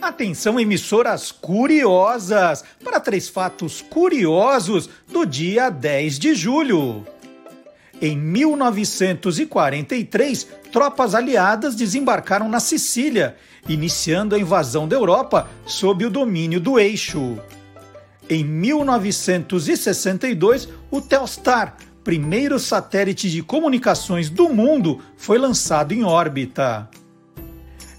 Atenção, 0.00 0.60
emissoras 0.60 1.32
curiosas, 1.32 2.62
para 2.84 3.00
três 3.00 3.28
fatos 3.28 3.82
curiosos 3.82 4.88
do 5.08 5.26
dia 5.26 5.70
10 5.70 6.20
de 6.20 6.36
julho. 6.36 7.04
Em 8.00 8.16
1943, 8.16 10.46
tropas 10.70 11.16
aliadas 11.16 11.74
desembarcaram 11.74 12.48
na 12.48 12.60
Sicília, 12.60 13.34
iniciando 13.68 14.36
a 14.36 14.38
invasão 14.38 14.86
da 14.86 14.94
Europa 14.94 15.48
sob 15.66 16.06
o 16.06 16.10
domínio 16.10 16.60
do 16.60 16.78
eixo. 16.78 17.36
Em 18.30 18.44
1962, 18.44 20.68
o 20.92 21.00
Telstar, 21.00 21.74
primeiro 22.04 22.60
satélite 22.60 23.28
de 23.28 23.42
comunicações 23.42 24.30
do 24.30 24.48
mundo, 24.48 25.02
foi 25.16 25.38
lançado 25.38 25.92
em 25.92 26.04
órbita. 26.04 26.88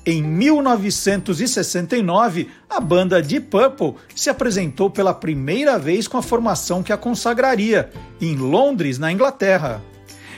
Em 0.06 0.24
1969, 0.24 2.50
a 2.70 2.80
banda 2.80 3.22
Deep 3.22 3.48
Purple 3.48 3.96
se 4.16 4.30
apresentou 4.30 4.90
pela 4.90 5.14
primeira 5.14 5.78
vez 5.78 6.08
com 6.08 6.18
a 6.18 6.22
formação 6.22 6.82
que 6.82 6.94
a 6.94 6.98
consagraria, 6.98 7.92
em 8.22 8.38
Londres, 8.38 8.98
na 8.98 9.12
Inglaterra. 9.12 9.84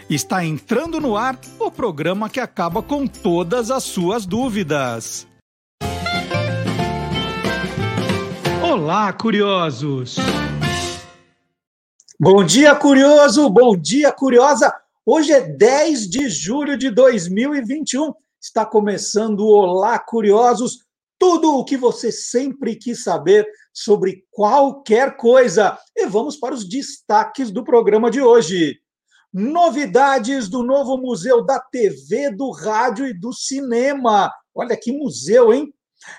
Está 0.09 0.43
entrando 0.43 0.99
no 0.99 1.15
ar 1.15 1.39
o 1.59 1.69
programa 1.69 2.27
que 2.27 2.39
acaba 2.39 2.81
com 2.81 3.05
todas 3.05 3.69
as 3.69 3.83
suas 3.83 4.25
dúvidas. 4.25 5.27
Olá, 8.63 9.13
curiosos! 9.13 10.15
Bom 12.19 12.43
dia, 12.43 12.73
curioso! 12.75 13.47
Bom 13.49 13.77
dia, 13.77 14.11
curiosa! 14.11 14.73
Hoje 15.05 15.31
é 15.31 15.41
10 15.41 16.09
de 16.09 16.27
julho 16.29 16.75
de 16.77 16.89
2021 16.89 18.11
Está 18.41 18.65
começando 18.65 19.41
o 19.41 19.51
Olá 19.51 19.99
Curiosos, 19.99 20.79
tudo 21.19 21.59
o 21.59 21.63
que 21.63 21.77
você 21.77 22.11
sempre 22.11 22.75
quis 22.75 23.03
saber 23.03 23.47
sobre 23.71 24.25
qualquer 24.31 25.15
coisa. 25.15 25.77
E 25.95 26.07
vamos 26.07 26.37
para 26.37 26.55
os 26.55 26.67
destaques 26.67 27.51
do 27.51 27.63
programa 27.63 28.09
de 28.09 28.19
hoje. 28.19 28.79
Novidades 29.31 30.49
do 30.49 30.63
novo 30.63 30.97
Museu 30.97 31.45
da 31.45 31.59
TV, 31.59 32.31
do 32.31 32.49
Rádio 32.49 33.05
e 33.05 33.13
do 33.13 33.31
Cinema. 33.31 34.33
Olha 34.55 34.75
que 34.75 34.91
museu, 34.91 35.53
hein? 35.53 35.71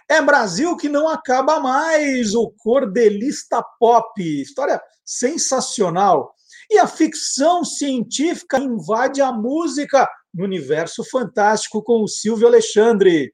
É 0.08 0.22
Brasil 0.22 0.76
que 0.76 0.88
não 0.88 1.08
acaba 1.08 1.58
mais, 1.58 2.36
o 2.36 2.52
Cordelista 2.56 3.64
Pop. 3.80 4.22
História 4.22 4.80
sensacional. 5.04 6.32
E 6.70 6.78
a 6.78 6.86
ficção 6.86 7.64
científica 7.64 8.60
invade 8.60 9.20
a 9.20 9.32
música 9.32 10.08
no 10.32 10.44
universo 10.44 11.04
fantástico 11.04 11.82
com 11.82 12.02
o 12.02 12.08
Silvio 12.08 12.46
Alexandre. 12.46 13.32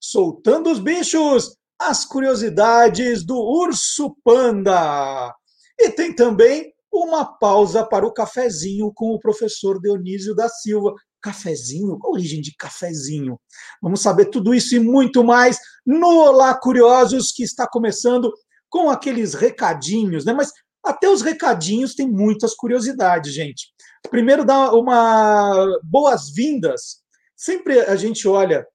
Soltando 0.00 0.70
os 0.70 0.78
bichos, 0.78 1.56
as 1.78 2.04
curiosidades 2.04 3.24
do 3.24 3.36
urso 3.36 4.16
panda. 4.24 5.34
E 5.78 5.90
tem 5.90 6.14
também 6.14 6.72
uma 6.92 7.24
pausa 7.24 7.84
para 7.84 8.06
o 8.06 8.12
cafezinho 8.12 8.92
com 8.94 9.14
o 9.14 9.20
professor 9.20 9.80
Dionísio 9.80 10.34
da 10.34 10.48
Silva. 10.48 10.94
Cafezinho? 11.22 11.98
Qual 11.98 12.14
a 12.14 12.16
origem 12.16 12.40
de 12.40 12.54
cafezinho? 12.56 13.38
Vamos 13.82 14.00
saber 14.00 14.26
tudo 14.26 14.54
isso 14.54 14.74
e 14.74 14.80
muito 14.80 15.22
mais 15.22 15.58
no 15.84 16.08
Olá 16.08 16.54
Curiosos, 16.54 17.30
que 17.30 17.42
está 17.42 17.68
começando 17.68 18.32
com 18.70 18.88
aqueles 18.88 19.34
recadinhos, 19.34 20.24
né? 20.24 20.32
Mas 20.32 20.50
até 20.84 21.08
os 21.10 21.20
recadinhos 21.20 21.94
tem 21.94 22.10
muitas 22.10 22.54
curiosidades, 22.54 23.34
gente. 23.34 23.68
Primeiro, 24.08 24.44
dar 24.44 24.72
uma 24.72 25.78
boas-vindas. 25.82 27.00
Sempre 27.36 27.80
a 27.80 27.96
gente 27.96 28.26
olha 28.26 28.66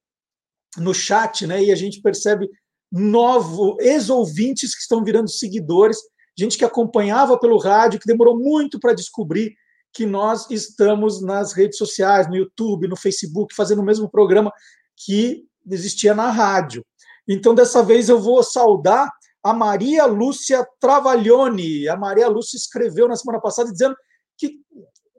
no 0.78 0.94
chat, 0.94 1.48
né, 1.48 1.64
e 1.64 1.72
a 1.72 1.76
gente 1.76 2.02
percebe 2.02 2.50
novos 2.92 3.78
ex-ouvintes 3.80 4.76
que 4.76 4.82
estão 4.82 5.04
virando 5.04 5.30
seguidores, 5.30 5.98
gente 6.38 6.58
que 6.58 6.66
acompanhava 6.66 7.40
pelo 7.40 7.58
rádio, 7.58 8.00
que 8.00 8.08
demorou 8.08 8.38
muito 8.38 8.80
para 8.80 8.94
descobrir 8.94 9.56
que 9.94 10.06
nós 10.06 10.50
estamos 10.52 11.22
nas 11.22 11.54
redes 11.54 11.78
sociais, 11.78 12.28
no 12.28 12.36
YouTube, 12.36 12.88
no 12.88 12.98
Facebook, 12.98 13.56
fazendo 13.56 13.82
o 13.82 13.86
mesmo 13.86 14.10
programa 14.10 14.52
que 14.98 15.46
existia 15.70 16.14
na 16.14 16.30
rádio. 16.30 16.86
Então, 17.28 17.56
dessa 17.56 17.82
vez, 17.82 18.10
eu 18.10 18.20
vou 18.20 18.44
saudar 18.44 19.10
a 19.42 19.54
Maria 19.54 20.06
Lúcia 20.06 20.68
Travaglione. 20.80 21.88
A 21.88 21.96
Maria 21.96 22.28
Lúcia 22.28 22.58
escreveu 22.58 23.08
na 23.08 23.16
semana 23.16 23.40
passada 23.40 23.72
dizendo 23.72 23.96
que 24.38 24.60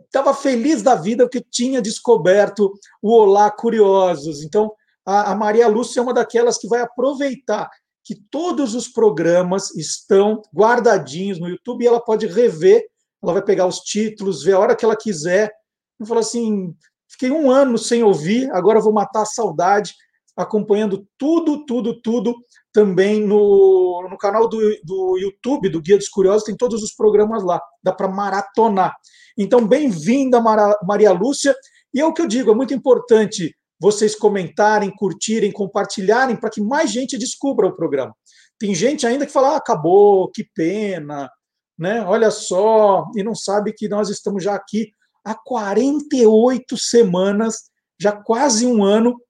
estava 0.07 0.33
feliz 0.33 0.83
da 0.83 0.95
vida 0.95 1.25
porque 1.25 1.45
tinha 1.51 1.83
descoberto 1.83 2.73
o 3.03 3.13
Olá 3.13 3.51
Curiosos. 3.51 4.43
Então, 4.43 4.73
a, 5.05 5.33
a 5.33 5.35
Maria 5.35 5.69
Lúcia 5.69 6.01
é 6.01 6.03
uma 6.03 6.15
daquelas 6.15 6.59
que 6.59 6.69
vai 6.69 6.81
aproveitar 6.81 7.69
que 8.03 8.15
todos 8.31 8.75
os 8.75 8.87
programas 8.87 9.75
estão 9.75 10.41
guardadinhos 10.55 11.41
no 11.41 11.49
YouTube 11.49 11.83
e 11.83 11.89
ela 11.89 12.01
pode 12.01 12.27
rever, 12.27 12.87
ela 13.23 13.33
vai 13.33 13.43
pegar 13.43 13.67
os 13.67 13.81
títulos, 13.81 14.45
ver 14.45 14.53
a 14.53 14.61
hora 14.61 14.77
que 14.77 14.85
ela 14.85 14.97
quiser. 14.97 15.53
E 16.01 16.07
falar 16.07 16.21
assim: 16.21 16.75
fiquei 17.09 17.31
um 17.31 17.51
ano 17.51 17.77
sem 17.77 18.03
ouvir, 18.05 18.51
agora 18.53 18.81
vou 18.81 18.93
matar 18.93 19.23
a 19.23 19.27
saudade, 19.27 19.93
acompanhando 20.37 21.07
tudo, 21.19 21.65
tudo, 21.67 22.01
tudo 22.01 22.35
também 22.73 23.27
no, 23.27 24.07
no 24.09 24.19
canal 24.19 24.49
do, 24.49 24.59
do 24.85 25.19
YouTube, 25.19 25.71
do 25.71 25.81
Guia 25.81 25.97
dos 25.97 26.09
Curiosos, 26.09 26.45
tem 26.45 26.55
todos 26.55 26.83
os 26.83 26.95
programas 26.95 27.43
lá, 27.43 27.61
dá 27.83 27.93
para 27.93 28.07
maratonar. 28.07 28.95
Então, 29.37 29.67
bem-vinda, 29.67 30.41
Maria 30.41 31.13
Lúcia. 31.13 31.55
E 31.93 32.01
é 32.01 32.07
o 32.07 32.13
que 32.13 32.23
eu 32.23 32.27
digo, 32.27 32.51
é 32.51 32.55
muito 32.55 32.73
importante 32.73 33.55
vocês 33.79 34.15
comentarem, 34.15 34.91
curtirem, 34.97 35.53
compartilharem, 35.53 36.37
para 36.37 36.49
que 36.49 36.61
mais 36.61 36.91
gente 36.91 37.19
descubra 37.19 37.67
o 37.67 37.77
programa. 37.77 38.17
Tem 38.59 38.75
gente 38.75 39.07
ainda 39.07 39.27
que 39.27 39.33
fala, 39.33 39.51
ah, 39.51 39.57
acabou, 39.57 40.31
que 40.31 40.43
pena, 40.55 41.31
né? 41.79 42.03
olha 42.03 42.31
só, 42.31 43.05
e 43.15 43.23
não 43.23 43.35
sabe 43.35 43.75
que 43.75 43.87
nós 43.87 44.09
estamos 44.09 44.43
já 44.43 44.55
aqui 44.55 44.91
há 45.23 45.35
48 45.35 46.79
semanas, 46.79 47.65
já 48.01 48.13
quase 48.13 48.67
um 48.67 48.83
ano, 48.83 49.21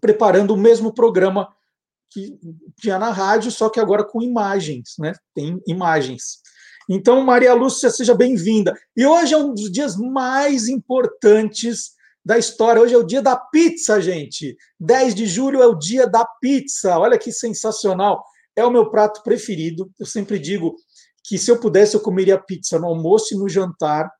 preparando 0.00 0.54
o 0.54 0.56
mesmo 0.56 0.94
programa 0.94 1.54
que 2.10 2.38
tinha 2.80 2.98
na 2.98 3.10
rádio, 3.10 3.50
só 3.50 3.68
que 3.68 3.78
agora 3.78 4.02
com 4.02 4.22
imagens, 4.22 4.94
né? 4.98 5.12
Tem 5.34 5.60
imagens. 5.66 6.40
Então, 6.88 7.22
Maria 7.22 7.52
Lúcia, 7.52 7.90
seja 7.90 8.14
bem-vinda. 8.14 8.74
E 8.96 9.04
hoje 9.04 9.34
é 9.34 9.36
um 9.36 9.52
dos 9.52 9.70
dias 9.70 9.94
mais 9.96 10.68
importantes 10.68 11.92
da 12.24 12.38
história. 12.38 12.80
Hoje 12.80 12.94
é 12.94 12.98
o 12.98 13.04
dia 13.04 13.20
da 13.20 13.36
pizza, 13.36 14.00
gente. 14.00 14.56
10 14.80 15.14
de 15.14 15.26
julho 15.26 15.62
é 15.62 15.66
o 15.66 15.74
dia 15.74 16.06
da 16.06 16.24
pizza. 16.40 16.98
Olha 16.98 17.18
que 17.18 17.30
sensacional. 17.30 18.24
É 18.56 18.64
o 18.64 18.70
meu 18.70 18.90
prato 18.90 19.22
preferido. 19.22 19.90
Eu 19.98 20.06
sempre 20.06 20.38
digo 20.38 20.76
que 21.24 21.36
se 21.36 21.50
eu 21.50 21.60
pudesse, 21.60 21.94
eu 21.94 22.00
comeria 22.00 22.38
pizza 22.38 22.78
no 22.78 22.86
almoço 22.86 23.34
e 23.34 23.36
no 23.36 23.50
jantar 23.50 24.10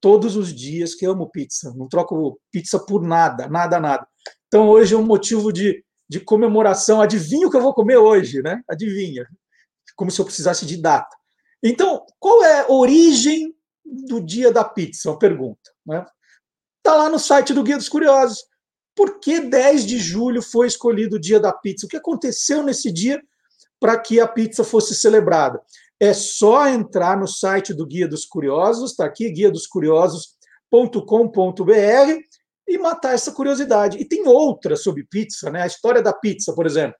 todos 0.00 0.34
os 0.34 0.52
dias, 0.52 0.96
que 0.96 1.06
eu 1.06 1.12
amo 1.12 1.30
pizza. 1.30 1.72
Não 1.76 1.88
troco 1.88 2.40
pizza 2.50 2.80
por 2.80 3.00
nada, 3.02 3.46
nada, 3.48 3.78
nada. 3.78 4.06
Então, 4.48 4.68
hoje 4.68 4.92
é 4.92 4.98
um 4.98 5.06
motivo 5.06 5.52
de, 5.52 5.84
de 6.08 6.18
comemoração. 6.18 7.00
Adivinha 7.00 7.46
o 7.46 7.50
que 7.50 7.56
eu 7.56 7.62
vou 7.62 7.74
comer 7.74 7.96
hoje, 7.96 8.42
né? 8.42 8.60
Adivinha. 8.68 9.24
Como 9.94 10.10
se 10.10 10.20
eu 10.20 10.24
precisasse 10.24 10.66
de 10.66 10.76
data. 10.76 11.16
Então, 11.62 12.04
qual 12.18 12.44
é 12.44 12.60
a 12.60 12.72
origem 12.72 13.54
do 13.84 14.20
dia 14.20 14.52
da 14.52 14.64
pizza? 14.64 15.10
Uma 15.10 15.18
pergunta. 15.18 15.70
Está 15.86 16.00
né? 16.00 16.06
Tá 16.82 16.94
lá 16.94 17.08
no 17.08 17.18
site 17.18 17.52
do 17.52 17.62
Guia 17.62 17.76
dos 17.76 17.88
Curiosos. 17.88 18.44
Por 18.94 19.20
que 19.20 19.40
10 19.40 19.86
de 19.86 19.98
julho 19.98 20.42
foi 20.42 20.66
escolhido 20.66 21.16
o 21.16 21.20
dia 21.20 21.38
da 21.38 21.52
pizza? 21.52 21.86
O 21.86 21.88
que 21.88 21.96
aconteceu 21.96 22.62
nesse 22.62 22.92
dia 22.92 23.22
para 23.80 23.98
que 23.98 24.20
a 24.20 24.26
pizza 24.26 24.64
fosse 24.64 24.94
celebrada? 24.94 25.60
É 26.00 26.12
só 26.12 26.68
entrar 26.68 27.18
no 27.18 27.26
site 27.26 27.74
do 27.74 27.86
Guia 27.86 28.08
dos 28.08 28.24
Curiosos, 28.24 28.92
está 28.92 29.04
aqui, 29.04 29.30
guia 29.30 29.50
e 32.68 32.76
matar 32.76 33.14
essa 33.14 33.32
curiosidade. 33.32 33.98
E 33.98 34.04
tem 34.04 34.28
outras 34.28 34.82
sobre 34.82 35.04
pizza, 35.04 35.50
né? 35.50 35.62
A 35.62 35.66
história 35.66 36.02
da 36.02 36.12
pizza, 36.12 36.54
por 36.54 36.66
exemplo. 36.66 36.96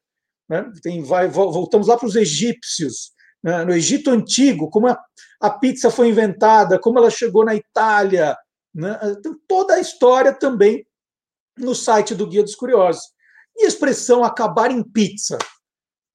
Né? 0.48 0.68
Tem, 0.82 1.02
vai, 1.02 1.28
voltamos 1.28 1.88
lá 1.88 1.96
para 1.96 2.06
os 2.06 2.16
egípcios 2.16 3.12
né, 3.42 3.64
no 3.64 3.72
Egito 3.72 4.10
Antigo, 4.10 4.70
como 4.70 4.88
a, 4.88 4.98
a, 5.40 5.50
pizza 5.50 5.90
foi 5.90 6.08
inventada, 6.08 6.78
como 6.78 6.98
ela 6.98 7.10
chegou 7.10 7.44
na 7.44 7.54
Itália. 7.54 8.36
Né, 8.74 8.98
tem 9.22 9.34
toda 9.46 9.74
a 9.74 9.80
história 9.80 10.32
também 10.32 10.86
no 11.56 11.74
site 11.74 12.14
do 12.14 12.26
Guia 12.26 12.42
dos 12.42 12.54
Curiosos. 12.54 13.02
E 13.56 13.64
a 13.64 13.68
expressão 13.68 14.22
acabar 14.22 14.70
em 14.70 14.82
pizza? 14.82 15.36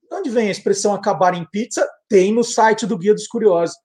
De 0.10 0.16
onde 0.16 0.30
vem 0.30 0.48
a 0.48 0.52
expressão 0.52 0.94
acabar 0.94 1.34
em 1.34 1.46
pizza? 1.50 1.88
Tem 2.08 2.34
no 2.34 2.44
site 2.44 2.86
do 2.86 2.98
Guia 2.98 3.14
dos 3.14 3.28
Curiosos. 3.28 3.76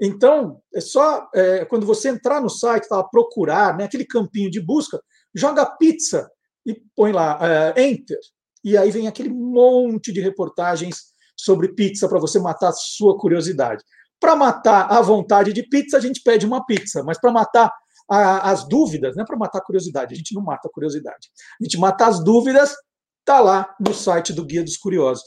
Então, 0.00 0.62
é 0.72 0.80
só 0.80 1.28
é, 1.34 1.64
quando 1.64 1.84
você 1.84 2.08
entrar 2.08 2.40
no 2.40 2.48
site, 2.48 2.88
tá, 2.88 3.02
procurar, 3.02 3.76
né, 3.76 3.84
aquele 3.84 4.04
campinho 4.04 4.50
de 4.50 4.60
busca, 4.60 5.02
joga 5.34 5.66
pizza 5.66 6.30
e 6.64 6.80
põe 6.94 7.10
lá 7.10 7.38
é, 7.76 7.82
enter. 7.82 8.18
E 8.62 8.76
aí 8.76 8.90
vem 8.90 9.08
aquele 9.08 9.28
monte 9.28 10.12
de 10.12 10.20
reportagens 10.20 11.06
sobre 11.38 11.68
pizza 11.68 12.08
para 12.08 12.18
você 12.18 12.38
matar 12.38 12.68
a 12.68 12.72
sua 12.72 13.16
curiosidade. 13.16 13.82
Para 14.20 14.34
matar 14.34 14.90
a 14.90 15.00
vontade 15.00 15.52
de 15.52 15.62
pizza, 15.62 15.96
a 15.96 16.00
gente 16.00 16.20
pede 16.22 16.44
uma 16.44 16.66
pizza, 16.66 17.02
mas 17.04 17.20
para 17.20 17.30
matar 17.30 17.72
a, 18.10 18.50
as 18.50 18.66
dúvidas, 18.66 19.14
não 19.14 19.22
é 19.22 19.26
para 19.26 19.36
matar 19.36 19.58
a 19.58 19.64
curiosidade, 19.64 20.14
a 20.14 20.16
gente 20.16 20.34
não 20.34 20.42
mata 20.42 20.66
a 20.66 20.70
curiosidade. 20.70 21.28
A 21.60 21.64
gente 21.64 21.78
mata 21.78 22.06
as 22.06 22.22
dúvidas, 22.22 22.74
está 23.20 23.38
lá 23.40 23.74
no 23.78 23.94
site 23.94 24.32
do 24.32 24.44
Guia 24.44 24.64
dos 24.64 24.76
Curiosos. 24.76 25.22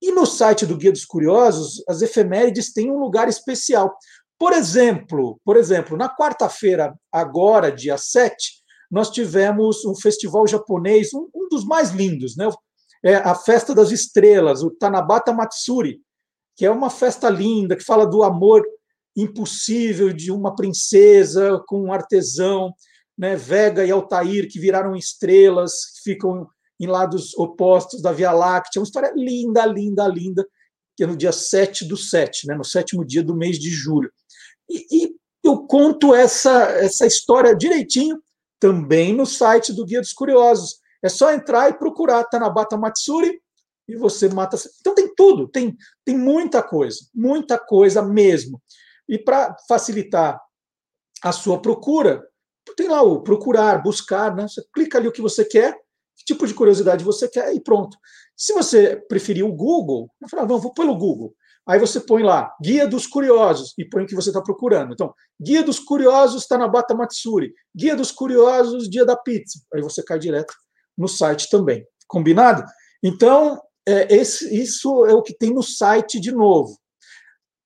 E 0.00 0.10
no 0.10 0.26
site 0.26 0.66
do 0.66 0.76
Guia 0.76 0.90
dos 0.90 1.04
Curiosos, 1.04 1.82
as 1.88 2.02
efemérides 2.02 2.72
têm 2.72 2.90
um 2.90 2.98
lugar 2.98 3.28
especial. 3.28 3.96
Por 4.36 4.52
exemplo, 4.52 5.40
por 5.44 5.56
exemplo, 5.56 5.96
na 5.96 6.08
quarta-feira, 6.08 6.92
agora, 7.12 7.70
dia 7.70 7.96
7, 7.96 8.34
nós 8.90 9.10
tivemos 9.10 9.84
um 9.84 9.94
festival 9.94 10.46
japonês, 10.48 11.14
um, 11.14 11.28
um 11.32 11.48
dos 11.48 11.64
mais 11.64 11.92
lindos, 11.92 12.36
né? 12.36 12.48
É 13.02 13.16
a 13.16 13.34
Festa 13.34 13.74
das 13.74 13.90
Estrelas, 13.90 14.62
o 14.62 14.70
Tanabata 14.70 15.32
Matsuri, 15.32 16.00
que 16.56 16.64
é 16.64 16.70
uma 16.70 16.90
festa 16.90 17.28
linda, 17.28 17.76
que 17.76 17.84
fala 17.84 18.06
do 18.06 18.22
amor 18.22 18.62
impossível 19.16 20.12
de 20.12 20.30
uma 20.30 20.54
princesa 20.54 21.62
com 21.66 21.82
um 21.82 21.92
artesão, 21.92 22.72
né? 23.16 23.36
Vega 23.36 23.84
e 23.84 23.90
Altair, 23.90 24.48
que 24.48 24.58
viraram 24.58 24.96
estrelas, 24.96 25.72
que 25.86 26.12
ficam 26.12 26.46
em 26.80 26.86
lados 26.86 27.36
opostos 27.36 28.02
da 28.02 28.12
Via 28.12 28.32
Láctea. 28.32 28.80
Uma 28.80 28.86
história 28.86 29.12
linda, 29.14 29.64
linda, 29.66 30.06
linda, 30.08 30.46
que 30.96 31.04
é 31.04 31.06
no 31.06 31.16
dia 31.16 31.32
7 31.32 31.84
do 31.84 31.96
7, 31.96 32.46
né, 32.46 32.54
no 32.54 32.64
sétimo 32.64 33.04
dia 33.04 33.22
do 33.22 33.36
mês 33.36 33.58
de 33.58 33.70
julho. 33.70 34.10
E, 34.68 34.86
e 34.90 35.14
eu 35.44 35.66
conto 35.66 36.14
essa, 36.14 36.64
essa 36.78 37.06
história 37.06 37.54
direitinho 37.54 38.20
também 38.58 39.12
no 39.14 39.26
site 39.26 39.72
do 39.72 39.84
Guia 39.84 40.00
dos 40.00 40.12
Curiosos. 40.12 40.80
É 41.02 41.08
só 41.08 41.32
entrar 41.32 41.70
e 41.70 41.74
procurar 41.74 42.24
Tanabata 42.24 42.76
Matsuri 42.76 43.40
e 43.88 43.96
você 43.96 44.28
mata. 44.28 44.56
Então 44.80 44.94
tem 44.94 45.12
tudo, 45.14 45.48
tem, 45.48 45.76
tem 46.04 46.16
muita 46.16 46.62
coisa, 46.62 47.00
muita 47.14 47.58
coisa 47.58 48.02
mesmo. 48.02 48.62
E 49.08 49.18
para 49.18 49.56
facilitar 49.68 50.40
a 51.22 51.32
sua 51.32 51.60
procura, 51.60 52.24
tem 52.76 52.88
lá 52.88 53.02
o 53.02 53.22
procurar, 53.22 53.82
buscar, 53.82 54.34
né? 54.34 54.46
Você 54.48 54.62
clica 54.72 54.98
ali 54.98 55.08
o 55.08 55.12
que 55.12 55.20
você 55.20 55.44
quer 55.44 55.76
que 56.16 56.24
tipo 56.24 56.46
de 56.46 56.54
curiosidade 56.54 57.04
você 57.04 57.28
quer 57.28 57.54
e 57.54 57.60
pronto. 57.60 57.96
Se 58.36 58.52
você 58.52 58.96
preferir 59.08 59.44
o 59.44 59.52
Google, 59.52 60.10
eu 60.20 60.28
falo, 60.28 60.42
ah, 60.44 60.46
não, 60.46 60.58
vou 60.58 60.72
pelo 60.72 60.96
Google. 60.96 61.34
Aí 61.66 61.78
você 61.78 62.00
põe 62.00 62.22
lá, 62.22 62.52
Guia 62.60 62.88
dos 62.88 63.06
Curiosos, 63.06 63.72
e 63.78 63.84
põe 63.84 64.02
o 64.02 64.06
que 64.06 64.14
você 64.14 64.30
está 64.30 64.42
procurando. 64.42 64.92
Então, 64.92 65.14
Guia 65.40 65.62
dos 65.62 65.78
Curiosos 65.78 66.46
Tanabata 66.46 66.94
Matsuri, 66.94 67.52
Guia 67.74 67.94
dos 67.94 68.10
Curiosos 68.10 68.90
Dia 68.90 69.04
da 69.04 69.16
Pizza. 69.16 69.60
Aí 69.72 69.80
você 69.80 70.02
cai 70.02 70.18
direto 70.18 70.52
no 70.96 71.08
site 71.08 71.48
também. 71.50 71.84
Combinado? 72.06 72.64
Então, 73.02 73.60
é, 73.86 74.14
esse, 74.14 74.54
isso 74.54 75.04
é 75.06 75.14
o 75.14 75.22
que 75.22 75.34
tem 75.34 75.52
no 75.52 75.62
site 75.62 76.20
de 76.20 76.32
novo. 76.32 76.78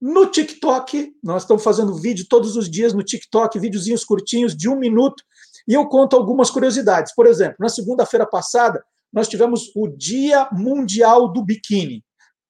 No 0.00 0.26
TikTok, 0.26 1.12
nós 1.22 1.42
estamos 1.42 1.62
fazendo 1.62 1.94
vídeo 1.94 2.26
todos 2.28 2.56
os 2.56 2.70
dias 2.70 2.92
no 2.92 3.02
TikTok, 3.02 3.58
videozinhos 3.58 4.04
curtinhos 4.04 4.54
de 4.56 4.68
um 4.68 4.76
minuto 4.76 5.22
e 5.66 5.74
eu 5.74 5.86
conto 5.88 6.16
algumas 6.16 6.50
curiosidades. 6.50 7.14
Por 7.14 7.26
exemplo, 7.26 7.56
na 7.58 7.68
segunda-feira 7.68 8.26
passada, 8.26 8.84
nós 9.12 9.28
tivemos 9.28 9.70
o 9.74 9.88
Dia 9.88 10.48
Mundial 10.52 11.32
do 11.32 11.42
Biquíni. 11.42 12.04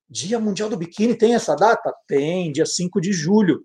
Dia 0.09 0.39
Mundial 0.39 0.69
do 0.69 0.77
Biquíni 0.77 1.15
tem 1.15 1.35
essa 1.35 1.55
data? 1.55 1.93
Tem, 2.07 2.51
dia 2.51 2.65
5 2.65 2.99
de 3.01 3.11
julho. 3.13 3.63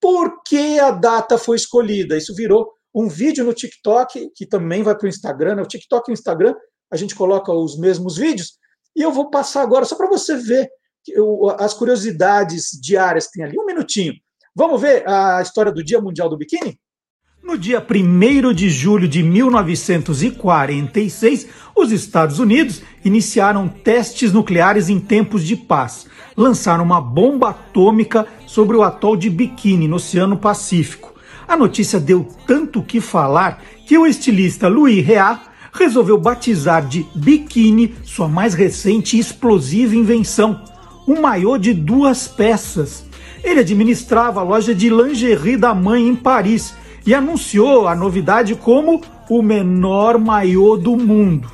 Por 0.00 0.42
que 0.42 0.78
a 0.78 0.90
data 0.90 1.36
foi 1.36 1.56
escolhida? 1.56 2.16
Isso 2.16 2.34
virou 2.34 2.70
um 2.94 3.08
vídeo 3.08 3.44
no 3.44 3.54
TikTok, 3.54 4.30
que 4.34 4.46
também 4.46 4.82
vai 4.82 4.96
para 4.96 5.06
o 5.06 5.08
Instagram. 5.08 5.56
Né? 5.56 5.62
O 5.62 5.66
TikTok 5.66 6.08
e 6.08 6.12
o 6.12 6.14
Instagram, 6.14 6.54
a 6.90 6.96
gente 6.96 7.14
coloca 7.14 7.52
os 7.52 7.78
mesmos 7.78 8.16
vídeos. 8.16 8.58
E 8.96 9.02
eu 9.02 9.12
vou 9.12 9.30
passar 9.30 9.62
agora, 9.62 9.84
só 9.84 9.96
para 9.96 10.08
você 10.08 10.36
ver 10.36 10.68
as 11.58 11.72
curiosidades 11.72 12.70
diárias 12.80 13.26
que 13.26 13.34
tem 13.34 13.44
ali. 13.44 13.56
Um 13.58 13.66
minutinho. 13.66 14.14
Vamos 14.54 14.80
ver 14.80 15.08
a 15.08 15.40
história 15.40 15.72
do 15.72 15.82
Dia 15.82 16.00
Mundial 16.00 16.28
do 16.28 16.36
Biquíni? 16.36 16.78
No 17.42 17.56
dia 17.56 17.84
1 17.84 18.52
de 18.52 18.68
julho 18.68 19.08
de 19.08 19.22
1946, 19.22 21.48
os 21.74 21.90
Estados 21.90 22.38
Unidos 22.38 22.82
iniciaram 23.02 23.66
testes 23.66 24.30
nucleares 24.32 24.90
em 24.90 25.00
tempos 25.00 25.46
de 25.46 25.56
paz. 25.56 26.06
Lançaram 26.36 26.84
uma 26.84 27.00
bomba 27.00 27.48
atômica 27.50 28.26
sobre 28.46 28.76
o 28.76 28.82
atol 28.82 29.16
de 29.16 29.30
Bikini, 29.30 29.88
no 29.88 29.96
Oceano 29.96 30.36
Pacífico. 30.36 31.14
A 31.50 31.56
notícia 31.56 31.98
deu 31.98 32.28
tanto 32.46 32.80
que 32.80 33.00
falar 33.00 33.60
que 33.84 33.98
o 33.98 34.06
estilista 34.06 34.68
Louis 34.68 35.04
Reard 35.04 35.40
resolveu 35.72 36.16
batizar 36.16 36.86
de 36.86 37.04
Bikini 37.12 37.96
sua 38.04 38.28
mais 38.28 38.54
recente 38.54 39.16
e 39.16 39.18
explosiva 39.18 39.96
invenção, 39.96 40.62
um 41.08 41.20
maiô 41.20 41.58
de 41.58 41.74
duas 41.74 42.28
peças. 42.28 43.04
Ele 43.42 43.58
administrava 43.58 44.38
a 44.38 44.44
loja 44.44 44.72
de 44.72 44.88
lingerie 44.88 45.56
da 45.56 45.74
mãe 45.74 46.06
em 46.06 46.14
Paris 46.14 46.72
e 47.04 47.12
anunciou 47.12 47.88
a 47.88 47.96
novidade 47.96 48.54
como 48.54 49.00
o 49.28 49.42
menor 49.42 50.20
maiô 50.20 50.76
do 50.76 50.96
mundo. 50.96 51.50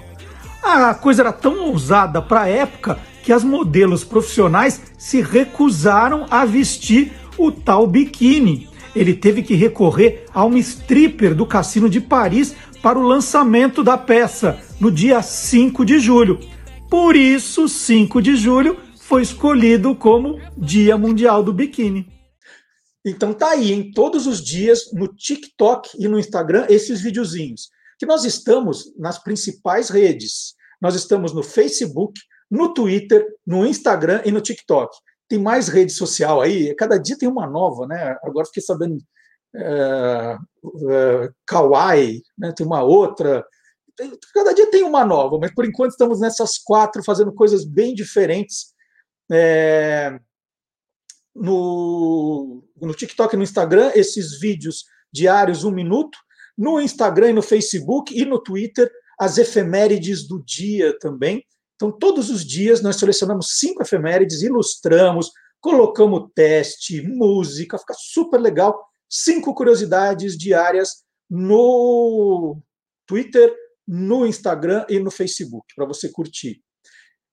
A 0.63 0.93
coisa 0.93 1.23
era 1.23 1.33
tão 1.33 1.69
ousada 1.69 2.21
para 2.21 2.43
a 2.43 2.49
época 2.49 2.99
que 3.23 3.33
as 3.33 3.43
modelos 3.43 4.05
profissionais 4.05 4.79
se 4.99 5.23
recusaram 5.23 6.27
a 6.31 6.45
vestir 6.45 7.13
o 7.39 7.51
tal 7.51 7.87
biquíni. 7.87 8.76
Ele 8.97 9.13
teve 9.13 9.43
que 9.43 9.55
recorrer 9.55 10.25
a 10.33 10.43
uma 10.43 10.59
stripper 10.59 11.35
do 11.35 11.45
Cassino 11.45 11.87
de 11.87 12.01
Paris 12.01 12.57
para 12.81 12.99
o 12.99 13.07
lançamento 13.07 13.85
da 13.85 13.99
peça, 13.99 14.59
no 14.81 14.91
dia 14.91 15.21
5 15.21 15.85
de 15.85 15.99
julho. 15.99 16.41
Por 16.89 17.15
isso, 17.15 17.69
5 17.69 18.23
de 18.23 18.37
julho 18.37 18.79
foi 18.99 19.21
escolhido 19.21 19.95
como 19.95 20.41
Dia 20.57 20.97
Mundial 20.97 21.43
do 21.43 21.53
Biquíni. 21.53 22.09
Então 23.05 23.35
tá 23.35 23.51
aí, 23.51 23.71
em 23.71 23.91
todos 23.93 24.27
os 24.27 24.43
dias, 24.43 24.91
no 24.95 25.09
TikTok 25.09 25.91
e 25.99 26.09
no 26.09 26.19
Instagram, 26.19 26.67
esses 26.71 27.03
videozinhos. 27.03 27.69
Que 27.99 28.07
nós 28.07 28.25
estamos 28.25 28.95
nas 28.99 29.23
principais 29.23 29.91
redes. 29.91 30.55
Nós 30.81 30.95
estamos 30.95 31.35
no 31.35 31.43
Facebook, 31.43 32.19
no 32.51 32.73
Twitter, 32.73 33.27
no 33.47 33.67
Instagram 33.67 34.23
e 34.25 34.33
no 34.33 34.41
TikTok. 34.41 34.97
Tem 35.29 35.39
mais 35.39 35.69
rede 35.69 35.93
social 35.93 36.41
aí, 36.41 36.75
cada 36.77 36.99
dia 36.99 37.19
tem 37.19 37.29
uma 37.29 37.47
nova, 37.47 37.87
né? 37.87 38.17
Agora 38.23 38.47
fiquei 38.47 38.63
sabendo 38.63 38.99
é, 39.55 40.37
é, 40.91 41.31
Kawaii, 41.47 42.23
né? 42.39 42.53
tem 42.53 42.67
uma 42.67 42.83
outra. 42.83 43.45
Cada 44.35 44.53
dia 44.53 44.71
tem 44.71 44.83
uma 44.83 45.05
nova, 45.05 45.39
mas 45.39 45.55
por 45.55 45.65
enquanto 45.65 45.93
estamos 45.93 46.21
nessas 46.21 46.59
quatro 46.59 47.03
fazendo 47.03 47.33
coisas 47.33 47.65
bem 47.65 47.95
diferentes. 47.95 48.75
É, 49.31 50.19
no, 51.35 52.63
no 52.81 52.95
TikTok 52.95 53.35
e 53.35 53.37
no 53.37 53.43
Instagram 53.43 53.91
esses 53.95 54.39
vídeos 54.39 54.85
diários, 55.13 55.65
um 55.65 55.71
minuto. 55.71 56.19
No 56.57 56.81
Instagram 56.81 57.31
e 57.31 57.35
no 57.35 57.43
Facebook 57.43 58.19
e 58.19 58.25
no 58.25 58.39
Twitter, 58.39 58.91
as 59.19 59.37
efemérides 59.37 60.27
do 60.27 60.43
dia 60.43 60.99
também. 60.99 61.45
Então, 61.77 61.93
todos 61.93 62.31
os 62.31 62.45
dias 62.45 62.83
nós 62.83 62.97
selecionamos 62.97 63.59
cinco 63.59 63.83
efemérides, 63.83 64.43
ilustramos, 64.43 65.31
colocamos 65.61 66.31
teste, 66.35 67.03
música, 67.03 67.79
fica 67.79 67.95
super 67.97 68.41
legal. 68.41 68.83
Cinco 69.09 69.55
curiosidades 69.55 70.37
diárias 70.37 71.05
no 71.31 72.59
Twitter, 73.07 73.55
no 73.87 74.27
Instagram 74.27 74.85
e 74.89 74.99
no 74.99 75.11
Facebook, 75.11 75.67
para 75.77 75.87
você 75.87 76.09
curtir. 76.09 76.61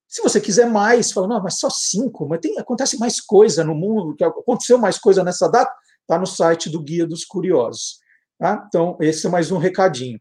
Se 0.07 0.21
você 0.21 0.39
quiser 0.39 0.69
mais, 0.69 1.11
fala, 1.11 1.27
não, 1.27 1.41
mas 1.41 1.57
só 1.57 1.69
cinco, 1.71 2.27
mas 2.27 2.39
tem, 2.39 2.59
acontece 2.59 2.99
mais 2.99 3.19
coisa 3.19 3.63
no 3.63 3.73
mundo, 3.73 4.15
que 4.15 4.23
aconteceu 4.23 4.77
mais 4.77 4.99
coisa 4.99 5.23
nessa 5.23 5.47
data, 5.47 5.73
está 6.01 6.19
no 6.19 6.27
site 6.27 6.69
do 6.69 6.83
Guia 6.83 7.07
dos 7.07 7.25
Curiosos. 7.25 7.97
Tá? 8.37 8.63
Então, 8.67 8.95
esse 9.01 9.25
é 9.25 9.29
mais 9.29 9.51
um 9.51 9.57
recadinho. 9.57 10.19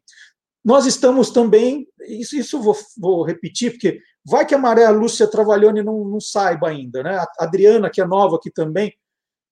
Nós 0.65 0.87
estamos 0.87 1.31
também, 1.31 1.87
isso, 2.09 2.37
isso 2.37 2.63
vou, 2.63 2.75
vou 2.97 3.23
repetir, 3.25 3.73
porque 3.73 4.01
vai 4.25 4.47
que 4.47 4.55
a 4.55 4.59
Maria 4.59 4.91
Lúcia 4.91 5.27
Travaglione 5.27 5.83
não, 5.83 6.05
não 6.05 6.21
saiba 6.21 6.69
ainda, 6.69 7.03
né? 7.03 7.17
A 7.17 7.27
Adriana, 7.41 7.91
que 7.91 8.01
é 8.01 8.07
nova 8.07 8.37
aqui 8.37 8.51
também, 8.51 8.95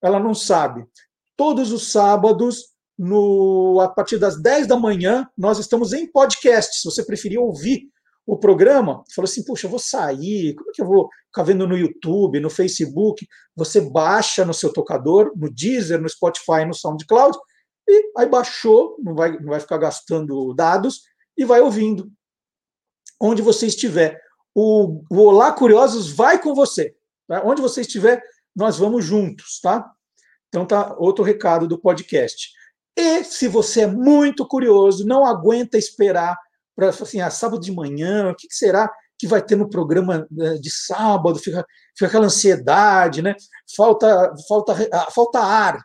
ela 0.02 0.18
não 0.18 0.34
sabe. 0.34 0.84
Todos 1.36 1.72
os 1.72 1.90
sábados, 1.90 2.70
no, 2.98 3.80
a 3.80 3.88
partir 3.88 4.18
das 4.18 4.40
10 4.40 4.66
da 4.66 4.76
manhã, 4.76 5.28
nós 5.36 5.58
estamos 5.58 5.92
em 5.92 6.10
podcast. 6.10 6.80
Se 6.80 6.84
você 6.84 7.04
preferir 7.04 7.38
ouvir 7.38 7.88
o 8.26 8.38
programa, 8.38 9.02
falou 9.14 9.28
assim: 9.28 9.44
puxa, 9.44 9.66
eu 9.66 9.70
vou 9.70 9.78
sair, 9.78 10.54
como 10.54 10.70
é 10.70 10.72
que 10.72 10.82
eu 10.82 10.86
vou 10.86 11.08
ficar 11.26 11.42
vendo 11.42 11.66
no 11.66 11.76
YouTube, 11.76 12.40
no 12.40 12.50
Facebook? 12.50 13.26
Você 13.56 13.80
baixa 13.80 14.44
no 14.44 14.54
seu 14.54 14.72
tocador, 14.72 15.32
no 15.36 15.50
Deezer, 15.50 16.00
no 16.00 16.08
Spotify, 16.08 16.64
no 16.66 16.74
SoundCloud, 16.74 17.36
e 17.88 18.12
aí 18.16 18.28
baixou, 18.28 18.96
não 19.02 19.14
vai, 19.14 19.32
não 19.38 19.48
vai 19.48 19.60
ficar 19.60 19.78
gastando 19.78 20.54
dados, 20.54 21.02
e 21.36 21.44
vai 21.44 21.60
ouvindo. 21.60 22.10
Onde 23.20 23.42
você 23.42 23.66
estiver. 23.66 24.20
O, 24.54 25.02
o 25.10 25.18
Olá 25.18 25.52
Curiosos 25.52 26.10
vai 26.10 26.40
com 26.40 26.54
você. 26.54 26.94
Tá? 27.28 27.42
Onde 27.44 27.62
você 27.62 27.82
estiver, 27.82 28.22
nós 28.54 28.78
vamos 28.78 29.04
juntos, 29.04 29.60
tá? 29.60 29.90
Então 30.48 30.66
tá 30.66 30.94
outro 30.98 31.24
recado 31.24 31.68
do 31.68 31.78
podcast. 31.78 32.50
E 32.96 33.22
se 33.24 33.46
você 33.48 33.82
é 33.82 33.86
muito 33.86 34.46
curioso, 34.46 35.06
não 35.06 35.24
aguenta 35.24 35.78
esperar 35.78 36.36
para 36.74 36.88
assim, 36.88 37.20
ah, 37.20 37.30
sábado 37.30 37.60
de 37.60 37.72
manhã, 37.72 38.30
o 38.30 38.34
que 38.34 38.48
será 38.50 38.90
que 39.18 39.26
vai 39.26 39.40
ter 39.42 39.54
no 39.54 39.68
programa 39.68 40.26
né, 40.30 40.54
de 40.54 40.70
sábado? 40.70 41.38
Fica, 41.38 41.64
fica 41.96 42.06
aquela 42.06 42.26
ansiedade, 42.26 43.22
né? 43.22 43.34
Falta, 43.76 44.34
falta, 44.48 44.74
ah, 44.92 45.10
falta 45.10 45.38
ar. 45.40 45.84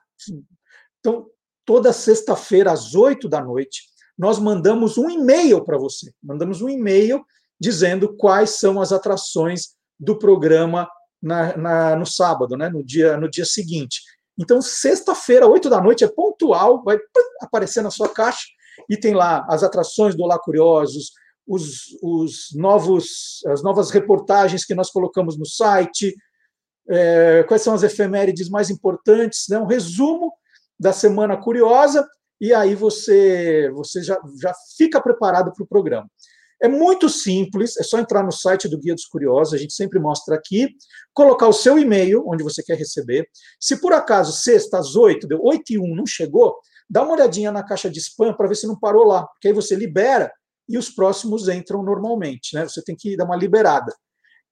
Então, 1.00 1.28
toda 1.64 1.94
sexta-feira, 1.94 2.72
às 2.72 2.96
oito 2.96 3.30
da 3.30 3.42
noite, 3.42 3.84
nós 4.18 4.40
mandamos 4.40 4.98
um 4.98 5.10
e-mail 5.10 5.64
para 5.64 5.78
você. 5.78 6.12
Mandamos 6.24 6.62
um 6.62 6.70
e-mail 6.70 7.24
dizendo 7.60 8.16
quais 8.16 8.52
são 8.52 8.82
as 8.82 8.92
atrações 8.92 9.76
do 10.00 10.18
programa 10.18 10.90
na, 11.22 11.58
na, 11.58 11.96
no 11.96 12.06
sábado, 12.06 12.56
né, 12.56 12.70
no, 12.70 12.84
dia, 12.84 13.18
no 13.18 13.30
dia 13.30 13.46
seguinte. 13.46 14.02
Então, 14.38 14.62
sexta-feira, 14.62 15.48
8 15.48 15.70
da 15.70 15.82
noite, 15.82 16.04
é 16.04 16.08
pontual, 16.08 16.84
vai 16.84 16.98
aparecer 17.42 17.82
na 17.82 17.90
sua 17.90 18.10
caixa 18.10 18.46
e 18.90 18.98
tem 18.98 19.14
lá 19.14 19.46
as 19.50 19.64
atrações 19.64 20.16
do 20.16 20.24
Olá 20.24 20.38
Curiosos, 20.38 21.14
os, 21.48 21.98
os 22.02 22.50
novos, 22.54 23.42
as 23.48 23.64
novas 23.64 23.92
reportagens 23.92 24.66
que 24.66 24.76
nós 24.76 24.90
colocamos 24.90 25.38
no 25.38 25.46
site, 25.46 26.16
é, 26.90 27.44
quais 27.48 27.62
são 27.62 27.74
as 27.74 27.84
efemérides 27.84 28.50
mais 28.50 28.70
importantes, 28.70 29.46
né, 29.50 29.58
um 29.58 29.66
resumo 29.66 30.34
da 30.80 30.92
Semana 30.92 31.38
Curiosa, 31.38 32.08
e 32.40 32.54
aí 32.54 32.76
você, 32.76 33.72
você 33.74 34.04
já, 34.04 34.20
já 34.42 34.54
fica 34.78 35.02
preparado 35.02 35.54
para 35.54 35.64
o 35.64 35.68
programa. 35.68 36.10
É 36.62 36.68
muito 36.68 37.10
simples, 37.10 37.78
é 37.78 37.84
só 37.84 38.00
entrar 38.00 38.24
no 38.24 38.32
site 38.32 38.68
do 38.68 38.80
Guia 38.80 38.96
dos 38.96 39.06
Curiosos, 39.06 39.54
a 39.54 39.58
gente 39.58 39.74
sempre 39.74 40.00
mostra 40.00 40.36
aqui, 40.36 40.70
colocar 41.14 41.48
o 41.48 41.54
seu 41.54 41.78
e-mail, 41.78 42.24
onde 42.28 42.44
você 42.44 42.64
quer 42.64 42.78
receber. 42.78 43.28
Se 43.60 43.80
por 43.82 43.94
acaso 43.94 44.32
sexta 44.32 44.80
às 44.80 44.96
8, 44.96 45.28
deu 45.28 45.40
8 45.44 45.74
e 45.74 45.80
1, 45.80 45.96
não 45.96 46.06
chegou, 46.06 46.58
dá 46.90 47.04
uma 47.04 47.14
olhadinha 47.14 47.52
na 47.52 47.64
caixa 47.64 47.90
de 47.90 48.00
spam 48.00 48.34
para 48.34 48.48
ver 48.48 48.56
se 48.56 48.68
não 48.68 48.80
parou 48.80 49.04
lá, 49.04 49.26
porque 49.28 49.50
aí 49.50 49.54
você 49.54 49.76
libera 49.76 50.32
e 50.68 50.78
os 50.78 50.90
próximos 50.90 51.48
entram 51.50 51.84
normalmente, 51.84 52.56
né? 52.56 52.64
Você 52.64 52.82
tem 52.82 52.96
que 52.96 53.16
dar 53.16 53.26
uma 53.26 53.36
liberada. 53.36 53.94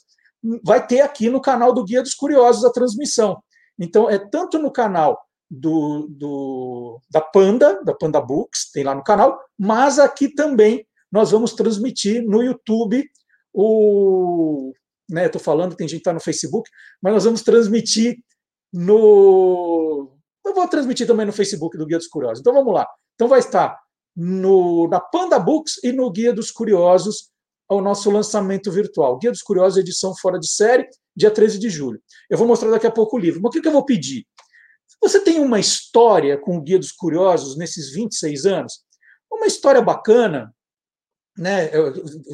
Vai 0.64 0.87
ter 0.87 1.00
aqui 1.00 1.28
no 1.28 1.40
canal 1.40 1.73
do 1.73 1.85
Guia 1.85 2.02
dos 2.02 2.14
Curiosos 2.14 2.64
a 2.64 2.73
transmissão. 2.73 3.42
Então, 3.78 4.09
é 4.09 4.19
tanto 4.19 4.59
no 4.59 4.71
canal 4.71 5.19
do, 5.50 6.07
do, 6.09 7.00
da 7.11 7.21
Panda, 7.21 7.83
da 7.85 7.95
Panda 7.95 8.21
Books, 8.21 8.71
tem 8.73 8.85
lá 8.85 8.95
no 8.95 9.04
canal, 9.04 9.38
mas 9.59 9.99
aqui 9.99 10.33
também 10.35 10.87
nós 11.11 11.31
vamos 11.31 11.52
transmitir 11.52 12.25
no 12.25 12.42
YouTube 12.42 13.04
o. 13.52 14.73
Né, 15.11 15.26
Estou 15.26 15.40
falando, 15.40 15.76
tem 15.76 15.87
gente 15.87 15.99
que 15.99 16.00
está 16.00 16.12
no 16.12 16.21
Facebook, 16.21 16.71
mas 17.02 17.12
nós 17.12 17.25
vamos 17.25 17.42
transmitir 17.42 18.16
no. 18.73 20.12
Eu 20.44 20.54
vou 20.54 20.66
transmitir 20.68 21.06
também 21.06 21.26
no 21.26 21.32
Facebook 21.32 21.76
do 21.76 21.87
Guia 21.87 21.99
dos 21.99 22.08
Curiosos. 22.08 22.40
Então 22.40 22.52
vamos 22.52 22.75
lá. 22.75 22.87
Então 23.14 23.28
vai 23.28 23.38
estar 23.38 23.78
no, 24.16 24.88
na 24.88 25.00
Panda 25.00 25.38
Books 25.38 25.82
e 25.82 25.92
no 25.92 26.11
Guia 26.11 26.32
dos 26.32 26.50
Curiosos 26.50 27.30
o 27.68 27.80
nosso 27.80 28.11
lançamento 28.11 28.70
virtual. 28.70 29.18
Guia 29.18 29.30
dos 29.30 29.42
Curiosos, 29.42 29.78
edição 29.78 30.14
fora 30.14 30.38
de 30.38 30.49
série, 30.49 30.87
dia 31.16 31.30
13 31.30 31.58
de 31.58 31.70
julho. 31.70 32.02
Eu 32.28 32.37
vou 32.37 32.46
mostrar 32.46 32.70
daqui 32.70 32.87
a 32.87 32.90
pouco 32.90 33.16
o 33.16 33.18
livro. 33.18 33.40
Mas 33.40 33.50
o 33.50 33.52
que, 33.52 33.61
que 33.61 33.68
eu 33.68 33.72
vou 33.72 33.84
pedir? 33.84 34.26
Você 35.00 35.20
tem 35.20 35.40
uma 35.40 35.58
história 35.58 36.38
com 36.38 36.56
o 36.56 36.61
Guia 36.61 36.78
dos 36.78 36.92
Curiosos 36.92 37.56
nesses 37.56 37.92
26 37.92 38.46
anos? 38.46 38.84
Uma 39.30 39.46
história 39.46 39.80
bacana 39.80 40.54
né, 41.37 41.70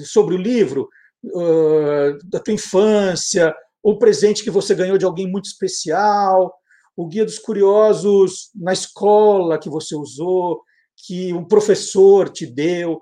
sobre 0.04 0.34
o 0.34 0.38
livro, 0.38 0.88
uh, 1.24 2.18
da 2.24 2.40
tua 2.40 2.54
infância, 2.54 3.54
o 3.82 3.96
presente 3.98 4.42
que 4.42 4.50
você 4.50 4.74
ganhou 4.74 4.98
de 4.98 5.04
alguém 5.04 5.30
muito 5.30 5.46
especial, 5.46 6.52
o 6.98 7.06
Guia 7.06 7.24
dos 7.24 7.38
Curiosos 7.38 8.50
na 8.56 8.72
escola 8.72 9.56
que 9.56 9.70
você 9.70 9.94
usou, 9.94 10.64
que 10.96 11.32
um 11.32 11.44
professor 11.44 12.28
te 12.28 12.44
deu. 12.44 13.00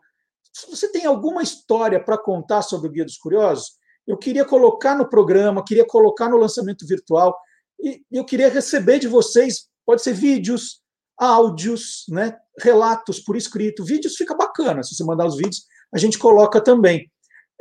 Se 0.52 0.70
você 0.70 0.92
tem 0.92 1.06
alguma 1.06 1.42
história 1.42 1.98
para 1.98 2.18
contar 2.18 2.60
sobre 2.60 2.88
o 2.88 2.92
Guia 2.92 3.06
dos 3.06 3.16
Curiosos, 3.16 3.70
eu 4.06 4.18
queria 4.18 4.44
colocar 4.44 4.94
no 4.94 5.08
programa, 5.08 5.64
queria 5.64 5.86
colocar 5.86 6.28
no 6.28 6.36
lançamento 6.36 6.86
virtual, 6.86 7.34
e 7.80 8.02
eu 8.12 8.22
queria 8.22 8.50
receber 8.50 8.98
de 8.98 9.08
vocês, 9.08 9.66
pode 9.86 10.02
ser 10.02 10.12
vídeos, 10.12 10.82
áudios, 11.18 12.04
né, 12.10 12.36
relatos 12.60 13.18
por 13.18 13.34
escrito. 13.34 13.82
Vídeos 13.82 14.14
fica 14.16 14.36
bacana, 14.36 14.82
se 14.82 14.94
você 14.94 15.04
mandar 15.04 15.24
os 15.24 15.36
vídeos, 15.38 15.64
a 15.90 15.96
gente 15.96 16.18
coloca 16.18 16.60
também. 16.60 17.10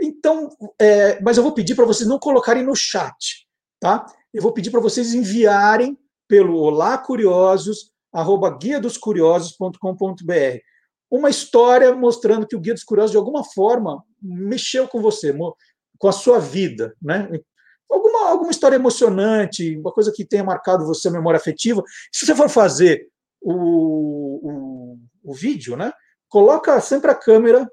Então, 0.01 0.49
é, 0.81 1.17
mas 1.21 1.37
eu 1.37 1.43
vou 1.43 1.53
pedir 1.53 1.75
para 1.75 1.85
vocês 1.85 2.09
não 2.09 2.19
colocarem 2.19 2.65
no 2.65 2.75
chat, 2.75 3.47
tá? 3.79 4.05
Eu 4.33 4.41
vou 4.41 4.51
pedir 4.51 4.69
para 4.69 4.81
vocês 4.81 5.13
enviarem 5.13 5.97
pelo 6.27 6.57
Olá 6.57 6.97
Curiosos, 6.97 7.91
arroba 8.11 8.49
guia 8.57 8.79
dos 8.79 8.97
curiosos.com.br. 8.97 10.59
Uma 11.09 11.29
história 11.29 11.93
mostrando 11.93 12.47
que 12.47 12.55
o 12.55 12.59
Guia 12.59 12.73
dos 12.73 12.83
Curiosos, 12.83 13.11
de 13.11 13.17
alguma 13.17 13.43
forma, 13.43 14.03
mexeu 14.21 14.87
com 14.87 15.01
você, 15.01 15.33
com 15.97 16.07
a 16.07 16.11
sua 16.11 16.39
vida, 16.39 16.95
né? 17.01 17.29
Alguma, 17.89 18.29
alguma 18.29 18.51
história 18.51 18.75
emocionante, 18.75 19.77
uma 19.77 19.91
coisa 19.91 20.11
que 20.13 20.25
tenha 20.25 20.43
marcado 20.43 20.85
você, 20.85 21.07
a 21.07 21.11
memória 21.11 21.37
afetiva. 21.37 21.83
Se 22.11 22.25
você 22.25 22.35
for 22.35 22.49
fazer 22.49 23.07
o, 23.39 24.39
o, 24.43 24.97
o 25.23 25.33
vídeo, 25.33 25.77
né? 25.77 25.93
Coloca 26.27 26.79
sempre 26.81 27.11
a 27.11 27.15
câmera 27.15 27.69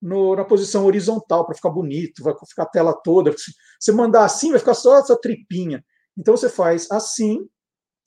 no, 0.00 0.34
na 0.34 0.44
posição 0.44 0.86
horizontal 0.86 1.44
para 1.44 1.54
ficar 1.54 1.70
bonito, 1.70 2.22
vai 2.22 2.34
ficar 2.48 2.62
a 2.62 2.66
tela 2.66 2.92
toda. 2.92 3.36
Se 3.36 3.52
você 3.78 3.92
mandar 3.92 4.24
assim, 4.24 4.50
vai 4.50 4.58
ficar 4.58 4.74
só 4.74 4.98
essa 4.98 5.16
tripinha. 5.16 5.84
Então 6.16 6.36
você 6.36 6.48
faz 6.48 6.90
assim, 6.90 7.46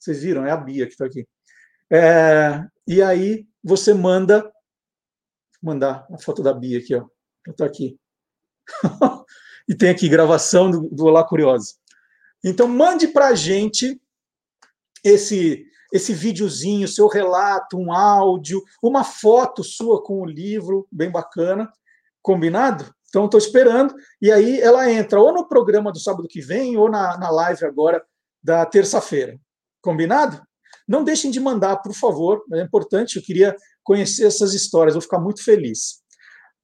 vocês 0.04 0.22
viram, 0.22 0.44
é 0.44 0.50
a 0.50 0.56
Bia 0.56 0.86
que 0.86 0.92
está 0.92 1.06
aqui. 1.06 1.26
É, 1.90 2.62
e 2.86 3.00
aí 3.00 3.46
você 3.62 3.94
manda, 3.94 4.42
vou 5.62 5.72
mandar 5.74 6.06
a 6.12 6.18
foto 6.18 6.42
da 6.42 6.52
Bia 6.52 6.78
aqui, 6.78 6.94
ó. 6.94 7.06
Está 7.48 7.64
aqui. 7.64 7.98
e 9.68 9.74
tem 9.74 9.88
aqui 9.88 10.08
gravação 10.08 10.70
do, 10.70 10.88
do 10.90 11.06
Olá 11.06 11.24
Curioso. 11.24 11.74
Então 12.44 12.68
mande 12.68 13.08
para 13.08 13.28
a 13.28 13.34
gente 13.34 14.00
esse 15.02 15.66
esse 15.92 16.12
videozinho, 16.12 16.88
seu 16.88 17.06
relato, 17.06 17.78
um 17.78 17.92
áudio, 17.92 18.60
uma 18.82 19.04
foto 19.04 19.62
sua 19.62 20.02
com 20.02 20.22
o 20.22 20.26
livro, 20.26 20.88
bem 20.90 21.08
bacana, 21.08 21.72
combinado? 22.20 22.92
Então 23.08 23.26
estou 23.26 23.38
esperando. 23.38 23.94
E 24.20 24.32
aí 24.32 24.60
ela 24.60 24.90
entra 24.90 25.20
ou 25.20 25.32
no 25.32 25.46
programa 25.46 25.92
do 25.92 26.00
sábado 26.00 26.26
que 26.26 26.40
vem 26.40 26.76
ou 26.76 26.90
na, 26.90 27.16
na 27.16 27.30
live 27.30 27.64
agora 27.64 28.04
da 28.42 28.66
terça-feira. 28.66 29.38
Combinado? 29.84 30.42
Não 30.88 31.04
deixem 31.04 31.30
de 31.30 31.38
mandar, 31.38 31.76
por 31.76 31.94
favor, 31.94 32.42
é 32.52 32.62
importante, 32.62 33.16
eu 33.16 33.22
queria 33.22 33.54
conhecer 33.82 34.26
essas 34.26 34.54
histórias, 34.54 34.94
vou 34.94 35.02
ficar 35.02 35.20
muito 35.20 35.44
feliz. 35.44 36.02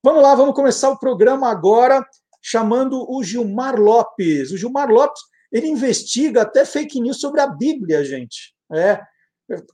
Vamos 0.02 0.22
lá, 0.22 0.34
vamos 0.34 0.54
começar 0.54 0.88
o 0.90 0.98
programa 0.98 1.50
agora 1.50 2.04
chamando 2.42 3.04
o 3.08 3.22
Gilmar 3.22 3.78
Lopes. 3.78 4.50
O 4.50 4.56
Gilmar 4.56 4.88
Lopes, 4.88 5.20
ele 5.52 5.68
investiga 5.68 6.42
até 6.42 6.64
fake 6.64 7.00
news 7.00 7.20
sobre 7.20 7.40
a 7.40 7.46
Bíblia, 7.46 8.02
gente. 8.02 8.54
É, 8.72 9.00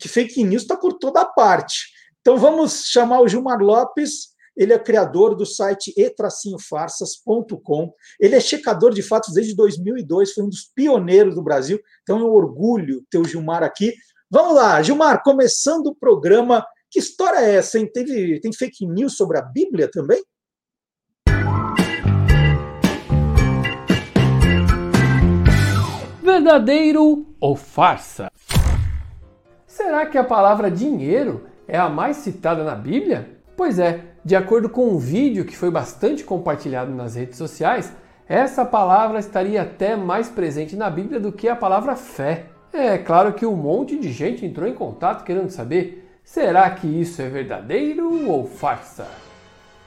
que 0.01 0.09
fake 0.09 0.43
news 0.43 0.63
está 0.63 0.77
por 0.77 0.95
toda 0.95 1.25
parte. 1.25 1.87
Então 2.21 2.37
vamos 2.37 2.87
chamar 2.87 3.21
o 3.21 3.29
Gilmar 3.29 3.61
Lopes, 3.61 4.35
ele 4.57 4.73
é 4.73 4.79
criador 4.79 5.35
do 5.35 5.45
site 5.45 5.93
e-farsas.com. 5.97 7.93
Ele 8.19 8.35
é 8.35 8.41
checador 8.41 8.95
de 8.95 9.03
fatos 9.03 9.35
desde 9.35 9.55
2002, 9.55 10.33
foi 10.33 10.45
um 10.45 10.49
dos 10.49 10.71
pioneiros 10.75 11.35
do 11.35 11.43
Brasil. 11.43 11.79
Então 12.03 12.19
é 12.19 12.23
um 12.25 12.33
orgulho 12.33 13.05
ter 13.11 13.19
o 13.19 13.25
Gilmar 13.25 13.63
aqui. 13.63 13.95
Vamos 14.31 14.55
lá, 14.55 14.81
Gilmar, 14.83 15.23
começando 15.23 15.89
o 15.89 15.95
programa. 15.95 16.65
Que 16.91 16.99
história 16.99 17.39
é 17.39 17.57
essa? 17.57 17.79
Hein? 17.79 17.91
Teve, 17.93 18.41
tem 18.41 18.53
fake 18.53 18.87
news 18.87 19.17
sobre 19.17 19.39
a 19.39 19.43
Bíblia 19.43 19.91
também? 19.91 20.23
Verdadeiro 26.23 27.27
ou 27.39 27.55
farsa? 27.55 28.31
Será 29.67 30.07
que 30.07 30.17
a 30.17 30.25
palavra 30.25 30.71
dinheiro 30.71 31.47
é 31.69 31.79
a 31.79 31.89
mais 31.89 32.17
citada 32.19 32.65
na 32.65 32.75
Bíblia? 32.75 33.37
Pois 33.57 33.79
é, 33.79 34.16
de 34.27 34.35
acordo 34.35 34.69
com 34.69 34.89
um 34.89 34.99
vídeo 34.99 35.45
que 35.45 35.57
foi 35.57 35.71
bastante 35.71 36.25
compartilhado 36.25 36.93
nas 36.93 37.15
redes 37.15 37.39
sociais, 37.39 37.93
essa 38.29 38.65
palavra 38.65 39.21
estaria 39.21 39.63
até 39.63 39.95
mais 39.95 40.29
presente 40.29 40.75
na 40.75 40.91
Bíblia 40.91 41.21
do 41.21 41.31
que 41.31 41.49
a 41.49 41.55
palavra 41.55 41.95
fé. 41.95 42.47
É 42.73 42.99
claro 42.99 43.35
que 43.35 43.47
um 43.47 43.55
monte 43.55 43.97
de 43.97 44.11
gente 44.11 44.45
entrou 44.45 44.69
em 44.69 44.75
contato 44.75 45.23
querendo 45.23 45.51
saber: 45.51 46.11
será 46.25 46.69
que 46.71 46.89
isso 46.89 47.23
é 47.23 47.29
verdadeiro 47.29 48.29
ou 48.29 48.45
farsa? 48.45 49.07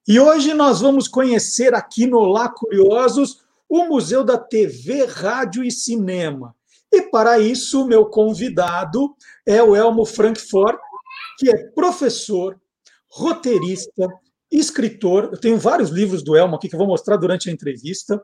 E 0.06 0.20
hoje 0.20 0.52
nós 0.52 0.82
vamos 0.82 1.08
conhecer 1.08 1.74
aqui 1.74 2.06
no 2.06 2.20
Lá 2.26 2.46
Curiosos 2.50 3.38
o 3.66 3.84
Museu 3.84 4.22
da 4.22 4.36
TV, 4.36 5.06
Rádio 5.06 5.64
e 5.64 5.70
Cinema. 5.70 6.54
E 6.92 7.00
para 7.00 7.38
isso, 7.38 7.86
meu 7.86 8.04
convidado 8.04 9.16
é 9.46 9.62
o 9.62 9.74
Elmo 9.74 10.04
Frankfort, 10.04 10.78
que 11.38 11.48
é 11.48 11.56
professor, 11.68 12.60
roteirista, 13.08 14.06
escritor. 14.52 15.30
Eu 15.32 15.40
tenho 15.40 15.56
vários 15.56 15.88
livros 15.88 16.22
do 16.22 16.36
Elmo 16.36 16.56
aqui 16.56 16.68
que 16.68 16.74
eu 16.74 16.78
vou 16.78 16.86
mostrar 16.86 17.16
durante 17.16 17.48
a 17.48 17.52
entrevista. 17.52 18.22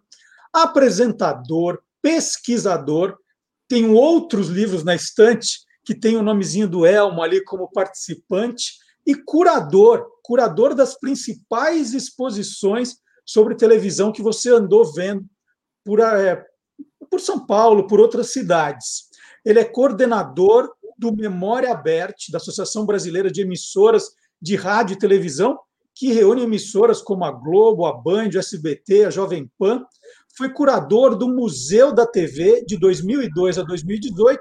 Apresentador, 0.52 1.80
pesquisador. 2.02 3.16
Tenho 3.66 3.94
outros 3.94 4.48
livros 4.48 4.84
na 4.84 4.94
estante 4.94 5.60
que 5.82 5.94
tem 5.94 6.18
o 6.18 6.22
nomezinho 6.22 6.68
do 6.68 6.84
Elmo 6.84 7.22
ali 7.22 7.42
como 7.42 7.72
participante 7.72 8.74
e 9.06 9.14
curador, 9.14 10.06
curador 10.30 10.76
das 10.76 10.96
principais 10.96 11.92
exposições 11.92 12.98
sobre 13.26 13.56
televisão 13.56 14.12
que 14.12 14.22
você 14.22 14.48
andou 14.48 14.84
vendo 14.92 15.26
por, 15.84 15.98
é, 15.98 16.40
por 17.10 17.20
São 17.20 17.44
Paulo, 17.44 17.88
por 17.88 17.98
outras 17.98 18.32
cidades. 18.32 19.08
Ele 19.44 19.58
é 19.58 19.64
coordenador 19.64 20.72
do 20.96 21.12
Memória 21.12 21.72
Aberte, 21.72 22.30
da 22.30 22.38
Associação 22.38 22.86
Brasileira 22.86 23.28
de 23.28 23.40
Emissoras 23.40 24.12
de 24.40 24.54
Rádio 24.54 24.94
e 24.94 24.98
Televisão, 25.00 25.58
que 25.96 26.12
reúne 26.12 26.42
emissoras 26.42 27.02
como 27.02 27.24
a 27.24 27.32
Globo, 27.32 27.84
a 27.84 27.92
Band, 27.92 28.28
o 28.32 28.38
SBT, 28.38 29.06
a 29.06 29.10
Jovem 29.10 29.50
Pan. 29.58 29.84
Foi 30.36 30.52
curador 30.52 31.16
do 31.16 31.28
Museu 31.28 31.92
da 31.92 32.06
TV 32.06 32.64
de 32.64 32.78
2002 32.78 33.58
a 33.58 33.62
2018 33.64 34.40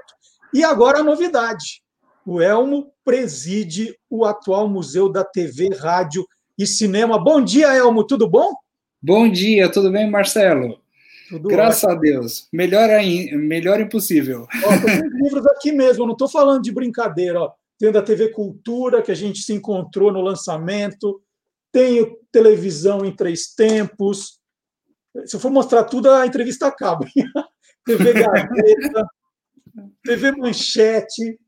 e 0.54 0.62
agora 0.62 1.00
a 1.00 1.02
novidade. 1.02 1.82
O 2.26 2.40
Elmo 2.40 2.92
preside 3.04 3.96
o 4.08 4.24
atual 4.24 4.68
Museu 4.68 5.08
da 5.08 5.24
TV, 5.24 5.70
Rádio 5.74 6.26
e 6.58 6.66
Cinema. 6.66 7.18
Bom 7.18 7.42
dia, 7.42 7.74
Elmo, 7.74 8.04
tudo 8.04 8.28
bom? 8.28 8.54
Bom 9.02 9.30
dia, 9.30 9.70
tudo 9.70 9.90
bem, 9.90 10.10
Marcelo? 10.10 10.78
Tudo 11.30 11.48
Graças 11.48 11.84
ótimo. 11.84 11.98
a 11.98 12.00
Deus. 12.00 12.48
Melhor, 12.52 12.90
aí, 12.90 13.34
melhor 13.34 13.80
impossível. 13.80 14.46
Ó, 14.64 14.68
tem 14.84 15.00
livros 15.22 15.46
aqui 15.46 15.72
mesmo, 15.72 16.04
não 16.04 16.12
estou 16.12 16.28
falando 16.28 16.62
de 16.62 16.72
brincadeira. 16.72 17.40
Ó. 17.40 17.52
Tem 17.78 17.90
da 17.90 18.02
TV 18.02 18.28
Cultura, 18.28 19.00
que 19.00 19.10
a 19.10 19.14
gente 19.14 19.40
se 19.40 19.54
encontrou 19.54 20.12
no 20.12 20.20
lançamento. 20.20 21.22
Tenho 21.72 22.16
televisão 22.30 23.04
em 23.04 23.14
três 23.14 23.54
tempos. 23.54 24.38
Se 25.24 25.36
eu 25.36 25.40
for 25.40 25.50
mostrar 25.50 25.84
tudo, 25.84 26.10
a 26.10 26.26
entrevista 26.26 26.66
acaba. 26.66 27.06
TV 27.86 28.12
Gazeta, 28.12 29.08
TV 30.04 30.32
Manchete. 30.32 31.38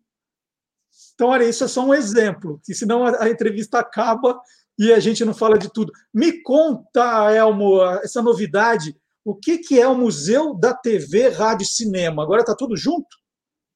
Então, 1.22 1.30
olha, 1.30 1.44
isso 1.44 1.62
é 1.62 1.68
só 1.68 1.86
um 1.86 1.94
exemplo, 1.94 2.60
que 2.64 2.74
senão 2.74 3.06
a, 3.06 3.22
a 3.22 3.30
entrevista 3.30 3.78
acaba 3.78 4.40
e 4.76 4.92
a 4.92 4.98
gente 4.98 5.24
não 5.24 5.32
fala 5.32 5.56
de 5.56 5.72
tudo. 5.72 5.92
Me 6.12 6.42
conta, 6.42 7.32
Elmo, 7.32 7.80
essa 8.02 8.20
novidade 8.20 8.96
o 9.24 9.32
que, 9.32 9.58
que 9.58 9.78
é 9.78 9.86
o 9.86 9.96
Museu 9.96 10.52
da 10.52 10.74
TV, 10.74 11.28
Rádio 11.28 11.62
e 11.62 11.68
Cinema? 11.68 12.24
Agora 12.24 12.40
está 12.40 12.56
tudo 12.56 12.76
junto? 12.76 13.06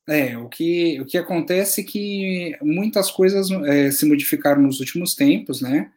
É, 0.09 0.37
o 0.37 0.48
que, 0.48 1.00
o 1.00 1.06
que 1.06 1.16
acontece 1.16 1.82
é 1.82 1.85
que 1.85 2.59
muitas 2.61 3.12
coisas 3.12 3.48
é, 3.64 3.92
se 3.92 4.04
modificaram 4.06 4.61
nos 4.61 4.80
últimos 4.80 5.14
tempos, 5.14 5.61
né? 5.61 5.92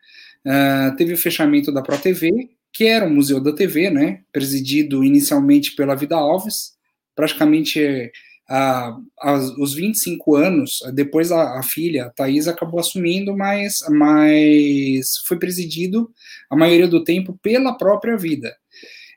Uh, 0.45 0.95
teve 0.97 1.13
o 1.13 1.17
fechamento 1.17 1.71
da 1.71 1.81
ProTV, 1.81 2.51
que 2.71 2.85
era 2.85 3.07
o 3.07 3.09
Museu 3.09 3.39
da 3.39 3.51
TV, 3.51 3.89
né? 3.89 4.21
Presidido 4.31 5.03
inicialmente 5.03 5.75
pela 5.75 5.95
Vida 5.95 6.15
Alves, 6.15 6.73
praticamente 7.15 8.12
uh, 8.49 9.62
os 9.62 9.73
25 9.73 10.35
anos, 10.35 10.79
depois 10.93 11.31
a, 11.31 11.59
a, 11.59 11.63
filha, 11.63 12.12
a 12.19 12.29
acabou 12.49 12.79
assumindo, 12.79 13.38
mas, 13.38 13.75
mas 13.89 15.05
foi 15.27 15.38
presidido 15.38 16.09
a 16.49 16.55
maioria 16.55 16.88
do 16.88 17.03
tempo 17.03 17.38
pela 17.41 17.77
própria 17.77 18.17
Vida. 18.17 18.55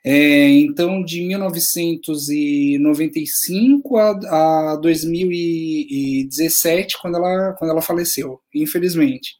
É, 0.05 0.49
então, 0.49 1.01
de 1.01 1.21
1995 1.21 3.97
a, 3.97 4.73
a 4.73 4.75
2017, 4.75 6.97
quando 7.01 7.15
ela, 7.15 7.53
quando 7.53 7.71
ela 7.71 7.81
faleceu, 7.81 8.37
infelizmente. 8.53 9.37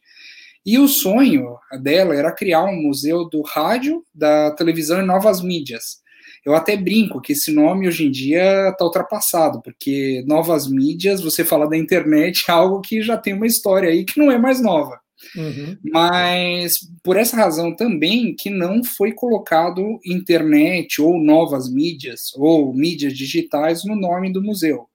E 0.64 0.78
o 0.78 0.88
sonho 0.88 1.58
dela 1.82 2.16
era 2.16 2.32
criar 2.32 2.64
um 2.64 2.80
museu 2.80 3.28
do 3.28 3.42
rádio, 3.42 4.02
da 4.14 4.52
televisão 4.52 5.02
e 5.02 5.06
novas 5.06 5.42
mídias. 5.42 6.02
Eu 6.44 6.54
até 6.54 6.76
brinco 6.76 7.20
que 7.20 7.32
esse 7.32 7.50
nome 7.50 7.88
hoje 7.88 8.06
em 8.06 8.10
dia 8.10 8.68
está 8.68 8.84
ultrapassado, 8.84 9.62
porque 9.62 10.22
novas 10.26 10.70
mídias, 10.70 11.22
você 11.22 11.44
fala 11.44 11.68
da 11.68 11.76
internet, 11.76 12.44
é 12.48 12.52
algo 12.52 12.80
que 12.80 13.00
já 13.00 13.16
tem 13.16 13.32
uma 13.32 13.46
história 13.46 13.88
aí 13.88 14.04
que 14.04 14.18
não 14.18 14.30
é 14.30 14.36
mais 14.36 14.60
nova. 14.60 15.00
Uhum. 15.36 15.76
Mas 15.82 16.76
por 17.02 17.16
essa 17.16 17.36
razão 17.36 17.74
também 17.74 18.34
que 18.36 18.50
não 18.50 18.84
foi 18.84 19.12
colocado 19.12 19.98
internet 20.04 21.00
ou 21.00 21.18
novas 21.18 21.72
mídias 21.72 22.32
ou 22.36 22.74
mídias 22.74 23.16
digitais 23.16 23.84
no 23.84 23.96
nome 23.96 24.30
do 24.30 24.42
museu. 24.42 24.86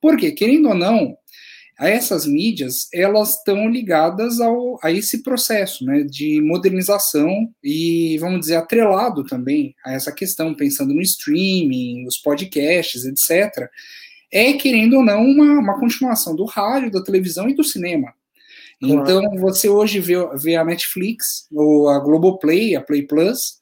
Porque, 0.00 0.32
querendo 0.32 0.68
ou 0.68 0.74
não, 0.74 1.16
essas 1.88 2.26
mídias 2.26 2.88
elas 2.92 3.36
estão 3.36 3.68
ligadas 3.68 4.40
ao, 4.40 4.78
a 4.82 4.92
esse 4.92 5.22
processo 5.22 5.84
né, 5.84 6.02
de 6.02 6.40
modernização 6.42 7.48
e, 7.64 8.18
vamos 8.18 8.40
dizer, 8.40 8.56
atrelado 8.56 9.24
também 9.24 9.74
a 9.84 9.92
essa 9.92 10.12
questão, 10.12 10.54
pensando 10.54 10.92
no 10.92 11.00
streaming, 11.00 12.06
os 12.06 12.18
podcasts, 12.18 13.04
etc., 13.04 13.68
é, 14.32 14.52
querendo 14.52 14.98
ou 14.98 15.04
não, 15.04 15.24
uma, 15.24 15.58
uma 15.58 15.80
continuação 15.80 16.36
do 16.36 16.44
rádio, 16.44 16.90
da 16.90 17.02
televisão 17.02 17.48
e 17.48 17.54
do 17.54 17.64
cinema. 17.64 18.14
Então, 18.82 19.22
você 19.38 19.68
hoje 19.68 20.00
vê, 20.00 20.14
vê 20.36 20.56
a 20.56 20.64
Netflix, 20.64 21.46
ou 21.52 21.88
a 21.88 21.98
Globoplay, 21.98 22.74
a 22.74 22.80
Play 22.80 23.02
Plus, 23.02 23.59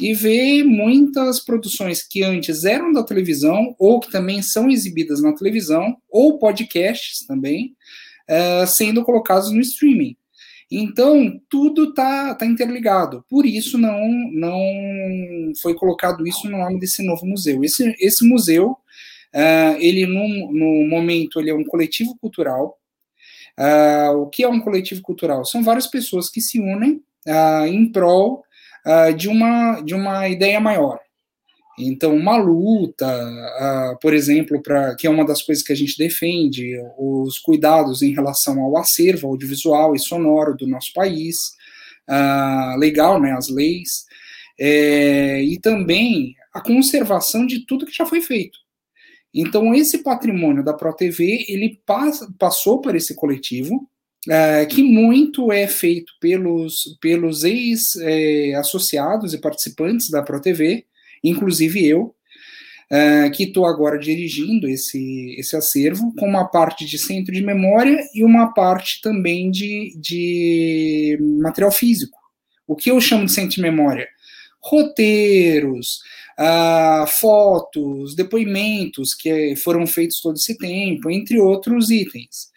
e 0.00 0.12
vê 0.14 0.62
muitas 0.62 1.40
produções 1.40 2.02
que 2.02 2.22
antes 2.22 2.64
eram 2.64 2.92
da 2.92 3.02
televisão, 3.02 3.74
ou 3.78 4.00
que 4.00 4.10
também 4.10 4.42
são 4.42 4.70
exibidas 4.70 5.20
na 5.22 5.34
televisão, 5.34 5.96
ou 6.08 6.38
podcasts 6.38 7.26
também, 7.26 7.74
uh, 8.28 8.66
sendo 8.66 9.04
colocados 9.04 9.50
no 9.50 9.60
streaming. 9.60 10.16
Então, 10.70 11.40
tudo 11.48 11.90
está 11.90 12.34
tá 12.34 12.44
interligado. 12.44 13.24
Por 13.28 13.46
isso, 13.46 13.78
não, 13.78 14.06
não 14.32 15.52
foi 15.62 15.74
colocado 15.74 16.26
isso 16.26 16.48
no 16.48 16.58
nome 16.58 16.78
desse 16.78 17.02
novo 17.04 17.26
museu. 17.26 17.64
Esse, 17.64 17.96
esse 17.98 18.26
museu, 18.26 18.72
uh, 18.72 19.76
ele, 19.78 20.06
no, 20.06 20.52
no 20.52 20.88
momento, 20.88 21.40
ele 21.40 21.50
é 21.50 21.54
um 21.54 21.64
coletivo 21.64 22.16
cultural. 22.20 22.78
Uh, 23.58 24.18
o 24.18 24.26
que 24.28 24.44
é 24.44 24.48
um 24.48 24.60
coletivo 24.60 25.00
cultural? 25.02 25.44
São 25.44 25.62
várias 25.64 25.86
pessoas 25.86 26.30
que 26.30 26.40
se 26.40 26.60
unem 26.60 27.02
em 27.68 27.92
prol 27.92 28.42
de, 29.16 29.28
uma, 29.28 29.80
de 29.80 29.94
uma 29.94 30.28
ideia 30.28 30.60
maior. 30.60 30.98
Então, 31.78 32.14
uma 32.14 32.36
luta, 32.36 33.06
uh, 33.06 33.98
por 34.00 34.12
exemplo, 34.12 34.60
para 34.60 34.96
que 34.96 35.06
é 35.06 35.10
uma 35.10 35.24
das 35.24 35.42
coisas 35.42 35.62
que 35.62 35.72
a 35.72 35.76
gente 35.76 35.96
defende, 35.96 36.76
os 36.98 37.38
cuidados 37.38 38.02
em 38.02 38.12
relação 38.12 38.60
ao 38.60 38.76
acervo 38.76 39.28
audiovisual 39.28 39.94
e 39.94 39.98
sonoro 39.98 40.56
do 40.56 40.66
nosso 40.66 40.92
país, 40.92 41.36
uh, 42.08 42.76
legal, 42.78 43.20
né, 43.20 43.32
as 43.32 43.48
leis, 43.48 44.06
é, 44.58 45.40
e 45.42 45.58
também 45.60 46.34
a 46.52 46.60
conservação 46.60 47.46
de 47.46 47.64
tudo 47.64 47.86
que 47.86 47.96
já 47.96 48.04
foi 48.04 48.20
feito. 48.20 48.58
Então, 49.32 49.72
esse 49.72 50.02
patrimônio 50.02 50.64
da 50.64 50.72
ProTV, 50.72 51.44
ele 51.48 51.80
passou 52.38 52.80
para 52.80 52.96
esse 52.96 53.14
coletivo, 53.14 53.88
é, 54.28 54.66
que 54.66 54.82
muito 54.82 55.52
é 55.52 55.66
feito 55.66 56.12
pelos, 56.20 56.98
pelos 57.00 57.44
ex-associados 57.44 59.32
é, 59.32 59.36
e 59.36 59.40
participantes 59.40 60.10
da 60.10 60.22
ProTV, 60.22 60.84
inclusive 61.22 61.86
eu, 61.86 62.14
uh, 62.90 63.30
que 63.32 63.44
estou 63.44 63.66
agora 63.66 63.98
dirigindo 63.98 64.68
esse, 64.68 65.34
esse 65.38 65.56
acervo, 65.56 66.12
com 66.16 66.26
uma 66.26 66.46
parte 66.48 66.84
de 66.84 66.98
centro 66.98 67.32
de 67.32 67.42
memória 67.42 68.02
e 68.14 68.24
uma 68.24 68.52
parte 68.52 69.00
também 69.02 69.50
de, 69.50 69.94
de 70.00 71.18
material 71.40 71.70
físico. 71.70 72.18
O 72.66 72.76
que 72.76 72.90
eu 72.90 73.00
chamo 73.00 73.26
de 73.26 73.32
centro 73.32 73.56
de 73.56 73.62
memória? 73.62 74.06
Roteiros, 74.60 76.00
uh, 76.38 77.06
fotos, 77.18 78.14
depoimentos 78.14 79.14
que 79.14 79.54
foram 79.56 79.86
feitos 79.86 80.20
todo 80.20 80.36
esse 80.36 80.58
tempo, 80.58 81.10
entre 81.10 81.38
outros 81.38 81.90
itens. 81.90 82.48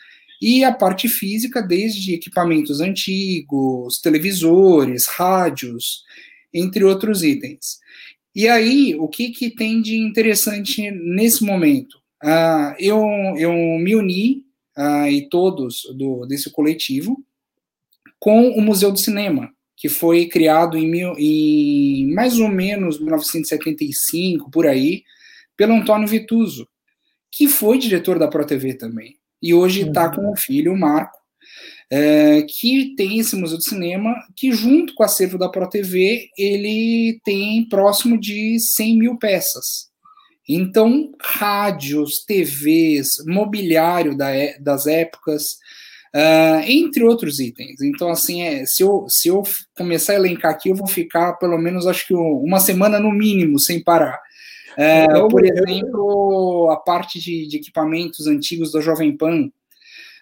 E 0.41 0.63
a 0.63 0.73
parte 0.73 1.07
física, 1.07 1.61
desde 1.61 2.15
equipamentos 2.15 2.81
antigos, 2.81 3.99
televisores, 4.01 5.05
rádios, 5.07 6.03
entre 6.51 6.83
outros 6.83 7.23
itens. 7.23 7.79
E 8.35 8.47
aí, 8.47 8.95
o 8.95 9.07
que, 9.07 9.29
que 9.29 9.51
tem 9.51 9.81
de 9.81 9.97
interessante 9.97 10.89
nesse 10.89 11.43
momento? 11.43 11.99
Uh, 12.23 12.73
eu, 12.79 12.99
eu 13.37 13.53
me 13.53 13.95
uni, 13.95 14.43
uh, 14.77 15.07
e 15.07 15.29
todos 15.29 15.83
do, 15.95 16.25
desse 16.25 16.49
coletivo, 16.49 17.23
com 18.19 18.49
o 18.49 18.61
Museu 18.61 18.91
do 18.91 18.99
Cinema, 18.99 19.51
que 19.75 19.89
foi 19.89 20.27
criado 20.27 20.77
em, 20.77 20.87
mil, 20.87 21.13
em 21.17 22.13
mais 22.13 22.39
ou 22.39 22.47
menos 22.47 22.99
1975, 22.99 24.49
por 24.49 24.67
aí, 24.67 25.03
pelo 25.57 25.73
Antônio 25.73 26.07
Vituso, 26.07 26.67
que 27.31 27.47
foi 27.47 27.77
diretor 27.77 28.19
da 28.19 28.27
ProTV 28.27 28.75
também. 28.75 29.20
E 29.41 29.53
hoje 29.53 29.81
está 29.81 30.09
uhum. 30.09 30.15
com 30.15 30.31
o 30.31 30.35
filho, 30.37 30.73
o 30.73 30.79
Marco, 30.79 31.17
é, 31.89 32.43
que 32.43 32.93
tem 32.95 33.19
esse 33.19 33.35
Museu 33.35 33.57
do 33.57 33.63
Cinema, 33.63 34.15
que 34.35 34.51
junto 34.51 34.93
com 34.93 35.03
o 35.03 35.05
acervo 35.05 35.37
da 35.37 35.49
ProTV, 35.49 36.29
ele 36.37 37.19
tem 37.25 37.67
próximo 37.67 38.19
de 38.19 38.57
100 38.59 38.97
mil 38.97 39.17
peças. 39.17 39.91
Então, 40.47 41.11
rádios, 41.21 42.23
TVs, 42.25 43.23
mobiliário 43.27 44.17
da, 44.17 44.31
é, 44.31 44.57
das 44.59 44.85
épocas, 44.85 45.57
uh, 46.15 46.61
entre 46.65 47.03
outros 47.03 47.39
itens. 47.39 47.81
Então, 47.81 48.09
assim, 48.09 48.41
é, 48.41 48.65
se, 48.65 48.83
eu, 48.83 49.05
se 49.07 49.27
eu 49.27 49.43
começar 49.75 50.13
a 50.13 50.15
elencar 50.17 50.51
aqui, 50.51 50.69
eu 50.69 50.75
vou 50.75 50.87
ficar 50.87 51.33
pelo 51.33 51.57
menos, 51.57 51.87
acho 51.87 52.07
que 52.07 52.13
uma 52.13 52.59
semana 52.59 52.99
no 52.99 53.11
mínimo, 53.11 53.59
sem 53.59 53.83
parar. 53.83 54.19
Uh, 54.77 55.27
por 55.29 55.43
exemplo, 55.45 56.69
a 56.71 56.77
parte 56.77 57.19
de, 57.19 57.47
de 57.47 57.57
equipamentos 57.57 58.27
antigos 58.27 58.71
da 58.71 58.79
Jovem 58.79 59.15
Pan, 59.15 59.49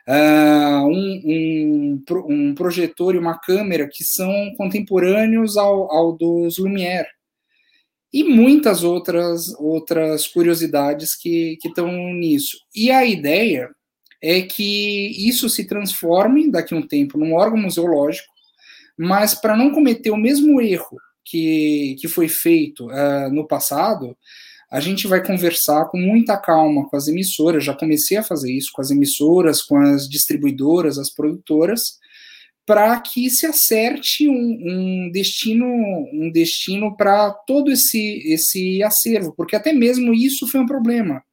uh, 0.07 0.87
um, 0.87 1.21
um, 1.25 2.03
um, 2.27 2.55
projetor 2.55 3.15
e 3.15 3.19
uma 3.19 3.37
câmera 3.37 3.87
que 3.87 4.03
são 4.03 4.31
contemporâneos 4.57 5.57
ao, 5.57 5.91
ao 5.91 6.17
dos 6.17 6.57
Lumière. 6.57 7.07
E 8.11 8.23
muitas 8.23 8.83
outras, 8.83 9.53
outras 9.59 10.27
curiosidades 10.27 11.15
que 11.15 11.59
estão 11.63 11.91
nisso. 12.13 12.57
E 12.75 12.89
a 12.89 13.05
ideia 13.05 13.69
é 14.21 14.41
que 14.41 15.27
isso 15.27 15.47
se 15.47 15.67
transforme 15.67 16.49
daqui 16.51 16.73
a 16.73 16.77
um 16.77 16.87
tempo 16.87 17.19
num 17.19 17.35
órgão 17.35 17.57
museológico, 17.57 18.27
mas 18.97 19.35
para 19.35 19.55
não 19.55 19.71
cometer 19.71 20.09
o 20.09 20.17
mesmo 20.17 20.59
erro 20.59 20.97
que, 21.29 21.95
que 21.99 22.07
foi 22.07 22.27
feito 22.27 22.87
uh, 22.87 23.29
no 23.31 23.47
passado, 23.47 24.17
a 24.71 24.79
gente 24.79 25.07
vai 25.07 25.25
conversar 25.25 25.85
com 25.85 25.97
muita 25.97 26.37
calma 26.37 26.87
com 26.87 26.95
as 26.95 27.07
emissoras, 27.07 27.63
já 27.63 27.73
comecei 27.73 28.17
a 28.17 28.23
fazer 28.23 28.51
isso 28.51 28.69
com 28.73 28.81
as 28.81 28.91
emissoras, 28.91 29.61
com 29.61 29.77
as 29.77 30.07
distribuidoras, 30.07 30.99
as 30.99 31.09
produtoras, 31.09 31.97
para 32.65 32.99
que 32.99 33.31
se 33.31 33.47
acerte 33.47 34.29
um, 34.29 34.33
um, 34.33 35.11
destino 35.11 35.65
um 35.65 36.31
destino 36.31 36.95
para 36.95 37.31
todo 37.31 37.71
esse 37.71 38.21
esse 38.31 38.83
acervo, 38.83 39.33
porque 39.35 39.55
até 39.55 39.73
mesmo 39.73 40.13
isso 40.13 40.47
foi 40.47 40.59
um 40.59 40.67
problema. 40.67 41.23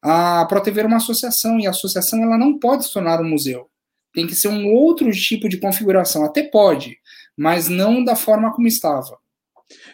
A 0.00 0.46
ProTV 0.46 0.78
era 0.78 0.88
uma 0.88 0.98
associação 0.98 1.58
e 1.58 1.66
a 1.66 1.70
associação 1.70 2.22
ela 2.22 2.38
não 2.38 2.58
pode 2.58 2.84
se 2.84 2.92
tornar 2.92 3.20
um 3.20 3.28
museu. 3.28 3.68
Tem 4.14 4.24
que 4.24 4.36
ser 4.36 4.48
um 4.48 4.72
outro 4.72 5.10
tipo 5.10 5.48
de 5.48 5.58
configuração, 5.58 6.24
até 6.24 6.44
pode, 6.44 6.96
mas 7.36 7.68
não 7.68 8.04
da 8.04 8.14
forma 8.14 8.52
como 8.54 8.68
estava. 8.68 9.18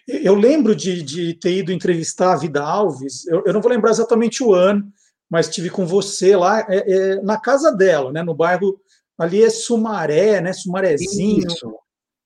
Eu 0.07 0.35
lembro 0.35 0.75
de, 0.75 1.03
de 1.03 1.35
ter 1.35 1.59
ido 1.59 1.73
entrevistar 1.73 2.33
a 2.33 2.37
Vida 2.37 2.63
Alves, 2.63 3.27
eu, 3.27 3.43
eu, 3.47 3.53
não 3.53 3.61
vou 3.61 3.71
lembrar 3.71 3.91
exatamente 3.91 4.43
o 4.43 4.55
ano, 4.55 4.85
mas 5.29 5.49
tive 5.49 5.71
com 5.71 5.87
você 5.87 6.37
lá 6.37 6.61
é, 6.69 6.93
é, 6.93 7.23
na 7.23 7.41
casa 7.41 7.73
dela, 7.73 8.13
né, 8.13 8.23
no 8.23 8.35
bairro 8.35 8.79
ali 9.19 9.43
é 9.43 9.51
Sumaré, 9.51 10.41
né, 10.41 10.53
Sumarezinho. 10.53 11.47
Isso. 11.47 11.75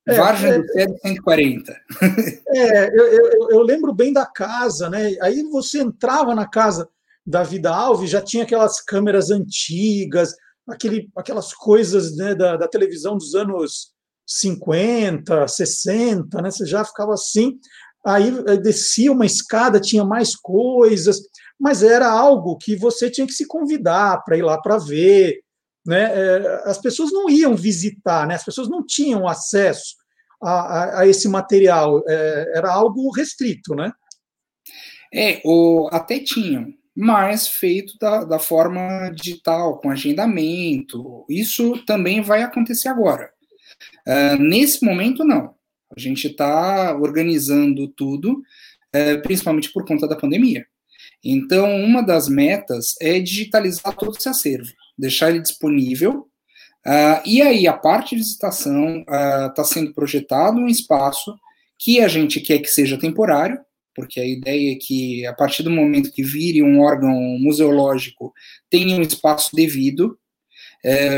É, 0.07 0.15
Vargem 0.15 0.51
é, 0.51 0.59
do 0.59 0.67
Céu 0.69 0.99
140. 1.05 1.77
É, 2.49 2.89
eu, 2.89 3.07
eu, 3.07 3.49
eu, 3.51 3.63
lembro 3.63 3.93
bem 3.93 4.11
da 4.11 4.25
casa, 4.25 4.89
né? 4.89 5.15
Aí 5.21 5.43
você 5.43 5.81
entrava 5.81 6.35
na 6.35 6.49
casa 6.49 6.89
da 7.27 7.43
Vida 7.43 7.71
Alves, 7.71 8.09
já 8.09 8.23
tinha 8.23 8.45
aquelas 8.45 8.81
câmeras 8.81 9.31
antigas, 9.31 10.35
aquele, 10.67 11.11
aquelas 11.15 11.53
coisas 11.53 12.17
né, 12.17 12.35
da, 12.35 12.57
da 12.57 12.67
televisão 12.67 13.19
dos 13.19 13.35
anos 13.35 13.93
50, 14.29 15.49
60, 15.49 16.43
né? 16.43 16.51
Você 16.51 16.67
já 16.67 16.85
ficava 16.85 17.15
assim. 17.15 17.59
Aí 18.07 18.31
descia 18.59 19.11
uma 19.11 19.27
escada, 19.27 19.81
tinha 19.81 20.05
mais 20.05 20.37
coisas, 20.37 21.21
mas 21.59 21.83
era 21.83 22.09
algo 22.09 22.57
que 22.57 22.77
você 22.77 23.11
tinha 23.11 23.27
que 23.27 23.33
se 23.33 23.47
convidar 23.47 24.23
para 24.25 24.37
ir 24.37 24.43
lá 24.43 24.61
para 24.61 24.77
ver. 24.79 25.41
Né? 25.85 26.03
É, 26.05 26.63
as 26.67 26.79
pessoas 26.79 27.11
não 27.11 27.29
iam 27.31 27.57
visitar, 27.57 28.27
né? 28.27 28.35
as 28.35 28.45
pessoas 28.45 28.69
não 28.69 28.85
tinham 28.85 29.27
acesso 29.27 29.97
a, 30.43 30.51
a, 30.51 31.01
a 31.01 31.07
esse 31.07 31.29
material, 31.29 32.03
é, 32.07 32.53
era 32.55 32.71
algo 32.71 33.11
restrito, 33.11 33.75
né? 33.75 33.91
É, 35.13 35.41
o, 35.45 35.89
até 35.91 36.21
tinham, 36.21 36.67
mas 36.95 37.49
feito 37.49 37.95
da, 37.99 38.25
da 38.25 38.39
forma 38.39 39.11
digital, 39.11 39.79
com 39.81 39.91
agendamento. 39.91 41.25
Isso 41.29 41.83
também 41.87 42.21
vai 42.21 42.43
acontecer 42.43 42.89
agora. 42.89 43.33
Uh, 44.09 44.43
nesse 44.43 44.83
momento, 44.83 45.23
não. 45.23 45.55
A 45.95 46.01
gente 46.01 46.29
está 46.29 46.97
organizando 46.97 47.89
tudo, 47.89 48.33
uh, 48.33 49.23
principalmente 49.23 49.71
por 49.71 49.85
conta 49.85 50.09
da 50.09 50.17
pandemia. 50.17 50.65
Então, 51.23 51.77
uma 51.85 52.03
das 52.03 52.27
metas 52.27 52.95
é 53.03 53.21
digitalizar 53.21 53.95
todo 53.95 54.17
esse 54.17 54.29
acervo, 54.29 54.73
deixar 54.97 55.31
ele 55.31 55.41
disponível. 55.41 56.27
Uh, 56.87 57.21
e 57.27 57.43
aí, 57.43 57.67
a 57.67 57.75
parte 57.75 58.11
de 58.11 58.23
visitação 58.23 59.01
está 59.49 59.63
sendo 59.63 59.93
projetado 59.93 60.59
um 60.59 60.69
espaço 60.69 61.37
que 61.79 62.01
a 62.01 62.09
gente 62.09 62.41
quer 62.41 62.61
que 62.61 62.69
seja 62.69 62.99
temporário, 62.99 63.61
porque 63.95 64.21
a 64.21 64.27
ideia 64.27 64.73
é 64.73 64.79
que, 64.81 65.27
a 65.27 65.35
partir 65.35 65.63
do 65.63 65.71
momento 65.71 66.13
que 66.13 66.23
vire 66.23 66.63
um 66.63 66.81
órgão 66.81 67.13
museológico, 67.39 68.33
tenha 68.71 68.97
um 68.97 69.03
espaço 69.03 69.55
devido. 69.55 70.17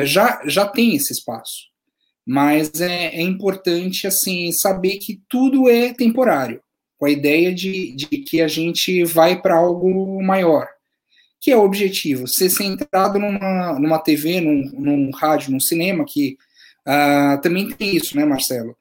já, 0.05 0.43
já 0.47 0.67
tem 0.67 0.97
esse 0.97 1.13
espaço 1.13 1.70
mas 2.31 2.81
é, 2.81 3.07
é, 3.07 3.23
importante 3.23 4.07
assim 4.07 4.53
saber 4.53 4.99
que 4.99 5.21
tudo 5.29 5.69
é 5.69 5.93
temporário, 5.93 6.63
com 6.97 7.07
a 7.07 7.11
ideia 7.11 7.53
de, 7.53 7.91
de 7.97 8.07
que 8.07 8.41
a 8.41 8.47
gente 8.47 9.03
vai 9.03 9.43
para 9.43 9.57
algo 9.57 10.23
maior, 10.23 10.69
que 11.41 11.51
é 11.51 11.57
o 11.57 11.65
objetivo, 11.65 12.29
ser 12.29 12.49
centrado 12.49 13.19
numa, 13.19 13.81
numa 13.81 13.99
TV, 13.99 14.41
num, 14.41 14.63
num 14.79 15.11
rádio, 15.11 15.51
num 15.51 15.59
cinema, 15.59 16.05
que 16.07 16.37
uh, 16.87 17.41
também 17.43 17.69
tem 17.73 17.97
isso, 17.97 18.17
né, 18.17 18.25
Marcelo? 18.25 18.77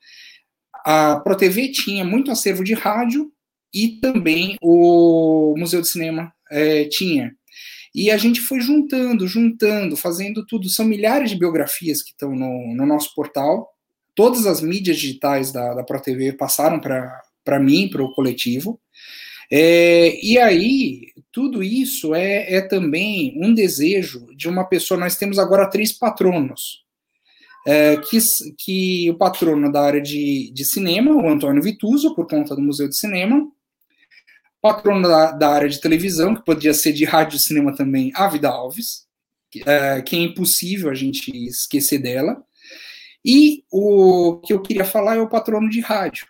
A 0.85 1.19
ProTV 1.19 1.71
tinha 1.71 2.05
muito 2.05 2.29
acervo 2.29 2.63
de 2.63 2.75
rádio 2.75 3.31
e 3.73 3.99
também 3.99 4.57
o 4.62 5.55
Museu 5.57 5.81
de 5.81 5.89
Cinema 5.89 6.31
é, 6.51 6.83
tinha. 6.83 7.35
E 7.93 8.12
a 8.12 8.17
gente 8.17 8.41
foi 8.41 8.62
juntando, 8.62 9.28
juntando, 9.28 9.97
fazendo 9.97 10.45
tudo. 10.45 10.69
São 10.69 10.86
milhares 10.86 11.32
de 11.32 11.38
biografias 11.38 12.04
que 12.04 12.12
estão 12.12 12.36
no, 12.36 12.75
no 12.75 12.86
nosso 12.86 13.13
portal. 13.15 13.69
Todas 14.13 14.45
as 14.45 14.62
mídias 14.62 14.97
digitais 14.97 15.52
da, 15.52 15.73
da 15.73 15.84
ProTV 15.84 16.34
passaram 16.34 16.80
para 16.80 17.60
mim, 17.60 17.89
para 17.89 18.04
o 18.04 18.12
coletivo. 18.13 18.80
É, 19.52 20.23
e 20.23 20.38
aí, 20.38 21.08
tudo 21.32 21.63
isso 21.63 22.13
é, 22.13 22.54
é, 22.54 22.62
também 22.62 23.34
um 23.38 23.54
desejo 23.54 24.28
de 24.36 24.47
uma 24.47 24.65
pessoa. 24.65 24.99
Nós 24.99 25.17
temos 25.17 25.39
agora 25.39 25.69
três 25.69 25.91
patronos. 25.91 26.84
É, 27.67 27.97
que, 27.97 28.17
que 28.58 29.10
o 29.10 29.15
patrono 29.15 29.71
da 29.71 29.82
área 29.82 30.02
de, 30.02 30.49
de 30.54 30.63
cinema, 30.63 31.12
o 31.12 31.28
Antônio 31.28 31.62
Vituso, 31.62 32.15
por 32.15 32.25
conta 32.25 32.56
do 32.56 32.62
Museu 32.62 32.88
de 32.88 32.95
Cinema, 32.95 33.45
patrono 34.62 35.08
da, 35.08 35.32
da, 35.32 35.50
área 35.50 35.69
de 35.69 35.80
televisão, 35.80 36.36
que 36.36 36.43
podia 36.43 36.74
ser 36.74 36.93
de 36.93 37.06
rádio 37.06 37.38
e 37.38 37.39
cinema 37.39 37.76
também, 37.76 38.12
a 38.15 38.28
Vida 38.28 38.50
Alves, 38.50 39.08
que 39.50 39.63
é, 39.65 40.02
que 40.02 40.15
é 40.15 40.19
impossível 40.19 40.89
a 40.89 40.93
gente 40.93 41.32
esquecer 41.48 42.00
dela. 42.00 42.43
E 43.24 43.63
o 43.72 44.39
que 44.45 44.54
eu 44.54 44.62
queria 44.62 44.86
falar 44.86 45.15
é 45.15 45.22
o 45.22 45.30
patrono 45.30 45.69
de 45.69 45.80
rádio. 45.80 46.28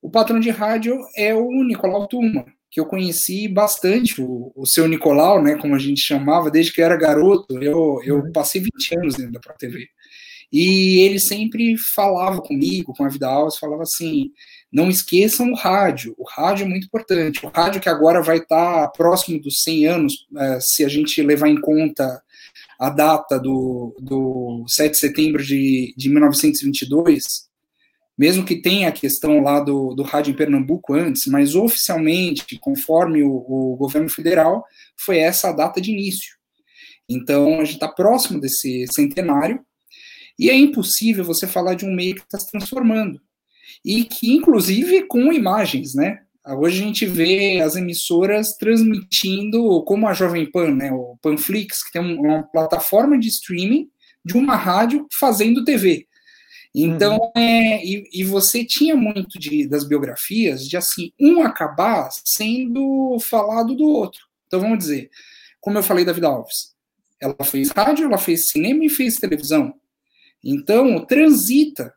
O 0.00 0.10
patrono 0.10 0.40
de 0.40 0.50
rádio 0.50 0.96
é 1.16 1.34
o 1.34 1.64
Nicolau 1.64 2.06
Tuma, 2.06 2.46
que 2.70 2.78
eu 2.78 2.86
conheci 2.86 3.48
bastante, 3.48 4.20
o, 4.20 4.52
o 4.54 4.66
seu 4.66 4.86
Nicolau, 4.86 5.42
né, 5.42 5.56
como 5.56 5.74
a 5.74 5.78
gente 5.78 6.00
chamava, 6.00 6.50
desde 6.50 6.72
que 6.72 6.80
eu 6.80 6.84
era 6.84 6.96
garoto. 6.96 7.62
Eu, 7.62 8.00
eu 8.04 8.16
uhum. 8.16 8.32
passei 8.32 8.60
20 8.60 8.98
anos 8.98 9.14
dentro 9.16 9.32
da 9.32 9.40
Pro 9.40 9.54
TV. 9.58 9.88
E 10.52 11.00
ele 11.00 11.18
sempre 11.18 11.76
falava 11.76 12.40
comigo, 12.40 12.94
com 12.94 13.04
a 13.04 13.08
Vida 13.08 13.28
Alves, 13.28 13.58
falava 13.58 13.82
assim: 13.82 14.30
não 14.70 14.90
esqueçam 14.90 15.50
o 15.50 15.54
rádio, 15.54 16.14
o 16.18 16.24
rádio 16.28 16.64
é 16.64 16.68
muito 16.68 16.86
importante. 16.86 17.44
O 17.44 17.48
rádio 17.48 17.80
que 17.80 17.88
agora 17.88 18.20
vai 18.20 18.38
estar 18.38 18.88
próximo 18.88 19.40
dos 19.40 19.62
100 19.62 19.86
anos, 19.86 20.26
é, 20.36 20.60
se 20.60 20.84
a 20.84 20.88
gente 20.88 21.22
levar 21.22 21.48
em 21.48 21.60
conta 21.60 22.22
a 22.78 22.90
data 22.90 23.38
do, 23.38 23.96
do 23.98 24.64
7 24.68 24.92
de 24.92 24.98
setembro 24.98 25.42
de, 25.42 25.94
de 25.96 26.08
1922, 26.10 27.48
mesmo 28.16 28.44
que 28.44 28.60
tenha 28.60 28.88
a 28.88 28.92
questão 28.92 29.40
lá 29.40 29.60
do, 29.60 29.94
do 29.94 30.02
rádio 30.02 30.32
em 30.32 30.36
Pernambuco 30.36 30.92
antes, 30.92 31.26
mas 31.26 31.54
oficialmente, 31.54 32.58
conforme 32.58 33.22
o, 33.22 33.30
o 33.30 33.76
governo 33.76 34.08
federal, 34.08 34.64
foi 34.96 35.18
essa 35.18 35.48
a 35.48 35.52
data 35.52 35.80
de 35.80 35.92
início. 35.92 36.36
Então, 37.08 37.54
a 37.60 37.64
gente 37.64 37.74
está 37.74 37.88
próximo 37.88 38.38
desse 38.38 38.86
centenário, 38.92 39.64
e 40.38 40.50
é 40.50 40.54
impossível 40.54 41.24
você 41.24 41.46
falar 41.46 41.74
de 41.74 41.84
um 41.84 41.92
meio 41.92 42.14
que 42.14 42.20
está 42.20 42.38
se 42.38 42.50
transformando 42.50 43.20
e 43.84 44.04
que, 44.04 44.34
inclusive, 44.34 45.02
com 45.02 45.32
imagens, 45.32 45.94
né? 45.94 46.20
Hoje 46.56 46.82
a 46.82 46.86
gente 46.86 47.04
vê 47.04 47.60
as 47.60 47.76
emissoras 47.76 48.56
transmitindo, 48.56 49.82
como 49.84 50.08
a 50.08 50.14
Jovem 50.14 50.50
Pan, 50.50 50.74
né, 50.74 50.90
o 50.90 51.18
Panflix, 51.20 51.84
que 51.84 51.92
tem 51.92 52.00
uma 52.00 52.42
plataforma 52.42 53.18
de 53.18 53.28
streaming 53.28 53.90
de 54.24 54.34
uma 54.34 54.56
rádio 54.56 55.06
fazendo 55.12 55.64
TV. 55.64 56.06
Então, 56.74 57.16
uhum. 57.16 57.32
é, 57.34 57.84
e, 57.84 58.04
e, 58.12 58.24
você 58.24 58.64
tinha 58.64 58.94
muito 58.94 59.38
de, 59.38 59.66
das 59.66 59.86
biografias 59.86 60.66
de 60.66 60.76
assim, 60.76 61.12
um 61.20 61.42
acabar 61.42 62.08
sendo 62.24 63.18
falado 63.20 63.74
do 63.74 63.84
outro. 63.84 64.20
Então, 64.46 64.60
vamos 64.60 64.78
dizer, 64.78 65.10
como 65.60 65.78
eu 65.78 65.82
falei 65.82 66.04
da 66.04 66.12
Vida 66.12 66.28
Alves, 66.28 66.74
ela 67.20 67.36
fez 67.44 67.70
rádio, 67.70 68.06
ela 68.06 68.18
fez 68.18 68.48
cinema 68.48 68.84
e 68.84 68.88
fez 68.88 69.16
televisão. 69.16 69.74
Então, 70.42 71.04
transita 71.04 71.92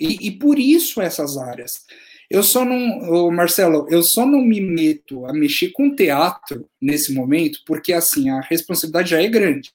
e, 0.00 0.28
e 0.28 0.30
por 0.30 0.58
isso 0.58 1.00
essas 1.00 1.36
áreas. 1.36 1.84
Eu 2.30 2.42
só 2.42 2.64
não, 2.64 3.30
Marcelo, 3.30 3.86
eu 3.90 4.02
só 4.02 4.24
não 4.24 4.40
me 4.40 4.60
meto 4.60 5.26
a 5.26 5.32
mexer 5.32 5.70
com 5.72 5.94
teatro 5.94 6.68
nesse 6.80 7.12
momento, 7.12 7.60
porque 7.66 7.92
assim, 7.92 8.30
a 8.30 8.40
responsabilidade 8.40 9.10
já 9.10 9.20
é 9.20 9.28
grande, 9.28 9.72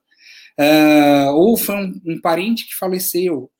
uh, 0.59 1.33
ou 1.33 1.57
foi 1.57 1.75
um, 1.75 2.01
um, 2.05 2.21
parente 2.21 2.65
que 2.67 2.75
faleceu. 2.75 3.51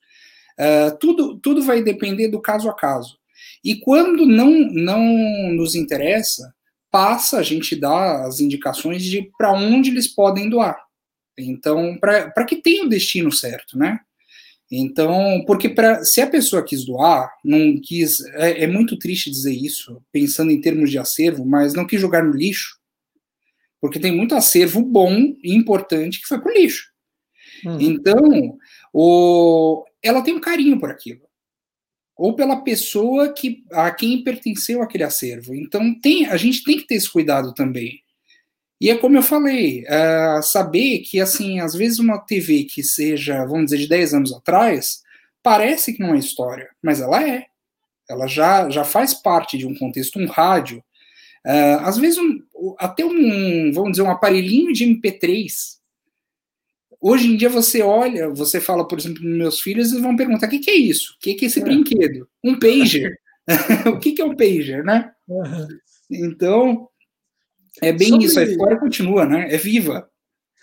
Uh, 0.60 0.98
tudo, 1.00 1.40
tudo 1.40 1.64
vai 1.64 1.82
depender 1.82 2.30
do 2.30 2.42
caso 2.42 2.70
a 2.70 2.76
caso. 2.76 3.18
E 3.64 3.76
quando 3.76 4.26
não, 4.26 4.52
não 4.72 5.54
nos 5.54 5.76
interessa, 5.76 6.54
passa 6.92 7.40
a 7.40 7.44
gente 7.44 7.76
dar 7.76 8.26
as 8.26 8.40
indicações 8.40 9.04
de 9.04 9.32
para 9.38 9.52
onde 9.52 9.90
eles 9.90 10.08
podem 10.08 10.50
doar. 10.50 10.78
Então, 11.38 11.98
para 11.98 12.46
que 12.46 12.58
tenha 12.58 12.86
o 12.86 12.90
destino 12.90 13.32
certo, 13.32 13.78
né? 13.78 14.00
Então, 14.72 15.44
porque 15.46 15.70
pra, 15.70 16.04
se 16.04 16.22
a 16.22 16.28
pessoa 16.28 16.64
quis 16.64 16.86
doar, 16.86 17.32
não 17.44 17.80
quis. 17.80 18.20
É, 18.36 18.64
é, 18.64 18.68
muito 18.68 18.98
triste 18.98 19.30
dizer 19.30 19.54
isso, 19.54 20.02
pensando 20.12 20.52
em 20.52 20.60
termos 20.60 20.90
de 20.90 20.98
acervo, 20.98 21.46
mas 21.46 21.74
não 21.74 21.86
quis 21.86 22.02
jogar 22.02 22.24
no 22.24 22.34
lixo, 22.34 22.78
porque 23.80 24.00
tem 24.00 24.16
muito 24.16 24.34
acervo 24.36 24.82
bom 24.82 25.14
e 25.44 25.54
importante 25.54 26.20
que 26.20 26.28
foi 26.28 26.42
pro 26.42 26.54
lixo. 26.54 26.92
Hum. 27.66 27.78
Então, 27.80 28.58
o, 28.92 29.86
ela 30.02 30.22
tem 30.22 30.34
um 30.34 30.42
carinho 30.42 30.80
por 30.80 30.90
aquilo. 30.90 31.22
Ou 32.16 32.36
pela 32.36 32.64
pessoa 32.64 33.34
que, 33.34 33.64
a 33.72 33.92
quem 33.92 34.24
pertenceu 34.24 34.82
aquele 34.82 35.04
acervo. 35.04 35.56
Então, 35.56 36.00
tem, 36.00 36.28
a 36.28 36.38
gente 36.38 36.64
tem 36.64 36.78
que 36.78 36.86
ter 36.86 36.96
esse 36.96 37.12
cuidado 37.12 37.54
também. 37.54 38.03
E 38.84 38.90
é 38.90 38.98
como 38.98 39.16
eu 39.16 39.24
falei, 39.24 39.86
é, 39.88 40.42
saber 40.42 41.00
que, 41.00 41.22
assim, 41.22 41.62
às 41.62 41.74
vezes 41.74 42.00
uma 42.00 42.20
TV 42.20 42.66
que 42.66 42.84
seja, 42.84 43.46
vamos 43.46 43.68
dizer, 43.68 43.78
de 43.78 43.88
10 43.88 44.14
anos 44.14 44.34
atrás, 44.34 45.02
parece 45.42 45.94
que 45.94 46.02
não 46.02 46.14
é 46.14 46.18
história, 46.18 46.68
mas 46.82 47.00
ela 47.00 47.26
é. 47.26 47.46
Ela 48.10 48.28
já, 48.28 48.70
já 48.70 48.84
faz 48.84 49.14
parte 49.14 49.58
de 49.58 49.66
um 49.66 49.74
contexto, 49.74 50.20
um 50.20 50.28
rádio. 50.28 50.84
É, 51.46 51.76
às 51.76 51.98
vezes, 51.98 52.20
um, 52.20 52.42
até 52.78 53.06
um, 53.06 53.72
vamos 53.72 53.92
dizer, 53.92 54.02
um 54.04 54.12
aparelhinho 54.12 54.74
de 54.74 54.84
MP3. 54.84 55.78
Hoje 57.00 57.28
em 57.28 57.38
dia 57.38 57.48
você 57.48 57.82
olha, 57.82 58.28
você 58.32 58.60
fala, 58.60 58.86
por 58.86 59.00
exemplo, 59.00 59.24
nos 59.24 59.38
meus 59.38 59.62
filhos, 59.62 59.92
eles 59.92 60.04
vão 60.04 60.18
perguntar: 60.18 60.48
o 60.48 60.50
que, 60.50 60.60
que 60.60 60.72
é 60.72 60.76
isso? 60.76 61.14
O 61.16 61.20
que, 61.22 61.36
que 61.36 61.46
é 61.46 61.48
esse 61.48 61.62
é. 61.62 61.64
brinquedo? 61.64 62.28
Um 62.44 62.60
pager. 62.60 63.18
o 63.88 63.98
que, 63.98 64.12
que 64.12 64.22
é 64.22 64.26
um 64.26 64.36
pager, 64.36 64.84
né? 64.84 65.10
Uhum. 65.26 65.68
Então, 66.12 66.90
é 67.88 67.94
bem 67.94 68.10
Sobre... 68.10 68.26
isso, 68.26 68.40
a 68.40 68.44
história 68.44 68.80
continua, 68.80 69.26
né? 69.26 69.48
É 69.54 69.58
viva. 69.58 70.10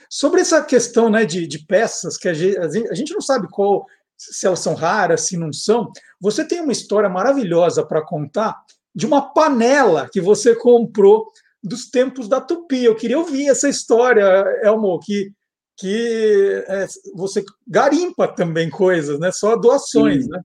Sobre 0.09 0.41
essa 0.41 0.63
questão 0.63 1.09
né, 1.09 1.25
de, 1.25 1.47
de 1.47 1.65
peças, 1.67 2.17
que 2.17 2.29
a 2.29 2.35
gente, 2.35 2.59
a 2.59 2.95
gente 2.95 3.13
não 3.13 3.21
sabe 3.21 3.49
qual, 3.49 3.87
se 4.17 4.47
elas 4.47 4.59
são 4.59 4.75
raras, 4.75 5.23
se 5.23 5.37
não 5.37 5.53
são, 5.53 5.91
você 6.21 6.45
tem 6.45 6.61
uma 6.61 6.73
história 6.73 7.09
maravilhosa 7.09 7.87
para 7.87 8.05
contar 8.05 8.61
de 8.95 9.07
uma 9.07 9.33
panela 9.33 10.09
que 10.13 10.21
você 10.21 10.55
comprou 10.55 11.29
dos 11.63 11.89
tempos 11.91 12.29
da 12.29 12.41
Tupi. 12.41 12.85
Eu 12.85 12.97
queria 12.97 13.19
ouvir 13.19 13.49
essa 13.49 13.69
história, 13.69 14.25
Elmo, 14.63 14.99
que, 14.99 15.33
que 15.79 16.65
é, 16.67 16.87
você 17.15 17.45
garimpa 17.67 18.27
também 18.27 18.69
coisas, 18.69 19.19
né? 19.21 19.31
Só 19.31 19.57
doações, 19.57 20.25
Sim. 20.25 20.31
né? 20.31 20.41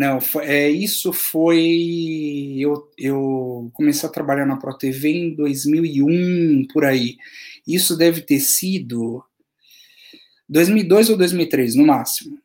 Não, 0.00 0.18
é, 0.40 0.70
isso 0.70 1.12
foi. 1.12 2.56
Eu, 2.58 2.90
eu 2.96 3.70
comecei 3.74 4.08
a 4.08 4.12
trabalhar 4.12 4.46
na 4.46 4.56
ProTV 4.56 5.10
em 5.10 5.34
2001, 5.34 6.68
por 6.72 6.86
aí. 6.86 7.18
Isso 7.68 7.94
deve 7.98 8.22
ter 8.22 8.40
sido 8.40 9.22
2002 10.48 11.10
ou 11.10 11.18
2003, 11.18 11.74
no 11.74 11.84
máximo. 11.84 12.38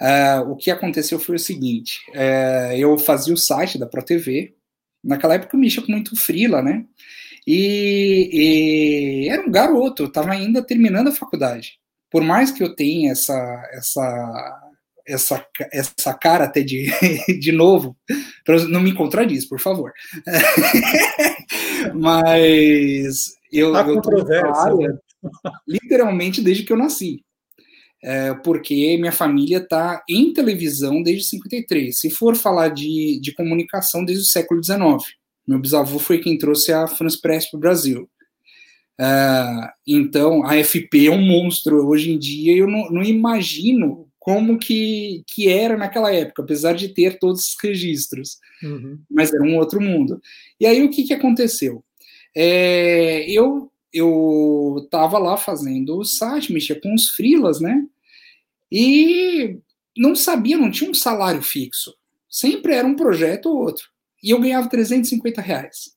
Uh, 0.00 0.50
o 0.50 0.56
que 0.56 0.70
aconteceu 0.70 1.18
foi 1.18 1.36
o 1.36 1.38
seguinte: 1.38 2.00
uh, 2.12 2.72
eu 2.78 2.96
fazia 2.98 3.34
o 3.34 3.36
site 3.36 3.76
da 3.76 3.86
ProTV, 3.86 4.54
naquela 5.04 5.34
época 5.34 5.54
eu 5.54 5.60
mexia 5.60 5.82
com 5.82 5.92
muito 5.92 6.16
frila, 6.16 6.62
né? 6.62 6.86
E, 7.46 9.26
e 9.26 9.28
era 9.28 9.46
um 9.46 9.50
garoto, 9.50 10.04
eu 10.04 10.08
estava 10.08 10.32
ainda 10.32 10.62
terminando 10.62 11.08
a 11.08 11.14
faculdade. 11.14 11.78
Por 12.10 12.22
mais 12.22 12.50
que 12.50 12.62
eu 12.62 12.74
tenha 12.74 13.12
essa, 13.12 13.68
essa 13.74 14.67
essa, 15.08 15.44
essa 15.72 16.14
cara 16.14 16.44
até 16.44 16.62
de, 16.62 16.90
de 17.40 17.50
novo, 17.50 17.96
não 18.68 18.80
me 18.80 18.92
contradiz, 18.92 19.46
por 19.46 19.58
favor. 19.58 19.92
Mas 21.94 23.32
eu, 23.50 23.74
a 23.74 23.80
eu 23.80 24.00
tô 24.00 24.10
área, 24.20 24.88
né? 24.88 24.98
literalmente 25.66 26.42
desde 26.42 26.62
que 26.62 26.72
eu 26.72 26.76
nasci. 26.76 27.24
É, 28.00 28.32
porque 28.32 28.96
minha 28.96 29.10
família 29.10 29.58
está 29.58 30.04
em 30.08 30.32
televisão 30.32 31.02
desde 31.02 31.24
53. 31.24 31.98
Se 31.98 32.10
for 32.10 32.36
falar 32.36 32.68
de, 32.68 33.18
de 33.20 33.32
comunicação 33.32 34.04
desde 34.04 34.22
o 34.22 34.28
século 34.28 34.62
XIX, 34.62 34.78
meu 35.46 35.58
bisavô 35.58 35.98
foi 35.98 36.18
quem 36.18 36.38
trouxe 36.38 36.72
a 36.72 36.86
France 36.86 37.20
Press 37.20 37.50
para 37.50 37.56
o 37.56 37.60
Brasil. 37.60 38.08
Uh, 39.00 39.68
então, 39.86 40.44
a 40.44 40.62
FP 40.62 41.06
é 41.06 41.10
um 41.10 41.24
monstro 41.24 41.88
hoje 41.88 42.10
em 42.10 42.18
dia. 42.18 42.56
Eu 42.56 42.68
não, 42.68 42.90
não 42.90 43.02
imagino 43.02 44.07
como 44.28 44.58
que, 44.58 45.24
que 45.26 45.48
era 45.48 45.74
naquela 45.74 46.12
época, 46.12 46.42
apesar 46.42 46.74
de 46.74 46.90
ter 46.90 47.18
todos 47.18 47.46
os 47.46 47.56
registros. 47.62 48.36
Uhum. 48.62 48.98
Mas 49.10 49.32
era 49.32 49.42
um 49.42 49.56
outro 49.56 49.80
mundo. 49.80 50.20
E 50.60 50.66
aí 50.66 50.84
o 50.84 50.90
que, 50.90 51.04
que 51.04 51.14
aconteceu? 51.14 51.82
É, 52.36 53.24
eu 53.30 53.72
eu 53.90 54.82
estava 54.84 55.18
lá 55.18 55.38
fazendo 55.38 55.96
o 55.96 56.04
site, 56.04 56.52
mexia 56.52 56.78
com 56.78 56.92
os 56.92 57.08
frilas, 57.08 57.58
né? 57.58 57.82
E 58.70 59.56
não 59.96 60.14
sabia, 60.14 60.58
não 60.58 60.70
tinha 60.70 60.90
um 60.90 60.94
salário 60.94 61.40
fixo. 61.40 61.94
Sempre 62.28 62.74
era 62.74 62.86
um 62.86 62.94
projeto 62.94 63.46
ou 63.46 63.56
outro. 63.56 63.88
E 64.22 64.28
eu 64.28 64.38
ganhava 64.42 64.68
350 64.68 65.40
reais. 65.40 65.96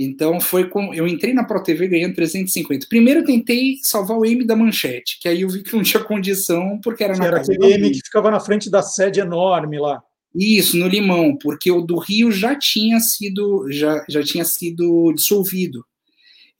Então 0.00 0.40
foi 0.40 0.68
como 0.68 0.94
eu 0.94 1.08
entrei 1.08 1.34
na 1.34 1.42
ProTV 1.42 1.88
ganhando 1.88 2.14
350. 2.14 2.86
Primeiro 2.88 3.20
eu 3.20 3.24
tentei 3.24 3.76
salvar 3.82 4.16
o 4.16 4.24
M 4.24 4.44
da 4.44 4.54
manchete, 4.54 5.18
que 5.20 5.28
aí 5.28 5.42
eu 5.42 5.48
vi 5.48 5.62
que 5.62 5.74
não 5.74 5.82
tinha 5.82 6.02
condição 6.02 6.78
porque 6.82 7.02
era 7.02 7.14
que 7.14 7.18
na 7.18 7.26
era 7.26 7.36
casa 7.38 7.52
aquele 7.52 7.74
M 7.74 7.90
que 7.90 8.00
ficava 8.04 8.30
na 8.30 8.38
frente 8.38 8.70
da 8.70 8.82
sede 8.82 9.18
enorme 9.20 9.78
lá. 9.78 10.02
Isso, 10.34 10.76
no 10.76 10.86
Limão, 10.86 11.36
porque 11.36 11.70
o 11.70 11.80
do 11.80 11.98
Rio 11.98 12.30
já 12.30 12.56
tinha 12.56 13.00
sido 13.00 13.66
já, 13.70 14.04
já 14.08 14.22
tinha 14.22 14.44
sido 14.44 15.12
dissolvido. 15.12 15.84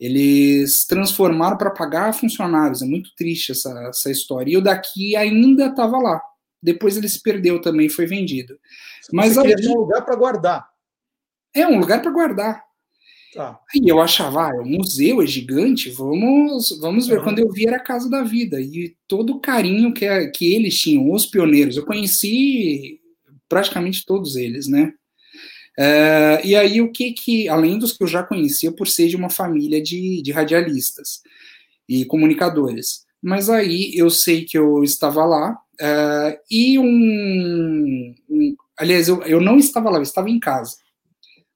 Eles 0.01 0.85
transformaram 0.87 1.57
para 1.57 1.71
pagar 1.71 2.15
funcionários. 2.15 2.83
É 2.83 2.87
muito 2.87 3.11
triste 3.17 3.53
essa, 3.53 3.71
essa 3.89 4.11
história. 4.11 4.53
E 4.53 4.57
o 4.57 4.63
daqui 4.63 5.17
ainda 5.17 5.67
estava 5.67 5.99
lá. 5.99 6.21
Depois 6.63 6.97
ele 6.97 7.09
se 7.09 7.21
perdeu 7.23 7.61
também, 7.61 7.89
foi 7.89 8.07
vendido. 8.07 8.59
Mas 9.13 9.35
Você 9.35 9.55
aí, 9.55 9.69
um 9.69 9.75
lugar 9.75 10.05
para 10.05 10.17
guardar. 10.17 10.69
É 11.55 11.67
um 11.67 11.79
lugar 11.79 12.01
para 12.01 12.11
guardar. 12.11 12.68
Tá. 13.35 13.59
E 13.75 13.89
eu 13.89 14.01
achava, 14.01 14.49
ah, 14.49 14.63
um 14.63 14.79
museu, 14.79 15.21
é 15.21 15.27
gigante, 15.27 15.91
vamos, 15.91 16.79
vamos 16.81 17.07
ver. 17.07 17.19
Uhum. 17.19 17.25
Quando 17.25 17.39
eu 17.41 17.51
vi 17.51 17.67
era 17.67 17.77
a 17.77 17.83
Casa 17.83 18.09
da 18.09 18.23
Vida, 18.23 18.61
e 18.61 18.97
todo 19.07 19.35
o 19.35 19.41
carinho 19.41 19.93
que, 19.93 20.07
que 20.29 20.55
eles 20.55 20.79
tinham, 20.79 21.13
os 21.13 21.27
pioneiros, 21.27 21.77
eu 21.77 21.85
conheci 21.85 23.01
praticamente 23.49 24.05
todos 24.07 24.37
eles, 24.37 24.67
né? 24.67 24.93
Uh, 25.79 26.45
e 26.45 26.57
aí 26.57 26.81
o 26.81 26.91
que 26.91 27.13
que, 27.13 27.49
além 27.49 27.79
dos 27.79 27.93
que 27.93 28.03
eu 28.03 28.09
já 28.09 28.23
conhecia 28.23 28.73
por 28.73 28.89
ser 28.89 29.09
de 29.09 29.17
uma 29.17 29.31
família 29.31 29.81
de, 29.81 30.21
de 30.23 30.33
radialistas 30.33 31.23
e 31.89 32.05
comunicadores, 32.05 33.05
mas 33.23 33.49
aí 33.49 33.93
eu 33.95 34.11
sei 34.11 34.45
que 34.45 34.59
eu 34.59 34.83
estava 34.83 35.25
lá 35.25 35.53
uh, 35.53 36.39
e 36.51 36.79
um, 36.81 38.15
um 38.29 38.57
aliás, 38.77 39.07
eu, 39.07 39.23
eu 39.23 39.41
não 39.41 39.57
estava 39.57 39.89
lá, 39.89 39.99
eu 39.99 40.03
estava 40.03 40.29
em 40.29 40.41
casa 40.41 40.77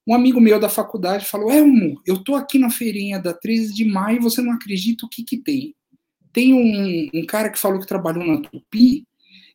um 0.07 0.13
amigo 0.13 0.39
meu 0.39 0.59
da 0.59 0.69
faculdade 0.69 1.25
falou: 1.25 1.51
Elmo, 1.51 2.01
eu 2.05 2.23
tô 2.23 2.35
aqui 2.35 2.59
na 2.59 2.69
feirinha 2.69 3.19
da 3.19 3.33
13 3.33 3.73
de 3.73 3.85
maio 3.85 4.17
e 4.17 4.21
você 4.21 4.41
não 4.41 4.53
acredita 4.53 5.05
o 5.05 5.09
que 5.09 5.23
que 5.23 5.37
tem. 5.37 5.75
Tem 6.31 6.53
um, 6.53 7.09
um 7.13 7.25
cara 7.25 7.49
que 7.49 7.59
falou 7.59 7.79
que 7.79 7.87
trabalhou 7.87 8.25
na 8.25 8.41
Tupi 8.41 9.05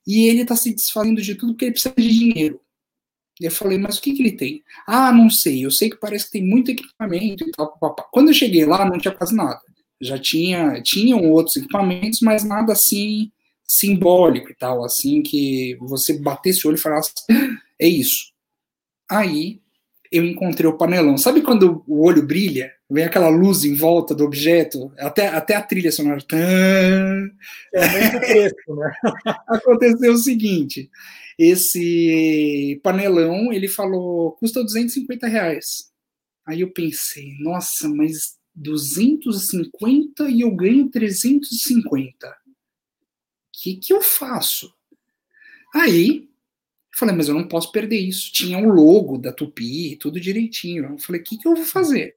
e 0.07 0.29
ele 0.29 0.45
tá 0.45 0.57
se 0.57 0.75
desfazendo 0.75 1.21
de 1.21 1.35
tudo 1.35 1.53
porque 1.53 1.67
ele 1.67 1.73
precisa 1.73 1.95
de 1.97 2.09
dinheiro. 2.09 2.61
E 3.41 3.45
eu 3.45 3.51
falei, 3.51 3.79
mas 3.79 3.99
o 3.99 4.03
que, 4.03 4.13
que 4.15 4.23
ele 4.23 4.33
tem? 4.33 4.63
Ah, 4.87 5.13
não 5.13 5.31
sei, 5.31 5.65
eu 5.65 5.71
sei 5.71 5.91
que 5.91 5.97
parece 5.97 6.27
que 6.27 6.33
tem 6.33 6.45
muito 6.45 6.71
equipamento 6.71 7.45
e 7.47 7.53
tal. 7.53 7.77
Papá. 7.79 8.05
Quando 8.11 8.29
eu 8.29 8.35
cheguei 8.35 8.65
lá, 8.65 8.85
não 8.85 8.99
tinha 8.99 9.15
quase 9.15 9.35
nada. 9.35 9.61
Já 10.01 10.19
tinha, 10.19 10.81
tinham 10.83 11.31
outros 11.31 11.57
equipamentos, 11.57 12.21
mas 12.21 12.45
nada 12.45 12.73
assim 12.73 13.31
simbólico 13.69 14.51
e 14.51 14.55
tal, 14.55 14.83
assim, 14.83 15.23
que 15.23 15.77
você 15.81 16.19
batesse 16.19 16.67
o 16.67 16.71
olho 16.71 16.79
e 16.79 16.81
falasse, 16.81 17.13
é 17.79 17.87
isso. 17.87 18.33
Aí 19.11 19.61
eu 20.11 20.25
encontrei 20.25 20.69
o 20.69 20.77
panelão. 20.77 21.19
Sabe 21.19 21.43
quando 21.43 21.85
o 21.87 22.05
olho 22.07 22.27
brilha? 22.27 22.73
Vem 22.91 23.05
aquela 23.05 23.29
luz 23.29 23.65
em 23.65 23.75
volta 23.75 24.15
do 24.15 24.25
objeto, 24.25 24.91
até, 24.99 25.29
até 25.29 25.55
a 25.55 25.63
trilha 25.63 25.93
sonora. 25.93 26.25
É 27.75 27.89
muito 27.89 28.19
fresco, 28.27 28.77
né? 28.77 28.93
Aconteceu 29.47 30.13
o 30.13 30.19
seguinte: 30.19 30.91
esse 31.39 32.81
panelão, 32.83 33.53
ele 33.53 33.69
falou, 33.69 34.33
custa 34.33 34.65
250 34.65 35.27
reais. 35.27 35.93
Aí 36.47 36.63
eu 36.63 36.73
pensei, 36.73 37.35
nossa, 37.41 37.89
mas 37.89 38.39
250 38.55 40.31
e 40.31 40.41
eu 40.41 40.51
ganho 40.51 40.89
350. 40.89 42.27
O 42.27 42.33
que, 43.53 43.77
que 43.77 43.93
eu 43.93 44.01
faço? 44.01 44.73
Aí 45.75 46.29
falei, 46.99 47.15
mas 47.15 47.29
eu 47.29 47.35
não 47.35 47.47
posso 47.47 47.73
perder 47.73 47.99
isso. 47.99 48.33
Tinha 48.33 48.59
o 48.59 48.69
logo 48.69 49.19
da 49.19 49.33
Tupi, 49.33 49.97
tudo 49.97 50.21
direitinho. 50.21 50.85
Eu 50.85 50.99
falei, 50.99 51.21
o 51.21 51.25
que, 51.25 51.39
que 51.39 51.47
eu 51.47 51.55
vou 51.55 51.65
fazer? 51.65 52.17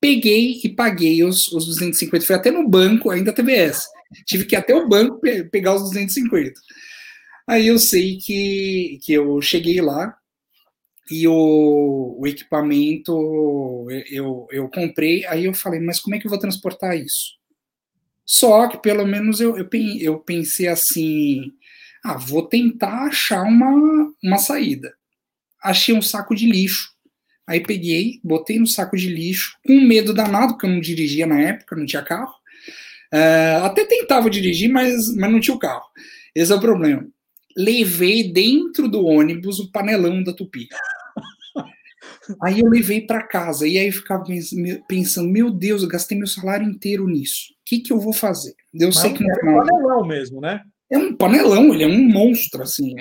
Peguei 0.00 0.60
e 0.64 0.68
paguei 0.68 1.22
os, 1.22 1.52
os 1.52 1.66
250. 1.66 2.26
Fui 2.26 2.34
até 2.34 2.50
no 2.50 2.68
banco, 2.68 3.10
ainda 3.10 3.32
TBS. 3.32 3.86
Tive 4.26 4.44
que 4.44 4.54
ir 4.54 4.58
até 4.58 4.74
o 4.74 4.88
banco 4.88 5.20
pe 5.20 5.44
pegar 5.44 5.74
os 5.74 5.82
250. 5.82 6.52
Aí 7.46 7.68
eu 7.68 7.78
sei 7.78 8.18
que, 8.18 8.98
que 9.02 9.12
eu 9.12 9.40
cheguei 9.40 9.80
lá 9.80 10.16
e 11.10 11.26
o, 11.28 12.16
o 12.18 12.26
equipamento 12.26 13.86
eu, 14.10 14.46
eu 14.50 14.68
comprei. 14.68 15.26
Aí 15.26 15.44
eu 15.44 15.54
falei, 15.54 15.80
mas 15.80 16.00
como 16.00 16.16
é 16.16 16.18
que 16.18 16.26
eu 16.26 16.30
vou 16.30 16.38
transportar 16.38 16.96
isso? 16.96 17.36
Só 18.24 18.68
que 18.68 18.78
pelo 18.78 19.06
menos 19.06 19.40
eu, 19.40 19.56
eu, 19.58 19.68
eu 20.00 20.18
pensei 20.18 20.68
assim, 20.68 21.52
ah, 22.04 22.16
vou 22.16 22.46
tentar 22.46 23.06
achar 23.06 23.42
uma, 23.42 24.12
uma 24.22 24.38
saída. 24.38 24.92
Achei 25.62 25.94
um 25.94 26.02
saco 26.02 26.34
de 26.34 26.46
lixo. 26.46 26.90
Aí 27.46 27.60
peguei, 27.60 28.20
botei 28.22 28.58
no 28.58 28.66
saco 28.66 28.96
de 28.96 29.08
lixo, 29.08 29.56
com 29.66 29.80
medo 29.80 30.14
danado, 30.14 30.54
porque 30.54 30.66
eu 30.66 30.70
não 30.70 30.80
dirigia 30.80 31.26
na 31.26 31.40
época, 31.40 31.76
não 31.76 31.86
tinha 31.86 32.02
carro. 32.02 32.34
Uh, 33.12 33.64
até 33.64 33.84
tentava 33.84 34.30
dirigir, 34.30 34.70
mas, 34.70 35.14
mas 35.14 35.30
não 35.30 35.40
tinha 35.40 35.54
o 35.54 35.58
carro. 35.58 35.84
Esse 36.34 36.52
é 36.52 36.54
o 36.54 36.60
problema. 36.60 37.06
Levei 37.56 38.32
dentro 38.32 38.88
do 38.88 39.04
ônibus 39.04 39.58
o 39.58 39.70
panelão 39.70 40.22
da 40.22 40.32
Tupi. 40.32 40.68
Aí 42.42 42.60
eu 42.60 42.68
levei 42.68 43.00
para 43.00 43.26
casa 43.26 43.66
e 43.66 43.76
aí 43.78 43.90
ficava 43.90 44.24
pensando, 44.88 45.28
meu 45.28 45.50
Deus, 45.50 45.82
eu 45.82 45.88
gastei 45.88 46.16
meu 46.16 46.26
salário 46.26 46.68
inteiro 46.68 47.06
nisso. 47.06 47.52
O 47.52 47.54
que, 47.64 47.80
que 47.80 47.92
eu 47.92 47.98
vou 47.98 48.12
fazer? 48.12 48.54
Eu 48.72 48.88
Mas 48.88 48.98
sei 48.98 49.12
que 49.12 49.24
no 49.24 49.34
final. 49.34 49.66
panelão 49.66 50.06
mesmo, 50.06 50.40
né? 50.40 50.62
É 50.92 50.98
um 50.98 51.14
panelão, 51.14 51.72
ele 51.72 51.84
é 51.84 51.86
um 51.86 52.08
monstro, 52.08 52.62
assim. 52.62 52.94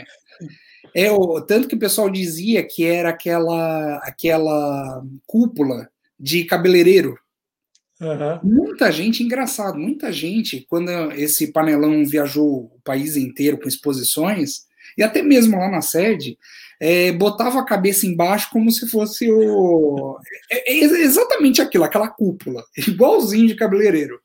É, 0.95 1.05
é 1.05 1.11
o, 1.11 1.41
tanto 1.41 1.67
que 1.67 1.75
o 1.75 1.79
pessoal 1.79 2.09
dizia 2.09 2.63
que 2.63 2.85
era 2.85 3.09
aquela, 3.09 3.97
aquela 3.97 5.03
cúpula 5.27 5.89
de 6.17 6.45
cabeleireiro. 6.45 7.17
Uhum. 7.99 8.39
Muita 8.43 8.91
gente, 8.91 9.21
engraçado, 9.21 9.77
muita 9.77 10.11
gente, 10.11 10.65
quando 10.69 10.89
esse 11.11 11.51
panelão 11.51 12.03
viajou 12.05 12.71
o 12.75 12.81
país 12.83 13.15
inteiro 13.15 13.59
com 13.59 13.67
exposições, 13.67 14.65
e 14.97 15.03
até 15.03 15.21
mesmo 15.21 15.57
lá 15.57 15.69
na 15.69 15.81
sede, 15.81 16.37
é, 16.79 17.11
botava 17.11 17.59
a 17.59 17.65
cabeça 17.65 18.07
embaixo 18.07 18.49
como 18.51 18.71
se 18.71 18.87
fosse 18.87 19.29
o. 19.31 20.17
É, 20.49 20.73
é 20.73 20.77
exatamente 20.79 21.61
aquilo, 21.61 21.83
aquela 21.83 22.07
cúpula, 22.07 22.63
igualzinho 22.87 23.47
de 23.47 23.55
cabeleireiro. 23.55 24.19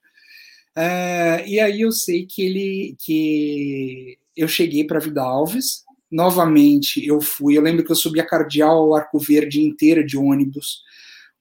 Uh, 0.77 1.41
e 1.47 1.59
aí 1.59 1.81
eu 1.81 1.91
sei 1.91 2.27
que 2.27 2.43
ele 2.45 2.97
que 2.99 4.19
eu 4.37 4.47
cheguei 4.47 4.85
para 4.85 5.01
Vida 5.01 5.23
Alves, 5.23 5.85
novamente 6.11 7.05
eu 7.07 7.21
fui, 7.21 7.57
eu 7.57 7.63
lembro 7.63 7.83
que 7.83 7.91
eu 7.91 7.97
subi 7.97 8.21
a 8.21 8.27
Cardeal 8.27 8.95
Arco 8.95 9.19
Verde 9.19 9.63
inteira 9.63 10.05
de 10.05 10.19
ônibus, 10.19 10.83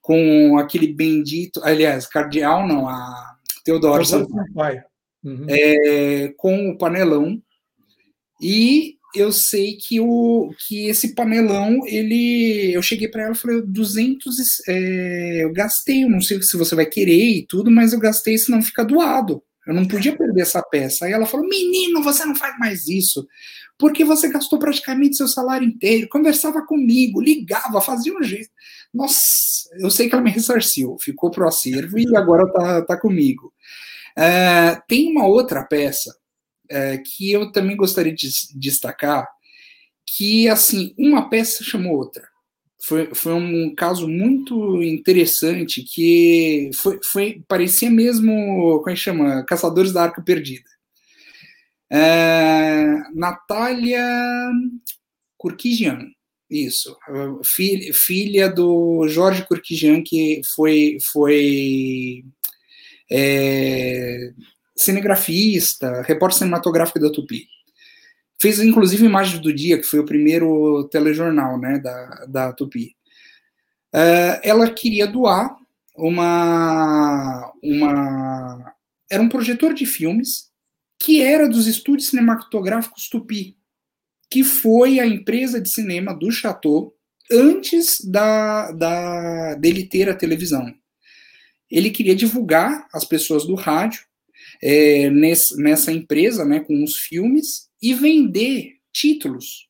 com 0.00 0.56
aquele 0.56 0.86
bendito, 0.86 1.60
aliás, 1.64 2.06
cardeal 2.06 2.66
não, 2.66 2.88
a 2.88 3.36
Teodoro 3.64 4.04
Sampaio, 4.06 4.84
uhum. 5.22 5.46
é, 5.48 6.32
com 6.36 6.70
o 6.70 6.78
panelão, 6.78 7.42
e 8.40 8.96
eu 9.16 9.32
sei 9.32 9.76
que 9.76 10.00
o 10.00 10.50
que 10.66 10.86
esse 10.88 11.14
panelão, 11.14 11.80
ele, 11.86 12.72
eu 12.72 12.82
cheguei 12.82 13.08
para 13.08 13.22
ela 13.22 13.32
e 13.32 13.38
falei, 13.38 13.62
200, 13.62 14.34
é, 14.68 15.44
eu 15.44 15.52
gastei, 15.52 16.04
eu 16.04 16.10
não 16.10 16.20
sei 16.20 16.40
se 16.42 16.56
você 16.56 16.74
vai 16.74 16.86
querer 16.86 17.38
e 17.38 17.46
tudo, 17.46 17.70
mas 17.70 17.92
eu 17.92 17.98
gastei, 17.98 18.36
senão 18.38 18.62
fica 18.62 18.84
doado. 18.84 19.42
Eu 19.66 19.74
não 19.74 19.86
podia 19.86 20.16
perder 20.16 20.42
essa 20.42 20.62
peça. 20.62 21.04
Aí 21.04 21.12
ela 21.12 21.26
falou: 21.26 21.48
Menino, 21.48 22.00
você 22.02 22.24
não 22.24 22.36
faz 22.36 22.56
mais 22.56 22.86
isso. 22.86 23.26
Porque 23.78 24.04
você 24.04 24.28
gastou 24.28 24.58
praticamente 24.58 25.16
seu 25.16 25.28
salário 25.28 25.66
inteiro, 25.66 26.08
conversava 26.08 26.64
comigo, 26.64 27.20
ligava, 27.20 27.80
fazia 27.80 28.16
um 28.16 28.22
jeito. 28.22 28.48
Nossa, 28.94 29.18
eu 29.78 29.90
sei 29.90 30.08
que 30.08 30.14
ela 30.14 30.24
me 30.24 30.30
ressarciu, 30.30 30.96
ficou 31.00 31.30
pro 31.30 31.46
acervo 31.46 31.98
e 31.98 32.16
agora 32.16 32.50
tá, 32.52 32.82
tá 32.82 32.96
comigo. 32.98 33.52
É, 34.16 34.80
tem 34.88 35.10
uma 35.10 35.26
outra 35.26 35.62
peça 35.62 36.14
é, 36.70 36.98
que 36.98 37.30
eu 37.32 37.50
também 37.52 37.76
gostaria 37.76 38.14
de 38.14 38.28
destacar, 38.54 39.28
que 40.06 40.48
assim, 40.48 40.94
uma 40.98 41.28
peça 41.28 41.64
chamou 41.64 41.96
outra. 41.96 42.26
Foi, 42.84 43.12
foi 43.14 43.32
um 43.32 43.74
caso 43.74 44.06
muito 44.06 44.82
interessante 44.82 45.82
que 45.82 46.70
foi, 46.74 47.00
foi 47.02 47.42
parecia 47.48 47.90
mesmo, 47.90 48.78
como 48.78 48.90
é 48.90 48.94
que 48.94 49.00
chama? 49.00 49.44
Caçadores 49.44 49.92
da 49.92 50.04
Arca 50.04 50.22
Perdida. 50.22 50.68
É, 51.90 52.84
Natália 53.14 54.04
Kurkijian, 55.36 56.08
isso, 56.50 56.96
filha, 57.44 57.92
filha 57.92 58.48
do 58.48 59.06
Jorge 59.08 59.44
Kurkijian, 59.46 60.02
que 60.04 60.40
foi, 60.54 60.98
foi 61.12 62.24
é, 63.10 64.32
cinegrafista, 64.76 66.02
repórter 66.02 66.38
cinematográfico 66.38 67.00
da 67.00 67.10
Tupi. 67.10 67.48
Fez, 68.40 68.60
inclusive, 68.60 69.06
Imagem 69.06 69.40
do 69.40 69.52
Dia, 69.52 69.78
que 69.78 69.84
foi 69.84 69.98
o 69.98 70.04
primeiro 70.04 70.86
telejornal 70.90 71.58
né, 71.58 71.78
da, 71.78 72.26
da 72.28 72.52
Tupi. 72.52 72.94
Uh, 73.94 74.36
ela 74.42 74.70
queria 74.70 75.06
doar 75.06 75.56
uma, 75.96 77.50
uma... 77.62 78.74
Era 79.10 79.22
um 79.22 79.28
projetor 79.28 79.72
de 79.72 79.86
filmes 79.86 80.50
que 80.98 81.22
era 81.22 81.48
dos 81.48 81.66
estúdios 81.66 82.10
cinematográficos 82.10 83.08
Tupi, 83.08 83.56
que 84.30 84.44
foi 84.44 85.00
a 85.00 85.06
empresa 85.06 85.60
de 85.60 85.70
cinema 85.70 86.12
do 86.12 86.30
Chateau 86.30 86.94
antes 87.30 87.98
da, 88.04 88.70
da, 88.72 89.54
dele 89.54 89.86
ter 89.86 90.08
a 90.08 90.14
televisão. 90.14 90.72
Ele 91.70 91.90
queria 91.90 92.14
divulgar 92.14 92.86
as 92.92 93.04
pessoas 93.04 93.46
do 93.46 93.54
rádio 93.54 94.00
é, 94.62 95.10
nesse, 95.10 95.60
nessa 95.60 95.92
empresa, 95.92 96.44
né, 96.44 96.60
com 96.60 96.82
os 96.82 96.96
filmes, 96.96 97.68
e 97.80 97.94
vender 97.94 98.76
títulos 98.92 99.68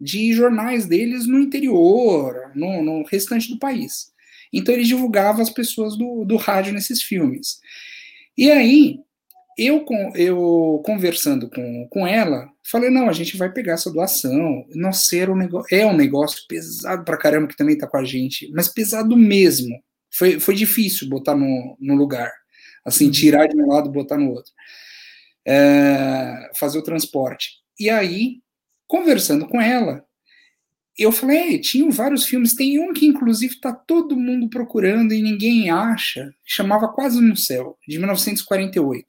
de 0.00 0.32
jornais 0.32 0.86
deles 0.86 1.26
no 1.26 1.38
interior, 1.38 2.52
no, 2.54 2.82
no 2.82 3.04
restante 3.04 3.48
do 3.48 3.58
país. 3.58 4.12
Então 4.52 4.74
ele 4.74 4.84
divulgava 4.84 5.42
as 5.42 5.50
pessoas 5.50 5.96
do, 5.96 6.24
do 6.24 6.36
rádio 6.36 6.72
nesses 6.72 7.02
filmes. 7.02 7.58
E 8.36 8.50
aí, 8.50 9.00
eu, 9.58 9.84
eu 10.14 10.80
conversando 10.84 11.50
com, 11.50 11.88
com 11.90 12.06
ela, 12.06 12.48
falei, 12.70 12.90
não, 12.90 13.08
a 13.08 13.12
gente 13.12 13.36
vai 13.36 13.52
pegar 13.52 13.72
essa 13.72 13.92
doação. 13.92 14.64
Nossa, 14.74 15.16
era 15.16 15.32
um 15.32 15.36
negócio, 15.36 15.76
é 15.76 15.84
um 15.84 15.96
negócio 15.96 16.46
pesado 16.48 17.04
pra 17.04 17.16
caramba 17.16 17.48
que 17.48 17.56
também 17.56 17.76
tá 17.76 17.86
com 17.86 17.96
a 17.96 18.04
gente, 18.04 18.48
mas 18.54 18.68
pesado 18.68 19.16
mesmo. 19.16 19.76
Foi, 20.10 20.38
foi 20.38 20.54
difícil 20.54 21.08
botar 21.08 21.34
no, 21.34 21.76
no 21.80 21.94
lugar. 21.94 22.32
Assim, 22.88 23.06
uhum. 23.06 23.10
tirar 23.10 23.46
de 23.46 23.56
um 23.56 23.66
lado 23.66 23.88
e 23.88 23.92
botar 23.92 24.16
no 24.16 24.30
outro. 24.30 24.52
É, 25.46 26.50
fazer 26.54 26.78
o 26.78 26.82
transporte. 26.82 27.52
E 27.78 27.88
aí, 27.88 28.40
conversando 28.86 29.46
com 29.46 29.60
ela, 29.60 30.04
eu 30.98 31.12
falei, 31.12 31.60
tinham 31.60 31.92
vários 31.92 32.24
filmes, 32.24 32.54
tem 32.54 32.80
um 32.80 32.92
que 32.92 33.06
inclusive 33.06 33.54
está 33.54 33.72
todo 33.72 34.16
mundo 34.16 34.48
procurando 34.50 35.14
e 35.14 35.22
ninguém 35.22 35.70
acha, 35.70 36.34
chamava 36.44 36.88
Quase 36.88 37.20
no 37.20 37.36
Céu, 37.36 37.78
de 37.86 37.98
1948. 37.98 39.06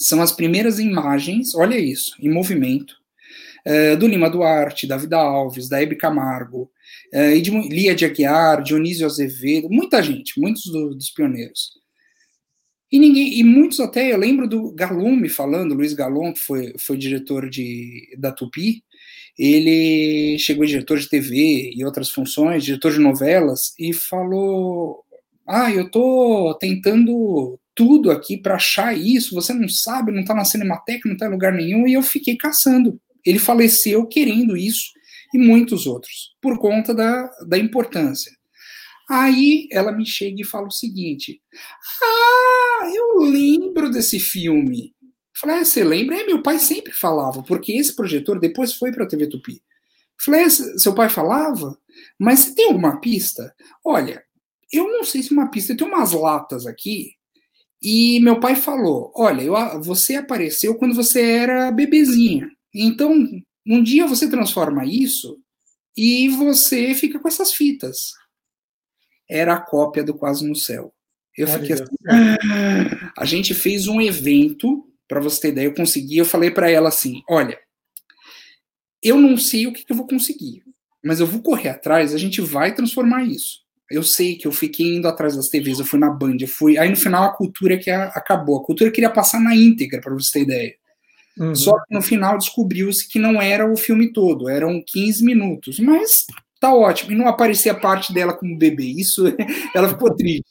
São 0.00 0.22
as 0.22 0.30
primeiras 0.30 0.78
imagens, 0.78 1.56
olha 1.56 1.76
isso, 1.76 2.14
em 2.20 2.30
movimento, 2.30 2.94
é, 3.64 3.96
do 3.96 4.06
Lima 4.06 4.30
Duarte, 4.30 4.86
da 4.86 4.96
Vida 4.96 5.16
Alves, 5.16 5.68
da 5.68 5.82
Hebe 5.82 5.96
Camargo, 5.96 6.70
é, 7.12 7.34
Lia 7.34 7.94
de 7.94 8.04
Aguiar, 8.04 8.62
Dionísio 8.62 9.06
Azevedo, 9.06 9.68
muita 9.68 10.00
gente, 10.00 10.38
muitos 10.38 10.66
do, 10.66 10.94
dos 10.94 11.10
pioneiros. 11.10 11.72
E 12.90 12.98
ninguém, 12.98 13.40
e 13.40 13.42
muitos 13.42 13.80
até, 13.80 14.12
eu 14.12 14.16
lembro 14.16 14.48
do 14.48 14.70
Galume 14.72 15.28
falando, 15.28 15.74
Luiz 15.74 15.92
Galon, 15.92 16.32
que 16.32 16.40
foi, 16.40 16.72
foi 16.78 16.96
diretor 16.96 17.50
de, 17.50 18.14
da 18.16 18.30
Tupi, 18.30 18.84
ele 19.38 20.38
chegou 20.38 20.64
diretor 20.64 20.98
de 20.98 21.08
TV 21.08 21.72
e 21.74 21.84
outras 21.84 22.10
funções, 22.10 22.64
diretor 22.64 22.92
de 22.92 23.00
novelas, 23.00 23.74
e 23.78 23.92
falou: 23.92 25.04
Ah, 25.46 25.70
eu 25.70 25.90
tô 25.90 26.56
tentando 26.60 27.58
tudo 27.74 28.10
aqui 28.10 28.38
para 28.38 28.54
achar 28.54 28.96
isso, 28.96 29.34
você 29.34 29.52
não 29.52 29.68
sabe, 29.68 30.12
não 30.12 30.24
tá 30.24 30.34
na 30.34 30.44
Cinemateca, 30.44 31.08
não 31.08 31.16
tá 31.16 31.26
em 31.26 31.30
lugar 31.30 31.52
nenhum, 31.52 31.86
e 31.86 31.92
eu 31.92 32.02
fiquei 32.02 32.36
caçando. 32.36 32.98
Ele 33.24 33.38
faleceu 33.38 34.06
querendo 34.06 34.56
isso, 34.56 34.90
e 35.34 35.38
muitos 35.38 35.86
outros, 35.86 36.34
por 36.40 36.58
conta 36.58 36.94
da, 36.94 37.30
da 37.46 37.58
importância. 37.58 38.32
Aí 39.08 39.68
ela 39.70 39.92
me 39.92 40.04
chega 40.04 40.40
e 40.40 40.44
fala 40.44 40.66
o 40.66 40.70
seguinte: 40.70 41.40
Ah, 42.02 42.90
eu 42.94 43.20
lembro 43.20 43.90
desse 43.90 44.18
filme. 44.18 44.94
Falei, 45.38 45.56
ah, 45.56 45.64
você 45.64 45.84
lembra? 45.84 46.18
É, 46.18 46.24
meu 46.24 46.42
pai 46.42 46.58
sempre 46.58 46.92
falava, 46.92 47.42
porque 47.42 47.72
esse 47.72 47.94
projetor 47.94 48.40
depois 48.40 48.72
foi 48.72 48.90
para 48.90 49.04
a 49.04 49.06
TV 49.06 49.26
Tupi. 49.28 49.62
Falei, 50.18 50.44
é, 50.44 50.48
seu 50.48 50.94
pai 50.94 51.10
falava? 51.10 51.78
Mas 52.18 52.40
você 52.40 52.54
tem 52.54 52.66
alguma 52.68 53.00
pista? 53.00 53.54
Olha, 53.84 54.24
eu 54.72 54.90
não 54.90 55.04
sei 55.04 55.22
se 55.22 55.32
uma 55.32 55.50
pista, 55.50 55.76
tem 55.76 55.86
umas 55.86 56.12
latas 56.12 56.66
aqui, 56.66 57.10
e 57.82 58.18
meu 58.20 58.40
pai 58.40 58.56
falou: 58.56 59.12
Olha, 59.14 59.42
eu, 59.42 59.54
você 59.82 60.16
apareceu 60.16 60.76
quando 60.76 60.94
você 60.94 61.20
era 61.20 61.70
bebezinha. 61.70 62.48
Então, 62.74 63.12
um 63.66 63.82
dia 63.82 64.06
você 64.06 64.28
transforma 64.28 64.84
isso 64.84 65.38
e 65.96 66.28
você 66.30 66.94
fica 66.94 67.18
com 67.18 67.28
essas 67.28 67.52
fitas 67.52 68.10
era 69.28 69.54
a 69.54 69.60
cópia 69.60 70.04
do 70.04 70.14
Quase 70.14 70.46
no 70.46 70.54
Céu. 70.54 70.92
Eu 71.36 71.46
fiquei 71.46 71.74
assim, 71.74 71.84
ah! 72.08 73.12
a 73.18 73.24
gente 73.26 73.52
fez 73.52 73.86
um 73.86 74.00
evento, 74.00 74.86
para 75.06 75.20
você 75.20 75.42
ter 75.42 75.48
ideia, 75.48 75.66
eu 75.66 75.74
consegui, 75.74 76.16
eu 76.16 76.24
falei 76.24 76.50
para 76.50 76.70
ela 76.70 76.88
assim, 76.88 77.20
olha, 77.28 77.58
eu 79.02 79.18
não 79.20 79.36
sei 79.36 79.66
o 79.66 79.72
que, 79.72 79.84
que 79.84 79.92
eu 79.92 79.96
vou 79.96 80.06
conseguir, 80.06 80.62
mas 81.04 81.20
eu 81.20 81.26
vou 81.26 81.42
correr 81.42 81.68
atrás, 81.68 82.14
a 82.14 82.18
gente 82.18 82.40
vai 82.40 82.74
transformar 82.74 83.24
isso. 83.24 83.66
Eu 83.90 84.02
sei 84.02 84.34
que 84.34 84.46
eu 84.46 84.52
fiquei 84.52 84.96
indo 84.96 85.06
atrás 85.06 85.36
das 85.36 85.48
TVs, 85.48 85.78
eu 85.78 85.84
fui 85.84 85.98
na 85.98 86.10
Band, 86.10 86.38
eu 86.40 86.48
fui. 86.48 86.76
Aí 86.76 86.88
no 86.88 86.96
final 86.96 87.22
a 87.22 87.36
cultura 87.36 87.78
que 87.78 87.88
acabou. 87.88 88.58
A 88.58 88.64
cultura 88.64 88.90
queria 88.90 89.10
passar 89.10 89.40
na 89.40 89.54
íntegra, 89.54 90.00
para 90.00 90.12
você 90.12 90.40
ter 90.40 90.44
ideia. 90.44 90.74
Uhum. 91.38 91.54
Só 91.54 91.78
que 91.84 91.94
no 91.94 92.02
final 92.02 92.36
descobriu-se 92.36 93.06
que 93.06 93.20
não 93.20 93.40
era 93.40 93.70
o 93.70 93.76
filme 93.76 94.12
todo, 94.12 94.48
eram 94.48 94.82
15 94.84 95.24
minutos. 95.24 95.78
Mas 95.78 96.26
tá 96.66 96.74
ótimo. 96.74 97.12
E 97.12 97.14
não 97.14 97.28
aparecia 97.28 97.72
a 97.72 97.80
parte 97.80 98.12
dela 98.12 98.34
como 98.34 98.58
bebê. 98.58 98.84
Isso, 98.84 99.24
ela 99.74 99.88
ficou 99.88 100.14
triste. 100.14 100.44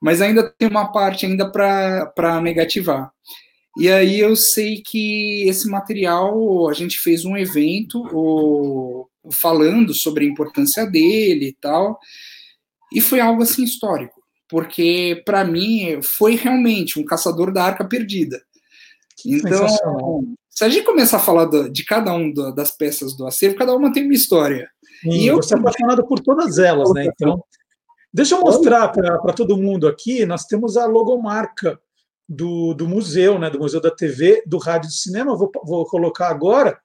Mas 0.00 0.20
ainda 0.20 0.52
tem 0.58 0.68
uma 0.68 0.90
parte 0.90 1.26
ainda 1.26 1.50
para 1.50 2.40
negativar. 2.40 3.10
E 3.78 3.88
aí 3.88 4.20
eu 4.20 4.36
sei 4.36 4.82
que 4.84 5.48
esse 5.48 5.68
material, 5.68 6.68
a 6.68 6.74
gente 6.74 6.98
fez 6.98 7.24
um 7.24 7.36
evento 7.36 8.02
o, 8.12 9.08
falando 9.30 9.94
sobre 9.94 10.26
a 10.26 10.28
importância 10.28 10.84
dele 10.84 11.48
e 11.48 11.56
tal, 11.60 11.98
e 12.92 13.00
foi 13.00 13.20
algo 13.20 13.42
assim 13.42 13.64
histórico, 13.64 14.20
porque 14.48 15.22
para 15.24 15.44
mim 15.44 16.00
foi 16.02 16.34
realmente 16.34 16.98
um 16.98 17.04
caçador 17.04 17.52
da 17.52 17.64
arca 17.64 17.84
perdida. 17.88 18.42
Então, 19.24 19.66
se 20.50 20.64
a 20.64 20.68
gente 20.68 20.84
começar 20.84 21.16
a 21.16 21.20
falar 21.20 21.48
de 21.70 21.84
cada 21.84 22.12
um 22.12 22.30
do, 22.30 22.54
das 22.54 22.70
peças 22.70 23.16
do 23.16 23.26
acervo, 23.26 23.56
cada 23.56 23.74
uma 23.74 23.92
tem 23.92 24.04
uma 24.04 24.12
história. 24.12 24.68
Sim, 25.02 25.10
e 25.10 25.26
eu 25.26 25.36
você 25.36 25.54
é 25.54 25.58
apaixonado 25.58 26.06
por 26.06 26.20
todas 26.20 26.58
elas, 26.58 26.92
né? 26.94 27.06
Então, 27.06 27.42
deixa 28.12 28.36
eu 28.36 28.40
mostrar 28.40 28.88
para 28.88 29.32
todo 29.32 29.56
mundo 29.56 29.88
aqui. 29.88 30.24
Nós 30.24 30.44
temos 30.44 30.76
a 30.76 30.86
logomarca 30.86 31.78
do, 32.28 32.72
do 32.72 32.88
museu, 32.88 33.38
né? 33.38 33.50
Do 33.50 33.58
Museu 33.58 33.80
da 33.80 33.90
TV, 33.90 34.42
do 34.46 34.58
Rádio 34.58 34.88
do 34.88 34.94
Cinema. 34.94 35.36
Vou, 35.36 35.50
vou 35.64 35.84
colocar 35.86 36.28
agora. 36.28 36.78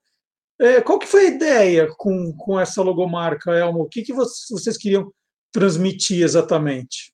É, 0.60 0.82
qual 0.82 0.98
que 0.98 1.08
foi 1.08 1.28
a 1.28 1.30
ideia 1.30 1.88
com, 1.98 2.34
com 2.34 2.60
essa 2.60 2.82
logomarca, 2.82 3.52
Elmo? 3.52 3.82
O 3.82 3.90
que, 3.90 4.02
que 4.02 4.14
vocês 4.14 4.76
queriam 4.78 5.12
transmitir 5.52 6.24
exatamente? 6.24 7.14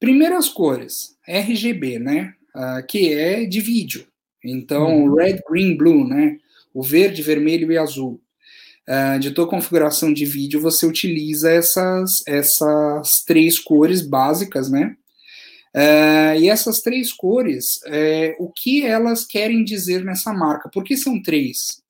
Primeiras 0.00 0.48
cores, 0.48 1.16
RGB, 1.26 1.98
né? 1.98 2.34
Uh, 2.54 2.84
que 2.88 3.14
é 3.14 3.44
de 3.44 3.60
vídeo. 3.60 4.08
Então, 4.44 5.04
uhum. 5.04 5.14
red, 5.14 5.38
green, 5.48 5.76
blue, 5.76 6.06
né? 6.06 6.36
O 6.74 6.82
verde, 6.82 7.22
vermelho 7.22 7.70
e 7.70 7.78
azul. 7.78 8.20
Uh, 8.90 9.18
de 9.20 9.30
tua 9.30 9.48
configuração 9.48 10.12
de 10.12 10.24
vídeo, 10.24 10.60
você 10.60 10.84
utiliza 10.84 11.50
essas, 11.50 12.22
essas 12.26 13.22
três 13.24 13.58
cores 13.58 14.02
básicas, 14.02 14.68
né? 14.70 14.96
Uh, 15.74 16.34
e 16.40 16.48
essas 16.48 16.80
três 16.80 17.12
cores, 17.12 17.78
é, 17.86 18.34
o 18.40 18.50
que 18.50 18.84
elas 18.84 19.24
querem 19.24 19.62
dizer 19.62 20.04
nessa 20.04 20.32
marca? 20.32 20.68
Por 20.68 20.82
que 20.82 20.96
são 20.96 21.22
três? 21.22 21.80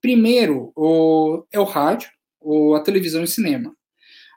Primeiro, 0.00 0.72
o, 0.76 1.44
é 1.50 1.58
o 1.58 1.64
rádio, 1.64 2.08
ou 2.40 2.76
a 2.76 2.80
televisão 2.80 3.24
e 3.24 3.28
cinema. 3.28 3.74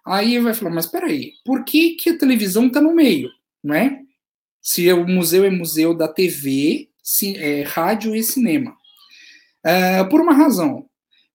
Aí 0.03 0.39
vai 0.39 0.55
falar, 0.55 0.71
mas 0.71 0.87
peraí, 0.87 1.33
por 1.45 1.63
que, 1.63 1.91
que 1.91 2.09
a 2.09 2.17
televisão 2.17 2.65
está 2.65 2.81
no 2.81 2.95
meio, 2.95 3.29
não 3.63 3.75
é? 3.75 3.99
Se 4.59 4.91
o 4.91 5.07
museu 5.07 5.45
é 5.45 5.51
museu 5.51 5.93
da 5.93 6.07
TV, 6.07 6.89
se, 7.03 7.37
é, 7.37 7.61
rádio 7.61 8.15
e 8.15 8.23
cinema. 8.23 8.75
Uh, 9.63 10.09
por 10.09 10.19
uma 10.19 10.33
razão. 10.33 10.88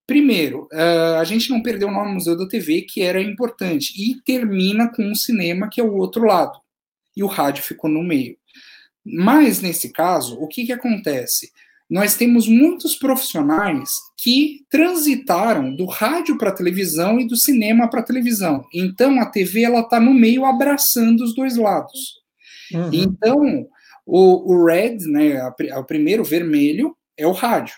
Primeiro, 0.06 0.68
uh, 0.72 1.18
a 1.18 1.24
gente 1.24 1.48
não 1.50 1.62
perdeu 1.62 1.88
o 1.88 1.92
nome 1.92 2.14
Museu 2.14 2.36
da 2.36 2.46
TV, 2.46 2.82
que 2.82 3.02
era 3.02 3.22
importante, 3.22 3.92
e 3.96 4.20
termina 4.22 4.88
com 4.88 5.10
o 5.10 5.16
cinema, 5.16 5.68
que 5.70 5.80
é 5.80 5.84
o 5.84 5.94
outro 5.94 6.24
lado 6.24 6.64
e 7.16 7.22
o 7.22 7.26
rádio 7.26 7.62
ficou 7.62 7.88
no 7.88 8.02
meio. 8.02 8.36
Mas, 9.04 9.60
nesse 9.60 9.92
caso, 9.92 10.36
o 10.40 10.48
que, 10.48 10.64
que 10.64 10.72
acontece? 10.72 11.50
Nós 11.88 12.16
temos 12.16 12.48
muitos 12.48 12.96
profissionais 12.96 13.90
que 14.16 14.64
transitaram 14.70 15.74
do 15.74 15.84
rádio 15.84 16.38
para 16.38 16.48
a 16.48 16.54
televisão 16.54 17.20
e 17.20 17.26
do 17.26 17.36
cinema 17.36 17.88
para 17.88 18.00
a 18.00 18.04
televisão. 18.04 18.64
Então, 18.72 19.20
a 19.20 19.26
TV 19.26 19.62
ela 19.62 19.80
está 19.80 20.00
no 20.00 20.14
meio 20.14 20.46
abraçando 20.46 21.22
os 21.22 21.34
dois 21.34 21.56
lados. 21.56 22.22
Uhum. 22.72 22.90
Então, 22.92 23.68
o, 24.06 24.54
o 24.54 24.64
red, 24.64 24.96
né, 25.06 25.38
a, 25.38 25.78
o 25.78 25.84
primeiro 25.84 26.24
vermelho, 26.24 26.96
é 27.16 27.26
o 27.26 27.32
rádio. 27.32 27.76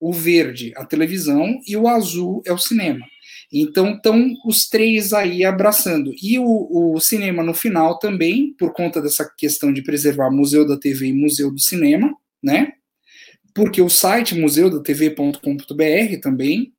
O 0.00 0.12
verde, 0.12 0.72
a 0.76 0.84
televisão, 0.84 1.58
e 1.66 1.76
o 1.76 1.88
azul 1.88 2.42
é 2.46 2.52
o 2.52 2.58
cinema. 2.58 3.04
Então 3.52 3.94
estão 3.94 4.34
os 4.44 4.68
três 4.68 5.12
aí 5.12 5.44
abraçando. 5.44 6.12
E 6.22 6.38
o, 6.38 6.94
o, 6.94 7.00
cinema 7.00 7.42
no 7.42 7.54
final 7.54 7.98
também, 7.98 8.54
por 8.58 8.72
conta 8.72 9.00
dessa 9.00 9.28
questão 9.36 9.72
de 9.72 9.82
preservar 9.82 10.30
Museu 10.30 10.66
da 10.66 10.76
TV 10.76 11.06
e 11.06 11.12
Museu 11.12 11.50
do 11.50 11.60
Cinema, 11.60 12.14
né? 12.42 12.72
Porque 13.54 13.80
o 13.80 13.88
site 13.88 14.34
museudatv.com.br 14.34 16.20
também. 16.22 16.72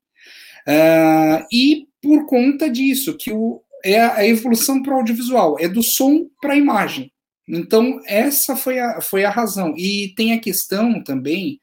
Uh, 0.68 1.46
e 1.52 1.88
por 2.02 2.28
conta 2.28 2.70
disso, 2.70 3.18
que 3.18 3.32
o, 3.32 3.62
é 3.84 4.00
a, 4.00 4.26
evolução 4.26 4.82
para 4.82 4.94
o 4.94 4.98
audiovisual, 4.98 5.58
é 5.60 5.68
do 5.68 5.82
som 5.82 6.28
para 6.42 6.54
a 6.54 6.58
imagem. 6.58 7.12
Então, 7.48 8.00
essa 8.06 8.56
foi 8.56 8.80
a, 8.80 9.02
foi 9.02 9.26
a 9.26 9.32
razão. 9.32 9.74
E 9.76 10.14
tem 10.16 10.34
a 10.34 10.40
questão 10.40 11.04
também 11.04 11.60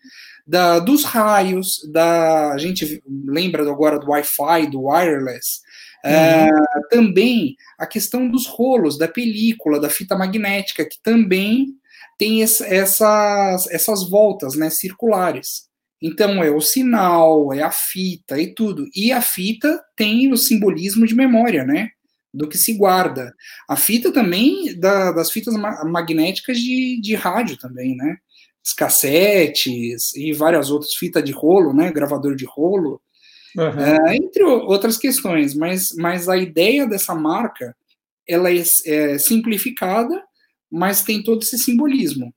da, 0.47 0.79
dos 0.79 1.05
raios, 1.05 1.81
da 1.91 2.53
a 2.53 2.59
gente 2.59 3.03
lembra 3.27 3.69
agora 3.69 3.99
do 3.99 4.11
Wi-Fi, 4.11 4.71
do 4.71 4.85
wireless, 4.85 5.61
uhum. 6.05 6.11
é, 6.11 6.51
também 6.91 7.57
a 7.79 7.87
questão 7.87 8.29
dos 8.29 8.47
rolos, 8.47 8.97
da 8.97 9.09
película, 9.09 9.81
da 9.81 9.91
fita 9.91 10.17
magnética, 10.17 10.85
que 10.85 10.99
também 11.03 11.75
tem 12.19 12.43
essas, 12.43 13.67
essas 13.71 14.09
voltas 14.09 14.55
né, 14.55 14.71
circulares. 14.71 15.67
Então 16.01 16.43
é 16.43 16.51
o 16.51 16.61
sinal, 16.61 17.53
é 17.53 17.63
a 17.63 17.71
fita 17.71 18.39
e 18.41 18.55
tudo. 18.55 18.87
E 18.95 19.13
a 19.13 19.21
fita 19.21 19.83
tem 19.97 20.33
o 20.33 20.37
simbolismo 20.37 21.07
de 21.07 21.15
memória, 21.15 21.65
né? 21.65 21.91
Do 22.33 22.49
que 22.49 22.59
se 22.59 22.75
guarda. 22.75 23.35
A 23.69 23.77
fita 23.77 24.13
também, 24.13 24.79
da, 24.79 25.11
das 25.11 25.31
fitas 25.31 25.55
magnéticas 25.85 26.59
de, 26.59 27.01
de 27.01 27.15
rádio 27.15 27.57
também, 27.57 27.97
né? 27.97 28.19
Cassetes 28.73 30.15
e 30.15 30.33
várias 30.33 30.71
outras, 30.71 30.95
fita 30.95 31.23
de 31.23 31.33
rolo, 31.33 31.73
né, 31.73 31.93
gravador 31.93 32.35
de 32.35 32.45
rolo, 32.45 33.01
uhum. 33.57 33.81
é, 33.81 34.17
entre 34.17 34.43
outras 34.43 34.97
questões, 34.97 35.55
mas, 35.55 35.93
mas 35.95 36.29
a 36.29 36.37
ideia 36.37 36.87
dessa 36.87 37.15
marca, 37.15 37.77
ela 38.29 38.51
é, 38.51 38.63
é 38.87 39.19
simplificada, 39.19 40.23
mas 40.71 41.03
tem 41.03 41.23
todo 41.23 41.43
esse 41.43 41.59
simbolismo. 41.59 42.33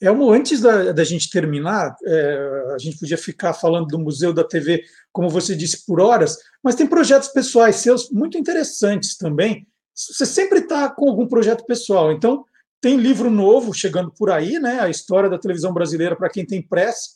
Elmo, 0.00 0.30
antes 0.30 0.60
da, 0.60 0.92
da 0.92 1.04
gente 1.04 1.30
terminar, 1.30 1.96
é, 2.04 2.72
a 2.74 2.78
gente 2.78 2.98
podia 2.98 3.16
ficar 3.16 3.54
falando 3.54 3.86
do 3.86 3.98
Museu 3.98 4.32
da 4.32 4.44
TV, 4.44 4.82
como 5.12 5.30
você 5.30 5.54
disse, 5.54 5.86
por 5.86 6.00
horas, 6.00 6.36
mas 6.62 6.74
tem 6.74 6.86
projetos 6.86 7.28
pessoais 7.28 7.76
seus 7.76 8.10
muito 8.10 8.36
interessantes 8.36 9.16
também. 9.16 9.66
Você 9.94 10.26
sempre 10.26 10.58
está 10.58 10.90
com 10.90 11.08
algum 11.08 11.26
projeto 11.26 11.64
pessoal, 11.64 12.12
então 12.12 12.44
tem 12.84 12.98
livro 12.98 13.30
novo 13.30 13.72
chegando 13.72 14.10
por 14.10 14.30
aí, 14.30 14.58
né? 14.58 14.78
A 14.78 14.90
história 14.90 15.30
da 15.30 15.38
televisão 15.38 15.72
brasileira 15.72 16.14
para 16.14 16.28
quem 16.28 16.44
tem 16.44 16.60
pressa, 16.60 17.12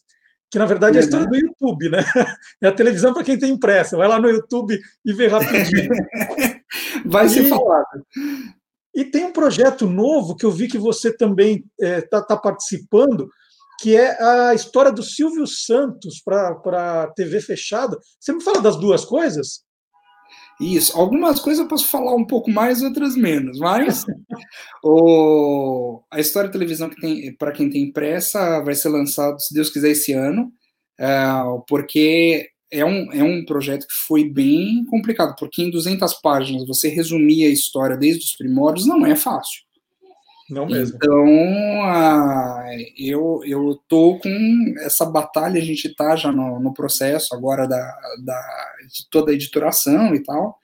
que 0.51 0.59
na 0.59 0.65
verdade 0.65 0.97
é 0.97 1.01
a 1.03 1.05
história 1.05 1.27
do 1.27 1.37
YouTube, 1.37 1.91
né? 1.91 1.99
É 2.63 2.69
a 2.69 2.73
televisão 2.73 3.13
para 3.13 3.23
quem 3.23 3.39
tem 3.39 3.53
impressa. 3.53 3.95
Vai 3.95 4.09
lá 4.09 4.19
no 4.19 4.31
YouTube 4.31 4.81
e 5.05 5.13
vê 5.13 5.27
rapidinho. 5.27 5.91
Vai 7.05 7.27
e, 7.27 7.29
ser 7.29 7.49
falado. 7.51 7.87
E 8.95 9.05
tem 9.05 9.27
um 9.27 9.33
projeto 9.33 9.87
novo 9.87 10.35
que 10.35 10.47
eu 10.47 10.51
vi 10.51 10.69
que 10.69 10.79
você 10.79 11.15
também 11.15 11.63
está 11.79 11.87
é, 11.87 12.01
tá, 12.01 12.23
tá 12.23 12.37
participando, 12.39 13.29
que 13.79 13.95
é 13.95 14.17
a 14.23 14.55
história 14.55 14.91
do 14.91 15.03
Silvio 15.03 15.47
Santos 15.47 16.23
para 16.25 17.03
a 17.03 17.13
TV 17.13 17.43
fechada. 17.43 17.99
Você 18.19 18.33
me 18.33 18.43
fala 18.43 18.63
das 18.63 18.77
duas 18.77 19.05
coisas? 19.05 19.68
Isso. 20.61 20.97
Algumas 20.97 21.39
coisas 21.41 21.63
eu 21.63 21.69
posso 21.69 21.87
falar 21.87 22.15
um 22.15 22.25
pouco 22.25 22.51
mais, 22.51 22.83
outras 22.83 23.15
menos, 23.17 23.59
mas 23.59 24.05
o, 24.83 26.03
a 26.11 26.19
história 26.19 26.49
de 26.49 26.53
televisão 26.53 26.89
que 26.89 27.01
tem 27.01 27.33
para 27.37 27.53
quem 27.53 27.71
tem 27.71 27.93
pressa 27.93 28.61
vai 28.61 28.75
ser 28.75 28.89
lançado, 28.89 29.41
se 29.41 29.55
Deus 29.55 29.71
quiser, 29.71 29.91
esse 29.91 30.13
ano, 30.13 30.53
é, 30.99 31.17
porque 31.69 32.49
é 32.73 32.85
um, 32.85 33.13
é 33.13 33.23
um 33.23 33.45
projeto 33.45 33.87
que 33.87 33.95
foi 34.07 34.29
bem 34.29 34.85
complicado, 34.87 35.35
porque 35.39 35.63
em 35.63 35.71
200 35.71 36.15
páginas 36.15 36.67
você 36.67 36.89
resumir 36.89 37.45
a 37.45 37.51
história 37.51 37.97
desde 37.97 38.25
os 38.25 38.37
primórdios 38.37 38.87
não 38.87 39.07
é 39.07 39.15
fácil. 39.15 39.68
Não 40.49 40.67
mesmo. 40.67 40.97
Então, 40.97 41.27
eu, 42.97 43.41
eu 43.45 43.79
tô 43.87 44.19
com 44.19 44.75
essa 44.79 45.05
batalha, 45.05 45.61
a 45.61 45.65
gente 45.65 45.95
tá 45.95 46.17
já 46.17 46.33
no, 46.33 46.59
no 46.59 46.73
processo 46.73 47.35
agora 47.35 47.67
da, 47.67 47.97
da, 48.25 48.75
de 48.87 49.09
toda 49.11 49.31
a 49.31 49.35
editoração 49.35 50.15
e 50.15 50.23
tal, 50.23 50.59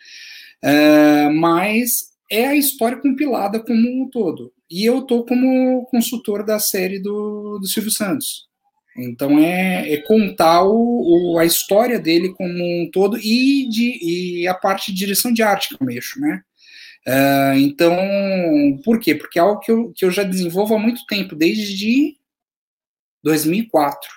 é, 0.62 1.28
mas 1.28 2.14
é 2.30 2.46
a 2.46 2.56
história 2.56 2.98
compilada 2.98 3.60
como 3.60 4.02
um 4.02 4.08
todo. 4.08 4.52
E 4.70 4.84
eu 4.84 5.02
tô 5.02 5.24
como 5.24 5.86
consultor 5.90 6.44
da 6.44 6.58
série 6.58 6.98
do, 6.98 7.58
do 7.58 7.66
Silvio 7.66 7.90
Santos. 7.90 8.48
Então 8.96 9.38
é, 9.38 9.92
é 9.92 9.96
contar 10.02 10.62
o, 10.64 11.34
o, 11.34 11.38
a 11.38 11.44
história 11.44 11.98
dele 11.98 12.32
como 12.32 12.52
um 12.52 12.88
todo 12.92 13.18
e, 13.18 13.68
de, 13.68 13.98
e 14.40 14.48
a 14.48 14.54
parte 14.54 14.92
de 14.92 14.98
direção 14.98 15.32
de 15.32 15.42
arte 15.42 15.68
que 15.68 15.82
eu 15.82 15.86
mexo, 15.86 16.20
né? 16.20 16.42
Uh, 17.06 17.58
então, 17.58 17.96
por 18.84 18.98
quê? 18.98 19.14
Porque 19.14 19.38
é 19.38 19.42
algo 19.42 19.60
que 19.60 19.70
eu, 19.70 19.92
que 19.94 20.04
eu 20.04 20.10
já 20.10 20.22
desenvolvo 20.22 20.74
há 20.74 20.78
muito 20.78 21.04
tempo, 21.06 21.36
desde 21.36 22.16
2004. 23.22 24.08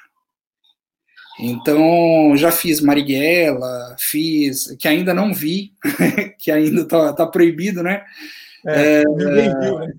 Então, 1.39 2.35
já 2.35 2.51
fiz 2.51 2.81
Marighella, 2.81 3.95
fiz, 3.99 4.75
que 4.79 4.87
ainda 4.87 5.13
não 5.13 5.33
vi, 5.33 5.71
que 6.39 6.49
ainda 6.49 6.81
está 6.81 7.13
tá 7.13 7.27
proibido, 7.27 7.83
né? 7.83 8.03
É, 8.65 9.01
é, 9.01 9.03
viu, 9.03 9.29
né? 9.29 9.93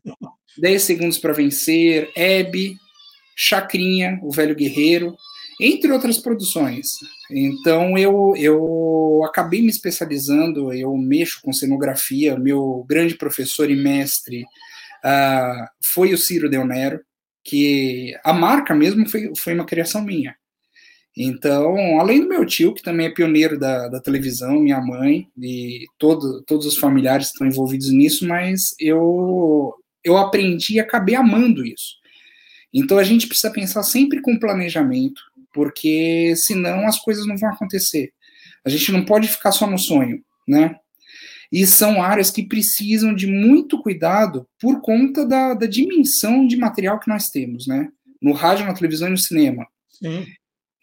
10 0.58 0.82
segundos 0.82 1.18
para 1.18 1.32
vencer, 1.32 2.10
Hebe, 2.16 2.76
Chacrinha, 3.36 4.18
o 4.22 4.32
velho 4.32 4.54
guerreiro, 4.56 5.16
entre 5.60 5.92
outras 5.92 6.18
produções. 6.18 6.98
Então 7.30 7.96
eu, 7.98 8.34
eu 8.36 9.22
acabei 9.24 9.60
me 9.60 9.68
especializando, 9.68 10.72
eu 10.72 10.96
mexo 10.96 11.40
com 11.42 11.52
cenografia, 11.52 12.38
meu 12.38 12.84
grande 12.88 13.16
professor 13.16 13.70
e 13.70 13.76
mestre 13.76 14.42
uh, 15.04 15.66
foi 15.82 16.12
o 16.12 16.18
Ciro 16.18 16.48
Del 16.48 16.66
Nero, 16.66 17.00
que 17.44 18.14
a 18.24 18.32
marca 18.32 18.74
mesmo 18.74 19.08
foi, 19.08 19.32
foi 19.36 19.54
uma 19.54 19.64
criação 19.64 20.02
minha. 20.04 20.36
Então, 21.20 21.98
além 21.98 22.20
do 22.20 22.28
meu 22.28 22.46
tio, 22.46 22.72
que 22.72 22.82
também 22.82 23.06
é 23.06 23.10
pioneiro 23.10 23.58
da, 23.58 23.88
da 23.88 24.00
televisão, 24.00 24.60
minha 24.60 24.80
mãe 24.80 25.26
e 25.36 25.84
todo, 25.98 26.44
todos 26.44 26.64
os 26.64 26.76
familiares 26.76 27.28
estão 27.28 27.44
envolvidos 27.44 27.90
nisso, 27.90 28.24
mas 28.24 28.72
eu, 28.78 29.74
eu 30.04 30.16
aprendi 30.16 30.74
e 30.74 30.80
acabei 30.80 31.16
amando 31.16 31.66
isso. 31.66 31.96
Então, 32.72 32.98
a 32.98 33.02
gente 33.02 33.26
precisa 33.26 33.50
pensar 33.50 33.82
sempre 33.82 34.20
com 34.20 34.38
planejamento, 34.38 35.20
porque 35.52 36.34
senão 36.36 36.86
as 36.86 36.98
coisas 36.98 37.26
não 37.26 37.36
vão 37.36 37.50
acontecer. 37.50 38.12
A 38.64 38.68
gente 38.68 38.92
não 38.92 39.04
pode 39.04 39.28
ficar 39.28 39.52
só 39.52 39.66
no 39.66 39.78
sonho, 39.78 40.22
né? 40.46 40.76
E 41.50 41.66
são 41.66 42.02
áreas 42.02 42.30
que 42.30 42.46
precisam 42.46 43.14
de 43.14 43.26
muito 43.26 43.80
cuidado 43.82 44.46
por 44.60 44.80
conta 44.82 45.26
da, 45.26 45.54
da 45.54 45.66
dimensão 45.66 46.46
de 46.46 46.56
material 46.56 47.00
que 47.00 47.08
nós 47.08 47.28
temos, 47.30 47.66
né? 47.66 47.88
No 48.20 48.32
rádio, 48.32 48.66
na 48.66 48.74
televisão 48.74 49.08
e 49.08 49.12
no 49.12 49.18
cinema. 49.18 49.66
Sim. 49.90 50.26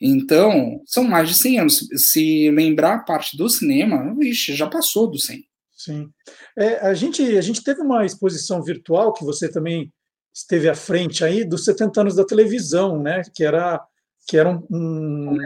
Então, 0.01 0.81
são 0.85 1.03
mais 1.03 1.29
de 1.29 1.35
100 1.35 1.59
anos. 1.59 1.87
Se 1.95 2.49
lembrar 2.51 2.95
a 2.95 2.99
parte 2.99 3.37
do 3.37 3.47
cinema, 3.47 4.13
vixe, 4.17 4.55
já 4.55 4.67
passou 4.67 5.09
do 5.09 5.19
100. 5.19 5.45
Sim. 5.71 6.09
É, 6.57 6.87
a, 6.87 6.93
gente, 6.93 7.21
a 7.21 7.41
gente 7.41 7.63
teve 7.63 7.81
uma 7.81 8.05
exposição 8.05 8.63
virtual 8.63 9.13
que 9.13 9.23
você 9.23 9.49
também 9.49 9.91
esteve 10.33 10.67
à 10.67 10.75
frente 10.75 11.23
aí, 11.23 11.45
dos 11.45 11.63
70 11.63 12.01
anos 12.01 12.15
da 12.15 12.25
televisão, 12.25 13.01
né? 13.01 13.21
Que 13.33 13.43
era 13.43 13.81
que 14.25 14.37
era 14.37 14.49
um, 14.49 14.65
um, 14.69 15.37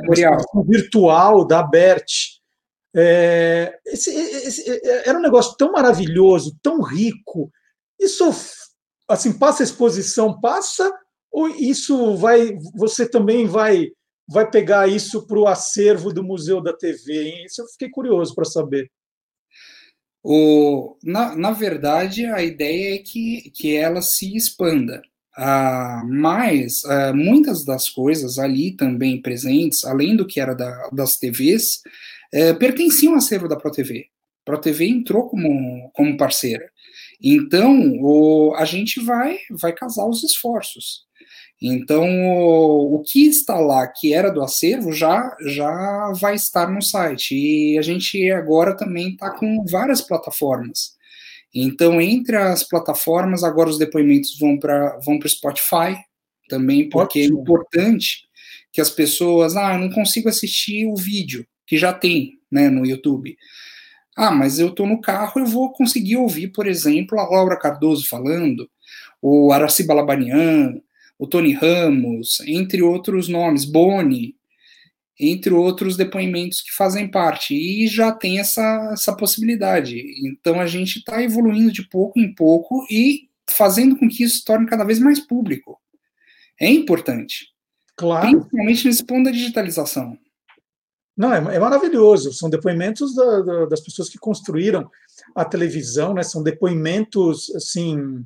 um 0.56 0.64
virtual 0.64 1.46
da 1.46 1.62
Bert. 1.62 2.40
É, 2.96 3.78
esse, 3.86 4.10
esse, 4.10 4.82
era 5.06 5.18
um 5.18 5.22
negócio 5.22 5.56
tão 5.58 5.72
maravilhoso, 5.72 6.58
tão 6.62 6.82
rico. 6.82 7.52
Isso, 8.00 8.32
assim, 9.08 9.38
passa 9.38 9.64
a 9.64 9.66
exposição, 9.66 10.40
passa, 10.40 10.92
ou 11.32 11.50
isso 11.50 12.16
vai, 12.16 12.58
você 12.76 13.08
também 13.08 13.46
vai, 13.46 13.90
vai 14.28 14.50
pegar 14.50 14.88
isso 14.88 15.28
para 15.28 15.40
o 15.40 15.48
acervo 15.48 16.14
do 16.14 16.24
Museu 16.24 16.62
da 16.62 16.74
TV? 16.74 17.30
Hein? 17.30 17.46
Isso 17.46 17.62
eu 17.62 17.68
fiquei 17.68 17.90
curioso 17.90 18.34
para 18.34 18.46
saber. 18.46 18.90
O, 20.24 20.98
na, 21.04 21.36
na 21.36 21.52
verdade, 21.52 22.26
a 22.26 22.42
ideia 22.42 22.96
é 22.96 22.98
que, 23.00 23.52
que 23.56 23.76
ela 23.76 24.02
se 24.02 24.36
expanda. 24.36 25.02
Ah, 25.42 26.04
mas 26.06 26.84
ah, 26.84 27.14
muitas 27.14 27.64
das 27.64 27.90
coisas 27.90 28.38
ali 28.38 28.76
também 28.76 29.22
presentes, 29.22 29.86
além 29.86 30.14
do 30.14 30.28
que 30.28 30.38
era 30.40 30.54
da, 30.54 30.90
das 30.92 31.18
TVs, 31.18 31.82
eh, 32.34 32.54
pertenciam 32.54 33.14
ao 33.14 33.20
acervo 33.20 33.48
da 33.48 33.56
ProTV. 33.56 34.08
ProTV 34.44 34.86
entrou 34.86 35.30
como, 35.30 35.90
como 35.94 36.18
parceira. 36.18 36.70
Então, 37.24 37.98
o, 38.02 38.54
a 38.56 38.66
gente 38.66 39.00
vai, 39.00 39.38
vai 39.52 39.72
casar 39.72 40.06
os 40.08 40.24
esforços. 40.26 41.06
Então, 41.62 42.06
o, 42.06 42.96
o, 42.96 43.04
que 43.04 43.28
está 43.28 43.60
lá, 43.60 43.88
que 43.88 44.14
era 44.14 44.30
do 44.32 44.42
acervo, 44.42 44.92
já, 44.92 45.38
já 45.46 46.12
vai 46.20 46.36
estar 46.36 46.70
no 46.70 46.82
site. 46.82 47.34
E 47.36 47.78
a 47.78 47.82
gente 47.82 48.30
agora 48.32 48.76
também 48.76 49.12
está 49.12 49.32
com 49.32 49.64
várias 49.70 50.02
plataformas. 50.02 50.99
Então, 51.54 52.00
entre 52.00 52.36
as 52.36 52.64
plataformas, 52.64 53.43
agora 53.43 53.70
os 53.70 53.78
depoimentos 53.78 54.38
vão 54.38 54.58
para 54.58 55.00
vão 55.00 55.18
o 55.18 55.30
Spotify 55.30 55.97
também, 56.47 56.89
porque 56.89 57.20
é 57.20 57.24
Ótimo. 57.24 57.39
é 57.39 57.41
importante 57.41 58.30
que 58.72 58.82
as 58.82 58.89
pessoas, 58.89 59.56
ah, 59.56 59.74
eu 59.74 59.80
não 59.80 59.89
consigo 59.89 60.30
assistir 60.30 60.86
o 60.86 60.95
vídeo, 60.95 61.45
que 61.66 61.78
já 61.78 61.91
tem 61.93 62.39
né, 62.52 62.70
no 62.70 62.86
YouTube. 62.86 63.36
Ah, 64.16 64.32
mas 64.32 64.60
eu 64.60 64.70
estou 64.70 64.86
no 64.86 65.00
carro, 65.02 65.39
eu 65.39 65.45
vou 65.45 65.72
conseguir 65.72 66.18
ouvir, 66.18 66.50
por 66.50 66.68
exemplo, 66.68 67.20
a 67.20 67.28
Laura 67.28 67.58
Cardoso 67.58 68.08
falando, 68.08 68.70
o 69.22 69.52
Araci 69.52 69.84
Balabanian, 69.84 70.74
o 71.18 71.28
Tony 71.28 71.54
Ramos, 71.54 72.39
entre 72.45 72.82
outros 72.82 73.28
nomes, 73.28 73.66
Boni, 73.66 74.36
entre 75.20 75.54
outros 75.54 75.98
depoimentos 75.98 76.62
que 76.62 76.72
fazem 76.72 77.10
parte, 77.10 77.54
e 77.54 77.88
já 77.88 78.12
tem 78.12 78.40
essa, 78.40 78.92
essa 78.94 79.16
possibilidade. 79.16 80.02
Então 80.26 80.62
a 80.62 80.66
gente 80.66 81.00
está 81.00 81.22
evoluindo 81.22 81.72
de 81.72 81.88
pouco 81.88 82.20
em 82.20 82.34
pouco 82.34 82.86
e 82.90 83.28
fazendo 83.50 83.98
com 83.98 84.08
que 84.08 84.24
isso 84.24 84.38
se 84.38 84.46
torne 84.46 84.66
cada 84.66 84.86
vez 84.86 85.00
mais 85.00 85.20
público. 85.20 85.80
É 86.60 86.70
importante. 86.70 87.48
Claro. 87.98 88.30
Principalmente 88.30 88.88
nesse 88.88 89.06
ponto 89.06 89.26
da 89.26 89.32
digitalização. 89.32 90.18
Não, 91.18 91.34
é, 91.34 91.56
é 91.56 91.60
maravilhoso. 91.60 92.32
São 92.32 92.50
depoimentos 92.50 93.14
da, 93.14 93.42
da, 93.42 93.66
das 93.66 93.82
pessoas 93.82 94.08
que 94.08 94.18
construíram 94.18 94.90
a 95.36 95.44
televisão, 95.44 96.14
né? 96.14 96.24
São 96.24 96.42
depoimentos 96.42 97.54
assim 97.54 98.24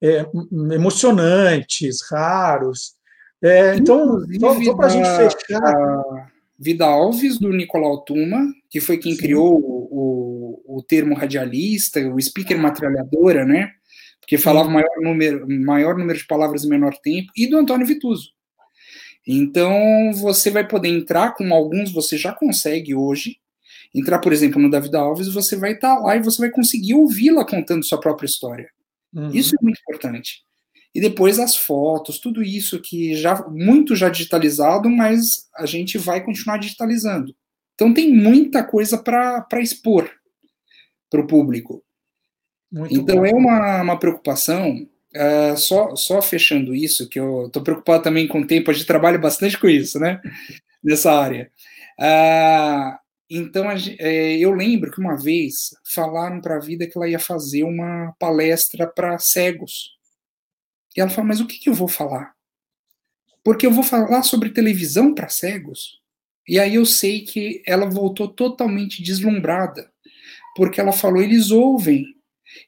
é, 0.00 0.24
emocionantes, 0.72 2.02
raros. 2.08 2.94
É, 3.42 3.74
então, 3.74 4.20
só, 4.38 4.62
só 4.62 4.74
para 4.76 4.86
a 4.86 4.88
gente 4.88 5.08
fechar. 5.08 6.32
Vida 6.58 6.86
Alves, 6.86 7.38
do 7.38 7.52
Nicolau 7.52 8.02
Tuma, 8.04 8.46
que 8.70 8.80
foi 8.80 8.98
quem 8.98 9.14
Sim. 9.14 9.18
criou 9.18 9.58
o, 9.58 10.62
o, 10.66 10.78
o, 10.78 10.82
termo 10.82 11.14
radialista, 11.14 12.00
o 12.08 12.20
speaker 12.20 12.58
matralhadora, 12.58 13.44
né? 13.44 13.72
Porque 14.20 14.38
falava 14.38 14.68
maior 14.68 15.00
número, 15.00 15.46
maior 15.48 15.96
número 15.96 16.18
de 16.18 16.26
palavras 16.26 16.64
em 16.64 16.68
menor 16.68 16.94
tempo, 17.02 17.30
e 17.36 17.46
do 17.46 17.58
Antônio 17.58 17.86
Vituso. 17.86 18.30
Então, 19.26 20.12
você 20.14 20.50
vai 20.50 20.66
poder 20.66 20.88
entrar, 20.88 21.34
com 21.34 21.52
alguns 21.52 21.92
você 21.92 22.16
já 22.16 22.32
consegue 22.32 22.94
hoje, 22.94 23.36
entrar, 23.94 24.18
por 24.18 24.32
exemplo, 24.32 24.60
no 24.60 24.70
David 24.70 24.94
Alves, 24.96 25.28
você 25.28 25.56
vai 25.56 25.72
estar 25.72 25.96
tá 25.96 26.00
lá 26.00 26.16
e 26.16 26.22
você 26.22 26.40
vai 26.40 26.50
conseguir 26.50 26.94
ouvi-la 26.94 27.44
contando 27.44 27.84
sua 27.84 28.00
própria 28.00 28.26
história. 28.26 28.70
Uhum. 29.12 29.30
Isso 29.30 29.54
é 29.54 29.62
muito 29.62 29.80
importante. 29.80 30.45
E 30.96 31.00
depois 31.00 31.38
as 31.38 31.54
fotos, 31.54 32.18
tudo 32.18 32.42
isso 32.42 32.80
que 32.80 33.14
já 33.14 33.46
muito 33.50 33.94
já 33.94 34.08
digitalizado, 34.08 34.88
mas 34.88 35.46
a 35.54 35.66
gente 35.66 35.98
vai 35.98 36.24
continuar 36.24 36.56
digitalizando. 36.56 37.36
Então 37.74 37.92
tem 37.92 38.10
muita 38.14 38.64
coisa 38.64 38.96
para 38.96 39.46
expor 39.60 40.10
para 41.10 41.20
o 41.20 41.26
público. 41.26 41.84
Muito 42.72 42.94
então 42.94 43.16
bom. 43.16 43.26
é 43.26 43.30
uma, 43.30 43.82
uma 43.82 43.98
preocupação. 43.98 44.88
Uh, 45.14 45.54
só, 45.58 45.94
só 45.96 46.22
fechando 46.22 46.74
isso, 46.74 47.06
que 47.10 47.20
eu 47.20 47.48
estou 47.48 47.62
preocupado 47.62 48.02
também 48.02 48.26
com 48.26 48.40
o 48.40 48.46
tempo, 48.46 48.70
a 48.70 48.74
gente 48.74 48.86
trabalha 48.86 49.18
bastante 49.18 49.58
com 49.58 49.68
isso, 49.68 50.00
né? 50.00 50.18
Nessa 50.82 51.12
área. 51.12 51.50
Uh, 52.00 52.96
então, 53.28 53.66
é, 53.70 54.38
eu 54.38 54.50
lembro 54.52 54.90
que 54.90 54.98
uma 54.98 55.14
vez 55.14 55.74
falaram 55.94 56.40
para 56.40 56.56
a 56.56 56.60
vida 56.60 56.86
que 56.86 56.96
ela 56.96 57.06
ia 57.06 57.18
fazer 57.18 57.64
uma 57.64 58.14
palestra 58.18 58.86
para 58.86 59.18
cegos. 59.18 59.95
E 60.96 61.00
ela 61.00 61.10
falou: 61.10 61.28
Mas 61.28 61.40
o 61.40 61.46
que, 61.46 61.58
que 61.58 61.68
eu 61.68 61.74
vou 61.74 61.88
falar? 61.88 62.34
Porque 63.44 63.66
eu 63.66 63.70
vou 63.70 63.84
falar 63.84 64.22
sobre 64.22 64.50
televisão 64.50 65.14
para 65.14 65.28
cegos. 65.28 66.00
E 66.48 66.58
aí 66.58 66.76
eu 66.76 66.86
sei 66.86 67.22
que 67.22 67.62
ela 67.66 67.86
voltou 67.86 68.28
totalmente 68.28 69.02
deslumbrada, 69.02 69.90
porque 70.56 70.80
ela 70.80 70.92
falou: 70.92 71.22
eles 71.22 71.50
ouvem. 71.50 72.04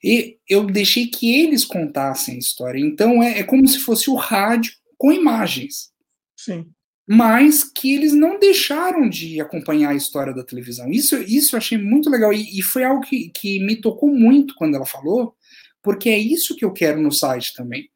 E 0.03 0.39
eu 0.49 0.67
deixei 0.67 1.07
que 1.07 1.35
eles 1.41 1.65
contassem 1.65 2.35
a 2.35 2.39
história. 2.39 2.79
Então 2.79 3.23
é, 3.23 3.39
é 3.39 3.45
como 3.45 3.67
se 3.67 3.79
fosse 3.79 4.11
o 4.11 4.15
rádio 4.15 4.73
com 4.99 5.13
imagens. 5.13 5.91
Sim 6.37 6.71
mas 7.11 7.65
que 7.65 7.95
eles 7.95 8.13
não 8.13 8.39
deixaram 8.39 9.09
de 9.09 9.41
acompanhar 9.41 9.93
a 9.93 9.95
história 9.95 10.35
da 10.35 10.45
televisão. 10.45 10.91
Isso, 10.91 11.17
isso 11.23 11.57
eu 11.57 11.59
achei 11.59 11.79
muito 11.79 12.11
legal 12.11 12.35
e, 12.35 12.59
e, 12.59 12.61
foi 12.61 12.85
algo 12.85 13.01
que, 13.01 13.31
que 13.31 13.59
me 13.65 13.77
tocou 13.77 14.11
muito 14.11 14.55
quando 14.57 14.75
ela 14.75 14.85
falou, 14.85 15.35
porque 15.83 16.11
é 16.11 16.19
isso 16.19 16.55
que 16.55 16.67
eu 16.67 16.71
quero 16.71 17.01
no 17.01 17.11
site 17.11 17.55
também. 17.55 17.89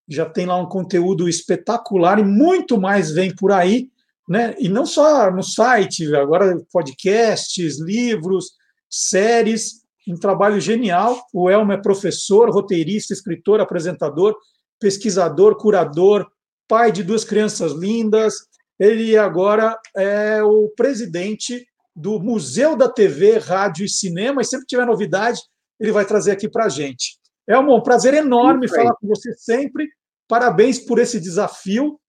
Já 0.07 0.27
tem 0.27 0.45
lá 0.47 0.59
um 0.59 0.67
conteúdo 0.67 1.27
espetacular 1.29 2.19
e 2.19 2.25
muito 2.25 2.79
mais 2.79 3.11
vem 3.11 3.35
por 3.35 3.51
aí, 3.53 3.91
né? 4.29 4.55
E 4.59 4.69
não 4.69 4.87
só 4.87 5.31
no 5.31 5.43
site, 5.43 6.15
agora 6.15 6.57
podcasts, 6.73 7.79
livros, 7.81 8.53
séries, 8.89 9.83
um 10.09 10.17
trabalho 10.17 10.61
genial. 10.61 11.25
O 11.33 11.51
Elmo 11.51 11.73
é 11.73 11.77
professor, 11.77 12.51
roteirista, 12.51 13.13
escritor, 13.13 13.61
apresentador, 13.61 14.37
pesquisador, 14.81 15.57
curador, 15.57 16.27
pai 16.69 16.93
de 16.93 17.03
duas 17.03 17.25
crianças 17.25 17.73
lindas. 17.73 18.35
Ele 18.79 19.17
agora 19.17 19.79
é 19.97 20.43
o 20.43 20.69
presidente 20.77 21.67
do 21.95 22.19
Museu 22.19 22.77
da 22.77 22.89
TV, 22.89 23.39
Rádio 23.39 23.85
e 23.85 23.89
Cinema, 23.89 24.43
e 24.43 24.45
sempre 24.45 24.67
tiver 24.67 24.85
novidade, 24.85 25.41
ele 25.79 25.93
vai 25.93 26.05
trazer 26.05 26.33
aqui 26.33 26.49
para 26.49 26.65
a 26.65 26.69
gente. 26.69 27.19
É 27.47 27.59
um 27.59 27.81
prazer 27.83 28.15
enorme 28.15 28.69
falar 28.69 28.95
com 28.95 29.07
você 29.07 29.33
sempre. 29.35 29.89
Parabéns 30.27 30.79
por 30.79 30.99
esse 30.99 31.21
desafio. 31.21 32.01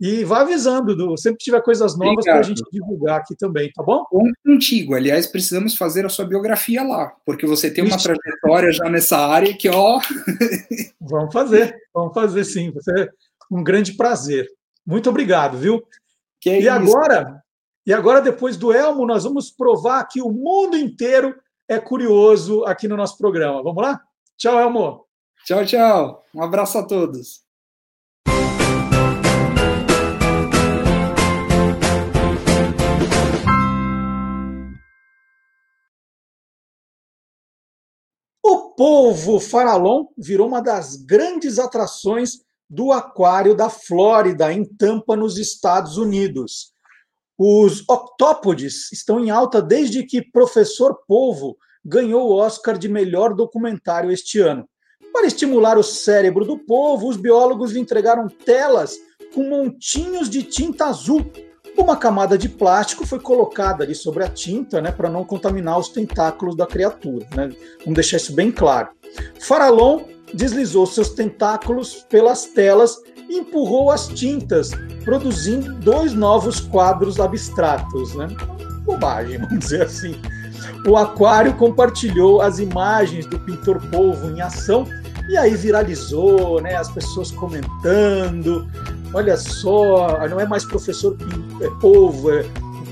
E 0.00 0.24
vá 0.24 0.40
avisando, 0.40 0.96
Du, 0.96 1.14
sempre 1.18 1.36
que 1.36 1.44
tiver 1.44 1.60
coisas 1.60 1.96
novas 1.98 2.24
para 2.24 2.38
a 2.38 2.42
gente 2.42 2.62
divulgar 2.72 3.20
aqui 3.20 3.36
também, 3.36 3.70
tá 3.70 3.82
bom? 3.82 4.02
Contigo. 4.42 4.94
Aliás, 4.94 5.26
precisamos 5.26 5.76
fazer 5.76 6.06
a 6.06 6.08
sua 6.08 6.24
biografia 6.24 6.82
lá, 6.82 7.12
porque 7.26 7.46
você 7.46 7.70
tem 7.70 7.84
uma 7.84 7.96
Ixi. 7.96 8.04
trajetória 8.04 8.72
já 8.72 8.88
nessa 8.88 9.18
área 9.18 9.54
que, 9.54 9.68
ó. 9.68 10.00
vamos 10.98 11.32
fazer, 11.34 11.76
vamos 11.92 12.14
fazer 12.14 12.44
sim. 12.44 12.70
Você 12.72 12.90
é 12.98 13.08
um 13.50 13.62
grande 13.62 13.92
prazer. 13.92 14.48
Muito 14.86 15.10
obrigado, 15.10 15.58
viu? 15.58 15.82
Que 16.40 16.48
é 16.48 16.54
e 16.54 16.60
isso. 16.60 16.70
agora, 16.70 17.42
e 17.86 17.92
agora, 17.92 18.22
depois 18.22 18.56
do 18.56 18.72
Elmo, 18.72 19.04
nós 19.06 19.24
vamos 19.24 19.50
provar 19.50 20.04
que 20.04 20.22
o 20.22 20.30
mundo 20.30 20.78
inteiro 20.78 21.34
é 21.68 21.78
curioso 21.78 22.64
aqui 22.64 22.88
no 22.88 22.96
nosso 22.96 23.18
programa. 23.18 23.62
Vamos 23.62 23.82
lá? 23.82 24.00
Tchau, 24.38 24.58
Elmo. 24.58 25.04
Tchau, 25.44 25.66
tchau. 25.66 26.24
Um 26.34 26.42
abraço 26.42 26.78
a 26.78 26.86
todos. 26.86 27.49
O 38.80 38.82
polvo 38.82 39.38
faralon 39.38 40.06
virou 40.16 40.48
uma 40.48 40.62
das 40.62 40.96
grandes 40.96 41.58
atrações 41.58 42.38
do 42.66 42.92
aquário 42.92 43.54
da 43.54 43.68
Flórida, 43.68 44.50
em 44.50 44.64
Tampa, 44.64 45.14
nos 45.14 45.36
Estados 45.36 45.98
Unidos. 45.98 46.72
Os 47.36 47.86
octópodes 47.86 48.90
estão 48.90 49.22
em 49.22 49.28
alta 49.28 49.60
desde 49.60 50.02
que 50.06 50.22
Professor 50.22 50.98
Polvo 51.06 51.58
ganhou 51.84 52.30
o 52.30 52.34
Oscar 52.34 52.78
de 52.78 52.88
melhor 52.88 53.34
documentário 53.34 54.10
este 54.10 54.38
ano. 54.38 54.66
Para 55.12 55.26
estimular 55.26 55.76
o 55.76 55.82
cérebro 55.82 56.46
do 56.46 56.58
povo, 56.58 57.06
os 57.06 57.18
biólogos 57.18 57.72
lhe 57.72 57.80
entregaram 57.80 58.28
telas 58.28 58.96
com 59.34 59.46
montinhos 59.46 60.30
de 60.30 60.42
tinta 60.42 60.86
azul. 60.86 61.30
Uma 61.76 61.96
camada 61.96 62.36
de 62.36 62.48
plástico 62.48 63.06
foi 63.06 63.20
colocada 63.20 63.84
ali 63.84 63.94
sobre 63.94 64.24
a 64.24 64.28
tinta, 64.28 64.80
né, 64.80 64.90
para 64.92 65.08
não 65.08 65.24
contaminar 65.24 65.78
os 65.78 65.88
tentáculos 65.88 66.56
da 66.56 66.66
criatura. 66.66 67.26
Né? 67.34 67.50
Vamos 67.80 67.94
deixar 67.94 68.16
isso 68.16 68.34
bem 68.34 68.50
claro. 68.52 68.88
Farallon 69.40 70.02
deslizou 70.32 70.86
seus 70.86 71.10
tentáculos 71.10 72.06
pelas 72.08 72.44
telas 72.46 72.96
e 73.28 73.38
empurrou 73.38 73.90
as 73.90 74.08
tintas, 74.08 74.70
produzindo 75.04 75.74
dois 75.74 76.12
novos 76.12 76.60
quadros 76.60 77.18
abstratos. 77.18 78.14
Né? 78.14 78.28
Bobagem, 78.84 79.38
vamos 79.38 79.58
dizer 79.58 79.82
assim. 79.82 80.20
O 80.86 80.96
Aquário 80.96 81.54
compartilhou 81.56 82.40
as 82.40 82.58
imagens 82.58 83.26
do 83.26 83.38
pintor 83.40 83.80
polvo 83.90 84.30
em 84.30 84.40
ação 84.40 84.86
e 85.30 85.36
aí 85.36 85.54
viralizou, 85.54 86.60
né? 86.60 86.74
As 86.74 86.90
pessoas 86.90 87.30
comentando. 87.30 88.68
Olha 89.14 89.36
só, 89.36 90.26
não 90.28 90.40
é 90.40 90.46
mais 90.46 90.64
professor 90.64 91.16
é 91.62 91.80
polvo, 91.80 92.32
é 92.32 92.42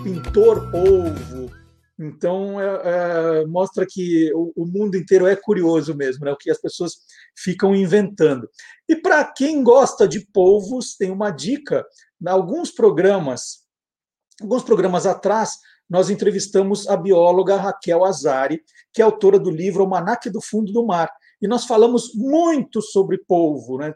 pintor 0.05 0.71
polvo. 0.71 1.51
Então 1.99 2.61
é, 2.61 3.43
é, 3.43 3.47
mostra 3.47 3.85
que 3.85 4.33
o, 4.35 4.53
o, 4.55 4.65
mundo 4.65 4.97
inteiro 4.97 5.27
é 5.27 5.35
curioso 5.35 5.97
mesmo, 5.97 6.25
né? 6.25 6.31
O 6.31 6.37
que 6.37 6.49
as 6.49 6.61
pessoas 6.61 6.99
ficam 7.37 7.75
inventando. 7.75 8.49
E 8.89 8.95
para 8.95 9.25
quem 9.25 9.65
gosta 9.65 10.07
de 10.07 10.21
polvos, 10.33 10.95
tem 10.97 11.11
uma 11.11 11.33
dica. 11.33 11.85
Em 12.23 12.29
alguns 12.29 12.71
programas, 12.71 13.65
alguns 14.41 14.63
programas 14.63 15.07
atrás, 15.07 15.59
nós 15.91 16.09
entrevistamos 16.09 16.87
a 16.87 16.97
bióloga 16.97 17.57
Raquel 17.57 18.05
Azari, 18.05 18.63
que 18.93 19.03
é 19.03 19.05
autora 19.05 19.41
do 19.41 19.51
livro 19.51 19.83
Almanac 19.83 20.31
do 20.31 20.41
Fundo 20.41 20.73
do 20.73 20.87
Mar. 20.87 21.11
E 21.41 21.47
nós 21.47 21.65
falamos 21.65 22.15
muito 22.15 22.83
sobre 22.83 23.19
polvo, 23.19 23.79
né? 23.79 23.95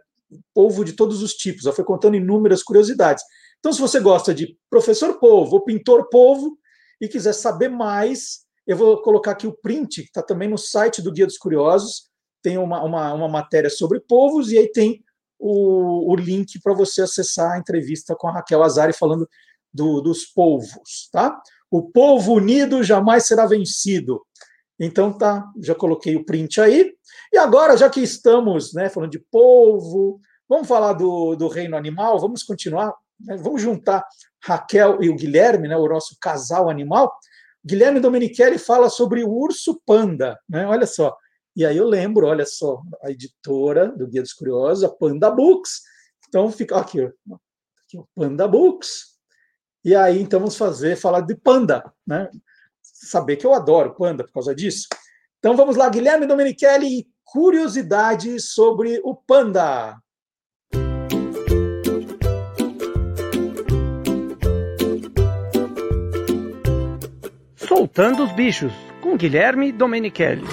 polvo 0.55 0.85
de 0.85 0.93
todos 0.93 1.23
os 1.23 1.35
tipos. 1.35 1.67
Ela 1.67 1.75
foi 1.75 1.85
contando 1.85 2.17
inúmeras 2.17 2.63
curiosidades. 2.63 3.25
Então, 3.59 3.73
se 3.73 3.81
você 3.81 4.01
gosta 4.01 4.35
de 4.35 4.57
professor 4.71 5.19
polvo 5.19 5.57
ou 5.57 5.65
pintor 5.65 6.09
polvo 6.09 6.59
e 7.01 7.09
quiser 7.09 7.33
saber 7.33 7.69
mais, 7.69 8.41
eu 8.67 8.77
vou 8.77 9.01
colocar 9.03 9.33
aqui 9.33 9.47
o 9.47 9.57
print, 9.57 10.03
que 10.03 10.09
está 10.09 10.23
também 10.23 10.49
no 10.49 10.59
site 10.59 11.03
do 11.03 11.13
Guia 11.13 11.27
dos 11.27 11.39
Curiosos. 11.39 12.09
Tem 12.43 12.59
uma, 12.59 12.83
uma, 12.83 13.13
uma 13.13 13.29
matéria 13.29 13.71
sobre 13.71 14.01
polvos 14.01 14.51
e 14.51 14.59
aí 14.59 14.71
tem 14.71 15.03
o, 15.39 16.13
o 16.13 16.17
link 16.17 16.61
para 16.61 16.75
você 16.75 17.03
acessar 17.03 17.53
a 17.53 17.59
entrevista 17.59 18.15
com 18.17 18.29
a 18.29 18.33
Raquel 18.33 18.63
Azari 18.63 18.93
falando 18.93 19.29
do, 19.73 20.01
dos 20.01 20.25
polvos, 20.25 21.09
tá? 21.11 21.41
O 21.71 21.91
povo 21.91 22.35
unido 22.35 22.83
jamais 22.83 23.27
será 23.27 23.47
vencido. 23.47 24.21
Então 24.85 25.13
tá, 25.13 25.49
já 25.61 25.77
coloquei 25.77 26.17
o 26.17 26.25
print 26.25 26.61
aí. 26.61 26.93
E 27.33 27.39
agora, 27.39 27.77
já 27.77 27.89
que 27.89 28.01
estamos 28.01 28.75
né, 28.75 28.89
falando 28.89 29.13
de 29.13 29.21
povo, 29.21 30.21
vamos 30.49 30.67
falar 30.67 30.95
do, 30.95 31.37
do 31.37 31.47
reino 31.47 31.77
animal, 31.77 32.19
vamos 32.19 32.43
continuar, 32.43 32.93
né, 33.21 33.37
vamos 33.37 33.63
juntar 33.63 34.05
Raquel 34.43 35.01
e 35.01 35.09
o 35.09 35.15
Guilherme, 35.15 35.69
né, 35.69 35.77
o 35.77 35.89
nosso 35.89 36.17
casal 36.21 36.69
animal. 36.69 37.17
Guilherme 37.65 38.01
Domenichelli 38.01 38.59
fala 38.59 38.91
sobre 38.91 39.23
o 39.23 39.31
urso 39.31 39.81
panda, 39.87 40.37
né? 40.49 40.67
Olha 40.67 40.85
só. 40.85 41.17
E 41.55 41.65
aí 41.65 41.77
eu 41.77 41.87
lembro, 41.87 42.27
olha 42.27 42.45
só, 42.45 42.83
a 43.05 43.11
editora 43.13 43.87
do 43.87 44.09
Guia 44.09 44.23
dos 44.23 44.33
Curiosos, 44.33 44.83
a 44.83 44.89
Panda 44.89 45.31
Books. 45.31 45.83
Então 46.29 46.51
fica 46.51 46.77
aqui, 46.77 47.03
aqui 47.03 47.99
o 47.99 48.09
Panda 48.17 48.49
Books. 48.49 49.13
E 49.85 49.95
aí, 49.95 50.21
então, 50.21 50.41
vamos 50.41 50.57
fazer, 50.57 50.97
falar 50.97 51.21
de 51.21 51.37
panda, 51.37 51.85
né? 52.05 52.29
Saber 53.03 53.37
que 53.37 53.47
eu 53.47 53.53
adoro 53.53 53.95
panda 53.95 54.25
por 54.25 54.33
causa 54.33 54.55
disso. 54.55 54.87
Então, 55.39 55.57
vamos 55.57 55.77
lá, 55.77 55.89
Guilherme 55.89 56.25
Domenichelli 56.25 57.01
e 57.01 57.07
curiosidades 57.25 58.53
sobre 58.53 59.01
o 59.03 59.15
panda. 59.15 59.97
Soltando 67.57 68.23
os 68.23 68.33
bichos, 68.33 68.73
com 69.01 69.17
Guilherme 69.17 69.73
Domenichelli. 69.73 70.45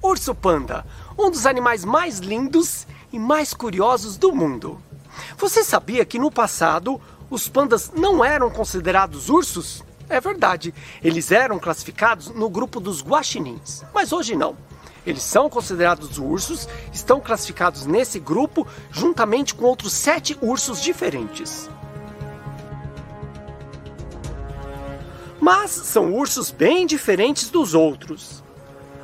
Urso 0.00 0.34
panda, 0.34 0.86
um 1.18 1.30
dos 1.30 1.46
animais 1.46 1.84
mais 1.84 2.20
lindos 2.20 2.86
e 3.12 3.18
mais 3.18 3.52
curiosos 3.52 4.16
do 4.16 4.32
mundo. 4.32 4.80
Você 5.36 5.64
sabia 5.64 6.04
que 6.04 6.18
no 6.18 6.30
passado 6.30 7.00
os 7.30 7.48
pandas 7.48 7.92
não 7.94 8.24
eram 8.24 8.50
considerados 8.50 9.30
ursos? 9.30 9.84
É 10.08 10.20
verdade, 10.20 10.74
eles 11.02 11.30
eram 11.30 11.60
classificados 11.60 12.28
no 12.28 12.50
grupo 12.50 12.80
dos 12.80 13.00
guaxinins, 13.00 13.84
mas 13.94 14.12
hoje 14.12 14.34
não. 14.34 14.56
Eles 15.06 15.22
são 15.22 15.48
considerados 15.48 16.18
ursos, 16.18 16.68
estão 16.92 17.20
classificados 17.20 17.86
nesse 17.86 18.18
grupo 18.18 18.66
juntamente 18.90 19.54
com 19.54 19.64
outros 19.64 19.92
sete 19.92 20.36
ursos 20.42 20.82
diferentes. 20.82 21.70
Mas 25.40 25.70
são 25.70 26.12
ursos 26.12 26.50
bem 26.50 26.86
diferentes 26.86 27.48
dos 27.48 27.72
outros. 27.72 28.44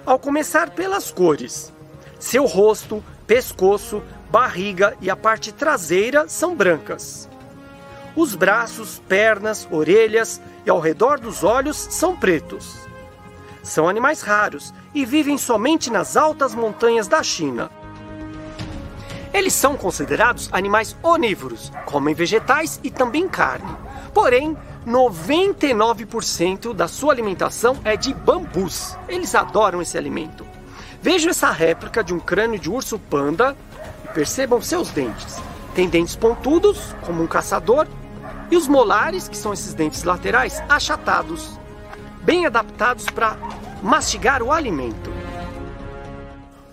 Ao 0.04 0.18
começar 0.18 0.70
pelas 0.70 1.10
cores, 1.10 1.72
seu 2.18 2.44
rosto, 2.44 3.02
pescoço, 3.26 4.02
barriga 4.30 4.96
e 5.00 5.08
a 5.08 5.16
parte 5.16 5.50
traseira 5.50 6.28
são 6.28 6.54
brancas. 6.54 7.28
Os 8.16 8.34
braços, 8.34 9.00
pernas, 9.06 9.68
orelhas 9.70 10.40
e 10.64 10.70
ao 10.70 10.80
redor 10.80 11.20
dos 11.20 11.44
olhos 11.44 11.76
são 11.76 12.16
pretos. 12.16 12.74
São 13.62 13.88
animais 13.88 14.22
raros 14.22 14.72
e 14.94 15.04
vivem 15.04 15.36
somente 15.36 15.90
nas 15.90 16.16
altas 16.16 16.54
montanhas 16.54 17.06
da 17.06 17.22
China. 17.22 17.70
Eles 19.34 19.52
são 19.52 19.76
considerados 19.76 20.48
animais 20.50 20.96
onívoros, 21.02 21.70
comem 21.84 22.14
vegetais 22.14 22.80
e 22.82 22.90
também 22.90 23.28
carne. 23.28 23.76
Porém, 24.14 24.56
99% 24.86 26.72
da 26.72 26.88
sua 26.88 27.12
alimentação 27.12 27.76
é 27.84 27.96
de 27.96 28.14
bambus. 28.14 28.96
Eles 29.08 29.34
adoram 29.34 29.82
esse 29.82 29.98
alimento. 29.98 30.46
Vejo 31.02 31.28
essa 31.28 31.50
réplica 31.50 32.02
de 32.02 32.14
um 32.14 32.18
crânio 32.18 32.58
de 32.58 32.70
urso 32.70 32.98
panda 32.98 33.54
Percebam 34.16 34.62
seus 34.62 34.88
dentes. 34.88 35.36
Tem 35.74 35.90
dentes 35.90 36.16
pontudos, 36.16 36.94
como 37.04 37.22
um 37.22 37.26
caçador, 37.26 37.86
e 38.50 38.56
os 38.56 38.68
molares, 38.68 39.28
que 39.28 39.36
são 39.36 39.52
esses 39.52 39.74
dentes 39.74 40.02
laterais, 40.04 40.62
achatados, 40.68 41.58
bem 42.22 42.46
adaptados 42.46 43.06
para 43.06 43.36
mastigar 43.82 44.42
o 44.42 44.52
alimento. 44.52 45.12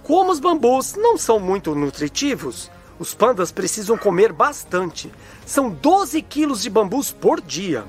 Como 0.04 0.32
os 0.32 0.40
bambus 0.40 0.96
não 0.96 1.18
são 1.18 1.40
muito 1.40 1.74
nutritivos, 1.74 2.70
os 3.00 3.14
pandas 3.14 3.52
precisam 3.52 3.98
comer 3.98 4.32
bastante. 4.34 5.12
São 5.46 5.70
12 5.70 6.22
quilos 6.22 6.62
de 6.62 6.70
bambus 6.70 7.12
por 7.12 7.42
dia. 7.42 7.86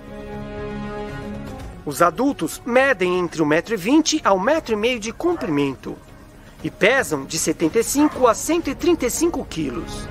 Os 1.85 2.01
adultos 2.01 2.63
medem 2.65 3.19
entre 3.19 3.43
1,20m 3.43 4.23
a 4.25 4.31
1,5m 4.31 4.99
de 4.99 5.13
comprimento 5.13 5.97
e 6.63 6.71
pesam 6.71 7.25
de 7.25 7.39
75 7.39 8.27
a 8.27 8.35
135 8.35 9.45
quilos. 9.45 10.09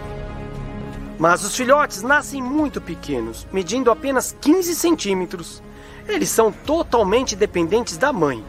Mas 1.17 1.43
os 1.43 1.55
filhotes 1.55 2.01
nascem 2.01 2.41
muito 2.41 2.81
pequenos, 2.81 3.47
medindo 3.51 3.91
apenas 3.91 4.35
15 4.41 4.75
centímetros. 4.75 5.61
Eles 6.07 6.29
são 6.29 6.51
totalmente 6.51 7.35
dependentes 7.35 7.97
da 7.97 8.11
mãe. 8.11 8.43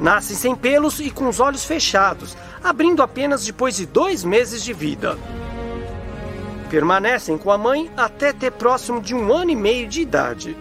Nascem 0.00 0.36
sem 0.36 0.54
pelos 0.54 1.00
e 1.00 1.10
com 1.10 1.28
os 1.28 1.40
olhos 1.40 1.64
fechados, 1.64 2.36
abrindo 2.62 3.02
apenas 3.02 3.44
depois 3.44 3.76
de 3.76 3.86
dois 3.86 4.24
meses 4.24 4.62
de 4.62 4.72
vida. 4.72 5.16
Permanecem 6.68 7.38
com 7.38 7.50
a 7.50 7.56
mãe 7.56 7.90
até 7.96 8.32
ter 8.32 8.50
próximo 8.52 9.00
de 9.00 9.14
um 9.14 9.32
ano 9.32 9.52
e 9.52 9.56
meio 9.56 9.86
de 9.86 10.02
idade. 10.02 10.56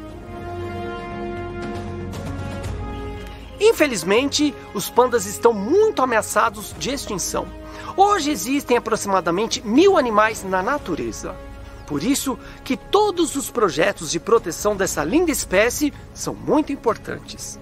Infelizmente, 3.60 4.54
os 4.74 4.90
pandas 4.90 5.26
estão 5.26 5.52
muito 5.52 6.02
ameaçados 6.02 6.76
de 6.78 6.92
extinção. 6.92 7.48
Hoje 7.98 8.30
existem 8.30 8.76
aproximadamente 8.76 9.66
mil 9.66 9.98
animais 9.98 10.44
na 10.44 10.62
natureza. 10.62 11.34
Por 11.88 12.04
isso 12.04 12.38
que 12.66 12.76
todos 12.76 13.38
os 13.38 13.50
projetos 13.50 14.12
de 14.12 14.20
proteção 14.20 14.76
dessa 14.76 15.02
linda 15.02 15.32
espécie 15.32 15.94
são 16.14 16.36
muito 16.36 16.74
importantes. 16.74 17.58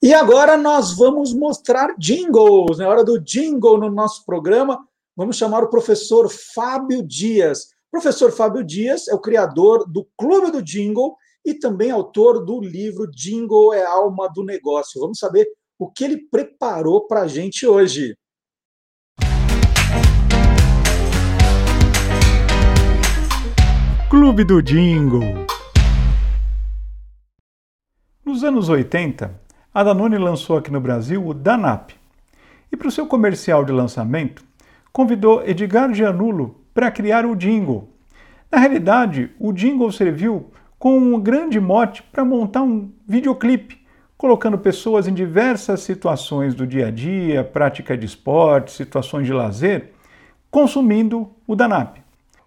E 0.00 0.14
agora 0.14 0.56
nós 0.56 0.96
vamos 0.96 1.34
mostrar 1.34 1.96
jingles. 1.98 2.78
Na 2.78 2.88
hora 2.88 3.04
do 3.04 3.18
jingle 3.18 3.78
no 3.78 3.90
nosso 3.90 4.24
programa, 4.24 4.78
vamos 5.16 5.36
chamar 5.36 5.64
o 5.64 5.68
professor 5.70 6.30
Fábio 6.30 7.02
Dias 7.02 7.68
Professor 7.90 8.30
Fábio 8.30 8.62
Dias 8.62 9.08
é 9.08 9.14
o 9.14 9.18
criador 9.18 9.84
do 9.84 10.06
Clube 10.16 10.52
do 10.52 10.62
Jingle 10.62 11.16
e 11.44 11.54
também 11.54 11.90
autor 11.90 12.44
do 12.44 12.60
livro 12.60 13.10
Jingle 13.10 13.74
é 13.74 13.84
Alma 13.84 14.28
do 14.28 14.44
Negócio. 14.44 15.00
Vamos 15.00 15.18
saber 15.18 15.46
o 15.78 15.90
que 15.90 16.04
ele 16.04 16.18
preparou 16.18 17.06
para 17.06 17.22
a 17.22 17.26
gente 17.26 17.66
hoje. 17.66 18.14
Clube 24.10 24.44
do 24.44 24.60
Jingle. 24.60 25.46
Nos 28.24 28.44
anos 28.44 28.68
80, 28.68 29.40
a 29.72 29.84
Danone 29.84 30.18
lançou 30.18 30.56
aqui 30.56 30.70
no 30.70 30.80
Brasil 30.80 31.26
o 31.26 31.32
Danap. 31.32 31.92
E 32.72 32.76
para 32.76 32.88
o 32.88 32.90
seu 32.90 33.06
comercial 33.06 33.64
de 33.64 33.72
lançamento, 33.72 34.44
convidou 34.92 35.42
Edgar 35.46 35.94
Gianulo 35.94 36.60
para 36.74 36.90
criar 36.90 37.24
o 37.24 37.34
jingle. 37.34 37.88
Na 38.50 38.58
realidade, 38.58 39.30
o 39.38 39.52
jingle 39.52 39.90
serviu 39.92 40.50
com 40.80 40.96
um 40.98 41.20
grande 41.20 41.60
mote 41.60 42.02
para 42.02 42.24
montar 42.24 42.62
um 42.62 42.90
videoclipe, 43.06 43.86
colocando 44.16 44.56
pessoas 44.56 45.06
em 45.06 45.12
diversas 45.12 45.80
situações 45.80 46.54
do 46.54 46.66
dia 46.66 46.86
a 46.86 46.90
dia, 46.90 47.44
prática 47.44 47.94
de 47.98 48.06
esporte, 48.06 48.72
situações 48.72 49.26
de 49.26 49.32
lazer, 49.34 49.92
consumindo 50.50 51.30
o 51.46 51.54
Danap. 51.54 51.98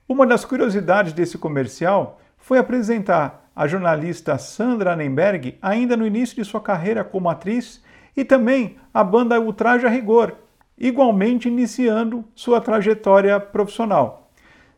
Uma 0.10 0.26
das 0.26 0.44
curiosidades 0.44 1.14
desse 1.14 1.38
comercial 1.38 2.20
foi 2.40 2.58
apresentar 2.58 3.52
a 3.56 3.68
jornalista 3.68 4.36
Sandra 4.40 4.94
Annenberg 4.94 5.56
ainda 5.62 5.96
no 5.96 6.06
início 6.06 6.36
de 6.36 6.44
sua 6.44 6.60
carreira 6.60 7.04
como 7.04 7.30
atriz 7.30 7.84
e 8.18 8.26
também 8.26 8.78
a 8.92 9.04
banda 9.04 9.40
Ultraje 9.40 9.86
a 9.86 9.90
Rigor, 9.90 10.34
igualmente 10.76 11.48
iniciando 11.48 12.26
sua 12.34 12.60
trajetória 12.60 13.40
profissional. 13.40 14.24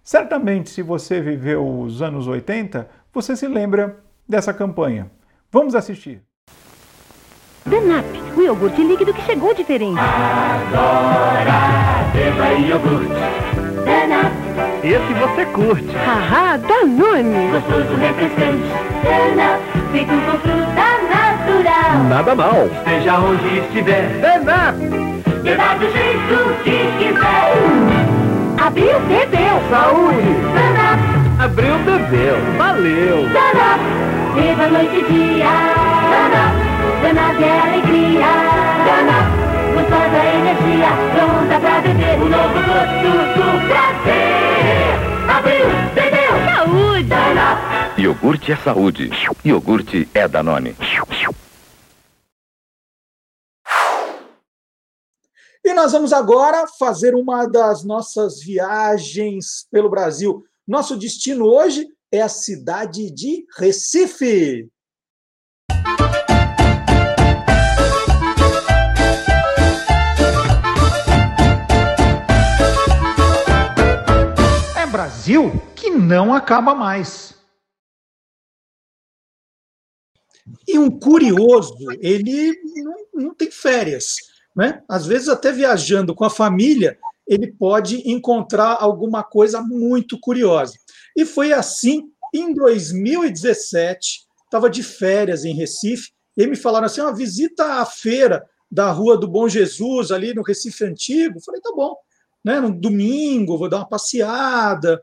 Certamente, 0.03 0.70
se 0.70 0.84
você 0.84 1.20
viveu 1.20 1.80
os 1.80 2.01
anos 2.01 2.28
80, 2.28 2.88
você 3.16 3.36
se 3.36 3.47
lembra 3.47 3.97
dessa 4.28 4.53
campanha. 4.53 5.09
Vamos 5.49 5.74
assistir. 5.74 6.22
Danap, 7.66 8.05
o 8.36 8.41
iogurte 8.41 8.84
líquido 8.84 9.13
que 9.13 9.22
chegou 9.22 9.53
diferente. 9.55 9.97
Agora, 9.97 11.57
beba 12.13 12.51
iogurte. 12.53 13.07
Danap. 13.86 14.34
Esse 14.84 15.13
você 15.13 15.45
curte. 15.45 15.95
Haha, 15.95 16.57
Danone. 16.57 17.51
Gostoso, 17.51 17.95
refrescante. 17.95 18.68
Danap, 19.03 19.61
feito 19.91 20.11
com 20.11 20.38
fruta 20.39 20.88
natural. 21.09 22.03
Nada 22.09 22.36
mal. 22.36 22.68
Esteja 22.68 23.18
onde 23.20 23.59
estiver. 23.59 24.09
Danap. 24.20 24.76
Beba 25.41 25.76
do 25.76 25.89
jeito 25.89 26.63
que 26.63 26.91
quiser. 26.97 27.53
Abriu, 28.61 28.99
bebeu. 28.99 29.61
Saúde. 29.70 30.36
Danap, 30.53 31.14
Abriu, 31.46 31.78
bebeu. 31.78 32.38
Valeu. 32.58 33.30
Danap. 33.30 33.80
Beba 34.34 34.68
noite 34.68 34.96
e 34.96 35.04
dia. 35.04 35.46
Danap, 36.10 36.56
Danap 37.04 37.39
é 37.39 37.60
alegria. 37.60 38.32
Danap, 38.84 39.30
gostosa 39.76 40.26
energia. 40.26 40.89
Pronta 41.14 41.60
pra 41.60 41.82
beber. 41.82 42.20
O 42.20 42.30
novo 42.30 42.60
gosto 42.66 43.10
do 43.36 43.68
prazer. 43.68 44.89
Abriu, 45.30 45.68
bebeu. 45.93 46.34
Saúde. 46.56 47.10
Danap. 47.10 48.00
Iogurte 48.00 48.52
é 48.52 48.56
saúde. 48.56 49.12
Iogurte 49.46 50.10
é 50.16 50.28
Danone. 50.28 50.76
E 55.64 55.74
nós 55.76 55.91
vamos 55.91 56.12
agora 56.12 56.66
fazer 56.80 57.14
uma 57.14 57.46
das 57.46 57.84
nossas 57.84 58.41
viagens 58.41 59.68
pelo 59.72 59.91
Brasil. 59.91 60.43
Nosso 60.68 60.97
destino 60.97 61.45
hoje 61.45 61.88
é 62.11 62.24
a 62.24 62.28
cidade 62.28 63.11
de 63.11 63.45
Recife. 63.55 64.68
É 74.76 74.88
Brasil 74.88 75.51
que 75.76 75.91
não 75.91 76.34
acaba 76.34 76.74
mais. 76.74 77.36
E 80.68 80.80
um 80.80 80.89
curioso, 80.89 81.78
ele 82.01 82.59
não, 82.78 82.95
não 83.13 83.36
tem 83.36 83.51
férias. 83.51 84.16
Né? 84.55 84.84
Às 84.89 85.05
vezes, 85.05 85.30
até 85.30 85.51
viajando 85.51 86.16
com 86.16 86.26
a 86.26 86.30
família, 86.30 86.97
ele 87.28 87.51
pode 87.51 88.09
encontrar 88.09 88.78
alguma 88.80 89.23
coisa 89.23 89.61
muito 89.61 90.19
curiosa. 90.19 90.76
E 91.15 91.26
foi 91.26 91.53
assim 91.53 92.09
em 92.34 92.53
2017, 92.53 94.26
estava 94.43 94.69
de 94.69 94.84
férias 94.84 95.45
em 95.45 95.53
Recife, 95.53 96.11
e 96.38 96.45
me 96.45 96.55
falaram 96.55 96.86
assim: 96.86 97.01
uma 97.01 97.15
visita 97.15 97.82
à 97.82 97.86
feira 97.86 98.45
da 98.69 98.91
Rua 98.91 99.17
do 99.17 99.28
Bom 99.28 99.47
Jesus, 99.47 100.11
ali 100.11 100.34
no 100.34 100.41
Recife 100.41 100.84
Antigo. 100.84 101.41
Falei, 101.41 101.61
tá 101.61 101.71
bom, 101.73 101.95
né? 102.43 102.59
No 102.59 102.71
domingo, 102.71 103.57
vou 103.57 103.69
dar 103.69 103.78
uma 103.78 103.89
passeada. 103.89 105.01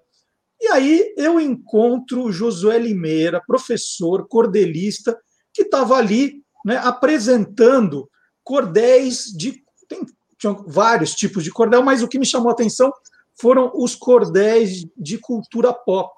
E 0.60 0.68
aí 0.68 1.14
eu 1.16 1.40
encontro 1.40 2.24
o 2.24 2.32
Josué 2.32 2.78
Limeira, 2.78 3.42
professor, 3.46 4.28
cordelista, 4.28 5.18
que 5.52 5.62
estava 5.62 5.96
ali 5.96 6.42
né, 6.64 6.76
apresentando 6.76 8.08
cordéis 8.44 9.24
de. 9.24 9.62
Tem, 9.88 10.04
tinham 10.43 10.64
vários 10.66 11.14
tipos 11.14 11.45
de 11.45 11.53
cordel, 11.53 11.82
mas 11.84 12.03
o 12.03 12.09
que 12.09 12.18
me 12.18 12.26
chamou 12.26 12.51
a 12.51 12.53
atenção 12.53 12.93
foram 13.40 13.70
os 13.74 13.95
cordéis 13.95 14.84
de 14.97 15.16
cultura 15.16 15.72
pop. 15.72 16.12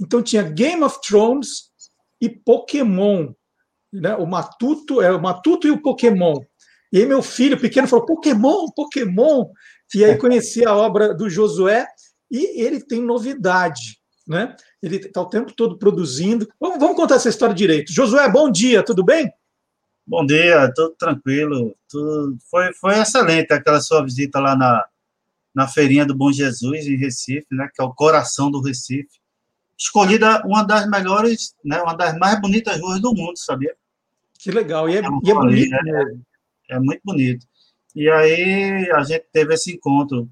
Então 0.00 0.22
tinha 0.22 0.42
Game 0.42 0.82
of 0.82 0.98
Thrones 1.06 1.70
e 2.20 2.28
Pokémon. 2.28 3.32
Né? 3.92 4.14
O 4.16 4.26
Matuto 4.26 5.02
é 5.02 5.12
o 5.12 5.20
Matuto 5.20 5.68
e 5.68 5.70
o 5.70 5.82
Pokémon. 5.82 6.40
E 6.90 6.98
aí 6.98 7.06
meu 7.06 7.22
filho 7.22 7.60
pequeno 7.60 7.86
falou: 7.86 8.06
Pokémon, 8.06 8.66
Pokémon. 8.74 9.46
E 9.94 10.04
aí 10.04 10.16
conheci 10.16 10.64
a 10.64 10.74
obra 10.74 11.14
do 11.14 11.28
Josué 11.28 11.86
e 12.30 12.62
ele 12.62 12.80
tem 12.80 13.02
novidade. 13.02 14.00
Né? 14.26 14.56
Ele 14.82 14.96
está 14.96 15.20
o 15.20 15.28
tempo 15.28 15.52
todo 15.52 15.78
produzindo. 15.78 16.48
Vamos, 16.58 16.78
vamos 16.78 16.96
contar 16.96 17.16
essa 17.16 17.28
história 17.28 17.54
direito. 17.54 17.92
Josué, 17.92 18.28
bom 18.28 18.50
dia, 18.50 18.82
tudo 18.82 19.04
bem? 19.04 19.30
Bom 20.08 20.24
dia, 20.24 20.72
tudo 20.72 20.94
tranquilo. 20.96 21.74
Tudo... 21.88 22.38
Foi, 22.48 22.72
foi 22.74 22.98
excelente 23.00 23.52
aquela 23.52 23.80
sua 23.80 24.04
visita 24.04 24.38
lá 24.38 24.54
na, 24.54 24.84
na 25.52 25.66
Feirinha 25.66 26.06
do 26.06 26.14
Bom 26.14 26.30
Jesus, 26.30 26.86
em 26.86 26.96
Recife, 26.96 27.46
né, 27.50 27.68
que 27.74 27.82
é 27.82 27.84
o 27.84 27.92
coração 27.92 28.48
do 28.48 28.60
Recife. 28.60 29.18
Escolhida 29.76 30.42
uma 30.46 30.62
das 30.62 30.88
melhores, 30.88 31.56
né, 31.64 31.82
uma 31.82 31.94
das 31.94 32.16
mais 32.18 32.40
bonitas 32.40 32.80
ruas 32.80 33.00
do 33.00 33.12
mundo, 33.12 33.36
sabia? 33.36 33.74
Que 34.38 34.52
legal, 34.52 34.88
e 34.88 34.96
é, 34.96 35.02
Como 35.02 35.20
e 35.24 35.30
é 35.30 35.34
bonito. 35.34 35.74
é, 35.74 35.82
Né? 35.82 36.20
é 36.70 36.78
muito 36.78 37.00
bonito. 37.04 37.46
E 37.94 38.08
aí 38.08 38.88
a 38.92 39.02
gente 39.02 39.26
teve 39.32 39.54
esse 39.54 39.72
encontro. 39.72 40.28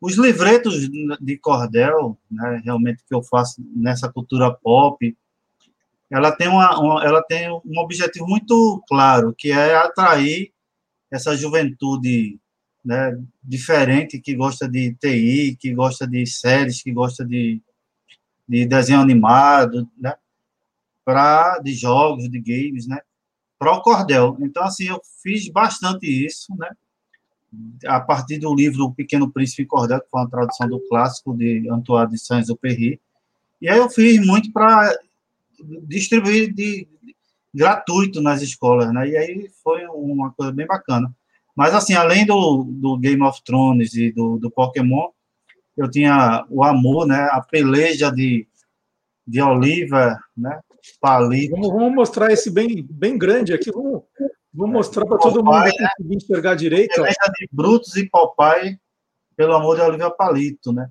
Os 0.00 0.16
livretos 0.16 0.88
de 1.20 1.38
cordel, 1.38 2.18
né, 2.28 2.60
realmente 2.64 3.04
que 3.06 3.14
eu 3.14 3.22
faço 3.22 3.62
nessa 3.76 4.12
cultura 4.12 4.52
pop, 4.52 5.16
ela 6.12 6.30
tem, 6.30 6.46
uma, 6.46 6.78
uma- 6.78 7.04
ela 7.04 7.22
tem 7.22 7.50
um 7.50 7.78
objetivo 7.78 8.26
muito 8.26 8.82
claro, 8.86 9.34
que 9.36 9.50
é 9.50 9.74
atrair 9.74 10.52
essa 11.10 11.34
juventude 11.34 12.38
né, 12.84 13.18
diferente, 13.42 14.20
que 14.20 14.34
gosta 14.34 14.68
de 14.68 14.94
TI, 14.94 15.56
que 15.58 15.72
gosta 15.74 16.06
de 16.06 16.26
séries, 16.26 16.82
que 16.82 16.92
gosta 16.92 17.24
de, 17.24 17.62
de 18.46 18.66
desenho 18.66 19.00
animado, 19.00 19.88
né, 19.96 20.14
pra, 21.04 21.58
de 21.60 21.72
jogos, 21.72 22.28
de 22.28 22.40
games, 22.40 22.86
né, 22.86 23.00
para 23.58 23.72
o 23.72 23.80
cordel. 23.80 24.36
Então, 24.40 24.64
assim, 24.64 24.88
eu 24.88 25.00
fiz 25.22 25.48
bastante 25.48 26.06
isso, 26.06 26.54
né, 26.56 26.68
a 27.86 28.00
partir 28.00 28.38
do 28.38 28.54
livro 28.54 28.84
O 28.84 28.94
Pequeno 28.94 29.30
Príncipe 29.30 29.62
em 29.62 29.66
Cordel, 29.66 30.00
que 30.00 30.10
foi 30.10 30.20
uma 30.20 30.30
tradução 30.30 30.68
do 30.68 30.80
clássico 30.88 31.34
de 31.34 31.68
Antoine 31.70 32.10
de 32.10 32.18
Saint-Exupéry, 32.18 33.00
e 33.62 33.68
aí 33.68 33.78
eu 33.78 33.88
fiz 33.88 34.24
muito 34.26 34.52
para 34.52 34.94
distribuir 35.86 36.52
de, 36.52 36.86
gratuito 37.54 38.20
nas 38.20 38.40
escolas, 38.40 38.92
né? 38.92 39.08
E 39.08 39.16
aí 39.16 39.50
foi 39.62 39.84
uma 39.86 40.32
coisa 40.32 40.52
bem 40.52 40.66
bacana. 40.66 41.14
Mas, 41.54 41.74
assim, 41.74 41.92
além 41.92 42.24
do, 42.24 42.64
do 42.64 42.96
Game 42.96 43.22
of 43.22 43.42
Thrones 43.44 43.94
e 43.94 44.10
do, 44.10 44.38
do 44.38 44.50
Pokémon, 44.50 45.10
eu 45.76 45.90
tinha 45.90 46.46
o 46.48 46.64
amor, 46.64 47.06
né? 47.06 47.28
A 47.30 47.42
peleja 47.42 48.10
de, 48.10 48.48
de 49.26 49.42
Oliver, 49.42 50.16
né? 50.36 50.60
Palito. 51.00 51.52
Vamos, 51.52 51.68
vamos 51.68 51.94
mostrar 51.94 52.32
esse 52.32 52.50
bem, 52.50 52.86
bem 52.90 53.18
grande 53.18 53.52
aqui. 53.52 53.70
Vamos, 53.70 54.02
vamos 54.52 54.72
mostrar 54.72 55.04
para 55.04 55.18
todo 55.18 55.44
mundo 55.44 55.64
conseguir 55.64 56.16
enxergar 56.16 56.54
direito. 56.54 56.92
ó. 56.92 57.02
Peleja 57.02 57.32
de 57.38 57.48
Brutus 57.52 57.96
e 57.96 58.08
Popeye, 58.08 58.78
pelo 59.36 59.54
amor 59.54 59.76
de 59.76 59.82
Oliver 59.82 60.16
Palito, 60.16 60.72
né? 60.72 60.88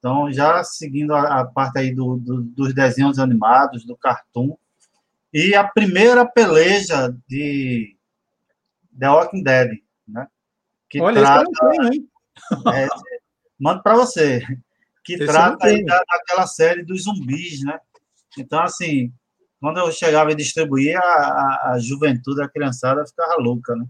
Então, 0.00 0.32
já 0.32 0.64
seguindo 0.64 1.14
a, 1.14 1.40
a 1.40 1.44
parte 1.44 1.78
aí 1.78 1.94
do, 1.94 2.16
do- 2.16 2.40
dos 2.42 2.74
desenhos 2.74 3.18
animados, 3.18 3.84
do 3.84 3.94
cartoon. 3.96 4.56
E 5.32 5.54
a 5.54 5.62
primeira 5.62 6.24
peleja 6.26 7.14
de 7.28 7.96
The 8.98 9.08
Walking 9.10 9.42
Dead, 9.42 9.68
né? 10.08 10.26
Que 10.88 11.00
Olha, 11.00 11.20
trata, 11.20 11.44
tenho, 11.70 11.92
hein? 11.92 12.08
é, 12.74 12.88
mando 13.58 13.82
para 13.82 13.94
você, 13.94 14.42
que 15.04 15.14
Esse 15.14 15.26
trata 15.26 15.66
aí 15.68 15.84
da, 15.84 16.02
daquela 16.10 16.46
série 16.46 16.82
dos 16.82 17.04
zumbis, 17.04 17.62
né? 17.62 17.78
Então, 18.38 18.60
assim, 18.62 19.12
quando 19.60 19.78
eu 19.78 19.92
chegava 19.92 20.32
e 20.32 20.34
distribuía, 20.34 20.98
a, 20.98 21.02
a, 21.02 21.72
a 21.74 21.78
juventude, 21.78 22.42
a 22.42 22.48
criançada 22.48 23.06
ficava 23.06 23.36
louca, 23.36 23.76
né? 23.76 23.84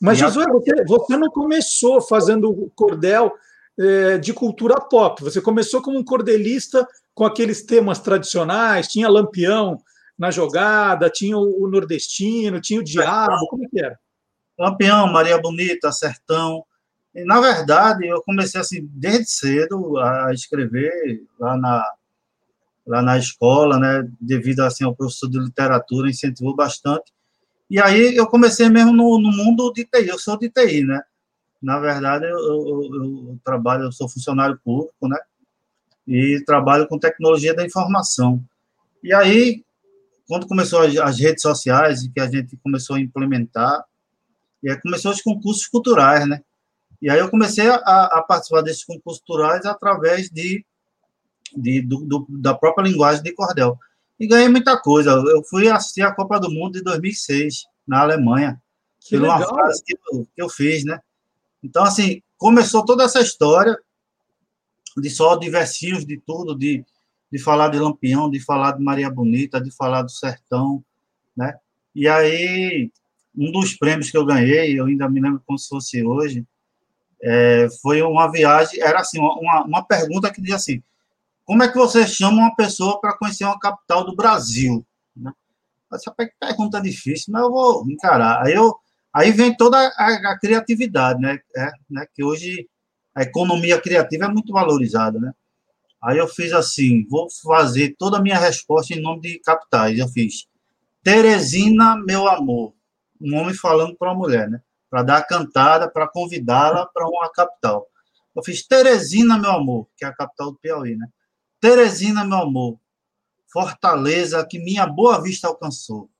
Mas, 0.00 0.18
E 0.20 0.24
a- 0.24 0.26
Josué, 0.28 0.46
você, 0.46 0.84
você 0.84 1.16
não 1.16 1.30
começou 1.30 2.02
fazendo 2.02 2.70
cordel 2.76 3.32
eh, 3.78 4.18
de 4.18 4.32
cultura 4.32 4.80
pop. 4.80 5.22
Você 5.22 5.40
começou 5.40 5.82
como 5.82 5.98
um 5.98 6.04
cordelista 6.04 6.86
com 7.14 7.24
aqueles 7.24 7.62
temas 7.62 7.98
tradicionais, 7.98 8.88
tinha 8.88 9.08
Lampião 9.08 9.80
na 10.18 10.30
jogada, 10.30 11.10
tinha 11.10 11.36
o, 11.36 11.64
o 11.64 11.68
nordestino, 11.68 12.60
tinha 12.60 12.80
o 12.80 12.84
diabo, 12.84 13.48
como 13.48 13.64
é 13.64 13.68
que 13.68 13.80
era? 13.80 13.98
Lampião, 14.58 15.12
Maria 15.12 15.40
Bonita, 15.40 15.90
Sertão. 15.92 16.64
E, 17.14 17.24
na 17.24 17.40
verdade, 17.40 18.06
eu 18.06 18.22
comecei 18.22 18.60
assim 18.60 18.88
desde 18.92 19.30
cedo 19.30 19.98
a 19.98 20.32
escrever 20.32 21.22
lá 21.38 21.56
na 21.56 21.84
lá 22.86 23.00
na 23.00 23.16
escola, 23.16 23.78
né? 23.78 24.06
Devido 24.20 24.60
assim 24.60 24.84
ao 24.84 24.94
professor 24.94 25.28
de 25.28 25.38
literatura 25.38 26.10
incentivou 26.10 26.54
bastante. 26.54 27.12
E 27.70 27.80
aí 27.80 28.14
eu 28.14 28.26
comecei 28.26 28.68
mesmo 28.68 28.92
no, 28.92 29.18
no 29.18 29.32
mundo 29.32 29.72
de 29.72 29.84
TI. 29.84 30.08
Eu 30.08 30.18
sou 30.18 30.38
de 30.38 30.50
TI, 30.50 30.84
né? 30.84 31.00
Na 31.64 31.78
verdade, 31.78 32.26
eu, 32.26 32.36
eu- 32.38 32.94
eu- 32.94 33.38
trabalho, 33.44 33.84
eu 33.84 33.92
sou 33.92 34.08
funcionário 34.08 34.60
público, 34.62 35.08
né? 35.08 35.18
E 36.06 36.42
trabalho 36.44 36.86
com 36.86 36.98
tecnologia 36.98 37.54
da 37.54 37.64
informação. 37.64 38.44
E 39.02 39.12
aí, 39.14 39.64
quando 40.28 40.46
começou 40.46 40.80
as, 40.80 40.96
as 40.96 41.18
redes 41.18 41.42
sociais 41.42 42.02
e 42.02 42.10
que 42.10 42.20
a 42.20 42.30
gente 42.30 42.56
começou 42.58 42.96
a 42.96 43.00
implementar, 43.00 43.84
e 44.62 44.70
aí 44.70 44.80
começou 44.80 45.10
os 45.12 45.22
concursos 45.22 45.66
culturais, 45.66 46.26
né? 46.28 46.42
E 47.00 47.10
aí 47.10 47.18
eu 47.18 47.30
comecei 47.30 47.66
a, 47.68 47.74
a 47.76 48.22
participar 48.22 48.62
desses 48.62 48.84
concursos 48.84 49.22
culturais 49.26 49.64
através 49.66 50.28
de, 50.30 50.64
de 51.56 51.82
do, 51.82 52.04
do- 52.04 52.26
da 52.28 52.54
própria 52.54 52.84
linguagem 52.88 53.22
de 53.22 53.32
cordel. 53.34 53.78
E 54.20 54.26
ganhei 54.26 54.48
muita 54.48 54.78
coisa. 54.80 55.10
Eu 55.10 55.42
fui 55.44 55.68
assistir 55.68 56.02
a 56.02 56.14
Copa 56.14 56.38
do 56.38 56.50
Mundo 56.50 56.74
de 56.74 56.82
2006, 56.82 57.64
na 57.86 58.00
Alemanha, 58.00 58.60
Que 59.00 59.18
por 59.18 59.24
uma 59.26 59.38
legal. 59.38 59.54
frase 59.54 59.82
que 59.84 59.94
eu, 60.12 60.26
que 60.34 60.42
eu 60.42 60.48
fiz, 60.48 60.84
né? 60.84 60.98
Então, 61.64 61.82
assim, 61.82 62.20
começou 62.36 62.84
toda 62.84 63.04
essa 63.04 63.20
história 63.20 63.78
de 64.98 65.08
só 65.08 65.34
de 65.34 65.48
versinhos, 65.48 66.04
de 66.04 66.20
tudo, 66.20 66.54
de, 66.54 66.84
de 67.32 67.38
falar 67.38 67.68
de 67.68 67.78
Lampião, 67.78 68.30
de 68.30 68.38
falar 68.38 68.72
de 68.72 68.84
Maria 68.84 69.08
Bonita, 69.08 69.58
de 69.58 69.70
falar 69.70 70.02
do 70.02 70.10
Sertão, 70.10 70.84
né? 71.34 71.56
E 71.94 72.06
aí, 72.06 72.92
um 73.34 73.50
dos 73.50 73.72
prêmios 73.74 74.10
que 74.10 74.16
eu 74.16 74.26
ganhei, 74.26 74.78
eu 74.78 74.84
ainda 74.84 75.08
me 75.08 75.20
lembro 75.20 75.42
como 75.46 75.58
se 75.58 75.68
fosse 75.68 76.04
hoje, 76.04 76.46
é, 77.22 77.68
foi 77.80 78.02
uma 78.02 78.30
viagem, 78.30 78.80
era 78.82 79.00
assim, 79.00 79.18
uma, 79.18 79.64
uma 79.64 79.82
pergunta 79.82 80.30
que 80.30 80.42
dizia 80.42 80.56
assim, 80.56 80.82
como 81.46 81.62
é 81.62 81.68
que 81.68 81.78
você 81.78 82.06
chama 82.06 82.42
uma 82.42 82.54
pessoa 82.54 83.00
para 83.00 83.16
conhecer 83.16 83.44
uma 83.44 83.58
capital 83.58 84.04
do 84.04 84.14
Brasil? 84.14 84.84
Né? 85.16 85.32
Essa 85.90 86.14
pergunta 86.38 86.78
é 86.78 86.82
difícil, 86.82 87.32
mas 87.32 87.42
eu 87.42 87.50
vou 87.50 87.90
encarar. 87.90 88.44
Aí, 88.44 88.52
eu, 88.52 88.76
aí 89.14 89.30
vem 89.30 89.56
toda 89.56 89.78
a, 89.78 90.32
a 90.32 90.38
criatividade, 90.38 91.20
né? 91.20 91.38
É, 91.56 91.70
né? 91.88 92.06
Que 92.12 92.24
hoje 92.24 92.68
a 93.14 93.22
economia 93.22 93.80
criativa 93.80 94.24
é 94.24 94.28
muito 94.28 94.52
valorizada, 94.52 95.20
né? 95.20 95.32
Aí 96.02 96.18
eu 96.18 96.28
fiz 96.28 96.52
assim, 96.52 97.06
vou 97.08 97.28
fazer 97.42 97.94
toda 97.98 98.18
a 98.18 98.20
minha 98.20 98.38
resposta 98.38 98.92
em 98.92 99.00
nome 99.00 99.22
de 99.22 99.38
capitais. 99.38 99.98
Eu 99.98 100.08
fiz 100.08 100.46
Teresina, 101.02 101.96
meu 101.96 102.28
amor. 102.28 102.74
Um 103.20 103.36
homem 103.36 103.54
falando 103.54 103.96
para 103.96 104.10
uma 104.10 104.18
mulher, 104.18 104.50
né? 104.50 104.60
Para 104.90 105.02
dar 105.02 105.16
a 105.18 105.22
cantada, 105.22 105.88
para 105.88 106.08
convidá-la 106.08 106.86
para 106.86 107.06
uma 107.08 107.30
capital. 107.30 107.86
Eu 108.34 108.42
fiz 108.42 108.66
Teresina, 108.66 109.38
meu 109.38 109.52
amor, 109.52 109.88
que 109.96 110.04
é 110.04 110.08
a 110.08 110.14
capital 110.14 110.50
do 110.50 110.58
Piauí, 110.58 110.96
né? 110.96 111.06
Teresina, 111.60 112.24
meu 112.24 112.38
amor, 112.38 112.78
fortaleza 113.50 114.44
que 114.44 114.58
minha 114.58 114.86
boa 114.86 115.22
vista 115.22 115.46
alcançou. 115.46 116.10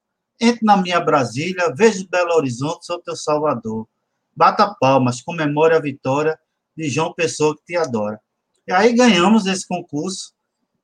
Entre 0.41 0.65
na 0.65 0.77
minha 0.77 1.01
Brasília, 1.01 1.73
vejo 1.75 2.09
Belo 2.09 2.35
Horizonte, 2.35 2.87
sou 2.87 3.01
teu 3.01 3.17
salvador. 3.17 3.87
Bata 4.37 4.75
palmas, 4.81 5.23
comemore 5.23 5.75
a 5.75 5.81
vitória 5.81 6.39
de 6.77 6.89
João 6.89 7.13
Pessoa 7.13 7.57
que 7.57 7.65
te 7.65 7.77
adora. 7.77 8.21
E 8.67 8.73
aí 8.73 8.93
ganhamos 8.93 9.47
esse 9.47 9.67
concurso 9.67 10.33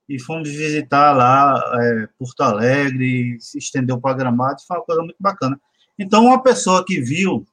e 0.08 0.20
fomos 0.20 0.48
visitar 0.48 1.12
lá 1.16 1.60
é, 1.80 2.08
Porto 2.18 2.40
Alegre, 2.40 3.38
se 3.40 3.58
estendeu 3.58 4.00
para 4.00 4.16
Gramado, 4.16 4.60
foi 4.66 4.76
uma 4.76 4.84
coisa 4.84 5.02
muito 5.02 5.16
bacana. 5.18 5.60
Então, 5.98 6.24
uma 6.26 6.42
pessoa 6.42 6.84
que 6.84 7.00
viu 7.00 7.46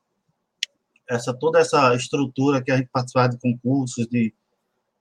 essa 1.09 1.33
toda 1.33 1.59
essa 1.59 1.95
estrutura 1.95 2.61
que 2.61 2.71
a 2.71 2.77
gente 2.77 2.89
participava 2.91 3.29
de 3.29 3.39
concursos, 3.39 4.07
de, 4.07 4.33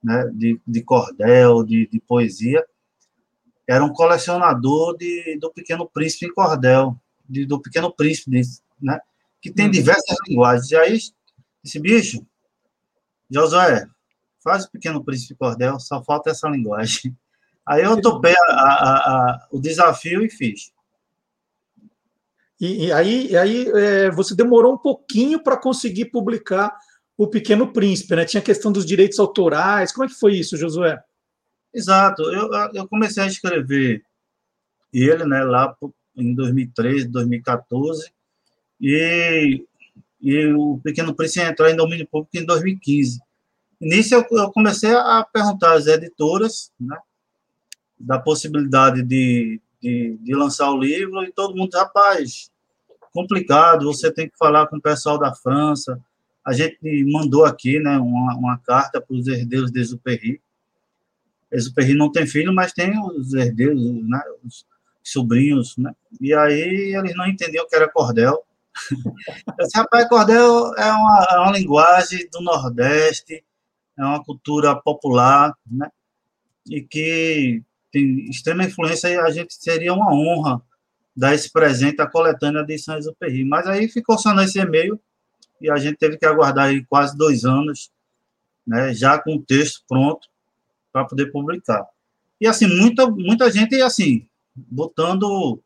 né, 0.03 0.29
de, 0.33 0.59
de 0.65 0.81
cordel, 0.81 1.63
de, 1.63 1.87
de 1.87 1.99
poesia, 1.99 2.65
era 3.67 3.83
um 3.83 3.91
colecionador 3.91 4.95
de, 4.97 5.37
do 5.39 5.51
Pequeno 5.51 5.87
Príncipe 5.87 6.25
em 6.25 6.33
cordel, 6.33 6.95
de, 7.27 7.45
do 7.45 7.61
Pequeno 7.61 7.93
Príncipe, 7.93 8.41
né, 8.81 8.99
que 9.41 9.51
tem 9.51 9.69
diversas 9.69 10.17
linguagens. 10.27 10.71
E 10.71 10.75
aí, 10.75 10.99
esse 11.63 11.79
bicho, 11.79 12.25
Josué, 13.29 13.85
faz 14.41 14.65
o 14.65 14.71
Pequeno 14.71 15.03
Príncipe 15.03 15.33
em 15.33 15.37
cordel, 15.37 15.79
só 15.79 16.01
falta 16.03 16.29
essa 16.29 16.47
linguagem. 16.47 17.15
Aí 17.67 17.83
eu 17.83 17.99
topei 17.99 18.33
a, 18.33 18.53
a, 18.53 18.93
a, 18.95 19.47
o 19.51 19.59
desafio 19.59 20.23
e 20.23 20.29
fiz. 20.29 20.71
E, 22.57 22.85
e 22.85 22.91
aí, 22.93 23.27
e 23.27 23.37
aí 23.37 23.67
é, 23.75 24.09
você 24.09 24.33
demorou 24.33 24.73
um 24.73 24.77
pouquinho 24.77 25.43
para 25.43 25.57
conseguir 25.57 26.05
publicar 26.05 26.73
o 27.17 27.27
Pequeno 27.27 27.73
Príncipe, 27.73 28.15
né? 28.15 28.23
Tinha 28.23 28.39
a 28.39 28.43
questão 28.43 28.71
dos 28.71 28.85
direitos 28.85 29.19
autorais. 29.19 29.91
Como 29.91 30.05
é 30.05 30.07
que 30.07 30.13
foi 30.13 30.35
isso, 30.35 30.55
Josué? 30.55 30.97
Exato. 31.77 32.23
Eu, 32.23 32.49
eu 32.73 32.87
comecei 32.87 33.21
a 33.21 33.27
escrever 33.27 34.03
ele, 34.91 35.23
né, 35.25 35.43
lá 35.43 35.75
em 36.15 36.33
2013, 36.33 37.07
2014, 37.07 38.11
e, 38.81 39.63
e 40.19 40.47
o 40.53 40.79
Pequeno 40.83 41.13
Príncipe 41.13 41.45
entrou 41.45 41.69
em 41.69 41.75
domínio 41.75 42.07
público 42.07 42.35
em 42.35 42.43
2015. 42.43 43.19
Nisso 43.79 44.15
eu, 44.15 44.25
eu 44.31 44.51
comecei 44.51 44.91
a 44.91 45.23
perguntar 45.31 45.73
às 45.73 45.85
editoras, 45.85 46.71
né, 46.79 46.97
da 47.99 48.17
possibilidade 48.17 49.03
de, 49.03 49.61
de, 49.79 50.17
de, 50.19 50.33
lançar 50.33 50.71
o 50.71 50.79
livro, 50.79 51.23
e 51.23 51.31
todo 51.31 51.55
mundo, 51.55 51.75
rapaz, 51.75 52.49
complicado, 53.13 53.85
você 53.85 54.11
tem 54.11 54.27
que 54.27 54.37
falar 54.37 54.65
com 54.65 54.77
o 54.77 54.81
pessoal 54.81 55.19
da 55.19 55.31
França. 55.31 56.01
A 56.43 56.53
gente 56.53 56.79
mandou 57.05 57.45
aqui 57.45 57.79
né, 57.79 57.99
uma, 57.99 58.35
uma 58.35 58.57
carta 58.57 58.99
para 58.99 59.15
os 59.15 59.27
herdeiros 59.27 59.69
de 59.69 59.79
Exupéry. 59.79 60.41
Exupéry 61.51 61.93
não 61.93 62.11
tem 62.11 62.27
filho, 62.27 62.53
mas 62.53 62.73
tem 62.73 62.93
os 62.99 63.33
herdeiros, 63.33 63.81
né, 64.07 64.21
os 64.43 64.65
sobrinhos, 65.03 65.77
né? 65.77 65.93
E 66.19 66.33
aí 66.33 66.95
eles 66.95 67.15
não 67.15 67.27
entendiam 67.27 67.63
o 67.63 67.67
que 67.67 67.75
era 67.75 67.89
cordel. 67.89 68.43
Eu 68.91 69.65
disse, 69.65 69.77
rapaz, 69.77 70.07
cordel 70.07 70.73
é 70.75 70.91
uma, 70.91 71.27
é 71.31 71.39
uma 71.39 71.51
linguagem 71.51 72.27
do 72.31 72.41
Nordeste, 72.41 73.43
é 73.97 74.03
uma 74.03 74.23
cultura 74.23 74.75
popular, 74.75 75.53
né? 75.65 75.89
E 76.69 76.81
que 76.81 77.63
tem 77.91 78.29
extrema 78.29 78.65
influência 78.65 79.07
e 79.07 79.17
a 79.17 79.29
gente 79.31 79.53
seria 79.53 79.93
uma 79.93 80.13
honra 80.13 80.61
dar 81.15 81.33
esse 81.33 81.51
presente 81.51 82.01
à 82.01 82.07
coletânea 82.07 82.63
de 82.63 82.77
São 82.77 82.97
Exupéry. 82.97 83.45
Mas 83.45 83.65
aí 83.65 83.87
ficou 83.87 84.17
só 84.17 84.33
nesse 84.33 84.59
e-mail 84.59 84.99
e 85.61 85.71
a 85.71 85.77
gente 85.77 85.97
teve 85.97 86.17
que 86.17 86.25
aguardar 86.25 86.67
aí 86.67 86.85
quase 86.85 87.17
dois 87.17 87.45
anos, 87.45 87.89
né, 88.65 88.93
já 88.93 89.17
com 89.17 89.35
o 89.35 89.41
texto 89.41 89.81
pronto 89.87 90.27
para 90.97 91.05
poder 91.05 91.31
publicar. 91.31 91.85
E 92.39 92.47
assim, 92.47 92.67
muita, 92.67 93.07
muita 93.07 93.51
gente, 93.51 93.79
assim, 93.81 94.27
botando 94.55 95.61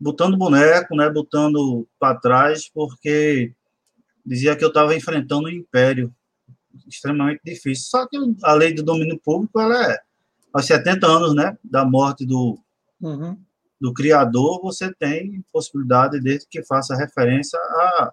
botando 0.00 0.36
boneco, 0.36 0.94
né, 0.94 1.10
botando 1.10 1.88
para 1.98 2.20
trás, 2.20 2.68
porque 2.72 3.52
dizia 4.24 4.54
que 4.54 4.64
eu 4.64 4.68
estava 4.68 4.94
enfrentando 4.94 5.48
um 5.48 5.50
império 5.50 6.14
extremamente 6.86 7.40
difícil. 7.44 7.86
Só 7.88 8.06
que 8.06 8.16
a 8.44 8.52
lei 8.52 8.72
do 8.72 8.84
domínio 8.84 9.18
público, 9.18 9.60
ela 9.60 9.92
é 9.92 9.98
aos 10.52 10.66
70 10.66 11.04
anos, 11.04 11.34
né, 11.34 11.58
da 11.64 11.84
morte 11.84 12.24
do, 12.24 12.58
uhum. 13.00 13.36
do 13.80 13.92
criador, 13.92 14.60
você 14.62 14.94
tem 14.94 15.44
possibilidade 15.52 16.20
desde 16.20 16.46
que 16.48 16.64
faça 16.64 16.96
referência 16.96 17.58
à, 17.58 18.12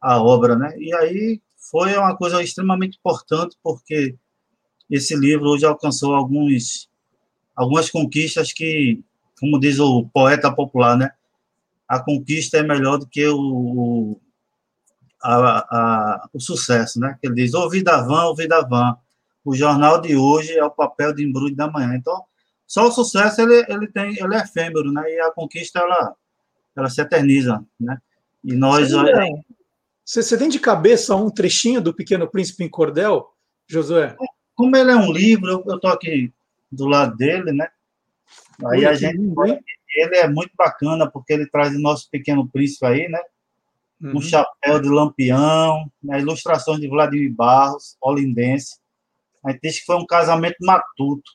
à 0.00 0.22
obra, 0.22 0.56
né? 0.56 0.74
E 0.78 0.94
aí 0.94 1.42
foi 1.70 1.94
uma 1.96 2.16
coisa 2.16 2.42
extremamente 2.42 2.96
importante 2.98 3.56
porque 3.62 4.16
esse 4.90 5.16
livro 5.16 5.50
hoje 5.50 5.64
alcançou 5.64 6.14
alguns 6.14 6.88
algumas 7.54 7.90
conquistas 7.90 8.52
que, 8.52 9.02
como 9.40 9.58
diz 9.58 9.80
o 9.80 10.08
poeta 10.12 10.50
popular, 10.52 10.96
né? 10.96 11.10
A 11.88 11.98
conquista 11.98 12.58
é 12.58 12.62
melhor 12.62 12.98
do 12.98 13.06
que 13.06 13.26
o, 13.26 13.40
o, 13.40 14.20
a, 15.22 15.58
a, 15.58 16.28
o 16.32 16.40
sucesso, 16.40 17.00
né? 17.00 17.18
Ele 17.22 17.34
diz, 17.34 17.54
ô 17.54 17.68
vida 17.68 18.00
vã, 18.02 18.26
ô 18.26 18.34
vida 18.34 18.60
vã 18.62 18.96
o 19.48 19.54
jornal 19.54 19.98
de 19.98 20.14
hoje 20.14 20.52
é 20.58 20.64
o 20.64 20.70
papel 20.70 21.14
de 21.14 21.24
embrulho 21.24 21.56
da 21.56 21.70
manhã. 21.70 21.94
Então, 21.94 22.22
só 22.66 22.86
o 22.86 22.92
sucesso 22.92 23.40
ele, 23.40 23.64
ele 23.66 23.88
tem, 23.88 24.10
ele 24.22 24.34
é 24.34 24.40
efêmero, 24.40 24.92
né? 24.92 25.02
E 25.10 25.20
a 25.20 25.30
conquista 25.30 25.78
ela, 25.78 26.14
ela 26.76 26.90
se 26.90 27.00
eterniza, 27.00 27.64
né? 27.80 27.98
E 28.44 28.54
nós 28.54 28.90
você, 30.04 30.22
você 30.22 30.36
tem 30.36 30.50
de 30.50 30.58
cabeça 30.58 31.16
um 31.16 31.30
trechinho 31.30 31.80
do 31.80 31.94
Pequeno 31.94 32.28
Príncipe 32.28 32.62
em 32.62 32.68
Cordel, 32.68 33.26
Josué? 33.66 34.14
Como 34.58 34.76
ele 34.76 34.90
é 34.90 34.96
um 34.96 35.10
livro, 35.10 35.64
eu, 35.66 35.80
tô 35.80 35.86
aqui 35.86 36.32
do 36.70 36.86
lado 36.86 37.16
dele, 37.16 37.52
né? 37.52 37.68
Aí 38.66 38.84
a 38.84 38.92
gente 38.92 39.18
ele 39.94 40.16
é 40.16 40.28
muito 40.28 40.50
bacana 40.56 41.10
porque 41.10 41.32
ele 41.32 41.46
traz 41.46 41.74
o 41.74 41.80
nosso 41.80 42.10
Pequeno 42.10 42.46
Príncipe 42.46 42.84
aí, 42.84 43.08
né? 43.08 43.20
uhum. 44.02 44.16
um 44.16 44.20
chapéu 44.20 44.80
de 44.80 44.88
lampião, 44.88 45.90
né, 46.02 46.20
ilustrações 46.20 46.80
de 46.80 46.88
Vladimir 46.88 47.32
Barros, 47.32 47.96
holindense. 48.00 48.78
A 49.44 49.50
gente 49.50 49.60
disse 49.62 49.80
que 49.80 49.86
foi 49.86 49.96
um 49.96 50.06
casamento 50.06 50.56
matuto. 50.60 51.30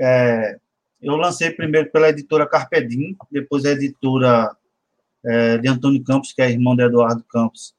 É, 0.00 0.58
eu 1.00 1.16
lancei 1.16 1.50
primeiro 1.50 1.90
pela 1.90 2.08
editora 2.08 2.48
Carpedim, 2.48 3.16
depois 3.30 3.64
a 3.64 3.72
editora 3.72 4.54
é, 5.24 5.58
de 5.58 5.68
Antônio 5.68 6.02
Campos, 6.02 6.32
que 6.32 6.42
é 6.42 6.50
irmão 6.50 6.74
de 6.74 6.82
Eduardo 6.82 7.22
Campos. 7.24 7.74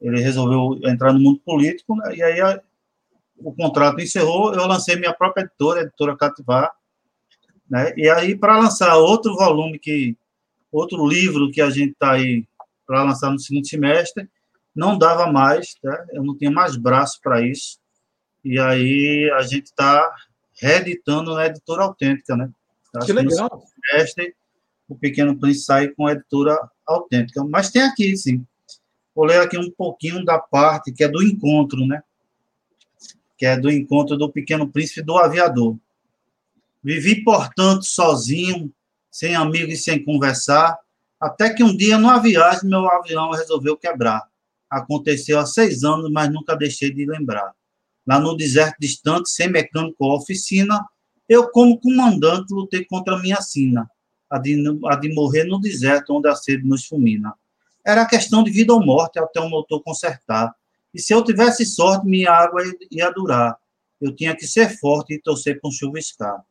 Ele 0.00 0.20
resolveu 0.20 0.80
entrar 0.90 1.12
no 1.12 1.20
mundo 1.20 1.40
político, 1.44 1.94
né, 1.96 2.16
e 2.16 2.22
aí 2.22 2.40
a, 2.40 2.60
o 3.44 3.52
contrato 3.54 4.00
encerrou, 4.00 4.54
eu 4.54 4.66
lancei 4.66 4.96
minha 4.96 5.12
própria 5.12 5.42
editora, 5.44 5.80
a 5.80 5.82
editora 5.84 6.16
Cativar, 6.16 6.70
né, 7.68 7.92
e 7.96 8.08
aí 8.08 8.36
para 8.36 8.58
lançar 8.58 8.96
outro 8.96 9.34
volume, 9.34 9.78
que 9.78 10.16
outro 10.70 11.06
livro 11.06 11.50
que 11.50 11.60
a 11.60 11.70
gente 11.70 11.92
está 11.92 12.12
aí 12.12 12.46
para 12.86 13.02
lançar 13.02 13.30
no 13.30 13.38
segundo 13.38 13.66
semestre, 13.66 14.28
não 14.74 14.96
dava 14.96 15.30
mais, 15.30 15.74
tá? 15.74 16.06
eu 16.12 16.22
não 16.22 16.36
tinha 16.36 16.50
mais 16.50 16.76
braço 16.76 17.20
para 17.22 17.40
isso, 17.42 17.78
e 18.44 18.58
aí 18.58 19.30
a 19.34 19.42
gente 19.42 19.66
está 19.66 20.10
reeditando 20.54 21.34
na 21.34 21.46
editora 21.46 21.82
autêntica, 21.82 22.36
né? 22.36 22.50
Acho 22.94 23.06
que 23.06 23.12
legal. 23.12 23.50
Que 23.50 23.66
semestre, 23.90 24.34
o 24.88 24.94
Pequeno 24.94 25.38
Príncipe 25.38 25.64
sai 25.64 25.88
com 25.88 26.06
a 26.06 26.12
editora 26.12 26.58
autêntica. 26.86 27.42
Mas 27.44 27.70
tem 27.70 27.82
aqui, 27.82 28.16
sim. 28.16 28.44
Vou 29.14 29.24
ler 29.24 29.40
aqui 29.40 29.58
um 29.58 29.70
pouquinho 29.70 30.24
da 30.24 30.38
parte 30.38 30.92
que 30.92 31.04
é 31.04 31.08
do 31.08 31.22
encontro, 31.22 31.86
né? 31.86 32.02
Que 33.42 33.46
é 33.46 33.56
do 33.56 33.68
encontro 33.68 34.16
do 34.16 34.30
Pequeno 34.30 34.68
Príncipe 34.68 35.02
do 35.02 35.18
Aviador. 35.18 35.76
Vivi, 36.80 37.24
portanto, 37.24 37.82
sozinho, 37.82 38.72
sem 39.10 39.34
amigos 39.34 39.74
e 39.74 39.76
sem 39.78 40.04
conversar, 40.04 40.78
até 41.18 41.52
que 41.52 41.64
um 41.64 41.76
dia, 41.76 41.98
numa 41.98 42.20
viagem, 42.20 42.70
meu 42.70 42.88
avião 42.88 43.32
resolveu 43.32 43.76
quebrar. 43.76 44.22
Aconteceu 44.70 45.40
há 45.40 45.44
seis 45.44 45.82
anos, 45.82 46.08
mas 46.12 46.32
nunca 46.32 46.54
deixei 46.54 46.94
de 46.94 47.04
lembrar. 47.04 47.52
Lá 48.06 48.20
no 48.20 48.36
deserto 48.36 48.76
distante, 48.78 49.28
sem 49.28 49.50
mecânico 49.50 49.96
ou 50.04 50.14
oficina, 50.14 50.80
eu, 51.28 51.50
como 51.50 51.80
comandante, 51.80 52.54
lutei 52.54 52.84
contra 52.84 53.16
a 53.16 53.20
minha 53.20 53.40
sina, 53.40 53.90
a 54.30 54.38
de, 54.38 54.54
a 54.86 54.94
de 54.94 55.12
morrer 55.12 55.42
no 55.42 55.60
deserto 55.60 56.14
onde 56.14 56.28
a 56.28 56.36
sede 56.36 56.64
nos 56.64 56.86
fulmina. 56.86 57.34
Era 57.84 58.06
questão 58.06 58.44
de 58.44 58.52
vida 58.52 58.72
ou 58.72 58.86
morte 58.86 59.18
até 59.18 59.40
o 59.40 59.50
motor 59.50 59.82
consertar. 59.82 60.54
E 60.94 61.00
se 61.00 61.14
eu 61.14 61.22
tivesse 61.24 61.64
sorte, 61.64 62.06
minha 62.06 62.30
água 62.30 62.62
ia 62.90 63.10
durar. 63.10 63.56
Eu 64.00 64.14
tinha 64.14 64.34
que 64.36 64.46
ser 64.46 64.78
forte 64.78 65.14
e 65.14 65.20
torcer 65.20 65.60
com 65.60 65.70
chuviscar. 65.70 66.42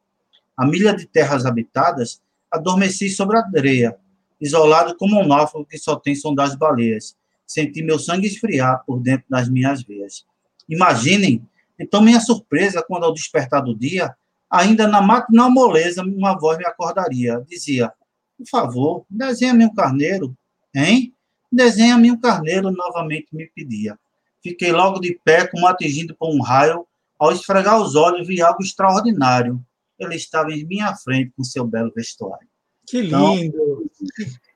A 0.58 0.66
milha 0.66 0.96
de 0.96 1.06
terras 1.06 1.46
habitadas, 1.46 2.22
adormeci 2.50 3.10
sobre 3.10 3.38
a 3.38 3.44
areia, 3.56 3.98
isolado 4.40 4.96
como 4.98 5.20
um 5.20 5.28
náufrago 5.28 5.66
que 5.66 5.78
só 5.78 5.96
tem 5.96 6.16
som 6.16 6.34
das 6.34 6.56
baleias. 6.56 7.16
Senti 7.46 7.84
meu 7.84 8.00
sangue 8.00 8.28
esfriar 8.28 8.84
por 8.86 9.00
dentro 9.00 9.26
das 9.30 9.50
minhas 9.50 9.84
veias. 9.84 10.26
Imaginem, 10.68 11.46
então, 11.78 12.02
minha 12.02 12.20
surpresa 12.20 12.84
quando, 12.88 13.06
ao 13.06 13.14
despertar 13.14 13.62
do 13.62 13.76
dia, 13.76 14.16
ainda 14.50 14.88
na 14.88 15.02
matinal 15.02 15.50
moleza, 15.50 16.04
uma 16.04 16.38
voz 16.38 16.58
me 16.58 16.66
acordaria. 16.66 17.44
Dizia: 17.48 17.92
Por 18.38 18.48
favor, 18.48 19.06
desenha-me 19.10 19.66
um 19.66 19.74
carneiro, 19.74 20.38
hein? 20.76 21.14
Desenha-me 21.52 22.12
um 22.12 22.20
carneiro, 22.20 22.72
novamente 22.72 23.36
me 23.36 23.48
pedia. 23.48 23.98
Fiquei 24.42 24.72
logo 24.72 25.00
de 25.00 25.20
pé, 25.24 25.48
como 25.48 25.68
atingido 25.68 26.16
por 26.16 26.34
um 26.34 26.42
raio. 26.42 26.86
Ao 27.20 27.32
esfregar 27.32 27.80
os 27.82 27.96
olhos, 27.96 28.28
vi 28.28 28.42
algo 28.42 28.64
extraordinário. 28.64 29.64
Ele 30.00 30.16
estava 30.16 30.52
em 30.52 30.66
minha 30.66 30.96
frente 30.96 31.32
com 31.38 31.44
seu 31.44 31.66
belo 31.66 31.92
vestuário. 31.96 32.48
Que 32.88 33.06
então, 33.06 33.36
lindo! 33.36 33.92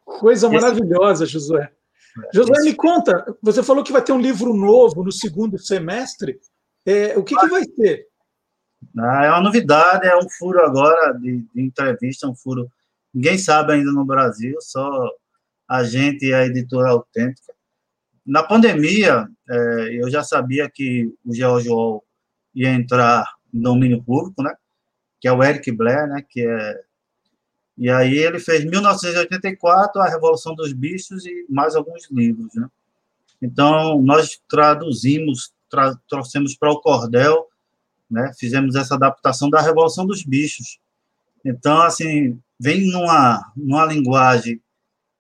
Coisa 0.04 0.50
maravilhosa, 0.50 1.26
Josué. 1.26 1.72
Josué, 2.34 2.62
me 2.62 2.74
conta, 2.74 3.26
você 3.42 3.62
falou 3.62 3.84
que 3.84 3.92
vai 3.92 4.02
ter 4.02 4.14
um 4.14 4.20
livro 4.20 4.54
novo 4.54 5.04
no 5.04 5.12
segundo 5.12 5.58
semestre. 5.58 6.40
É, 6.86 7.18
o 7.18 7.24
que, 7.24 7.36
que 7.36 7.48
vai 7.48 7.64
ser? 7.64 8.08
Ah, 8.98 9.26
é 9.26 9.30
uma 9.30 9.42
novidade, 9.42 10.08
é 10.08 10.16
um 10.16 10.30
furo 10.30 10.64
agora 10.64 11.14
de, 11.14 11.46
de, 11.54 11.62
entrevista, 11.62 12.28
um 12.28 12.36
furo. 12.36 12.70
Ninguém 13.14 13.38
sabe 13.38 13.74
ainda 13.74 13.92
no 13.92 14.06
Brasil, 14.06 14.56
só 14.62 15.10
a 15.68 15.84
gente 15.84 16.26
e 16.26 16.34
a 16.34 16.46
editora 16.46 16.90
autêntica. 16.90 17.54
Na 18.26 18.42
pandemia, 18.42 19.28
é, 19.50 20.02
eu 20.02 20.10
já 20.10 20.24
sabia 20.24 20.70
que 20.70 21.14
o 21.24 21.34
George 21.34 21.70
ia 22.56 22.70
entrar 22.70 23.36
no 23.54 23.62
domínio 23.62 24.04
público, 24.04 24.42
né? 24.42 24.54
Que 25.20 25.28
é 25.28 25.32
o 25.32 25.44
Eric 25.44 25.72
Blair, 25.72 26.08
né? 26.08 26.24
Que 26.28 26.42
é 26.42 26.86
e 27.78 27.90
aí 27.90 28.18
ele 28.18 28.40
fez 28.40 28.64
1984 28.64 30.02
a 30.02 30.10
Revolução 30.10 30.56
dos 30.56 30.72
Bichos 30.72 31.26
e 31.26 31.46
mais 31.50 31.76
alguns 31.76 32.10
livros, 32.10 32.54
né? 32.56 32.68
Então 33.42 34.02
nós 34.02 34.40
traduzimos, 34.48 35.54
tra 35.70 35.94
trouxemos 36.08 36.56
para 36.56 36.72
o 36.72 36.80
cordel, 36.80 37.48
né? 38.10 38.32
Fizemos 38.40 38.76
essa 38.76 38.96
adaptação 38.96 39.50
da 39.50 39.62
Revolução 39.62 40.06
dos 40.06 40.24
Bichos. 40.24 40.80
Então 41.44 41.82
assim 41.82 42.40
vem 42.58 42.90
numa 42.90 43.52
numa 43.58 43.86
linguagem, 43.86 44.62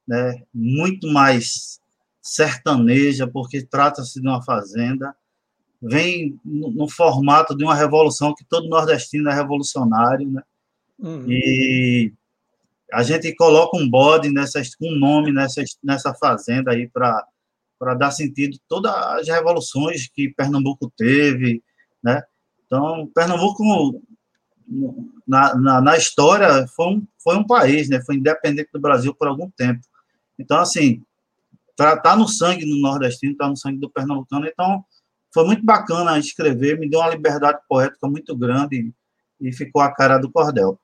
né? 0.07 0.41
Muito 0.53 1.07
mais 1.07 1.81
sertaneja, 2.25 3.27
porque 3.27 3.61
trata-se 3.61 4.19
de 4.19 4.27
uma 4.27 4.41
fazenda. 4.41 5.15
Vem 5.79 6.39
no, 6.43 6.71
no, 6.71 6.89
formato 6.89 7.55
de 7.55 7.63
uma 7.63 7.75
revolução 7.75 8.33
que 8.33 8.43
todo 8.43 8.67
nordestino 8.67 9.29
é 9.29 9.33
revolucionário, 9.33 10.27
né? 10.31 10.41
Uhum. 10.97 11.25
E 11.29 12.11
a 12.91 13.03
gente 13.03 13.31
coloca 13.35 13.77
um 13.77 13.87
bode, 13.87 14.31
nessa, 14.31 14.59
um 14.81 14.95
nome 14.97 15.31
nessa, 15.31 15.63
nessa 15.83 16.15
fazenda 16.15 16.71
aí 16.71 16.89
para 16.89 17.93
dar 17.95 18.09
sentido 18.09 18.57
todas 18.67 18.91
as 18.91 19.27
revoluções 19.27 20.07
que 20.07 20.33
Pernambuco 20.33 20.91
teve, 20.97 21.61
né? 22.03 22.23
Então, 22.65 23.07
Pernambuco, 23.13 24.01
na, 25.27 25.55
na, 25.55 25.81
na, 25.81 25.95
história, 25.95 26.65
foi 26.69 26.87
um, 26.87 27.07
foi 27.23 27.37
um 27.37 27.45
país, 27.45 27.87
né? 27.87 28.01
Foi 28.03 28.15
independente 28.15 28.69
do 28.73 28.81
Brasil 28.81 29.13
por 29.13 29.27
algum 29.27 29.47
tempo. 29.51 29.81
Então, 30.39 30.57
assim, 30.57 31.03
tá, 31.75 31.97
tá 31.97 32.15
no 32.15 32.27
sangue 32.27 32.65
do 32.65 32.77
nordestino, 32.77 33.35
tá 33.35 33.47
no 33.47 33.57
sangue 33.57 33.79
do 33.79 33.89
pernambucano. 33.89 34.47
Então, 34.47 34.83
foi 35.33 35.45
muito 35.45 35.65
bacana 35.65 36.17
escrever, 36.17 36.79
me 36.79 36.89
deu 36.89 37.01
uma 37.01 37.09
liberdade 37.09 37.59
poética 37.67 38.07
muito 38.07 38.35
grande 38.35 38.93
e 39.39 39.51
ficou 39.51 39.81
a 39.81 39.93
cara 39.93 40.17
do 40.17 40.31
cordel. 40.31 40.79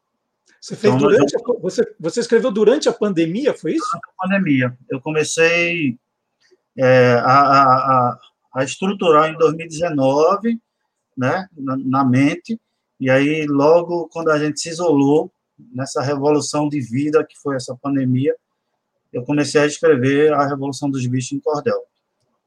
Você 0.59 0.75
fez 0.75 0.93
então, 0.93 1.09
durante 1.09 1.33
eu... 1.33 1.39
a, 1.39 1.59
você, 1.59 1.95
você 1.99 2.19
escreveu 2.19 2.51
durante 2.51 2.87
a 2.87 2.93
pandemia, 2.93 3.53
foi 3.53 3.73
isso? 3.73 3.85
Durante 3.85 4.09
a 4.09 4.21
pandemia. 4.21 4.77
Eu 4.89 5.01
comecei 5.01 5.97
é, 6.77 7.13
a, 7.13 7.39
a, 7.39 8.19
a, 8.55 8.63
estruturar 8.63 9.29
em 9.29 9.37
2019, 9.37 10.59
né, 11.17 11.47
na, 11.57 11.77
na, 11.77 12.05
mente, 12.05 12.59
e 12.99 13.09
aí 13.09 13.45
logo 13.47 14.07
quando 14.09 14.29
a 14.29 14.37
gente 14.37 14.59
se 14.59 14.69
isolou 14.69 15.31
nessa 15.73 16.01
revolução 16.01 16.67
de 16.69 16.79
vida 16.79 17.25
que 17.25 17.39
foi 17.39 17.55
essa 17.55 17.75
pandemia, 17.81 18.35
eu 19.11 19.23
comecei 19.23 19.61
a 19.61 19.65
escrever 19.65 20.33
a 20.33 20.47
Revolução 20.47 20.89
dos 20.89 21.05
Bichos 21.05 21.33
em 21.33 21.39
Cordel. 21.39 21.83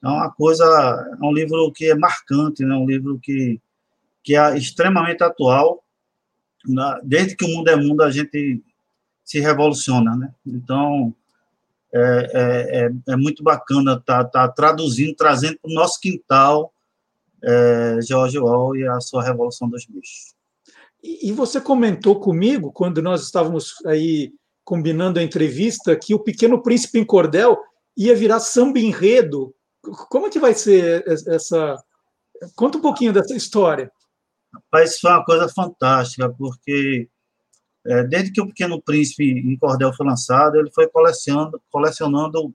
É 0.02 0.08
uma 0.08 0.30
coisa, 0.30 0.64
é 0.64 1.24
um 1.24 1.32
livro 1.32 1.70
que 1.72 1.86
é 1.86 1.94
marcante, 1.94 2.64
né, 2.64 2.74
um 2.74 2.86
livro 2.86 3.18
que, 3.18 3.60
que 4.22 4.36
é 4.36 4.56
extremamente 4.56 5.22
atual, 5.22 5.82
na, 6.66 7.00
desde 7.02 7.36
que 7.36 7.44
o 7.44 7.48
mundo 7.48 7.68
é 7.68 7.76
mundo, 7.76 8.02
a 8.02 8.10
gente 8.10 8.62
se 9.24 9.40
revoluciona, 9.40 10.16
né? 10.16 10.34
Então, 10.46 11.14
é, 11.92 12.00
é, 12.00 12.86
é, 12.86 13.12
é 13.12 13.16
muito 13.16 13.42
bacana 13.42 13.94
estar 13.94 14.24
tá, 14.24 14.46
tá 14.46 14.48
traduzindo, 14.48 15.14
trazendo 15.14 15.58
para 15.60 15.70
o 15.70 15.74
nosso 15.74 16.00
quintal 16.00 16.72
é, 17.42 17.98
George 18.02 18.38
Orwell 18.38 18.76
e 18.76 18.88
a 18.88 19.00
sua 19.00 19.22
Revolução 19.22 19.68
dos 19.68 19.84
Bichos. 19.86 20.34
E 21.02 21.30
você 21.32 21.60
comentou 21.60 22.18
comigo, 22.18 22.72
quando 22.72 23.02
nós 23.02 23.22
estávamos 23.22 23.74
aí 23.86 24.32
combinando 24.64 25.18
a 25.18 25.22
entrevista, 25.22 25.94
que 25.96 26.14
o 26.14 26.18
Pequeno 26.18 26.62
Príncipe 26.62 26.98
em 26.98 27.04
Cordel 27.04 27.58
ia 27.96 28.16
virar 28.16 28.40
samba 28.40 28.78
enredo. 28.78 29.54
Como 30.08 30.26
é 30.26 30.30
que 30.30 30.38
vai 30.38 30.54
ser 30.54 31.04
essa... 31.06 31.76
Conta 32.56 32.78
um 32.78 32.80
pouquinho 32.80 33.12
dessa 33.12 33.34
história. 33.34 33.92
Rapaz, 34.52 34.98
foi 34.98 35.10
uma 35.10 35.24
coisa 35.24 35.48
fantástica, 35.48 36.28
porque 36.28 37.08
é, 37.86 38.02
desde 38.04 38.32
que 38.32 38.40
o 38.40 38.46
Pequeno 38.46 38.80
Príncipe 38.80 39.24
em 39.24 39.56
Cordel 39.58 39.92
foi 39.92 40.06
lançado, 40.06 40.56
ele 40.56 40.70
foi 40.70 40.88
colecionando, 40.88 41.60
colecionando 41.70 42.54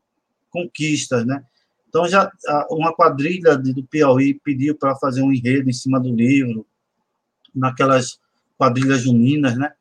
conquistas, 0.49 1.25
né? 1.25 1.43
Então, 1.87 2.07
já 2.07 2.31
uma 2.69 2.93
quadrilha 2.95 3.57
do 3.57 3.83
Piauí 3.83 4.39
pediu 4.43 4.75
para 4.75 4.95
fazer 4.95 5.21
um 5.21 5.31
enredo 5.31 5.69
em 5.69 5.73
cima 5.73 5.99
do 5.99 6.13
livro, 6.13 6.65
naquelas 7.53 8.19
quadrilhas 8.57 9.01
juninas, 9.01 9.57
né? 9.57 9.73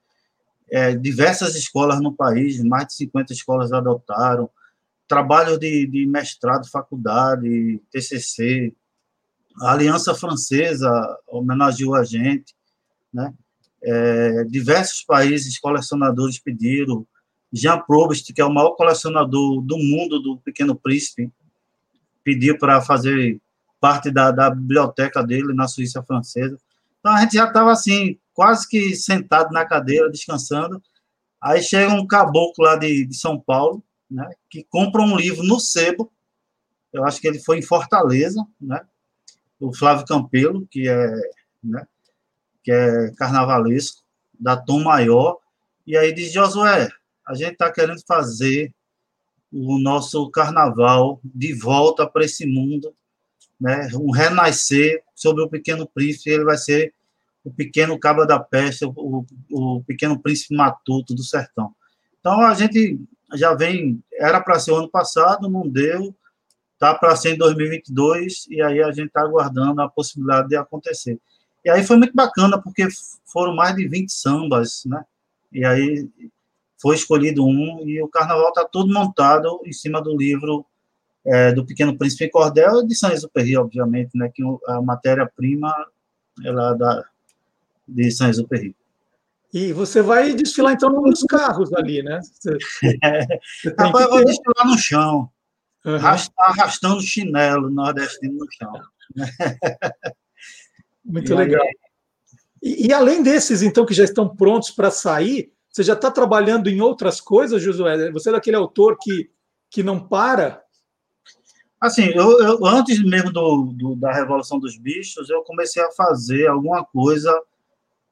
É, 0.70 0.94
diversas 0.94 1.54
escolas 1.54 2.00
no 2.00 2.12
país, 2.12 2.62
mais 2.62 2.88
de 2.88 2.94
50 2.94 3.32
escolas 3.32 3.72
adotaram, 3.72 4.50
trabalhos 5.06 5.58
de, 5.58 5.86
de 5.86 6.06
mestrado, 6.06 6.68
faculdade, 6.68 7.80
TCC, 7.90 8.74
a 9.60 9.72
Aliança 9.72 10.14
Francesa 10.14 10.90
homenageou 11.26 11.94
a 11.94 12.04
gente, 12.04 12.54
né? 13.12 13.32
É, 13.80 14.44
diversos 14.44 15.02
países 15.04 15.58
colecionadores 15.58 16.38
pediram, 16.38 17.06
Jean 17.52 17.78
Probst, 17.80 18.32
que 18.32 18.40
é 18.40 18.44
o 18.44 18.52
maior 18.52 18.72
colecionador 18.72 19.62
do 19.62 19.78
mundo 19.78 20.20
do 20.20 20.36
Pequeno 20.38 20.74
Príncipe, 20.74 21.32
pediu 22.22 22.58
para 22.58 22.80
fazer 22.82 23.40
parte 23.80 24.10
da, 24.10 24.30
da 24.30 24.50
biblioteca 24.50 25.22
dele 25.22 25.54
na 25.54 25.68
Suíça 25.68 26.02
francesa. 26.02 26.58
Então 26.98 27.12
a 27.12 27.20
gente 27.20 27.34
já 27.34 27.46
estava 27.46 27.70
assim, 27.70 28.18
quase 28.38 28.68
que 28.68 28.94
sentado 28.94 29.50
na 29.50 29.66
cadeira, 29.66 30.08
descansando. 30.08 30.80
Aí 31.42 31.60
chega 31.60 31.92
um 31.92 32.06
caboclo 32.06 32.64
lá 32.64 32.76
de, 32.76 33.04
de 33.04 33.16
São 33.16 33.40
Paulo, 33.40 33.82
né, 34.08 34.30
que 34.48 34.62
compra 34.62 35.02
um 35.02 35.16
livro 35.16 35.42
no 35.42 35.58
sebo. 35.58 36.12
Eu 36.92 37.04
acho 37.04 37.20
que 37.20 37.26
ele 37.26 37.40
foi 37.40 37.58
em 37.58 37.62
Fortaleza, 37.62 38.46
né? 38.60 38.80
O 39.58 39.74
Flávio 39.74 40.06
Campelo, 40.06 40.68
que 40.70 40.88
é, 40.88 41.14
né, 41.64 41.84
que 42.62 42.70
é 42.70 43.10
carnavalesco, 43.16 44.04
da 44.38 44.56
Tom 44.56 44.84
Maior. 44.84 45.38
E 45.84 45.96
aí 45.96 46.12
diz, 46.12 46.32
Josué, 46.32 46.88
a 47.26 47.34
gente 47.34 47.54
está 47.54 47.72
querendo 47.72 48.06
fazer 48.06 48.72
o 49.50 49.80
nosso 49.80 50.30
carnaval 50.30 51.20
de 51.24 51.54
volta 51.54 52.06
para 52.06 52.24
esse 52.24 52.46
mundo, 52.46 52.94
né? 53.60 53.88
um 53.94 54.12
renascer 54.12 55.02
sobre 55.12 55.42
o 55.42 55.50
Pequeno 55.50 55.88
Príncipe, 55.88 56.30
ele 56.30 56.44
vai 56.44 56.56
ser 56.56 56.94
o 57.48 57.50
pequeno 57.50 57.98
Cabo 57.98 58.26
da 58.26 58.38
Peste, 58.38 58.84
o, 58.84 59.24
o 59.50 59.82
pequeno 59.84 60.18
Príncipe 60.18 60.54
Matuto 60.54 61.14
do 61.14 61.22
Sertão. 61.22 61.74
Então, 62.20 62.40
a 62.40 62.54
gente 62.54 63.00
já 63.34 63.54
vem, 63.54 64.02
era 64.12 64.40
para 64.40 64.58
ser 64.58 64.72
o 64.72 64.76
ano 64.76 64.88
passado, 64.88 65.48
não 65.48 65.66
deu, 65.66 66.14
tá 66.78 66.94
para 66.94 67.16
ser 67.16 67.34
em 67.34 67.38
2022, 67.38 68.46
e 68.50 68.62
aí 68.62 68.82
a 68.82 68.90
gente 68.92 69.08
está 69.08 69.22
aguardando 69.22 69.80
a 69.80 69.88
possibilidade 69.88 70.48
de 70.48 70.56
acontecer. 70.56 71.18
E 71.64 71.70
aí 71.70 71.84
foi 71.84 71.96
muito 71.96 72.14
bacana, 72.14 72.60
porque 72.60 72.86
foram 73.26 73.54
mais 73.54 73.74
de 73.74 73.88
20 73.88 74.12
sambas, 74.12 74.84
né? 74.86 75.04
E 75.52 75.64
aí 75.64 76.08
foi 76.80 76.94
escolhido 76.94 77.44
um, 77.44 77.88
e 77.88 78.00
o 78.02 78.08
carnaval 78.08 78.48
está 78.48 78.64
todo 78.64 78.92
montado 78.92 79.60
em 79.64 79.72
cima 79.72 80.00
do 80.00 80.16
livro 80.16 80.64
é, 81.26 81.52
do 81.52 81.66
Pequeno 81.66 81.96
Príncipe 81.96 82.30
Cordel 82.30 82.86
de 82.86 82.94
Saint-Exupéry, 82.94 83.56
obviamente, 83.56 84.16
né? 84.16 84.30
Que 84.32 84.42
a 84.66 84.80
matéria-prima 84.80 85.74
ela 86.44 86.72
é 86.72 86.78
da, 86.78 87.04
de 87.88 88.10
Saint-Exupéry. 88.10 88.76
E 89.52 89.72
você 89.72 90.02
vai 90.02 90.34
desfilar, 90.34 90.74
então, 90.74 90.90
nos 90.90 91.22
carros 91.22 91.72
ali, 91.72 92.02
né? 92.02 92.20
Você, 92.20 92.58
é. 93.02 93.40
Rapaz, 93.78 94.04
eu 94.04 94.10
vou 94.10 94.24
desfilar 94.24 94.66
no 94.66 94.78
chão, 94.78 95.30
uhum. 95.86 95.96
arrastando 96.38 97.00
chinelo 97.00 97.70
nordestino 97.70 98.34
no 98.34 98.46
chão. 98.52 98.72
Muito 101.02 101.32
e 101.32 101.36
legal. 101.36 101.62
Aí... 101.62 101.72
E, 102.62 102.88
e, 102.88 102.92
além 102.92 103.22
desses, 103.22 103.62
então, 103.62 103.86
que 103.86 103.94
já 103.94 104.04
estão 104.04 104.28
prontos 104.28 104.70
para 104.70 104.90
sair, 104.90 105.50
você 105.70 105.82
já 105.82 105.94
está 105.94 106.10
trabalhando 106.10 106.68
em 106.68 106.80
outras 106.80 107.20
coisas, 107.20 107.62
Josué? 107.62 108.10
Você 108.10 108.30
é 108.30 108.32
daquele 108.32 108.56
autor 108.56 108.98
que, 109.00 109.30
que 109.70 109.82
não 109.82 109.98
para? 110.00 110.62
Assim, 111.80 112.06
eu, 112.06 112.42
eu 112.42 112.66
antes 112.66 113.02
mesmo 113.04 113.32
do, 113.32 113.72
do, 113.72 113.94
da 113.94 114.12
Revolução 114.12 114.58
dos 114.58 114.76
Bichos, 114.76 115.30
eu 115.30 115.42
comecei 115.42 115.82
a 115.82 115.92
fazer 115.92 116.48
alguma 116.48 116.84
coisa 116.84 117.32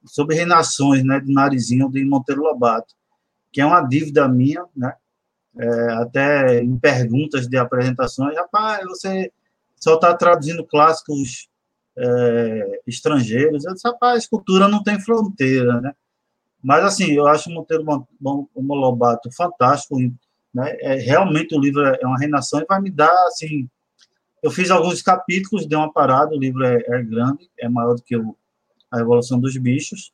sobre 0.07 0.37
reinações, 0.37 1.05
né, 1.05 1.21
de 1.21 1.33
Narizinho 1.33 1.91
de 1.91 2.05
Monteiro 2.05 2.43
Lobato, 2.43 2.95
que 3.53 3.61
é 3.61 3.67
uma 3.67 3.81
dívida 3.83 4.29
minha, 4.29 4.65
né, 4.75 4.95
é, 5.59 5.93
até 5.95 6.61
em 6.63 6.79
perguntas 6.79 7.49
de 7.49 7.57
apresentações, 7.57 8.37
rapaz, 8.37 8.85
você 8.85 9.33
só 9.77 9.95
está 9.95 10.15
traduzindo 10.15 10.67
clássicos 10.67 11.49
é, 11.97 12.81
estrangeiros, 12.87 13.65
eu 13.65 13.75
disse, 13.75 13.89
rapaz, 13.89 14.27
cultura 14.27 14.69
não 14.69 14.83
tem 14.83 15.01
fronteira, 15.01 15.81
né, 15.81 15.93
mas, 16.63 16.85
assim, 16.85 17.13
eu 17.13 17.27
acho 17.27 17.51
Monteiro 17.51 17.85
Lobato 18.57 19.31
fantástico, 19.33 19.99
né, 20.53 20.77
é, 20.81 20.95
realmente 20.95 21.55
o 21.55 21.61
livro 21.61 21.85
é 21.85 22.07
uma 22.07 22.19
reinação 22.19 22.61
e 22.61 22.67
vai 22.67 22.81
me 22.81 22.91
dar, 22.91 23.27
assim, 23.27 23.69
eu 24.43 24.51
fiz 24.51 24.71
alguns 24.71 25.03
capítulos, 25.03 25.67
dei 25.67 25.77
uma 25.77 25.93
parada, 25.93 26.35
o 26.35 26.39
livro 26.39 26.65
é, 26.65 26.77
é 26.77 27.03
grande, 27.03 27.51
é 27.59 27.69
maior 27.69 27.95
do 27.95 28.03
que 28.03 28.17
o 28.17 28.37
a 28.91 28.99
Revolução 28.99 29.41
dos 29.41 29.57
Bichos, 29.57 30.13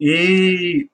e, 0.00 0.88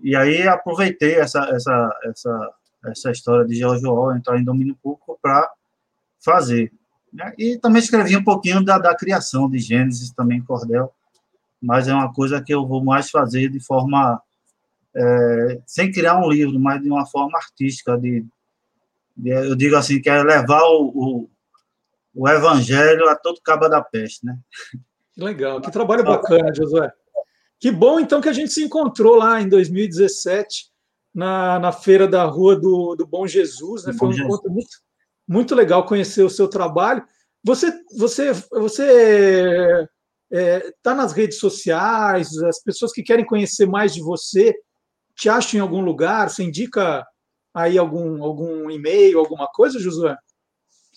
e 0.00 0.16
aí 0.16 0.48
aproveitei 0.48 1.16
essa, 1.16 1.40
essa, 1.50 2.00
essa, 2.04 2.54
essa 2.86 3.10
história 3.10 3.46
de 3.46 3.54
George 3.54 3.86
Orwell 3.86 4.16
entrar 4.16 4.38
em 4.38 4.44
domínio 4.44 4.76
público 4.82 5.18
para 5.20 5.50
fazer. 6.18 6.72
Né? 7.12 7.32
E 7.38 7.58
também 7.58 7.82
escrevi 7.82 8.16
um 8.16 8.24
pouquinho 8.24 8.64
da, 8.64 8.78
da 8.78 8.94
criação 8.94 9.50
de 9.50 9.58
Gênesis, 9.58 10.12
também 10.12 10.42
Cordel, 10.42 10.92
mas 11.60 11.88
é 11.88 11.94
uma 11.94 12.12
coisa 12.12 12.42
que 12.42 12.54
eu 12.54 12.66
vou 12.66 12.82
mais 12.82 13.10
fazer 13.10 13.50
de 13.50 13.60
forma 13.60 14.22
é, 14.94 15.60
sem 15.66 15.92
criar 15.92 16.18
um 16.18 16.28
livro, 16.28 16.58
mas 16.58 16.82
de 16.82 16.88
uma 16.88 17.06
forma 17.06 17.36
artística, 17.38 17.98
de, 17.98 18.24
de 19.16 19.30
eu 19.30 19.54
digo 19.54 19.76
assim, 19.76 20.00
que 20.00 20.08
é 20.08 20.22
levar 20.22 20.62
o, 20.62 20.88
o, 20.88 21.30
o 22.14 22.28
evangelho 22.28 23.08
a 23.08 23.14
todo 23.14 23.42
cabo 23.42 23.68
da 23.68 23.82
peste, 23.82 24.24
né? 24.24 24.38
Legal, 25.20 25.60
que 25.60 25.70
trabalho 25.70 26.02
bacana, 26.02 26.54
Josué. 26.54 26.90
Que 27.58 27.70
bom, 27.70 28.00
então, 28.00 28.20
que 28.20 28.28
a 28.28 28.32
gente 28.32 28.52
se 28.52 28.64
encontrou 28.64 29.16
lá 29.16 29.40
em 29.40 29.48
2017, 29.48 30.70
na, 31.14 31.58
na 31.58 31.72
feira 31.72 32.08
da 32.08 32.24
Rua 32.24 32.56
do, 32.56 32.94
do 32.94 33.06
Bom 33.06 33.26
Jesus. 33.26 33.84
Né? 33.84 33.92
Foi 33.92 34.08
um 34.08 34.12
encontro 34.12 34.50
muito, 34.50 34.70
muito 35.28 35.54
legal 35.54 35.84
conhecer 35.84 36.22
o 36.22 36.30
seu 36.30 36.48
trabalho. 36.48 37.04
Você 37.44 37.72
você 37.96 38.32
você 38.50 39.88
está 40.30 40.40
é, 40.40 40.74
tá 40.82 40.94
nas 40.94 41.12
redes 41.12 41.38
sociais, 41.38 42.36
as 42.42 42.62
pessoas 42.62 42.92
que 42.92 43.02
querem 43.02 43.24
conhecer 43.26 43.66
mais 43.66 43.92
de 43.92 44.00
você 44.00 44.54
te 45.14 45.28
acham 45.28 45.58
em 45.58 45.62
algum 45.62 45.82
lugar? 45.82 46.30
Você 46.30 46.42
indica 46.42 47.06
aí 47.52 47.76
algum, 47.76 48.22
algum 48.22 48.70
e-mail, 48.70 49.18
alguma 49.18 49.46
coisa, 49.48 49.78
Josué? 49.78 50.16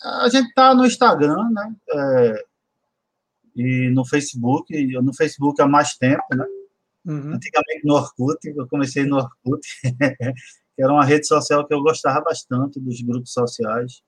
A 0.01 0.29
gente 0.29 0.47
está 0.47 0.73
no 0.73 0.85
Instagram, 0.85 1.49
né? 1.51 1.75
É, 1.91 2.45
e 3.55 3.89
no 3.89 4.05
Facebook, 4.05 4.73
eu 4.73 5.01
no 5.01 5.13
Facebook 5.13 5.61
há 5.61 5.67
mais 5.67 5.95
tempo, 5.95 6.23
né? 6.35 6.45
Uhum. 7.05 7.33
Antigamente 7.33 7.81
no 7.83 7.95
Orkut, 7.95 8.39
eu 8.47 8.67
comecei 8.67 9.05
no 9.05 9.17
Orkut, 9.17 9.67
que 10.75 10.81
era 10.81 10.91
uma 10.91 11.05
rede 11.05 11.27
social 11.27 11.65
que 11.67 11.73
eu 11.73 11.81
gostava 11.81 12.21
bastante 12.21 12.79
dos 12.79 13.01
grupos 13.01 13.33
sociais. 13.33 14.01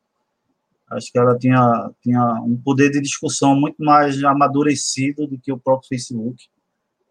Acho 0.90 1.12
que 1.12 1.18
ela 1.18 1.38
tinha, 1.38 1.92
tinha 2.02 2.24
um 2.44 2.56
poder 2.58 2.92
de 2.92 3.02
discussão 3.02 3.56
muito 3.56 3.84
mais 3.84 4.24
amadurecido 4.24 5.28
do 5.28 5.38
que 5.38 5.52
o 5.52 5.58
próprio 5.58 5.90
Facebook. 5.90 6.48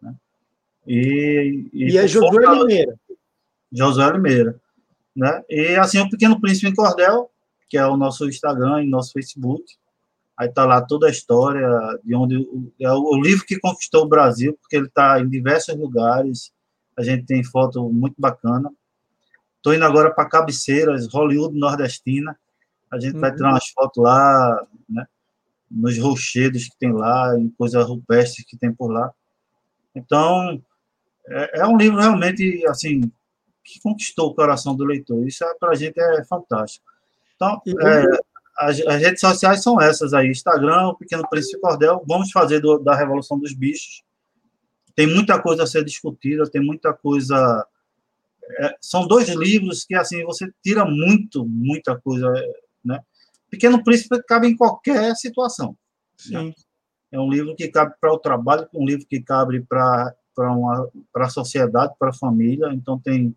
Né? 0.01 0.15
E, 0.87 1.69
e, 1.73 1.93
e 1.93 1.99
é 1.99 2.07
Josué 2.07 2.47
Limeira. 2.55 2.99
Josué 3.73 4.13
Limeira. 4.13 4.61
Né? 5.15 5.43
E 5.49 5.75
assim, 5.77 6.01
o 6.01 6.09
Pequeno 6.09 6.41
Príncipe 6.41 6.69
em 6.69 6.75
Cordel, 6.75 7.31
que 7.69 7.77
é 7.77 7.87
o 7.87 7.97
nosso 7.97 8.29
Instagram 8.29 8.85
e 8.85 8.89
nosso 8.89 9.13
Facebook. 9.13 9.65
Aí 10.37 10.49
está 10.49 10.65
lá 10.65 10.83
toda 10.83 11.07
a 11.07 11.11
história 11.11 11.69
de 12.03 12.15
onde 12.15 12.37
é 12.81 12.91
o 12.93 13.21
livro 13.21 13.47
que 13.47 13.59
conquistou 13.59 14.03
o 14.03 14.09
Brasil, 14.09 14.57
porque 14.61 14.77
ele 14.77 14.87
está 14.87 15.21
em 15.21 15.29
diversos 15.29 15.77
lugares. 15.77 16.53
A 16.97 17.03
gente 17.03 17.25
tem 17.25 17.45
foto 17.45 17.89
muito 17.89 18.17
bacana. 18.19 18.71
Estou 19.57 19.75
indo 19.75 19.85
agora 19.85 20.13
para 20.13 20.29
Cabeceiras, 20.29 21.07
Hollywood 21.07 21.57
nordestina. 21.57 22.37
A 22.91 22.99
gente 22.99 23.15
uhum. 23.15 23.21
vai 23.21 23.35
tirar 23.35 23.51
umas 23.51 23.69
fotos 23.69 24.03
lá, 24.03 24.67
né? 24.89 25.07
Nos 25.71 25.97
rochedos 25.99 26.65
que 26.65 26.79
tem 26.79 26.93
lá, 26.93 27.39
em 27.39 27.49
coisas 27.51 27.85
rupestres 27.87 28.45
que 28.47 28.57
tem 28.57 28.73
por 28.73 28.91
lá. 28.91 29.13
Então, 29.95 30.61
é, 31.29 31.61
é 31.61 31.67
um 31.67 31.77
livro 31.77 31.99
realmente, 31.99 32.65
assim, 32.67 33.11
que 33.65 33.81
conquistou 33.81 34.31
o 34.31 34.35
coração 34.35 34.75
do 34.77 34.85
leitor. 34.85 35.27
Isso 35.27 35.45
é, 35.45 35.55
para 35.55 35.71
a 35.71 35.75
gente 35.75 35.99
é 35.99 36.25
fantástico. 36.25 36.85
Então, 37.35 37.61
é, 37.81 38.05
as, 38.57 38.81
as, 38.81 39.03
redes 39.03 39.21
sociais 39.21 39.63
são 39.63 39.81
essas 39.81 40.15
aí: 40.15 40.29
Instagram, 40.29 40.89
o 40.89 40.97
Pequeno 40.97 41.29
Príncipe 41.29 41.61
Cordel. 41.61 42.03
Vamos 42.07 42.31
fazer 42.31 42.61
do, 42.61 42.79
da 42.79 42.95
Revolução 42.95 43.39
dos 43.39 43.53
Bichos. 43.53 44.03
Tem 44.95 45.07
muita 45.07 45.41
coisa 45.41 45.65
a 45.65 45.67
ser 45.67 45.85
discutida, 45.85 46.49
tem 46.49 46.63
muita 46.63 46.93
coisa. 46.93 47.67
É, 48.61 48.77
são 48.81 49.07
dois 49.07 49.29
livros 49.29 49.85
que, 49.85 49.95
assim, 49.95 50.23
você 50.25 50.53
tira 50.63 50.85
muito, 50.85 51.47
muita 51.47 51.99
coisa, 51.99 52.31
né? 52.85 53.01
Pequeno 53.51 53.83
Príncipe 53.83 54.23
cabe 54.25 54.49
em 54.49 54.57
qualquer 54.57 55.15
situação. 55.17 55.77
Né? 56.29 56.53
É 57.11 57.19
um 57.19 57.31
livro 57.31 57.55
que 57.55 57.69
cabe 57.69 57.95
para 58.01 58.13
o 58.13 58.19
trabalho, 58.19 58.69
um 58.75 58.85
livro 58.85 59.07
que 59.07 59.21
cabe 59.21 59.63
para 59.63 60.15
para 60.35 61.27
a 61.27 61.31
sociedade, 61.31 61.95
para 61.97 62.11
a 62.11 62.15
família. 62.15 62.73
Então 62.73 62.99
tem 62.99 63.35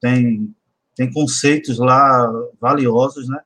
tem 0.00 0.54
tem 0.94 1.10
conceitos 1.10 1.78
lá 1.78 2.30
valiosos, 2.60 3.28
né? 3.28 3.40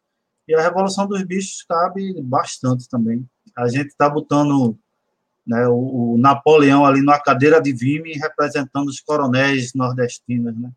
E 0.53 0.55
a 0.55 0.61
Revolução 0.61 1.07
dos 1.07 1.23
Bichos 1.23 1.65
cabe 1.67 2.21
bastante 2.21 2.87
também. 2.87 3.27
A 3.57 3.69
gente 3.69 3.87
está 3.87 4.07
botando 4.07 4.79
né, 5.47 5.67
o, 5.67 6.13
o, 6.13 6.19
Napoleão 6.19 6.85
ali 6.85 7.03
na 7.03 7.19
cadeira 7.19 7.59
de 7.59 7.73
Vime 7.73 8.13
representando 8.13 8.89
os 8.89 9.01
coronéis 9.01 9.73
nordestinos, 9.75 10.55
né? 10.55 10.71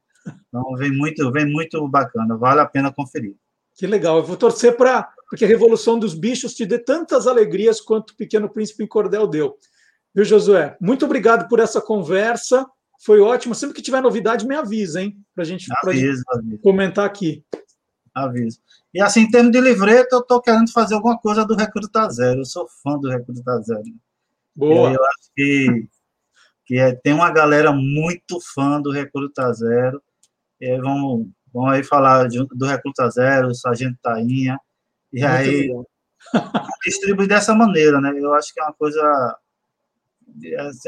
Então 0.48 0.64
vem 0.78 0.92
muito, 0.92 1.30
vem 1.30 1.46
muito 1.46 1.86
bacana, 1.90 2.38
vale 2.38 2.62
a 2.62 2.66
pena 2.66 2.90
conferir. 2.92 3.36
Que 3.76 3.86
legal. 3.86 4.20
Eu 4.20 4.24
vou 4.24 4.38
torcer 4.38 4.78
para 4.78 5.10
que 5.36 5.44
a 5.44 5.48
Revolução 5.48 6.00
dos 6.00 6.14
Bichos 6.14 6.54
te 6.54 6.66
dê 6.66 6.80
tantas 6.80 7.28
alegrias 7.28 7.82
quanto 7.82 8.12
o 8.12 8.16
Pequeno 8.16 8.48
Príncipe 8.48 8.82
em 8.82 8.88
Cordel 8.88 9.28
deu. 9.28 9.58
Viu, 10.16 10.24
Josué? 10.24 10.78
Muito 10.80 11.04
obrigado 11.04 11.50
por 11.50 11.60
essa 11.60 11.82
conversa. 11.82 12.66
Foi 13.04 13.20
ótimo. 13.20 13.54
Sempre 13.54 13.76
que 13.76 13.82
tiver 13.82 14.02
novidade, 14.02 14.48
me 14.48 14.56
avisa, 14.56 15.02
hein? 15.02 15.18
Para 15.36 15.44
gente, 15.44 15.68
avisa. 15.84 16.24
gente 16.42 16.62
comentar 16.62 17.06
aqui. 17.06 17.44
Aviso. 18.16 18.60
E 18.94 19.02
assim, 19.02 19.22
em 19.24 19.30
termos 19.30 19.52
de 19.52 19.60
livreto, 19.60 20.16
eu 20.16 20.20
estou 20.22 20.42
querendo 20.42 20.72
fazer 20.72 20.96
alguma 20.96 21.18
coisa 21.18 21.46
do 21.46 21.54
Recruta 21.54 22.10
Zero. 22.10 22.40
Eu 22.42 22.46
sou 22.46 22.66
fã 22.82 22.98
do 22.98 23.10
Recruta 23.10 23.62
Zero. 23.62 23.84
Boa. 24.56 24.90
E 24.90 24.94
eu 24.94 25.04
acho 25.06 25.32
que, 25.36 25.88
que 26.66 26.76
é, 26.80 26.96
tem 26.96 27.14
uma 27.14 27.30
galera 27.30 27.74
muito 27.74 28.40
fã 28.40 28.82
do 28.82 28.90
Recruta 28.90 29.52
Zero. 29.54 30.02
E 30.62 30.66
aí 30.66 30.80
vamos, 30.80 31.28
vamos 31.54 31.74
aí 31.74 31.84
falar 31.84 32.30
de- 32.30 32.48
do 32.54 32.66
Recruta 32.66 33.10
Zero, 33.10 33.54
Sargento 33.54 33.98
Tainha. 34.02 34.58
E 35.12 35.20
Muito 35.20 35.32
aí 35.32 35.70
distribuir 36.86 37.28
dessa 37.28 37.54
maneira, 37.54 38.00
né? 38.00 38.14
Eu 38.18 38.34
acho 38.34 38.54
que 38.54 38.62
é 38.62 38.64
uma 38.64 38.74
coisa 38.74 39.38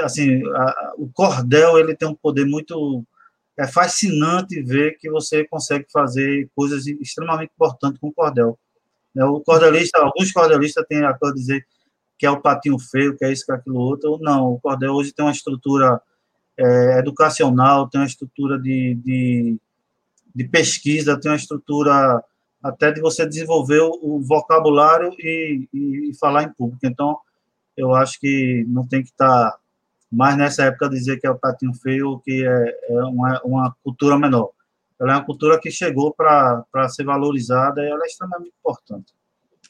assim, 0.02 0.42
a- 0.56 0.94
o 0.98 1.10
cordel 1.12 1.78
ele 1.78 1.96
tem 1.96 2.08
um 2.08 2.16
poder 2.16 2.46
muito 2.46 3.06
é 3.58 3.68
fascinante 3.68 4.62
ver 4.62 4.98
que 5.00 5.10
você 5.10 5.44
consegue 5.48 5.88
fazer 5.92 6.50
coisas 6.56 6.86
extremamente 6.86 7.52
importantes 7.56 8.00
com 8.00 8.10
o 8.10 8.14
cordel. 8.14 8.58
né? 9.16 9.26
O 9.26 9.42
cordelista, 9.42 10.00
alguns 10.00 10.32
cordelistas 10.32 10.86
têm 10.88 11.04
a 11.04 11.14
coisa 11.14 11.34
de 11.34 11.42
dizer 11.42 11.68
que 12.20 12.26
é 12.26 12.32
o 12.32 12.42
patinho 12.42 12.78
feio, 12.78 13.18
que 13.18 13.26
é 13.26 13.32
isso, 13.32 13.46
que 13.46 13.52
é 13.52 13.56
aquilo 13.56 13.78
outro. 13.78 14.20
Não, 14.22 14.54
o 14.54 14.60
cordel 14.60 14.94
hoje 14.94 15.12
tem 15.12 15.26
uma 15.26 15.32
estrutura 15.32 16.00
é, 16.56 17.00
educacional, 17.00 17.90
tem 17.90 18.02
uma 18.02 18.08
estrutura 18.08 18.60
de, 18.60 18.96
de, 19.04 19.58
de 20.36 20.48
pesquisa, 20.48 21.20
tem 21.20 21.32
uma 21.32 21.38
estrutura 21.38 22.24
até 22.62 22.92
de 22.92 23.02
você 23.02 23.26
desenvolver 23.26 23.80
o, 23.82 24.00
o 24.02 24.22
vocabulário 24.22 25.12
e, 25.20 25.68
e, 25.74 26.10
e 26.12 26.18
falar 26.18 26.44
em 26.44 26.54
público. 26.54 26.86
Então, 26.86 27.18
eu 27.76 27.94
acho 27.94 28.20
que 28.20 28.66
não 28.68 28.88
tem 28.88 29.04
que 29.04 29.10
estar 29.10 29.56
mais 30.12 30.38
nessa 30.38 30.64
época 30.64 30.90
dizer 30.90 31.20
que 31.20 31.28
é 31.28 31.32
o 31.32 31.38
patinho 31.38 31.74
feio 31.74 32.20
que 32.20 32.46
é, 32.46 32.80
é 32.90 33.04
uma, 33.04 33.42
uma 33.44 33.76
cultura 33.84 34.18
menor. 34.18 34.52
Ela 35.00 35.14
é 35.14 35.16
uma 35.16 35.26
cultura 35.26 35.60
que 35.60 35.70
chegou 35.70 36.14
para 36.14 36.66
ser 36.90 37.04
valorizada 37.04 37.82
e 37.84 37.90
ela 37.90 38.04
é 38.04 38.08
extremamente 38.08 38.54
importante. 38.60 39.14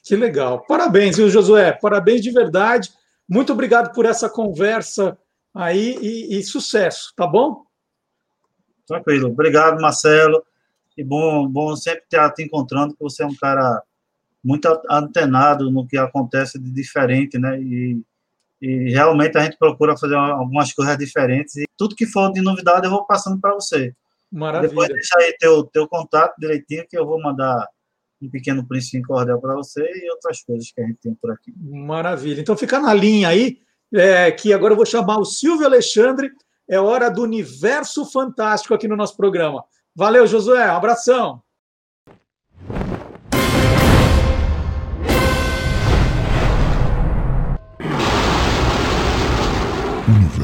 Que 0.04 0.16
legal. 0.16 0.66
Parabéns, 0.66 1.18
viu, 1.18 1.30
Josué? 1.30 1.74
Parabéns 1.74 2.22
de 2.22 2.32
verdade. 2.32 2.92
Muito 3.28 3.52
obrigado 3.52 3.94
por 3.94 4.06
essa 4.06 4.30
conversa 4.30 5.18
aí 5.54 5.98
e, 6.02 6.38
e 6.38 6.44
sucesso, 6.44 7.12
tá 7.16 7.28
bom? 7.28 7.66
Tranquilo. 8.88 9.30
Obrigado, 9.30 9.82
Marcelo. 9.82 10.42
E 10.98 11.04
bom, 11.04 11.48
bom 11.48 11.76
sempre 11.76 12.04
estar 12.04 12.32
te 12.32 12.44
encontrando, 12.44 12.96
porque 12.96 13.04
você 13.04 13.24
é 13.24 13.28
um 13.28 13.36
cara 13.36 13.84
muito 14.44 14.66
antenado 14.90 15.70
no 15.70 15.86
que 15.86 15.98
acontece 15.98 16.58
de 16.58 16.72
diferente, 16.72 17.38
né? 17.38 17.60
E, 17.62 18.02
e 18.62 18.92
realmente 18.92 19.38
a 19.38 19.44
gente 19.44 19.58
procura 19.58 19.98
fazer 19.98 20.16
algumas 20.16 20.74
coisas 20.74 20.98
diferentes. 20.98 21.56
E 21.56 21.66
tudo 21.78 21.96
que 21.96 22.06
for 22.06 22.32
de 22.32 22.42
novidade 22.42 22.86
eu 22.86 22.92
vou 22.92 23.06
passando 23.06 23.40
para 23.40 23.54
você. 23.54 23.94
Maravilha. 24.32 24.70
Depois 24.70 24.90
deixa 24.90 25.18
aí 25.18 25.36
teu, 25.40 25.64
teu 25.64 25.88
contato 25.88 26.36
direitinho, 26.38 26.86
que 26.90 26.98
eu 26.98 27.06
vou 27.06 27.22
mandar 27.22 27.68
um 28.22 28.30
pequeno 28.30 28.68
príncipe 28.68 28.98
em 28.98 29.02
cordel 29.02 29.40
para 29.40 29.54
você 29.54 29.82
e 29.82 30.10
outras 30.12 30.42
coisas 30.42 30.72
que 30.72 30.82
a 30.82 30.86
gente 30.86 31.00
tem 31.02 31.14
por 31.16 31.32
aqui. 31.32 31.54
Maravilha. 31.58 32.42
Então 32.42 32.58
fica 32.58 32.80
na 32.80 32.94
linha 32.94 33.30
aí, 33.30 33.60
é, 33.94 34.32
que 34.32 34.52
agora 34.52 34.74
eu 34.74 34.78
vou 34.78 34.86
chamar 34.86 35.18
o 35.18 35.26
Silvio 35.26 35.66
Alexandre. 35.66 36.32
É 36.70 36.80
hora 36.80 37.10
do 37.10 37.22
universo 37.22 38.06
fantástico 38.06 38.74
aqui 38.74 38.88
no 38.88 38.98
nosso 38.98 39.16
programa. 39.16 39.64
Valeu, 39.96 40.28
Josué. 40.28 40.64
Abração. 40.64 41.42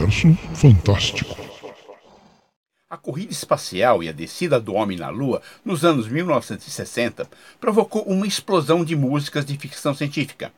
Universo 0.03 0.37
Fantástico. 0.53 1.37
A 2.89 2.97
corrida 2.97 3.31
espacial 3.31 4.03
e 4.03 4.09
a 4.09 4.11
descida 4.11 4.59
do 4.59 4.73
homem 4.73 4.97
na 4.97 5.09
Lua 5.09 5.41
nos 5.63 5.85
anos 5.85 6.09
1960 6.09 7.27
provocou 7.59 8.03
uma 8.03 8.27
explosão 8.27 8.83
de 8.83 8.95
músicas 8.95 9.45
de 9.45 9.57
ficção 9.57 9.95
científica. 9.95 10.51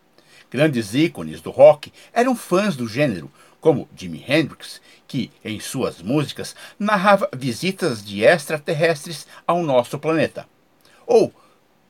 Grandes 0.49 0.95
ícones 0.95 1.41
do 1.41 1.51
rock 1.51 1.93
eram 2.11 2.35
fãs 2.35 2.75
do 2.75 2.87
gênero, 2.87 3.31
como 3.61 3.87
Jimi 3.95 4.23
Hendrix, 4.27 4.81
que, 5.07 5.31
em 5.43 5.59
suas 5.59 6.01
músicas, 6.01 6.55
narrava 6.79 7.29
visitas 7.35 8.03
de 8.03 8.23
extraterrestres 8.23 9.27
ao 9.45 9.61
nosso 9.61 9.99
planeta. 9.99 10.47
Ou 11.05 11.31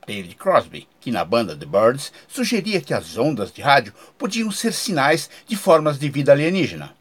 David 0.06 0.36
Crosby, 0.36 0.88
que 1.00 1.10
na 1.10 1.24
banda 1.24 1.56
The 1.56 1.66
Birds 1.66 2.12
sugeria 2.28 2.82
que 2.82 2.94
as 2.94 3.18
ondas 3.18 3.52
de 3.52 3.62
rádio 3.62 3.94
podiam 4.18 4.52
ser 4.52 4.74
sinais 4.74 5.30
de 5.48 5.56
formas 5.56 5.98
de 5.98 6.10
vida 6.10 6.34
alienígena. 6.34 6.94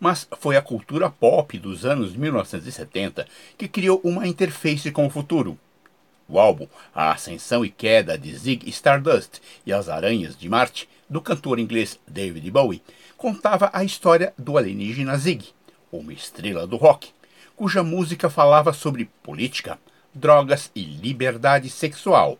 Mas 0.00 0.28
foi 0.38 0.56
a 0.56 0.62
cultura 0.62 1.10
pop 1.10 1.58
dos 1.58 1.84
anos 1.84 2.14
1970 2.14 3.26
que 3.56 3.66
criou 3.66 4.00
uma 4.04 4.26
interface 4.26 4.90
com 4.90 5.06
o 5.06 5.10
futuro. 5.10 5.58
O 6.28 6.38
álbum 6.38 6.68
A 6.94 7.12
Ascensão 7.12 7.64
e 7.64 7.70
Queda 7.70 8.18
de 8.18 8.36
Zig 8.36 8.68
Stardust 8.68 9.40
e 9.64 9.72
as 9.72 9.88
Aranhas 9.88 10.36
de 10.36 10.48
Marte, 10.48 10.88
do 11.08 11.22
cantor 11.22 11.58
inglês 11.58 11.98
David 12.06 12.50
Bowie, 12.50 12.82
contava 13.16 13.70
a 13.72 13.82
história 13.82 14.34
do 14.36 14.58
alienígena 14.58 15.16
Zig, 15.16 15.48
uma 15.90 16.12
estrela 16.12 16.66
do 16.66 16.76
rock, 16.76 17.10
cuja 17.56 17.82
música 17.82 18.28
falava 18.28 18.72
sobre 18.72 19.10
política, 19.22 19.78
drogas 20.14 20.70
e 20.74 20.82
liberdade 20.82 21.70
sexual, 21.70 22.38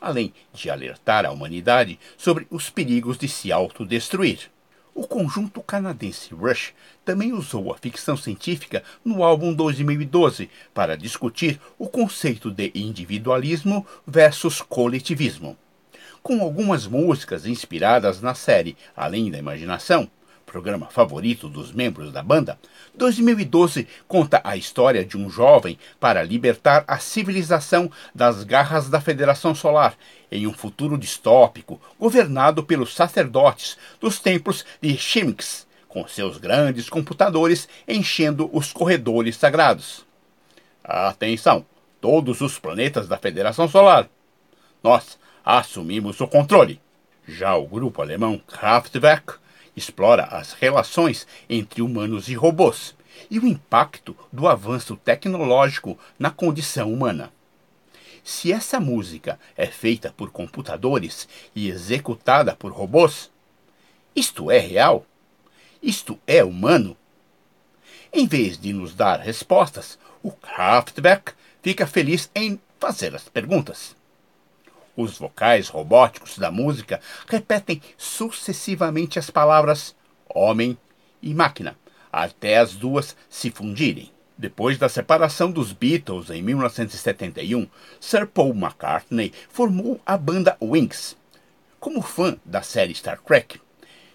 além 0.00 0.32
de 0.52 0.70
alertar 0.70 1.24
a 1.24 1.30
humanidade 1.30 1.98
sobre 2.16 2.46
os 2.50 2.70
perigos 2.70 3.18
de 3.18 3.28
se 3.28 3.52
autodestruir. 3.52 4.50
O 4.94 5.06
conjunto 5.06 5.62
canadense 5.62 6.34
Rush 6.34 6.74
também 7.02 7.32
usou 7.32 7.72
a 7.72 7.78
ficção 7.78 8.14
científica 8.14 8.82
no 9.02 9.24
álbum 9.24 9.54
2012 9.54 10.50
para 10.74 10.98
discutir 10.98 11.58
o 11.78 11.88
conceito 11.88 12.50
de 12.50 12.70
individualismo 12.74 13.86
versus 14.06 14.60
coletivismo. 14.60 15.56
Com 16.22 16.42
algumas 16.42 16.86
músicas 16.86 17.46
inspiradas 17.46 18.20
na 18.20 18.34
série 18.34 18.76
Além 18.94 19.30
da 19.30 19.38
Imaginação, 19.38 20.10
programa 20.52 20.86
favorito 20.86 21.48
dos 21.48 21.72
membros 21.72 22.12
da 22.12 22.22
banda, 22.22 22.58
2012 22.94 23.88
conta 24.06 24.38
a 24.44 24.54
história 24.54 25.02
de 25.02 25.16
um 25.16 25.30
jovem 25.30 25.78
para 25.98 26.22
libertar 26.22 26.84
a 26.86 26.98
civilização 26.98 27.90
das 28.14 28.44
garras 28.44 28.90
da 28.90 29.00
Federação 29.00 29.54
Solar 29.54 29.96
em 30.30 30.46
um 30.46 30.52
futuro 30.52 30.98
distópico 30.98 31.80
governado 31.98 32.62
pelos 32.62 32.94
sacerdotes 32.94 33.78
dos 33.98 34.20
templos 34.20 34.62
de 34.78 34.94
Shimix, 34.94 35.66
com 35.88 36.06
seus 36.06 36.36
grandes 36.36 36.90
computadores 36.90 37.66
enchendo 37.88 38.50
os 38.52 38.74
corredores 38.74 39.36
sagrados. 39.36 40.04
Atenção, 40.84 41.64
todos 41.98 42.42
os 42.42 42.58
planetas 42.58 43.08
da 43.08 43.16
Federação 43.16 43.66
Solar. 43.68 44.06
Nós 44.82 45.18
assumimos 45.42 46.20
o 46.20 46.28
controle. 46.28 46.78
Já 47.26 47.56
o 47.56 47.66
grupo 47.66 48.02
alemão 48.02 48.38
Kraftwerk 48.38 49.40
explora 49.76 50.24
as 50.24 50.52
relações 50.52 51.26
entre 51.48 51.82
humanos 51.82 52.28
e 52.28 52.34
robôs 52.34 52.94
e 53.30 53.38
o 53.38 53.46
impacto 53.46 54.16
do 54.32 54.48
avanço 54.48 54.96
tecnológico 54.96 55.98
na 56.18 56.30
condição 56.30 56.92
humana. 56.92 57.32
Se 58.24 58.52
essa 58.52 58.78
música 58.78 59.38
é 59.56 59.66
feita 59.66 60.12
por 60.16 60.30
computadores 60.30 61.28
e 61.54 61.68
executada 61.68 62.54
por 62.54 62.72
robôs, 62.72 63.30
isto 64.14 64.50
é 64.50 64.58
real? 64.58 65.04
Isto 65.82 66.18
é 66.26 66.44
humano? 66.44 66.96
Em 68.12 68.26
vez 68.26 68.58
de 68.58 68.72
nos 68.72 68.94
dar 68.94 69.18
respostas, 69.18 69.98
o 70.22 70.30
Kraftwerk 70.30 71.32
fica 71.62 71.86
feliz 71.86 72.30
em 72.34 72.60
fazer 72.78 73.14
as 73.14 73.28
perguntas. 73.28 73.96
Os 74.96 75.16
vocais 75.16 75.68
robóticos 75.68 76.36
da 76.36 76.50
música 76.50 77.00
repetem 77.26 77.80
sucessivamente 77.96 79.18
as 79.18 79.30
palavras 79.30 79.96
homem 80.28 80.76
e 81.22 81.32
máquina, 81.32 81.76
até 82.12 82.58
as 82.58 82.74
duas 82.74 83.16
se 83.28 83.50
fundirem. 83.50 84.10
Depois 84.36 84.76
da 84.76 84.88
separação 84.88 85.50
dos 85.50 85.72
Beatles 85.72 86.28
em 86.28 86.42
1971, 86.42 87.66
Sir 88.00 88.26
Paul 88.26 88.54
McCartney 88.54 89.32
formou 89.48 90.00
a 90.04 90.16
banda 90.18 90.56
Wings. 90.60 91.16
Como 91.80 92.02
fã 92.02 92.36
da 92.44 92.60
série 92.60 92.94
Star 92.94 93.20
Trek 93.20 93.60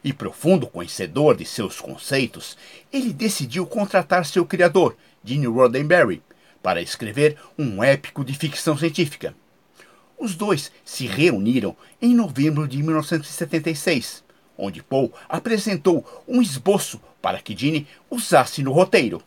e 0.03 0.13
profundo 0.13 0.67
conhecedor 0.67 1.35
de 1.35 1.45
seus 1.45 1.81
conceitos, 1.81 2.55
ele 2.93 3.13
decidiu 3.13 3.65
contratar 3.65 4.25
seu 4.25 4.45
criador, 4.45 4.95
Gene 5.23 5.47
Roddenberry, 5.47 6.21
para 6.61 6.81
escrever 6.81 7.37
um 7.57 7.83
épico 7.83 8.23
de 8.23 8.33
ficção 8.33 8.77
científica. 8.77 9.33
Os 10.17 10.35
dois 10.35 10.71
se 10.83 11.05
reuniram 11.05 11.75
em 12.01 12.15
novembro 12.15 12.67
de 12.67 12.81
1976, 12.81 14.23
onde 14.57 14.81
Paul 14.81 15.13
apresentou 15.29 16.23
um 16.27 16.41
esboço 16.41 16.99
para 17.21 17.39
que 17.39 17.55
Gene 17.55 17.87
usasse 18.09 18.63
no 18.63 18.71
roteiro. 18.71 19.21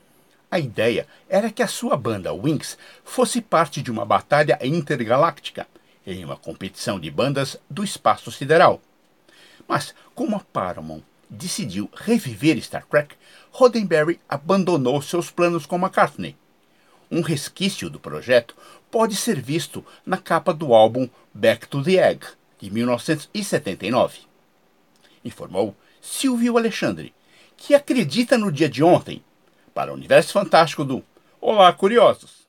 A 0.51 0.59
ideia 0.59 1.07
era 1.29 1.51
que 1.51 1.63
a 1.63 1.69
sua 1.69 1.97
banda 1.97 2.33
Wings 2.33 2.77
fosse 3.05 3.41
parte 3.41 3.81
de 3.81 3.91
uma 3.91 4.05
batalha 4.05 4.59
intergaláctica, 4.63 5.67
em 6.05 6.25
uma 6.25 6.37
competição 6.37 6.99
de 6.99 7.09
bandas 7.09 7.57
do 7.69 7.85
espaço 7.85 8.33
sideral. 8.33 8.83
Mas 9.69 9.95
como 10.13 10.35
a 10.35 10.41
Paramount 10.41 11.03
decidiu 11.29 11.89
reviver 11.95 12.61
Star 12.61 12.85
Trek, 12.87 13.15
Roddenberry 13.53 14.19
abandonou 14.29 15.01
seus 15.01 15.31
planos 15.31 15.67
com 15.67 15.77
McCartney. 15.77 16.37
Um 17.09 17.21
resquício 17.21 17.89
do 17.89 18.01
projeto 18.01 18.57
pode 18.91 19.17
ser 19.17 19.41
visto 19.41 19.85
na 20.05 20.19
capa 20.19 20.53
do 20.53 20.75
álbum 20.75 21.09
Back 21.33 21.69
to 21.69 21.83
the 21.83 21.93
Egg, 21.93 22.27
de 22.59 22.71
1979. 22.71 24.21
Informou 25.25 25.75
Silvio 26.01 26.57
Alexandre, 26.57 27.15
que 27.57 27.75
acredita 27.75 28.37
no 28.37 28.51
dia 28.51 28.69
de 28.69 28.83
ontem, 28.83 29.25
para 29.73 29.93
o 29.93 29.95
universo 29.95 30.33
fantástico 30.33 30.85
do 30.85 31.05
Olá, 31.41 31.73
Curiosos! 31.73 32.49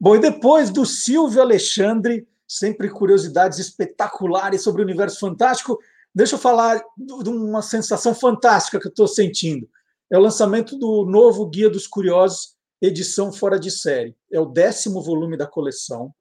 Bom, 0.00 0.16
e 0.16 0.18
depois 0.18 0.70
do 0.70 0.84
Silvio 0.84 1.40
Alexandre, 1.40 2.26
sempre 2.46 2.90
curiosidades 2.90 3.58
espetaculares 3.58 4.62
sobre 4.62 4.82
o 4.82 4.84
universo 4.84 5.20
fantástico, 5.20 5.78
deixa 6.14 6.34
eu 6.34 6.38
falar 6.38 6.82
de 6.96 7.28
uma 7.28 7.62
sensação 7.62 8.14
fantástica 8.14 8.80
que 8.80 8.86
eu 8.86 8.90
estou 8.90 9.06
sentindo. 9.06 9.68
É 10.10 10.18
o 10.18 10.20
lançamento 10.20 10.76
do 10.76 11.04
novo 11.04 11.48
Guia 11.48 11.70
dos 11.70 11.86
Curiosos, 11.86 12.56
edição 12.82 13.32
fora 13.32 13.58
de 13.58 13.70
série. 13.70 14.14
É 14.30 14.40
o 14.40 14.46
décimo 14.46 15.00
volume 15.00 15.36
da 15.36 15.46
coleção. 15.46 16.12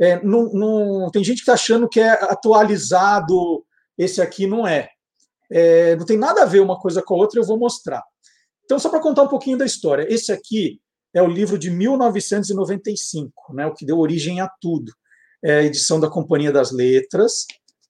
É, 0.00 0.18
tem 1.12 1.22
gente 1.22 1.36
que 1.36 1.42
está 1.42 1.52
achando 1.54 1.88
que 1.88 2.00
é 2.00 2.10
atualizado, 2.10 3.64
esse 3.96 4.20
aqui 4.20 4.46
não 4.46 4.66
é. 4.66 4.88
é. 5.50 5.94
Não 5.96 6.04
tem 6.04 6.16
nada 6.16 6.42
a 6.42 6.46
ver 6.46 6.60
uma 6.60 6.78
coisa 6.78 7.02
com 7.02 7.14
a 7.14 7.18
outra, 7.18 7.38
eu 7.38 7.44
vou 7.44 7.58
mostrar. 7.58 8.02
Então, 8.64 8.78
só 8.78 8.88
para 8.88 9.00
contar 9.00 9.22
um 9.22 9.28
pouquinho 9.28 9.58
da 9.58 9.66
história. 9.66 10.06
Esse 10.12 10.32
aqui 10.32 10.80
é 11.14 11.22
o 11.22 11.26
livro 11.26 11.58
de 11.58 11.70
1995, 11.70 13.52
né, 13.52 13.66
o 13.66 13.74
que 13.74 13.84
deu 13.84 13.98
origem 13.98 14.40
a 14.40 14.48
tudo. 14.60 14.92
É 15.44 15.58
a 15.58 15.62
edição 15.62 15.98
da 15.98 16.08
Companhia 16.08 16.52
das 16.52 16.70
Letras. 16.70 17.46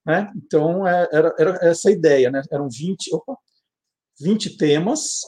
Né? 0.06 0.32
Então, 0.36 0.86
é, 0.86 1.08
era, 1.12 1.34
era, 1.38 1.58
essa 1.62 1.90
ideia. 1.90 2.30
Né? 2.30 2.42
Eram 2.50 2.68
20, 2.68 3.14
opa, 3.14 3.36
20 4.20 4.56
temas, 4.56 5.20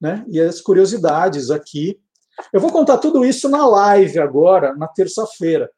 né? 0.00 0.24
e 0.28 0.40
as 0.40 0.60
curiosidades 0.60 1.50
aqui. 1.50 2.00
Eu 2.52 2.60
vou 2.60 2.72
contar 2.72 2.98
tudo 2.98 3.24
isso 3.24 3.48
na 3.48 3.66
live 3.66 4.18
agora, 4.18 4.74
na 4.74 4.88
terça-feira. 4.88 5.70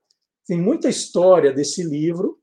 Tem 0.46 0.60
muita 0.60 0.88
história 0.88 1.52
desse 1.52 1.82
livro. 1.82 2.38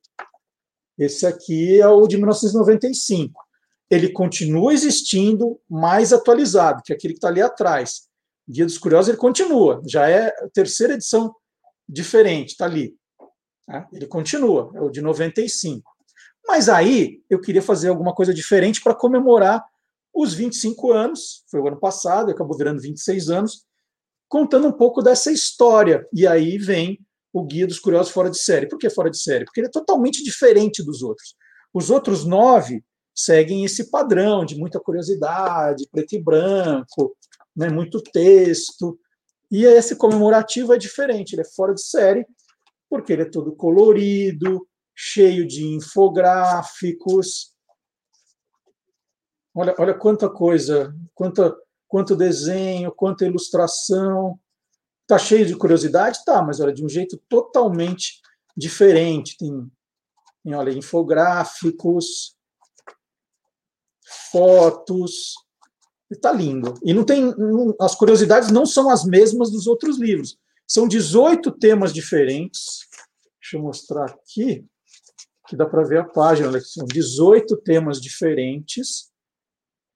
Esse 0.98 1.26
aqui 1.26 1.80
é 1.80 1.88
o 1.88 2.06
de 2.08 2.18
1995. 2.18 3.42
Ele 3.90 4.12
continua 4.12 4.74
existindo, 4.74 5.60
mais 5.70 6.12
atualizado, 6.12 6.84
que 6.84 6.92
é 6.92 6.96
aquele 6.96 7.14
que 7.14 7.20
está 7.20 7.30
ali 7.30 7.42
atrás. 7.42 8.10
Guia 8.48 8.66
dos 8.66 8.78
Curiosos 8.78 9.10
ele 9.10 9.18
continua, 9.18 9.82
já 9.88 10.10
é 10.10 10.28
a 10.28 10.50
terceira 10.52 10.94
edição 10.94 11.34
diferente, 11.88 12.50
está 12.50 12.66
ali. 12.66 12.96
Tá? 13.66 13.88
Ele 13.94 14.08
continua, 14.08 14.72
é 14.76 14.82
o 14.82 14.90
de 14.90 15.02
95. 15.02 15.90
Mas 16.48 16.68
aí 16.68 17.22
eu 17.30 17.40
queria 17.40 17.62
fazer 17.62 17.90
alguma 17.90 18.14
coisa 18.14 18.34
diferente 18.34 18.82
para 18.82 18.96
comemorar 18.96 19.64
os 20.22 20.34
25 20.34 20.92
anos, 20.92 21.46
foi 21.50 21.62
o 21.62 21.68
ano 21.68 21.80
passado, 21.80 22.30
acabou 22.30 22.58
virando 22.58 22.82
26 22.82 23.30
anos, 23.30 23.64
contando 24.28 24.68
um 24.68 24.72
pouco 24.72 25.02
dessa 25.02 25.32
história. 25.32 26.06
E 26.14 26.28
aí 26.28 26.58
vem 26.58 27.00
o 27.32 27.46
Guia 27.46 27.66
dos 27.66 27.80
Curiosos 27.80 28.12
Fora 28.12 28.30
de 28.30 28.38
Série. 28.38 28.68
Por 28.68 28.78
que 28.78 28.90
fora 28.90 29.10
de 29.10 29.18
série? 29.18 29.46
Porque 29.46 29.62
ele 29.62 29.68
é 29.68 29.72
totalmente 29.72 30.22
diferente 30.22 30.84
dos 30.84 31.02
outros. 31.02 31.36
Os 31.74 31.90
outros 31.90 32.26
nove 32.26 32.84
seguem 33.16 33.64
esse 33.64 33.90
padrão 33.90 34.44
de 34.44 34.58
muita 34.58 34.78
curiosidade, 34.78 35.88
preto 35.90 36.14
e 36.14 36.22
branco, 36.22 37.16
né, 37.56 37.70
muito 37.70 38.02
texto. 38.02 39.00
E 39.50 39.64
esse 39.64 39.96
comemorativo 39.96 40.74
é 40.74 40.78
diferente, 40.78 41.34
ele 41.34 41.44
é 41.44 41.52
fora 41.56 41.74
de 41.74 41.82
série, 41.82 42.26
porque 42.90 43.14
ele 43.14 43.22
é 43.22 43.30
todo 43.30 43.56
colorido, 43.56 44.68
cheio 44.94 45.48
de 45.48 45.66
infográficos. 45.66 47.54
Olha, 49.60 49.76
olha 49.78 49.94
quanta 49.94 50.30
coisa, 50.30 50.96
quanta, 51.14 51.54
quanto 51.86 52.16
desenho, 52.16 52.94
quanta 52.94 53.26
ilustração. 53.26 54.40
Tá 55.06 55.20
cheio 55.20 55.46
de 55.46 55.54
curiosidade? 55.54 56.24
Tá, 56.24 56.42
mas 56.42 56.62
olha, 56.62 56.74
de 56.74 56.86
um 56.86 56.88
jeito 56.88 57.22
totalmente 57.28 58.22
diferente. 58.56 59.38
Tem, 59.38 59.70
tem 60.46 60.56
olha, 60.56 60.72
infográficos, 60.72 62.38
fotos, 64.32 65.34
Está 66.10 66.32
lindo. 66.32 66.74
E 66.84 66.92
não 66.94 67.04
tem. 67.04 67.36
Não, 67.38 67.76
as 67.80 67.94
curiosidades 67.94 68.50
não 68.50 68.66
são 68.66 68.90
as 68.90 69.06
mesmas 69.06 69.52
dos 69.52 69.68
outros 69.68 70.00
livros. 70.00 70.40
São 70.66 70.88
18 70.88 71.52
temas 71.52 71.94
diferentes. 71.94 72.88
Deixa 73.40 73.58
eu 73.58 73.62
mostrar 73.62 74.06
aqui, 74.06 74.66
que 75.48 75.56
dá 75.56 75.68
para 75.68 75.84
ver 75.84 76.00
a 76.00 76.04
página. 76.04 76.60
São 76.62 76.86
18 76.86 77.58
temas 77.58 78.02
diferentes. 78.02 79.10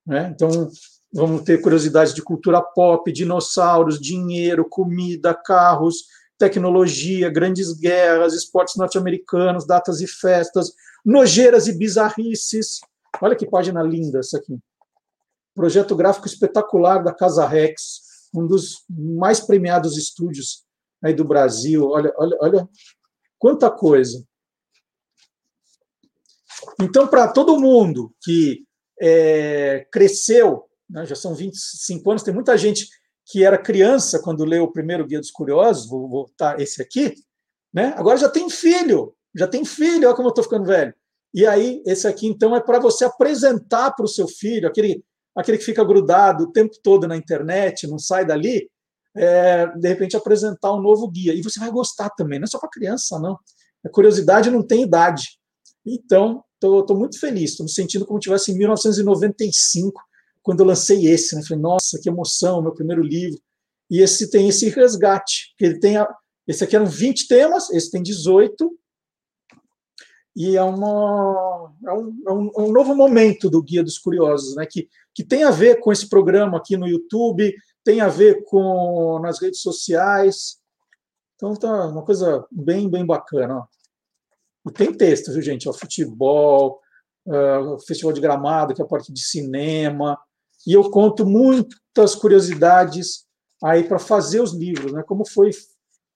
Né? 0.06 0.32
Então, 0.34 0.70
vamos 1.14 1.44
ter 1.44 1.62
curiosidades 1.62 2.14
de 2.14 2.22
cultura 2.22 2.62
pop, 2.62 3.12
dinossauros, 3.12 4.00
dinheiro, 4.00 4.68
comida, 4.68 5.34
carros, 5.34 6.06
tecnologia, 6.38 7.30
grandes 7.30 7.74
guerras, 7.74 8.34
esportes 8.34 8.76
norte-americanos, 8.76 9.66
datas 9.66 10.02
e 10.02 10.08
festas, 10.08 10.74
nojeiras 11.06 11.68
e 11.68 11.78
bizarrices. 11.78 12.80
Olha 13.22 13.36
que 13.36 13.46
página 13.46 13.82
linda 13.84 14.20
essa 14.20 14.38
aqui 14.38 14.60
projeto 15.54 15.96
gráfico 15.96 16.28
espetacular 16.28 17.04
da 17.04 17.14
Casa 17.14 17.48
Rex, 17.48 18.30
um 18.34 18.48
dos 18.48 18.84
mais 18.90 19.40
premiados 19.40 19.98
estúdios 19.98 20.66
aí 21.02 21.14
do 21.14 21.24
Brasil. 21.24 21.88
Olha, 21.90 22.14
olha, 22.18 22.38
olha 22.42 22.70
quanta 23.38 23.70
coisa. 23.70 24.26
Então, 26.82 27.08
para 27.08 27.28
todo 27.28 27.60
mundo 27.60 28.14
que 28.24 28.64
é, 29.06 29.86
cresceu, 29.92 30.64
né, 30.90 31.06
já 31.06 31.16
são 31.16 31.36
25 31.36 32.10
anos, 32.10 32.24
tem 32.24 32.34
muita 32.34 32.58
gente 32.58 32.88
que 33.26 33.44
era 33.44 33.58
criança 33.58 34.22
quando 34.22 34.46
leu 34.46 34.64
o 34.64 34.72
primeiro 34.72 35.06
Guia 35.06 35.20
dos 35.20 35.32
Curiosos, 35.32 35.90
vou 35.90 36.08
voltar 36.08 36.60
esse 36.60 36.82
aqui, 36.82 37.14
né? 37.74 37.94
agora 37.98 38.18
já 38.18 38.30
tem 38.30 38.50
filho, 38.50 39.14
já 39.36 39.48
tem 39.48 39.66
filho, 39.66 40.08
olha 40.08 40.16
como 40.16 40.28
eu 40.28 40.32
estou 40.32 40.44
ficando 40.44 40.66
velho. 40.66 40.94
E 41.34 41.46
aí, 41.46 41.82
esse 41.86 42.08
aqui, 42.08 42.28
então, 42.28 42.56
é 42.56 42.62
para 42.62 42.80
você 42.80 43.06
apresentar 43.06 43.92
para 43.92 44.06
o 44.06 44.08
seu 44.08 44.28
filho, 44.28 44.68
aquele 44.68 45.04
aquele 45.36 45.58
que 45.58 45.66
fica 45.66 45.84
grudado 45.84 46.44
o 46.44 46.52
tempo 46.52 46.76
todo 46.84 47.08
na 47.08 47.18
internet, 47.18 47.88
não 47.88 47.98
sai 47.98 48.26
dali, 48.26 48.70
é, 49.16 49.68
de 49.68 49.88
repente 49.88 50.16
apresentar 50.16 50.74
um 50.74 50.82
novo 50.82 51.10
guia. 51.10 51.34
E 51.34 51.42
você 51.42 51.60
vai 51.60 51.72
gostar 51.72 52.10
também, 52.12 52.40
não 52.40 52.46
é 52.46 52.48
só 52.48 52.60
para 52.60 52.70
criança, 52.70 53.20
não. 53.20 53.38
A 53.86 53.90
curiosidade 53.90 54.50
não 54.50 54.66
tem 54.66 54.84
idade. 54.84 55.40
Então, 55.86 56.44
estou 56.82 56.98
muito 56.98 57.20
feliz, 57.20 57.52
estou 57.52 57.66
me 57.66 57.72
sentindo 57.72 58.06
como 58.06 58.20
se 58.20 58.24
tivesse 58.24 58.52
em 58.52 58.58
1995, 58.58 60.02
quando 60.42 60.62
eu 60.62 60.66
lancei 60.66 61.08
esse. 61.08 61.36
Né? 61.36 61.44
Falei, 61.44 61.62
nossa, 61.62 62.00
que 62.02 62.10
emoção, 62.10 62.62
meu 62.62 62.74
primeiro 62.74 63.02
livro. 63.02 63.40
E 63.90 64.02
esse 64.02 64.30
tem 64.30 64.48
esse 64.48 64.70
resgate, 64.70 65.54
que 65.58 65.66
ele 65.66 65.80
tem. 65.80 65.98
A, 65.98 66.08
esse 66.48 66.64
aqui 66.64 66.76
eram 66.76 66.86
20 66.86 67.28
temas, 67.28 67.70
esse 67.70 67.90
tem 67.90 68.04
18, 68.04 68.72
e 70.36 70.58
é, 70.58 70.64
uma, 70.64 71.74
é, 71.88 71.94
um, 71.94 72.24
é 72.28 72.32
um, 72.32 72.52
um, 72.58 72.72
novo 72.72 72.96
momento 72.96 73.50
do 73.50 73.62
Guia 73.62 73.84
dos 73.84 73.98
Curiosos, 73.98 74.56
né? 74.56 74.66
que 74.66 74.90
que 75.14 75.24
tem 75.24 75.44
a 75.44 75.52
ver 75.52 75.80
com 75.80 75.92
esse 75.92 76.10
programa 76.10 76.58
aqui 76.58 76.76
no 76.76 76.88
YouTube, 76.88 77.54
tem 77.84 78.02
a 78.02 78.08
ver 78.08 78.44
com 78.46 79.20
nas 79.22 79.40
redes 79.40 79.62
sociais. 79.62 80.58
Então 81.36 81.54
tá 81.56 81.88
uma 81.88 82.04
coisa 82.04 82.46
bem, 82.52 82.90
bem 82.90 83.06
bacana. 83.06 83.60
Ó. 83.60 83.66
Tem 84.72 84.94
texto, 84.94 85.32
viu, 85.32 85.42
gente? 85.42 85.68
O 85.68 85.74
futebol, 85.74 86.80
uh, 87.28 87.80
Festival 87.86 88.14
de 88.14 88.22
Gramado, 88.22 88.74
que 88.74 88.82
é 88.82 88.86
a 88.86 88.88
parte 88.88 89.12
de 89.12 89.22
cinema. 89.22 90.18
E 90.66 90.74
eu 90.74 90.90
conto 90.90 91.26
muitas 91.26 92.16
curiosidades 92.16 93.26
aí 93.64 93.84
para 93.84 94.00
fazer 94.00 94.42
os 94.42 94.54
livros, 94.54 94.92
né? 94.94 95.04
Como 95.04 95.28
foi 95.28 95.52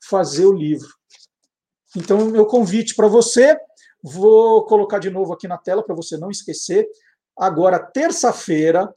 fazer 0.08 0.46
o 0.46 0.54
livro. 0.54 0.90
Então, 1.96 2.26
meu 2.26 2.46
convite 2.46 2.96
para 2.96 3.08
você, 3.08 3.58
vou 4.04 4.66
colocar 4.66 5.00
de 5.00 5.10
novo 5.10 5.34
aqui 5.34 5.48
na 5.48 5.58
tela 5.58 5.84
para 5.84 5.96
você 5.96 6.18
não 6.18 6.30
esquecer. 6.30 6.88
Agora, 7.38 7.80
terça-feira, 7.80 8.92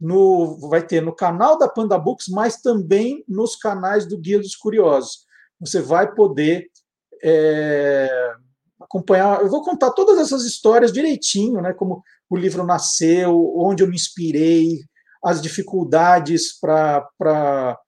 no, 0.00 0.58
vai 0.68 0.86
ter 0.86 1.00
no 1.00 1.14
canal 1.14 1.58
da 1.58 1.68
Panda 1.68 1.98
Books, 1.98 2.28
mas 2.28 2.60
também 2.60 3.24
nos 3.26 3.56
canais 3.56 4.06
do 4.06 4.18
Guia 4.18 4.38
dos 4.38 4.54
Curiosos. 4.54 5.26
Você 5.58 5.80
vai 5.80 6.12
poder 6.14 6.70
é, 7.22 8.34
acompanhar. 8.80 9.40
Eu 9.40 9.48
vou 9.48 9.62
contar 9.62 9.90
todas 9.92 10.18
essas 10.18 10.44
histórias 10.44 10.92
direitinho, 10.92 11.60
né? 11.60 11.72
Como 11.72 12.02
o 12.28 12.36
livro 12.36 12.64
nasceu, 12.64 13.52
onde 13.56 13.82
eu 13.82 13.88
me 13.88 13.94
inspirei, 13.94 14.80
as 15.24 15.40
dificuldades 15.40 16.58
para 16.58 17.78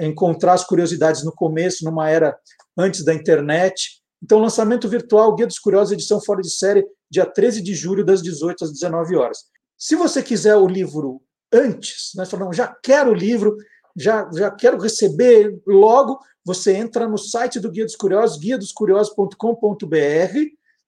encontrar 0.00 0.54
as 0.54 0.64
curiosidades 0.64 1.24
no 1.24 1.32
começo, 1.32 1.84
numa 1.84 2.08
era 2.08 2.36
antes 2.76 3.04
da 3.04 3.14
internet. 3.14 4.02
Então, 4.22 4.38
lançamento 4.38 4.88
virtual, 4.88 5.34
Guia 5.34 5.46
dos 5.46 5.58
Curiosos, 5.58 5.92
edição 5.92 6.20
fora 6.20 6.40
de 6.40 6.50
série, 6.50 6.86
dia 7.10 7.26
13 7.26 7.62
de 7.62 7.74
julho, 7.74 8.04
das 8.04 8.22
18 8.22 8.64
às 8.64 8.72
19 8.72 9.16
horas. 9.16 9.38
Se 9.76 9.96
você 9.96 10.22
quiser 10.22 10.56
o 10.56 10.68
livro 10.68 11.20
antes, 11.52 12.12
né, 12.14 12.24
falando, 12.24 12.52
já 12.54 12.68
quero 12.82 13.10
o 13.10 13.14
livro, 13.14 13.56
já, 13.96 14.28
já 14.32 14.50
quero 14.50 14.78
receber 14.78 15.60
logo, 15.66 16.18
você 16.44 16.74
entra 16.74 17.08
no 17.08 17.18
site 17.18 17.60
do 17.60 17.70
Guia 17.70 17.84
dos 17.84 17.96
Curiosos, 17.96 18.38
guiadoscuriosos.com.br, 18.38 19.96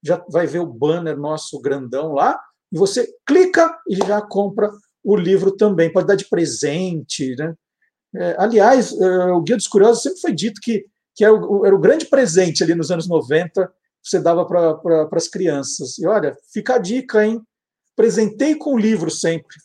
já 0.02 0.24
vai 0.28 0.46
ver 0.46 0.58
o 0.58 0.66
banner 0.66 1.16
nosso 1.16 1.60
grandão 1.60 2.12
lá, 2.12 2.38
e 2.72 2.78
você 2.78 3.08
clica 3.26 3.76
e 3.88 3.96
já 3.96 4.20
compra 4.20 4.70
o 5.02 5.16
livro 5.16 5.52
também, 5.52 5.92
pode 5.92 6.06
dar 6.06 6.16
de 6.16 6.28
presente. 6.28 7.34
Né? 7.36 7.54
É, 8.16 8.36
aliás, 8.38 8.92
é, 8.92 9.32
o 9.32 9.42
Guia 9.42 9.56
dos 9.56 9.68
Curiosos 9.68 10.02
sempre 10.02 10.20
foi 10.20 10.32
dito 10.32 10.60
que, 10.60 10.84
que 11.14 11.24
era, 11.24 11.34
o, 11.34 11.64
era 11.64 11.74
o 11.74 11.80
grande 11.80 12.06
presente 12.06 12.62
ali 12.62 12.74
nos 12.74 12.90
anos 12.90 13.08
90, 13.08 13.72
você 14.02 14.20
dava 14.20 14.44
para 14.44 14.74
pra, 14.74 15.08
as 15.12 15.28
crianças. 15.28 15.98
E 15.98 16.06
olha, 16.06 16.36
fica 16.52 16.74
a 16.74 16.78
dica, 16.78 17.24
hein? 17.24 17.40
Presentei 17.96 18.54
com 18.54 18.78
livro 18.78 19.10
sempre. 19.10 19.56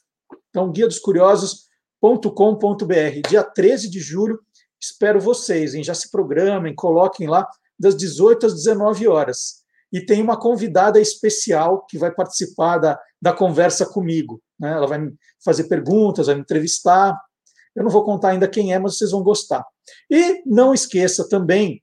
Então, 0.50 0.72
guia 0.72 0.88
dos 0.88 1.00
curiosos.com.br, 1.00 3.28
dia 3.28 3.44
13 3.44 3.90
de 3.90 4.00
julho, 4.00 4.40
espero 4.80 5.20
vocês, 5.20 5.74
hein? 5.74 5.84
Já 5.84 5.94
se 5.94 6.12
programem, 6.12 6.76
coloquem 6.76 7.28
lá 7.28 7.48
das 7.78 7.96
18 7.96 8.46
às 8.46 8.54
19 8.54 9.08
horas. 9.08 9.60
E 9.92 10.02
tem 10.02 10.22
uma 10.22 10.38
convidada 10.38 11.00
especial 11.00 11.86
que 11.86 11.98
vai 11.98 12.12
participar 12.12 12.78
da, 12.78 13.00
da 13.22 13.34
conversa 13.34 13.86
comigo. 13.86 14.42
Né? 14.60 14.72
Ela 14.72 14.86
vai 14.86 15.00
me 15.00 15.16
fazer 15.44 15.64
perguntas, 15.66 16.28
vai 16.28 16.36
me 16.36 16.42
entrevistar. 16.42 17.20
Eu 17.76 17.84
não 17.84 17.90
vou 17.90 18.04
contar 18.04 18.30
ainda 18.30 18.48
quem 18.48 18.74
é, 18.74 18.80
mas 18.80 18.98
vocês 18.98 19.12
vão 19.12 19.24
gostar. 19.24 19.66
E 20.10 20.44
não 20.46 20.74
esqueça 20.74 21.28
também 21.28 21.82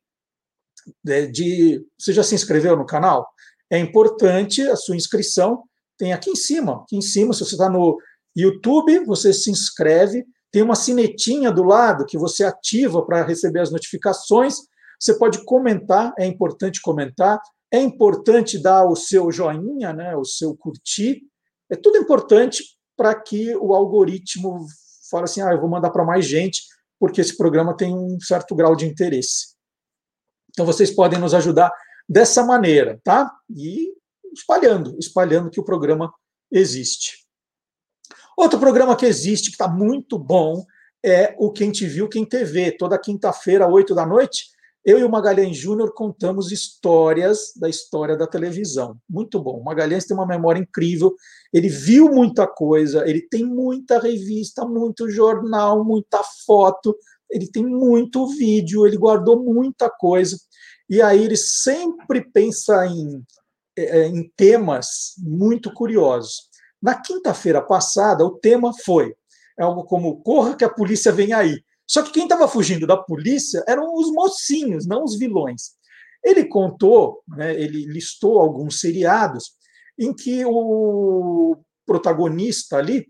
de, 1.03 1.27
de. 1.29 1.87
Você 1.99 2.13
já 2.13 2.23
se 2.23 2.35
inscreveu 2.35 2.77
no 2.77 2.87
canal? 2.87 3.29
É 3.71 3.79
importante 3.79 4.63
a 4.63 4.77
sua 4.77 4.97
inscrição. 4.97 5.65
Tem 5.99 6.13
aqui 6.13 6.31
em 6.31 6.37
cima. 6.37 6.83
Aqui 6.83 6.97
em 6.97 7.03
cima, 7.03 7.33
se 7.33 7.41
você 7.41 7.55
está 7.55 7.69
no 7.69 7.99
YouTube, 8.37 9.05
você 9.05 9.33
se 9.33 9.51
inscreve. 9.51 10.25
Tem 10.57 10.63
uma 10.63 10.75
sinetinha 10.75 11.53
do 11.53 11.63
lado 11.63 12.07
que 12.07 12.17
você 12.17 12.43
ativa 12.43 13.05
para 13.05 13.23
receber 13.23 13.61
as 13.61 13.71
notificações. 13.71 14.55
Você 14.99 15.13
pode 15.19 15.45
comentar, 15.45 16.15
é 16.19 16.25
importante 16.25 16.81
comentar. 16.81 17.39
É 17.71 17.79
importante 17.79 18.59
dar 18.59 18.87
o 18.87 18.97
seu 18.97 19.31
joinha, 19.31 19.93
né, 19.93 20.17
o 20.17 20.25
seu 20.25 20.57
curtir. 20.57 21.21
É 21.71 21.77
tudo 21.77 21.99
importante 21.99 22.65
para 22.97 23.15
que 23.15 23.55
o 23.57 23.75
algoritmo 23.75 24.65
fale 25.11 25.25
assim: 25.25 25.43
ah, 25.43 25.53
eu 25.53 25.61
vou 25.61 25.69
mandar 25.69 25.91
para 25.91 26.07
mais 26.07 26.25
gente, 26.25 26.63
porque 26.99 27.21
esse 27.21 27.37
programa 27.37 27.77
tem 27.77 27.95
um 27.95 28.19
certo 28.19 28.55
grau 28.55 28.75
de 28.75 28.87
interesse. 28.87 29.49
Então 30.49 30.65
vocês 30.65 30.91
podem 30.91 31.19
nos 31.19 31.35
ajudar 31.35 31.71
dessa 32.09 32.43
maneira, 32.43 32.99
tá? 33.05 33.31
E 33.51 33.93
espalhando, 34.33 34.97
espalhando 34.99 35.51
que 35.51 35.61
o 35.61 35.65
programa 35.67 36.11
existe. 36.51 37.26
Outro 38.37 38.61
programa 38.61 38.95
que 38.95 39.07
existe, 39.07 39.49
que 39.49 39.55
está 39.55 39.67
muito 39.67 40.19
bom, 40.19 40.65
é 41.03 41.35
o 41.39 41.51
Quem 41.51 41.71
Te 41.71 41.87
Viu, 41.87 42.09
Quem 42.09 42.25
TV. 42.25 42.73
Toda 42.73 42.99
quinta-feira, 42.99 43.67
oito 43.67 43.95
da 43.95 44.05
noite, 44.05 44.45
eu 44.85 44.99
e 44.99 45.05
o 45.05 45.11
Magalhães 45.11 45.57
Júnior 45.57 45.93
contamos 45.95 46.53
histórias 46.53 47.53
da 47.57 47.69
história 47.69 48.17
da 48.17 48.27
televisão. 48.27 48.97
Muito 49.09 49.41
bom. 49.41 49.59
O 49.59 49.65
Magalhães 49.65 50.05
tem 50.05 50.17
uma 50.17 50.27
memória 50.27 50.61
incrível. 50.61 51.15
Ele 51.53 51.69
viu 51.69 52.11
muita 52.11 52.47
coisa, 52.47 53.09
ele 53.09 53.23
tem 53.23 53.45
muita 53.45 53.99
revista, 53.99 54.65
muito 54.65 55.11
jornal, 55.11 55.83
muita 55.85 56.23
foto, 56.47 56.97
ele 57.31 57.51
tem 57.51 57.65
muito 57.65 58.29
vídeo, 58.29 58.87
ele 58.87 58.97
guardou 58.97 59.43
muita 59.43 59.91
coisa. 59.91 60.39
E 60.89 61.03
aí 61.03 61.25
ele 61.25 61.37
sempre 61.37 62.21
pensa 62.31 62.87
em, 62.87 63.25
é, 63.77 64.01
é, 64.01 64.07
em 64.07 64.31
temas 64.37 65.15
muito 65.19 65.73
curiosos. 65.73 66.46
Na 66.83 66.95
quinta-feira 66.95 67.63
passada, 67.63 68.25
o 68.25 68.39
tema 68.39 68.73
foi 68.85 69.15
algo 69.59 69.85
como 69.85 70.21
Corra 70.23 70.55
que 70.55 70.65
a 70.65 70.69
polícia 70.69 71.11
vem 71.11 71.33
aí. 71.33 71.63
Só 71.87 72.03
que 72.03 72.13
quem 72.13 72.25
estava 72.25 72.49
fugindo 72.49 72.87
da 72.87 72.97
polícia 72.97 73.65
eram 73.67 73.95
os 73.95 74.11
mocinhos, 74.13 74.87
não 74.87 75.05
os 75.05 75.19
vilões. 75.19 75.77
Ele 76.23 76.45
contou, 76.45 77.23
né, 77.29 77.55
ele 77.55 77.87
listou 77.87 78.39
alguns 78.39 78.81
seriados 78.81 79.53
em 79.99 80.13
que 80.13 80.45
o 80.45 81.57
protagonista 81.87 82.77
ali 82.77 83.07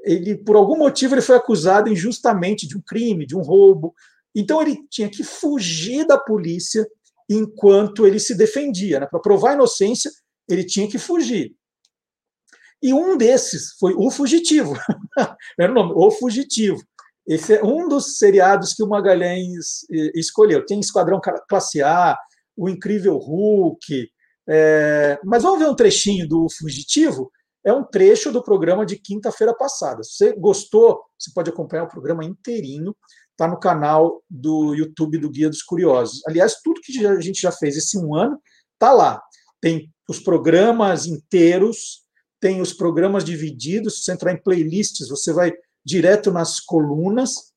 ele 0.00 0.36
por 0.36 0.56
algum 0.56 0.78
motivo 0.78 1.14
ele 1.14 1.22
foi 1.22 1.36
acusado 1.36 1.90
injustamente 1.90 2.66
de 2.66 2.76
um 2.76 2.80
crime, 2.80 3.26
de 3.26 3.36
um 3.36 3.42
roubo. 3.42 3.94
Então 4.34 4.62
ele 4.62 4.78
tinha 4.88 5.08
que 5.08 5.24
fugir 5.24 6.06
da 6.06 6.16
polícia 6.16 6.86
enquanto 7.28 8.06
ele 8.06 8.18
se 8.18 8.34
defendia, 8.34 9.00
né? 9.00 9.06
Para 9.06 9.20
provar 9.20 9.50
a 9.50 9.54
inocência, 9.54 10.10
ele 10.48 10.64
tinha 10.64 10.88
que 10.88 10.98
fugir. 10.98 11.54
E 12.82 12.92
um 12.92 13.16
desses 13.16 13.72
foi 13.78 13.94
o 13.94 14.10
fugitivo. 14.10 14.74
Era 15.58 15.72
o 15.72 15.74
nome, 15.74 15.92
o 15.94 16.10
fugitivo. 16.10 16.80
Esse 17.26 17.54
é 17.54 17.64
um 17.64 17.88
dos 17.88 18.16
seriados 18.18 18.72
que 18.72 18.82
o 18.82 18.88
Magalhães 18.88 19.84
eh, 19.92 20.12
escolheu. 20.14 20.64
Tem 20.64 20.80
Esquadrão 20.80 21.20
Classe 21.48 21.82
A, 21.82 22.16
O 22.56 22.68
Incrível 22.68 23.18
Hulk. 23.18 24.08
É... 24.48 25.18
Mas 25.24 25.42
vamos 25.42 25.58
ver 25.58 25.68
um 25.68 25.74
trechinho 25.74 26.26
do 26.26 26.46
Fugitivo 26.58 27.30
é 27.64 27.72
um 27.72 27.84
trecho 27.84 28.32
do 28.32 28.42
programa 28.42 28.86
de 28.86 28.96
quinta-feira 28.96 29.54
passada. 29.54 30.02
Se 30.02 30.16
você 30.16 30.32
gostou, 30.38 31.02
você 31.18 31.30
pode 31.34 31.50
acompanhar 31.50 31.84
o 31.84 31.88
programa 31.88 32.24
inteirinho, 32.24 32.96
está 33.32 33.46
no 33.46 33.58
canal 33.58 34.22
do 34.28 34.74
YouTube 34.74 35.18
do 35.18 35.30
Guia 35.30 35.48
dos 35.48 35.62
Curiosos. 35.62 36.22
Aliás, 36.26 36.60
tudo 36.62 36.80
que 36.80 37.06
a 37.06 37.20
gente 37.20 37.40
já 37.40 37.52
fez 37.52 37.76
esse 37.76 37.98
um 37.98 38.14
ano 38.14 38.40
está 38.72 38.92
lá. 38.92 39.20
Tem 39.60 39.92
os 40.08 40.18
programas 40.18 41.06
inteiros, 41.06 42.04
tem 42.40 42.60
os 42.60 42.72
programas 42.72 43.24
divididos. 43.24 43.98
Se 43.98 44.04
você 44.04 44.12
entrar 44.12 44.32
em 44.32 44.42
playlists, 44.42 45.08
você 45.08 45.32
vai 45.32 45.52
direto 45.84 46.30
nas 46.30 46.60
colunas. 46.60 47.52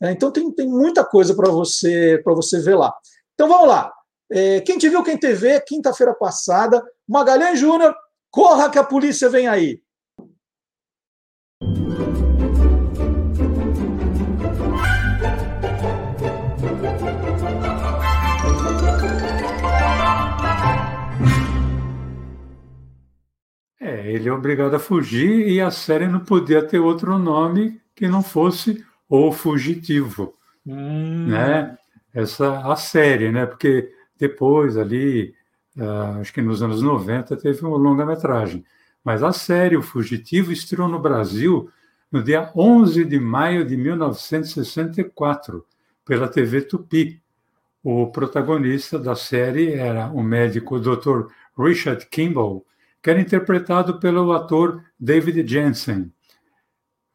É, 0.00 0.10
então 0.10 0.30
tem, 0.30 0.50
tem 0.52 0.68
muita 0.68 1.04
coisa 1.04 1.34
para 1.34 1.50
você 1.50 2.20
para 2.24 2.34
você 2.34 2.60
ver 2.60 2.76
lá. 2.76 2.92
Então 3.34 3.48
vamos 3.48 3.68
lá. 3.68 3.92
É, 4.30 4.60
quem 4.60 4.78
te 4.78 4.88
viu, 4.88 5.02
quem 5.02 5.18
TV, 5.18 5.60
quinta-feira 5.60 6.14
passada, 6.14 6.82
Magalhães 7.06 7.58
Júnior 7.58 7.94
Corra 8.32 8.70
que 8.70 8.78
a 8.78 8.84
polícia 8.84 9.28
vem 9.28 9.46
aí! 9.46 9.81
É, 24.02 24.12
ele 24.12 24.28
é 24.28 24.32
obrigado 24.32 24.74
a 24.74 24.78
fugir 24.78 25.48
e 25.48 25.60
a 25.60 25.70
série 25.70 26.08
não 26.08 26.20
podia 26.20 26.62
ter 26.62 26.78
outro 26.78 27.18
nome 27.18 27.80
que 27.94 28.08
não 28.08 28.22
fosse 28.22 28.84
O 29.08 29.32
Fugitivo, 29.32 30.34
hum. 30.66 31.26
né? 31.28 31.76
Essa 32.14 32.60
a 32.70 32.76
série, 32.76 33.30
né? 33.30 33.46
Porque 33.46 33.90
depois 34.18 34.76
ali 34.76 35.34
Uh, 35.76 36.20
acho 36.20 36.32
que 36.34 36.42
nos 36.42 36.62
anos 36.62 36.82
90 36.82 37.36
teve 37.36 37.64
uma 37.64 37.76
longa-metragem. 37.76 38.64
Mas 39.02 39.22
a 39.22 39.32
série 39.32 39.76
O 39.76 39.82
Fugitivo 39.82 40.52
estreou 40.52 40.86
no 40.88 40.98
Brasil 40.98 41.70
no 42.10 42.22
dia 42.22 42.50
11 42.54 43.06
de 43.06 43.18
maio 43.18 43.64
de 43.64 43.74
1964, 43.74 45.64
pela 46.04 46.28
TV 46.28 46.60
Tupi. 46.60 47.22
O 47.82 48.08
protagonista 48.08 48.98
da 48.98 49.16
série 49.16 49.72
era 49.72 50.08
o 50.08 50.22
médico 50.22 50.78
Dr. 50.78 51.28
Richard 51.58 52.06
Kimball, 52.06 52.66
que 53.02 53.10
era 53.10 53.20
interpretado 53.20 53.98
pelo 53.98 54.32
ator 54.32 54.82
David 54.98 55.46
Jensen. 55.46 56.12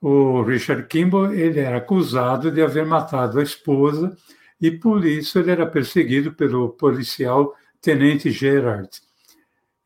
O 0.01 0.43
Richard 0.43 0.85
Kimball 0.87 1.33
ele 1.33 1.59
era 1.59 1.77
acusado 1.77 2.51
de 2.51 2.61
haver 2.61 2.85
matado 2.85 3.39
a 3.39 3.43
esposa 3.43 4.15
e 4.59 4.69
por 4.69 5.05
isso 5.05 5.39
ele 5.39 5.51
era 5.51 5.65
perseguido 5.65 6.33
pelo 6.33 6.69
policial 6.69 7.55
Tenente 7.81 8.29
Gerard. 8.29 8.89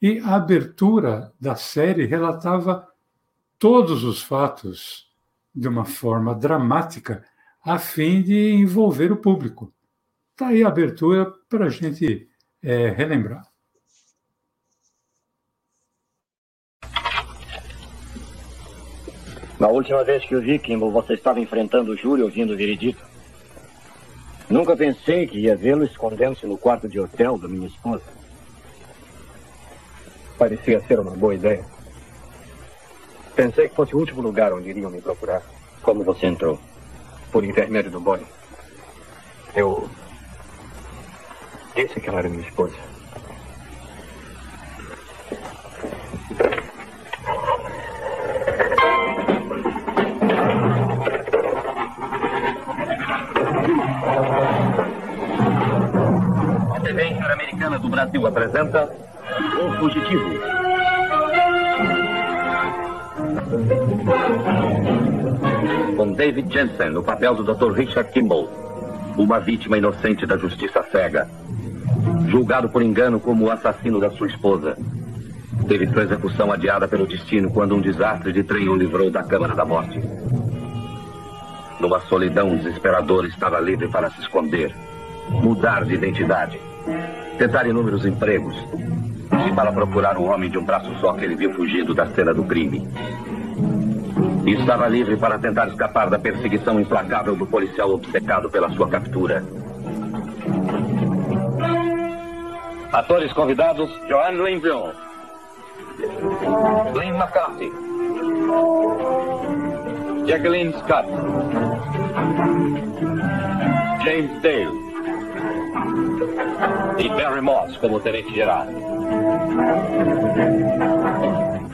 E 0.02 0.19
a 0.19 0.36
abertura 0.36 1.32
da 1.40 1.56
série 1.56 2.06
relatava 2.06 2.88
todos 3.60 4.03
os 4.03 4.22
fatos 4.22 5.07
de 5.53 5.68
uma 5.68 5.86
forma 5.86 6.34
dramática, 6.34 7.23
a 7.64 7.78
fim 7.78 8.23
de 8.23 8.53
envolver 8.53 9.11
o 9.11 9.18
público. 9.18 9.72
Está 10.32 10.48
aí 10.48 10.64
a 10.64 10.69
abertura 10.69 11.32
para 11.48 11.65
a 11.65 11.69
gente 11.69 12.28
é, 12.64 12.90
relembrar. 12.90 13.51
Na 19.62 19.68
última 19.68 20.04
vez 20.04 20.26
que 20.26 20.36
o 20.36 20.42
vi, 20.42 20.58
Kimball, 20.58 20.90
você 20.90 21.14
estava 21.14 21.40
enfrentando 21.40 21.92
o 21.92 21.96
júri 21.96 22.24
ouvindo 22.24 22.52
o 22.52 22.58
veredito. 22.58 23.00
Nunca 24.50 24.76
pensei 24.76 25.28
que 25.28 25.38
ia 25.38 25.56
vê-lo 25.56 25.84
escondendo-se 25.84 26.48
no 26.48 26.58
quarto 26.58 26.90
de 26.90 27.00
hotel 27.00 27.38
da 27.38 27.48
minha 27.48 27.68
esposa. 27.68 28.02
Parecia 30.36 30.82
ser 30.88 31.00
uma 31.00 31.12
boa 31.12 31.36
ideia. 31.36 31.64
Pensei 33.36 33.70
que 33.70 33.76
fosse 33.76 33.96
o 33.96 34.00
último 34.00 34.20
lugar 34.20 34.52
onde 34.52 34.72
iriam 34.72 34.90
me 34.90 35.00
procurar. 35.00 35.44
Como 35.84 36.04
você 36.04 36.26
entrou? 36.26 36.60
Por 37.32 37.44
intermédio 37.44 37.92
do 37.92 38.00
boy. 38.00 38.20
Eu 39.56 39.88
disse 41.76 42.02
que 42.02 42.10
ela 42.10 42.18
era 42.18 42.30
minha 42.30 42.48
esposa. 42.48 42.91
TV 57.62 57.68
Interamericana 57.68 57.80
do 57.80 57.90
Brasil 57.90 58.28
apresenta 58.28 58.90
O 59.60 59.72
Fugitivo. 59.78 60.30
Com 65.96 66.14
David 66.14 66.52
Jensen 66.52 66.90
no 66.90 67.04
papel 67.04 67.36
do 67.36 67.44
Dr. 67.44 67.72
Richard 67.74 68.12
Kimball, 68.12 68.50
uma 69.18 69.40
vítima 69.40 69.78
inocente 69.78 70.26
da 70.26 70.38
justiça 70.38 70.84
cega, 70.92 71.28
julgado 72.28 72.70
por 72.70 72.82
engano 72.82 73.20
como 73.20 73.46
o 73.46 73.52
assassino 73.52 74.00
da 74.00 74.10
sua 74.12 74.28
esposa. 74.28 74.76
Teve 75.68 75.88
sua 75.88 76.04
execução 76.04 76.52
adiada 76.52 76.88
pelo 76.88 77.06
destino 77.06 77.52
quando 77.52 77.76
um 77.76 77.82
desastre 77.82 78.34
de 78.34 78.44
trem 78.44 78.68
o 78.68 78.76
livrou 78.76 79.12
da 79.12 79.24
Câmara 79.24 79.54
da 79.54 79.64
Morte. 79.64 80.02
Numa 81.80 82.00
solidão 82.02 82.56
desesperadora, 82.56 83.28
estava 83.28 83.60
livre 83.60 83.88
para 83.88 84.10
se 84.10 84.20
esconder, 84.22 84.76
mudar 85.30 85.86
de 85.86 85.94
identidade, 85.94 86.60
tentar 87.38 87.66
inúmeros 87.66 88.06
empregos, 88.06 88.56
e 89.48 89.53
para 89.53 89.72
procurar 89.72 90.18
um 90.18 90.30
homem 90.30 90.49
de 90.49 90.58
um 90.58 90.64
braço 90.64 90.94
só 90.99 91.14
que 91.14 91.26
ele 91.26 91.36
viu 91.36 91.53
fugindo 91.53 91.94
da 91.94 92.06
cena 92.08 92.34
do 92.34 92.44
crime. 92.44 92.88
E 94.45 94.52
estava 94.53 94.88
livre 94.88 95.18
para 95.18 95.40
tentar 95.40 95.68
escapar 95.68 96.10
da 96.10 96.20
perseguição 96.20 96.80
implacável 96.80 97.36
do 97.36 97.45
policial 97.45 97.91
obcecado 97.91 98.49
pela 98.49 98.70
sua 98.72 98.88
captura. 98.90 99.44
Atores 102.91 103.32
convidados: 103.34 103.90
Joanne 104.08 104.44
Linville, 104.44 104.91
Glenn 106.94 107.16
McCarthy, 107.16 107.72
Jacqueline 110.28 110.74
Scott, 110.74 111.08
James 114.03 114.41
Dale 114.41 114.91
e 116.98 117.10
Barry 117.10 117.41
Moss 117.41 117.76
como 117.77 117.99
tenente-geral. 117.99 118.68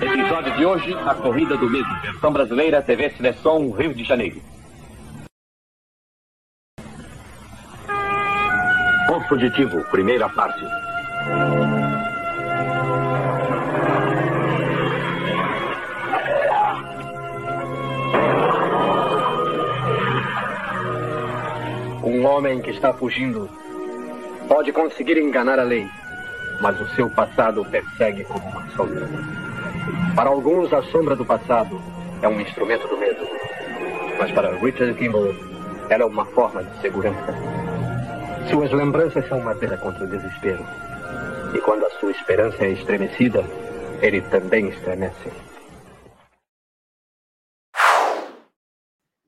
Episódio 0.02 0.56
de 0.56 0.66
hoje, 0.66 0.94
a 0.94 1.14
corrida 1.16 1.58
do 1.58 1.70
mesmo. 1.70 2.02
Versão 2.02 2.32
brasileira, 2.32 2.82
TV 2.82 3.10
Cinesom, 3.10 3.72
Rio 3.72 3.94
de 3.94 4.04
Janeiro. 4.04 4.42
O 9.10 9.22
Fugitivo, 9.28 9.84
primeira 9.92 10.30
parte. 10.30 10.64
Um 22.04 22.26
homem 22.26 22.62
que 22.62 22.72
está 22.72 22.94
fugindo 22.94 23.50
pode 24.48 24.72
conseguir 24.72 25.18
enganar 25.18 25.60
a 25.60 25.64
lei, 25.64 25.88
mas 26.62 26.80
o 26.80 26.88
seu 26.96 27.10
passado 27.10 27.62
o 27.62 27.66
persegue 27.66 28.24
como 28.24 28.48
uma 28.48 28.68
sombra. 28.72 29.08
Para 30.16 30.30
alguns, 30.30 30.72
a 30.74 30.82
sombra 30.84 31.16
do 31.16 31.26
passado 31.26 31.80
é 32.22 32.28
um 32.28 32.40
instrumento 32.40 32.88
do 32.88 32.98
medo, 32.98 33.28
mas 34.18 34.32
para 34.32 34.56
Richard 34.58 34.94
Kimball, 34.96 35.36
ela 35.90 36.04
é 36.04 36.06
uma 36.06 36.26
forma 36.26 36.64
de 36.64 36.82
segurança. 36.82 37.36
Suas 38.50 38.72
lembranças 38.72 39.28
são 39.28 39.38
uma 39.40 39.54
madeira 39.54 39.78
contra 39.78 40.06
o 40.06 40.10
desespero. 40.10 40.66
E 41.54 41.60
quando 41.60 41.86
a 41.86 41.90
sua 42.00 42.12
esperança 42.12 42.64
é 42.64 42.72
estremecida, 42.72 43.44
ele 44.02 44.22
também 44.22 44.70
estremece. 44.70 45.32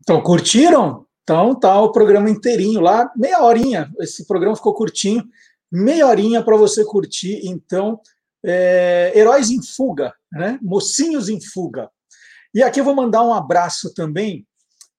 Então, 0.02 0.22
curtiram? 0.22 1.06
Então 1.30 1.54
tá 1.54 1.80
o 1.80 1.92
programa 1.92 2.28
inteirinho 2.28 2.82
lá, 2.82 3.12
meia 3.16 3.44
horinha. 3.44 3.94
Esse 4.00 4.26
programa 4.26 4.56
ficou 4.56 4.74
curtinho, 4.74 5.24
meia 5.72 6.08
horinha 6.08 6.42
para 6.42 6.58
você 6.58 6.84
curtir. 6.84 7.42
Então, 7.44 8.02
é, 8.44 9.12
Heróis 9.14 9.52
em 9.52 9.62
Fuga, 9.62 10.12
né? 10.32 10.58
Mocinhos 10.60 11.30
em 11.30 11.40
Fuga. 11.40 11.88
E 12.52 12.64
aqui 12.64 12.80
eu 12.80 12.84
vou 12.84 12.96
mandar 12.96 13.22
um 13.22 13.32
abraço 13.32 13.94
também 13.94 14.44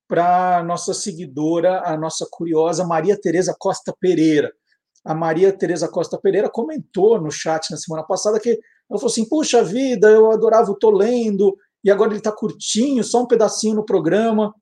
para 0.07 0.62
nossa 0.62 0.94
seguidora, 0.94 1.82
a 1.85 1.97
nossa 1.97 2.24
curiosa 2.31 2.86
Maria 2.86 3.20
Tereza 3.20 3.52
Costa 3.59 3.93
Pereira. 3.98 4.52
A 5.05 5.12
Maria 5.12 5.52
Tereza 5.52 5.89
Costa 5.89 6.16
Pereira 6.16 6.48
comentou 6.48 7.20
no 7.20 7.32
chat 7.32 7.73
na 7.73 7.77
semana 7.77 8.05
passada 8.05 8.39
que 8.39 8.51
ela 8.51 9.01
falou 9.01 9.07
assim: 9.07 9.28
puxa 9.28 9.65
vida, 9.65 10.09
eu 10.09 10.31
adorava 10.31 10.70
o 10.70 10.77
Tô 10.77 10.90
Lendo, 10.90 11.57
e 11.82 11.90
agora 11.90 12.11
ele 12.11 12.19
está 12.19 12.31
curtinho, 12.31 13.02
só 13.02 13.20
um 13.20 13.27
pedacinho 13.27 13.74
no 13.74 13.85
programa. 13.85 14.55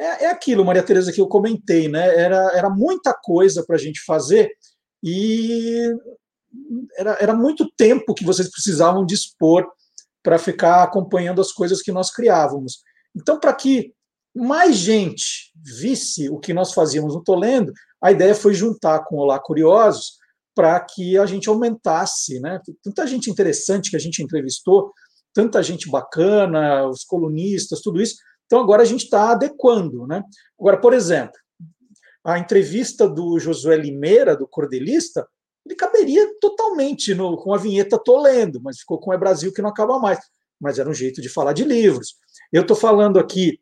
É, 0.00 0.24
é 0.24 0.30
aquilo, 0.30 0.64
Maria 0.64 0.82
Tereza, 0.82 1.12
que 1.12 1.20
eu 1.20 1.28
comentei, 1.28 1.86
né? 1.86 2.18
Era, 2.18 2.56
era 2.56 2.70
muita 2.70 3.12
coisa 3.12 3.62
para 3.66 3.76
a 3.76 3.78
gente 3.78 4.02
fazer 4.02 4.50
e 5.04 5.94
era, 6.96 7.18
era 7.20 7.34
muito 7.34 7.70
tempo 7.76 8.14
que 8.14 8.24
vocês 8.24 8.50
precisavam 8.50 9.04
dispor 9.04 9.70
para 10.22 10.38
ficar 10.38 10.82
acompanhando 10.82 11.40
as 11.42 11.52
coisas 11.52 11.82
que 11.82 11.92
nós 11.92 12.10
criávamos. 12.10 12.80
Então, 13.14 13.38
para 13.38 13.52
que 13.52 13.92
mais 14.34 14.76
gente 14.76 15.52
visse 15.54 16.30
o 16.30 16.38
que 16.38 16.54
nós 16.54 16.72
fazíamos 16.72 17.14
no 17.14 17.22
Tolendo, 17.22 17.70
a 18.02 18.10
ideia 18.10 18.34
foi 18.34 18.54
juntar 18.54 19.04
com 19.04 19.16
o 19.16 19.20
Olá 19.20 19.38
Curiosos 19.38 20.18
para 20.54 20.80
que 20.80 21.18
a 21.18 21.26
gente 21.26 21.48
aumentasse, 21.48 22.40
né? 22.40 22.58
Tanta 22.82 23.06
gente 23.06 23.30
interessante 23.30 23.90
que 23.90 23.96
a 23.96 24.00
gente 24.00 24.22
entrevistou, 24.22 24.92
tanta 25.34 25.62
gente 25.62 25.90
bacana, 25.90 26.88
os 26.88 27.04
colunistas, 27.04 27.80
tudo 27.80 28.00
isso, 28.00 28.16
então, 28.50 28.60
agora 28.60 28.82
a 28.82 28.84
gente 28.84 29.04
está 29.04 29.30
adequando. 29.30 30.08
Né? 30.08 30.24
Agora, 30.58 30.76
por 30.80 30.92
exemplo, 30.92 31.38
a 32.24 32.36
entrevista 32.36 33.08
do 33.08 33.38
Josué 33.38 33.76
Limeira, 33.76 34.36
do 34.36 34.44
Cordelista, 34.44 35.24
ele 35.64 35.76
caberia 35.76 36.26
totalmente 36.40 37.14
no, 37.14 37.36
com 37.36 37.54
a 37.54 37.58
vinheta 37.58 37.96
Tô 37.96 38.20
Lendo, 38.20 38.60
mas 38.60 38.80
ficou 38.80 38.98
com 38.98 39.12
É 39.12 39.16
Brasil 39.16 39.52
que 39.52 39.62
não 39.62 39.70
acaba 39.70 40.00
mais. 40.00 40.18
Mas 40.60 40.80
era 40.80 40.90
um 40.90 40.94
jeito 40.94 41.22
de 41.22 41.28
falar 41.28 41.52
de 41.52 41.62
livros. 41.62 42.16
Eu 42.52 42.62
estou 42.62 42.76
falando 42.76 43.20
aqui 43.20 43.60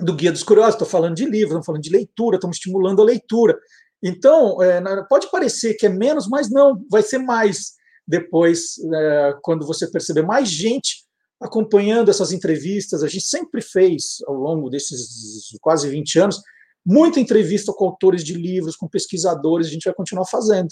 do 0.00 0.12
Guia 0.12 0.32
dos 0.32 0.42
Curiosos, 0.42 0.74
estou 0.74 0.88
falando 0.88 1.14
de 1.14 1.26
livros, 1.26 1.50
estamos 1.50 1.66
falando 1.66 1.82
de 1.82 1.90
leitura, 1.90 2.34
estamos 2.34 2.56
estimulando 2.56 3.02
a 3.02 3.04
leitura. 3.04 3.56
Então, 4.02 4.60
é, 4.60 4.82
pode 5.08 5.30
parecer 5.30 5.74
que 5.74 5.86
é 5.86 5.88
menos, 5.88 6.26
mas 6.26 6.50
não, 6.50 6.84
vai 6.90 7.02
ser 7.02 7.18
mais 7.18 7.74
depois, 8.08 8.72
é, 8.92 9.34
quando 9.40 9.64
você 9.64 9.88
perceber 9.88 10.22
mais 10.22 10.48
gente 10.48 11.08
acompanhando 11.40 12.10
essas 12.10 12.32
entrevistas. 12.32 13.02
A 13.02 13.08
gente 13.08 13.24
sempre 13.24 13.62
fez, 13.62 14.18
ao 14.26 14.34
longo 14.34 14.68
desses 14.68 15.56
quase 15.60 15.88
20 15.88 16.18
anos, 16.18 16.42
muita 16.84 17.18
entrevista 17.18 17.72
com 17.72 17.86
autores 17.86 18.22
de 18.22 18.34
livros, 18.34 18.76
com 18.76 18.86
pesquisadores, 18.86 19.66
a 19.66 19.70
gente 19.70 19.84
vai 19.84 19.94
continuar 19.94 20.26
fazendo. 20.26 20.68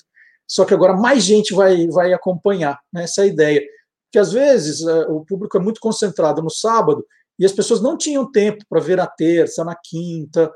Só 0.46 0.64
que 0.64 0.74
agora 0.74 0.94
mais 0.94 1.24
gente 1.24 1.54
vai, 1.54 1.86
vai 1.88 2.12
acompanhar, 2.12 2.78
né? 2.92 3.04
essa 3.04 3.22
é 3.22 3.28
ideia. 3.28 3.62
Porque 4.06 4.18
às 4.18 4.32
vezes 4.32 4.86
é, 4.86 5.06
o 5.08 5.24
público 5.24 5.56
é 5.56 5.60
muito 5.60 5.80
concentrado 5.80 6.42
no 6.42 6.50
sábado 6.50 7.04
e 7.38 7.44
as 7.44 7.52
pessoas 7.52 7.80
não 7.80 7.96
tinham 7.96 8.30
tempo 8.30 8.64
para 8.68 8.80
ver 8.80 8.96
na 8.96 9.06
terça, 9.06 9.64
na 9.64 9.76
quinta. 9.76 10.50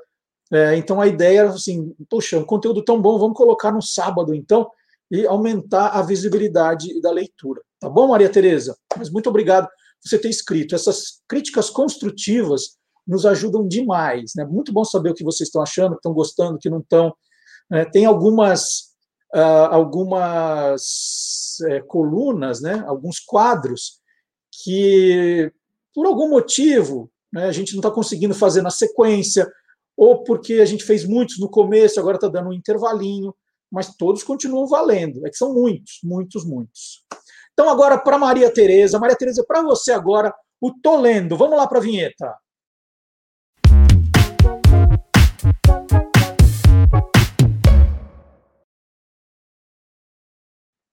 É, 0.51 0.77
então 0.77 1.01
a 1.01 1.07
ideia 1.07 1.41
era 1.41 1.51
assim: 1.51 1.95
poxa, 2.09 2.39
um 2.39 2.45
conteúdo 2.45 2.83
tão 2.83 3.01
bom, 3.01 3.19
vamos 3.19 3.37
colocar 3.37 3.71
no 3.71 3.83
sábado 3.83 4.35
então 4.35 4.71
e 5.11 5.27
aumentar 5.27 5.89
a 5.89 6.01
visibilidade 6.01 6.99
da 7.03 7.11
leitura. 7.11 7.61
Tá 7.79 7.91
bom, 7.91 8.09
Maria 8.09 8.31
Tereza? 8.31 8.75
Mas 8.97 9.11
muito 9.11 9.29
obrigado 9.29 9.69
você 10.03 10.19
ter 10.19 10.29
escrito. 10.29 10.75
Essas 10.75 11.21
críticas 11.29 11.71
construtivas 11.71 12.77
nos 13.07 13.27
ajudam 13.27 13.67
demais. 13.67 14.33
Né? 14.37 14.45
Muito 14.45 14.73
bom 14.73 14.85
saber 14.85 15.11
o 15.11 15.15
que 15.15 15.25
vocês 15.25 15.49
estão 15.49 15.63
achando, 15.63 15.93
que 15.93 15.99
estão 15.99 16.13
gostando, 16.13 16.59
que 16.59 16.71
não 16.71 16.81
estão. 16.81 17.15
É, 17.71 17.85
tem 17.85 18.05
algumas, 18.05 18.93
uh, 19.35 19.69
algumas 19.71 21.57
é, 21.69 21.81
colunas, 21.81 22.61
né? 22.61 22.85
alguns 22.87 23.19
quadros 23.19 24.01
que, 24.63 25.51
por 25.95 26.07
algum 26.07 26.29
motivo, 26.29 27.11
né, 27.33 27.47
a 27.47 27.53
gente 27.53 27.73
não 27.73 27.81
está 27.81 27.91
conseguindo 27.91 28.35
fazer 28.35 28.61
na 28.61 28.71
sequência, 28.71 29.51
ou 29.97 30.23
porque 30.23 30.55
a 30.55 30.65
gente 30.65 30.85
fez 30.85 31.05
muitos 31.05 31.39
no 31.39 31.49
começo, 31.49 31.99
agora 31.99 32.17
está 32.17 32.29
dando 32.29 32.51
um 32.51 32.53
intervalinho, 32.53 33.35
mas 33.71 33.97
todos 33.97 34.23
continuam 34.23 34.67
valendo. 34.67 35.27
É 35.27 35.31
que 35.31 35.37
são 35.37 35.55
muitos, 35.55 36.01
muitos, 36.05 36.45
muitos. 36.45 37.03
Então, 37.53 37.69
agora 37.69 37.99
para 37.99 38.19
Maria 38.19 38.53
Tereza. 38.53 38.99
Maria 38.99 39.17
Tereza, 39.17 39.45
para 39.47 39.63
você 39.63 39.93
agora, 39.93 40.35
o 40.61 40.73
Tô 40.73 40.97
Lendo. 40.97 41.37
Vamos 41.37 41.57
lá 41.57 41.67
para 41.67 41.79
a 41.79 41.83
vinheta. 41.83 42.35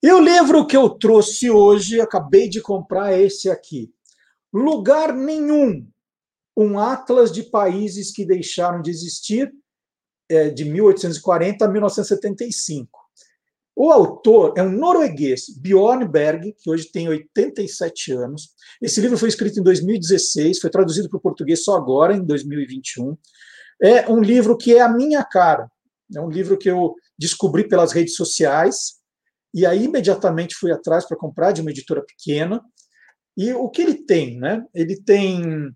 E 0.01 0.11
o 0.11 0.19
livro 0.19 0.65
que 0.65 0.75
eu 0.75 0.89
trouxe 0.89 1.49
hoje, 1.49 2.01
acabei 2.01 2.49
de 2.49 2.61
comprar 2.61 3.17
esse 3.17 3.49
aqui. 3.49 3.93
Lugar 4.51 5.13
Nenhum, 5.13 5.87
um 6.57 6.79
atlas 6.79 7.31
de 7.31 7.43
países 7.43 8.11
que 8.11 8.25
deixaram 8.25 8.81
de 8.81 8.89
existir 8.89 9.53
é, 10.29 10.49
de 10.49 10.65
1840 10.65 11.63
a 11.63 11.67
1975. 11.67 12.98
O 13.81 13.93
autor 13.93 14.55
é 14.57 14.61
um 14.61 14.69
norueguês, 14.69 15.45
Bjorn 15.57 16.05
Berg, 16.05 16.53
que 16.59 16.69
hoje 16.69 16.91
tem 16.91 17.07
87 17.07 18.11
anos. 18.11 18.49
Esse 18.81 18.99
livro 18.99 19.17
foi 19.17 19.29
escrito 19.29 19.57
em 19.57 19.63
2016, 19.63 20.59
foi 20.59 20.69
traduzido 20.69 21.07
para 21.07 21.15
o 21.15 21.21
português 21.21 21.63
só 21.63 21.77
agora, 21.77 22.13
em 22.13 22.21
2021. 22.21 23.17
É 23.81 24.11
um 24.11 24.19
livro 24.19 24.57
que 24.57 24.75
é 24.75 24.81
a 24.81 24.89
minha 24.89 25.23
cara. 25.23 25.71
É 26.13 26.19
um 26.19 26.27
livro 26.27 26.57
que 26.57 26.69
eu 26.69 26.93
descobri 27.17 27.69
pelas 27.69 27.93
redes 27.93 28.17
sociais. 28.17 28.95
e 29.53 29.65
aí 29.65 29.85
imediatamente 29.85 30.55
fui 30.55 30.73
atrás 30.73 31.07
para 31.07 31.15
comprar 31.15 31.53
de 31.53 31.61
uma 31.61 31.71
editora 31.71 32.03
pequena. 32.05 32.61
E 33.37 33.53
o 33.53 33.69
que 33.69 33.81
ele 33.81 33.95
tem, 33.95 34.37
né? 34.37 34.61
Ele 34.75 35.01
tem 35.01 35.71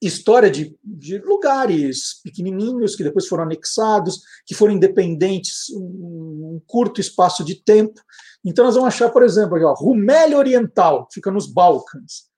história 0.00 0.50
de, 0.50 0.76
de, 0.82 1.18
lugares 1.18 2.20
pequenininhos 2.22 2.94
que 2.94 3.02
depois 3.02 3.26
foram 3.26 3.44
anexados, 3.44 4.20
que 4.46 4.54
foram 4.54 4.74
independentes 4.74 5.70
um, 5.70 6.54
um 6.54 6.62
curto 6.66 7.00
espaço 7.00 7.44
de 7.44 7.62
tempo. 7.62 8.00
Então 8.44 8.64
nós 8.64 8.74
vamos 8.74 8.88
achar, 8.88 9.10
por 9.10 9.22
exemplo, 9.22 9.56
aqui, 9.56 9.64
ó, 9.64 9.74
Rumélia 9.74 10.38
Oriental, 10.38 11.08
fica 11.12 11.30
nos 11.30 11.46
Balcãs. 11.46 12.28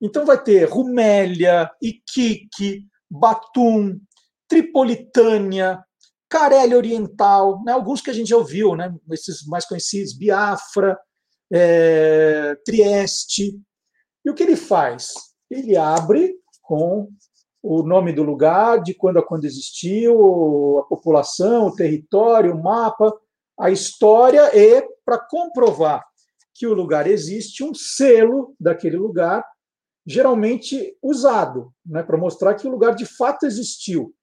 Então 0.00 0.24
vai 0.24 0.40
ter 0.42 0.68
Rumélia, 0.68 1.70
Iquique, 1.82 2.86
Batum, 3.10 3.98
Tripolitânia, 4.46 5.82
Carélia 6.28 6.76
Oriental, 6.76 7.62
né, 7.64 7.72
alguns 7.72 8.00
que 8.00 8.10
a 8.10 8.12
gente 8.12 8.28
já 8.28 8.36
ouviu, 8.36 8.76
né, 8.76 8.94
esses 9.10 9.44
mais 9.46 9.64
conhecidos, 9.64 10.12
Biafra, 10.16 10.96
é, 11.52 12.54
Trieste. 12.64 13.60
E 14.24 14.30
o 14.30 14.34
que 14.34 14.42
ele 14.42 14.56
faz? 14.56 15.12
Ele 15.50 15.76
abre 15.76 16.34
com 16.68 17.08
o 17.62 17.82
nome 17.82 18.12
do 18.12 18.22
lugar, 18.22 18.82
de 18.82 18.92
quando 18.92 19.18
a 19.18 19.26
quando 19.26 19.46
existiu, 19.46 20.78
a 20.80 20.82
população, 20.82 21.68
o 21.68 21.74
território, 21.74 22.54
o 22.54 22.62
mapa, 22.62 23.10
a 23.58 23.70
história 23.70 24.54
e, 24.54 24.86
para 25.02 25.18
comprovar 25.18 26.04
que 26.54 26.66
o 26.66 26.74
lugar 26.74 27.06
existe, 27.06 27.64
um 27.64 27.72
selo 27.72 28.54
daquele 28.60 28.98
lugar, 28.98 29.42
geralmente 30.06 30.94
usado, 31.02 31.72
né, 31.86 32.02
para 32.02 32.18
mostrar 32.18 32.54
que 32.54 32.66
o 32.66 32.70
lugar 32.70 32.94
de 32.94 33.06
fato 33.06 33.46
existiu. 33.46 34.14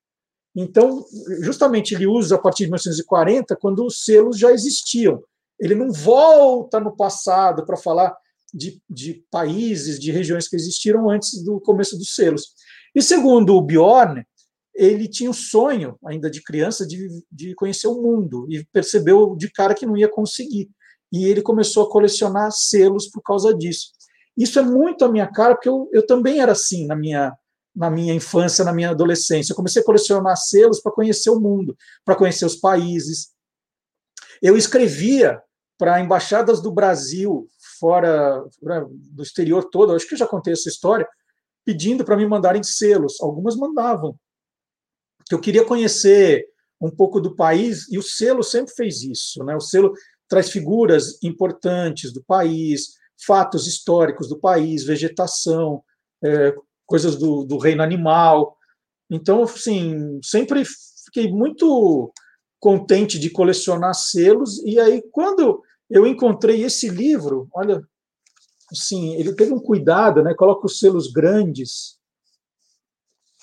Então, 0.56 1.04
justamente 1.42 1.96
ele 1.96 2.06
usa 2.06 2.36
a 2.36 2.40
partir 2.40 2.66
de 2.66 2.70
1940, 2.70 3.56
quando 3.56 3.84
os 3.84 4.06
selos 4.06 4.38
já 4.38 4.52
existiam. 4.52 5.24
Ele 5.60 5.74
não 5.74 5.92
volta 5.92 6.80
no 6.80 6.96
passado 6.96 7.66
para 7.66 7.76
falar 7.76 8.16
de, 8.54 8.82
de, 8.90 9.26
países, 9.30 10.00
de 10.00 10.12
regiões 10.12 10.48
que 10.48 10.56
existiram 10.56 11.10
antes 11.10 11.44
do 11.44 11.60
começo 11.60 11.98
dos 11.98 12.16
selos. 12.16 12.54
E 12.94 13.02
segundo 13.02 13.56
o 13.56 13.62
Bjorn, 13.62 14.24
ele 14.74 15.08
tinha 15.08 15.30
o 15.30 15.34
sonho, 15.34 15.98
ainda 16.06 16.30
de 16.30 16.44
criança, 16.44 16.86
de, 16.86 17.08
de 17.32 17.56
conhecer 17.56 17.88
o 17.88 18.02
mundo 18.02 18.46
e 18.50 18.66
percebeu 18.72 19.36
de 19.36 19.50
cara 19.52 19.74
que 19.74 19.86
não 19.86 19.98
ia 19.98 20.10
conseguir. 20.10 20.70
E 21.12 21.26
ele 21.26 21.42
começou 21.42 21.84
a 21.84 21.90
colecionar 21.90 22.52
selos 22.52 23.08
por 23.08 23.22
causa 23.22 23.54
disso. 23.54 23.92
Isso 24.38 24.60
é 24.60 24.62
muito 24.62 25.06
a 25.06 25.12
minha 25.12 25.28
cara, 25.28 25.56
porque 25.56 25.70
eu, 25.70 25.90
eu 25.94 26.06
também 26.06 26.42
era 26.42 26.52
assim 26.52 26.86
na 26.86 26.96
minha 26.96 27.34
na 27.76 27.90
minha 27.90 28.14
infância, 28.14 28.64
na 28.64 28.72
minha 28.72 28.92
adolescência. 28.92 29.52
Eu 29.52 29.56
comecei 29.56 29.82
a 29.82 29.86
colecionar 29.86 30.38
selos 30.38 30.80
para 30.80 30.94
conhecer 30.94 31.30
o 31.30 31.42
mundo, 31.42 31.76
para 32.06 32.16
conhecer 32.16 32.46
os 32.46 32.56
países. 32.56 33.34
Eu 34.42 34.56
escrevia 34.56 35.42
para 35.78 36.00
embaixadas 36.00 36.62
do 36.62 36.72
Brasil, 36.72 37.50
fora 37.86 38.44
do 39.12 39.22
exterior 39.22 39.70
todo, 39.70 39.94
acho 39.94 40.08
que 40.08 40.16
eu 40.16 40.18
já 40.18 40.26
contei 40.26 40.54
essa 40.54 40.68
história, 40.68 41.08
pedindo 41.64 42.04
para 42.04 42.18
me 42.18 42.26
mandarem 42.26 42.64
selos. 42.64 43.22
Algumas 43.22 43.56
mandavam. 43.56 44.20
Eu 45.30 45.40
queria 45.40 45.64
conhecer 45.64 46.48
um 46.82 46.90
pouco 46.90 47.22
do 47.22 47.36
país 47.36 47.88
e 47.92 48.00
o 48.00 48.02
selo 48.02 48.42
sempre 48.42 48.74
fez 48.74 49.04
isso. 49.04 49.44
Né? 49.44 49.56
O 49.56 49.60
selo 49.60 49.94
traz 50.28 50.50
figuras 50.50 51.22
importantes 51.22 52.12
do 52.12 52.24
país, 52.24 52.96
fatos 53.24 53.68
históricos 53.68 54.28
do 54.30 54.40
país, 54.40 54.84
vegetação, 54.84 55.84
é, 56.24 56.56
coisas 56.88 57.16
do, 57.16 57.44
do 57.44 57.60
reino 57.60 57.84
animal. 57.84 58.58
Então, 59.12 59.44
assim, 59.44 60.20
sempre 60.24 60.64
fiquei 61.06 61.32
muito 61.32 62.12
contente 62.60 63.20
de 63.20 63.30
colecionar 63.30 63.94
selos. 63.94 64.58
E 64.66 64.80
aí, 64.80 65.04
quando 65.12 65.62
eu 65.90 66.06
encontrei 66.08 66.64
esse 66.64 66.90
livro, 66.90 67.48
olha, 67.54 67.82
assim, 68.72 69.16
ele 69.16 69.34
teve 69.34 69.54
um 69.54 69.60
cuidado, 69.60 70.24
né? 70.24 70.34
Coloca 70.34 70.66
os 70.66 70.80
selos 70.80 71.12
grandes 71.12 72.00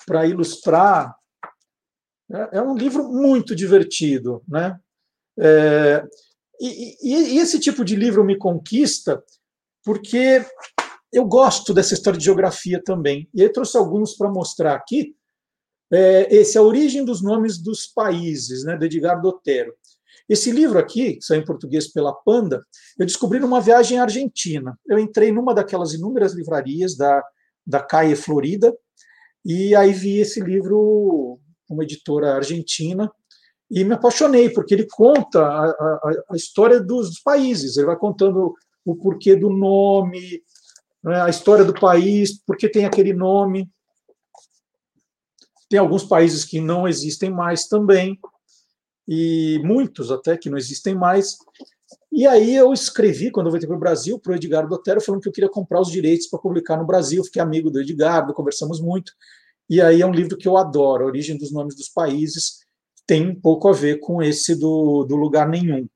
para 0.05 0.25
ilustrar. 0.25 1.15
É, 2.31 2.57
é, 2.57 2.61
um 2.61 2.75
livro 2.75 3.07
muito 3.09 3.55
divertido, 3.55 4.43
né? 4.47 4.79
É, 5.39 6.05
e, 6.59 6.97
e, 7.01 7.35
e 7.35 7.37
esse 7.39 7.59
tipo 7.59 7.83
de 7.83 7.95
livro 7.95 8.23
me 8.23 8.37
conquista 8.37 9.23
porque 9.83 10.45
eu 11.11 11.25
gosto 11.25 11.73
dessa 11.73 11.93
história 11.93 12.17
de 12.17 12.25
geografia 12.25 12.81
também. 12.81 13.29
E 13.33 13.41
eu 13.41 13.51
trouxe 13.51 13.77
alguns 13.77 14.15
para 14.15 14.31
mostrar 14.31 14.73
aqui. 14.73 15.15
É, 15.91 16.35
esse 16.35 16.57
é 16.57 16.59
a 16.59 16.63
origem 16.63 17.05
dos 17.05 17.21
nomes 17.21 17.59
dos 17.59 17.85
países, 17.85 18.63
né, 18.63 18.75
do 18.75 18.85
Edgar 18.85 19.21
Dotero. 19.21 19.75
Esse 20.29 20.51
livro 20.51 20.79
aqui, 20.79 21.15
que 21.15 21.25
saiu 21.25 21.41
em 21.41 21.45
português 21.45 21.91
pela 21.91 22.13
Panda, 22.13 22.63
eu 22.97 23.05
descobri 23.05 23.39
numa 23.39 23.59
viagem 23.59 23.99
à 23.99 24.03
Argentina. 24.03 24.77
Eu 24.87 24.97
entrei 24.97 25.31
numa 25.31 25.53
daquelas 25.53 25.93
inúmeras 25.93 26.33
livrarias 26.33 26.95
da, 26.95 27.23
da 27.65 27.81
Caia 27.81 28.15
Florida, 28.15 28.73
e 29.45 29.75
aí 29.75 29.91
vi 29.91 30.19
esse 30.19 30.39
livro, 30.39 31.39
uma 31.69 31.83
editora 31.83 32.35
argentina, 32.35 33.11
e 33.69 33.83
me 33.83 33.93
apaixonei, 33.93 34.49
porque 34.49 34.73
ele 34.73 34.87
conta 34.89 35.41
a, 35.41 35.65
a, 35.65 36.11
a 36.31 36.35
história 36.35 36.79
dos 36.79 37.19
países, 37.19 37.75
ele 37.75 37.87
vai 37.87 37.97
contando 37.97 38.53
o 38.85 38.95
porquê 38.95 39.35
do 39.35 39.49
nome, 39.49 40.41
né, 41.03 41.21
a 41.21 41.29
história 41.29 41.65
do 41.65 41.73
país, 41.73 42.41
porque 42.45 42.69
tem 42.69 42.85
aquele 42.85 43.13
nome. 43.13 43.69
Tem 45.69 45.79
alguns 45.79 46.03
países 46.03 46.45
que 46.45 46.61
não 46.61 46.87
existem 46.87 47.29
mais 47.29 47.67
também, 47.67 48.19
e 49.07 49.59
muitos 49.63 50.11
até 50.11 50.37
que 50.37 50.49
não 50.49 50.57
existem 50.57 50.95
mais. 50.95 51.37
E 52.11 52.27
aí 52.27 52.55
eu 52.55 52.71
escrevi, 52.71 53.31
quando 53.31 53.47
eu 53.47 53.51
voltei 53.51 53.67
para 53.67 53.77
o 53.77 53.79
Brasil, 53.79 54.19
para 54.19 54.33
o 54.33 54.35
Edgardo 54.35 54.69
Dotero, 54.69 55.01
falando 55.01 55.21
que 55.21 55.29
eu 55.29 55.33
queria 55.33 55.49
comprar 55.49 55.81
os 55.81 55.91
direitos 55.91 56.27
para 56.27 56.39
publicar 56.39 56.77
no 56.77 56.85
Brasil. 56.85 57.23
Fiquei 57.23 57.41
amigo 57.41 57.69
do 57.69 57.81
Edgardo, 57.81 58.33
conversamos 58.33 58.79
muito. 58.79 59.11
E 59.69 59.81
aí 59.81 60.01
é 60.01 60.05
um 60.05 60.11
livro 60.11 60.37
que 60.37 60.47
eu 60.47 60.57
adoro, 60.57 61.05
Origem 61.05 61.37
dos 61.37 61.51
Nomes 61.51 61.75
dos 61.75 61.89
Países, 61.89 62.59
tem 63.07 63.27
um 63.27 63.39
pouco 63.39 63.67
a 63.67 63.73
ver 63.73 63.99
com 63.99 64.21
esse 64.21 64.55
do, 64.55 65.03
do 65.03 65.15
Lugar 65.15 65.47
Nenhum. 65.47 65.87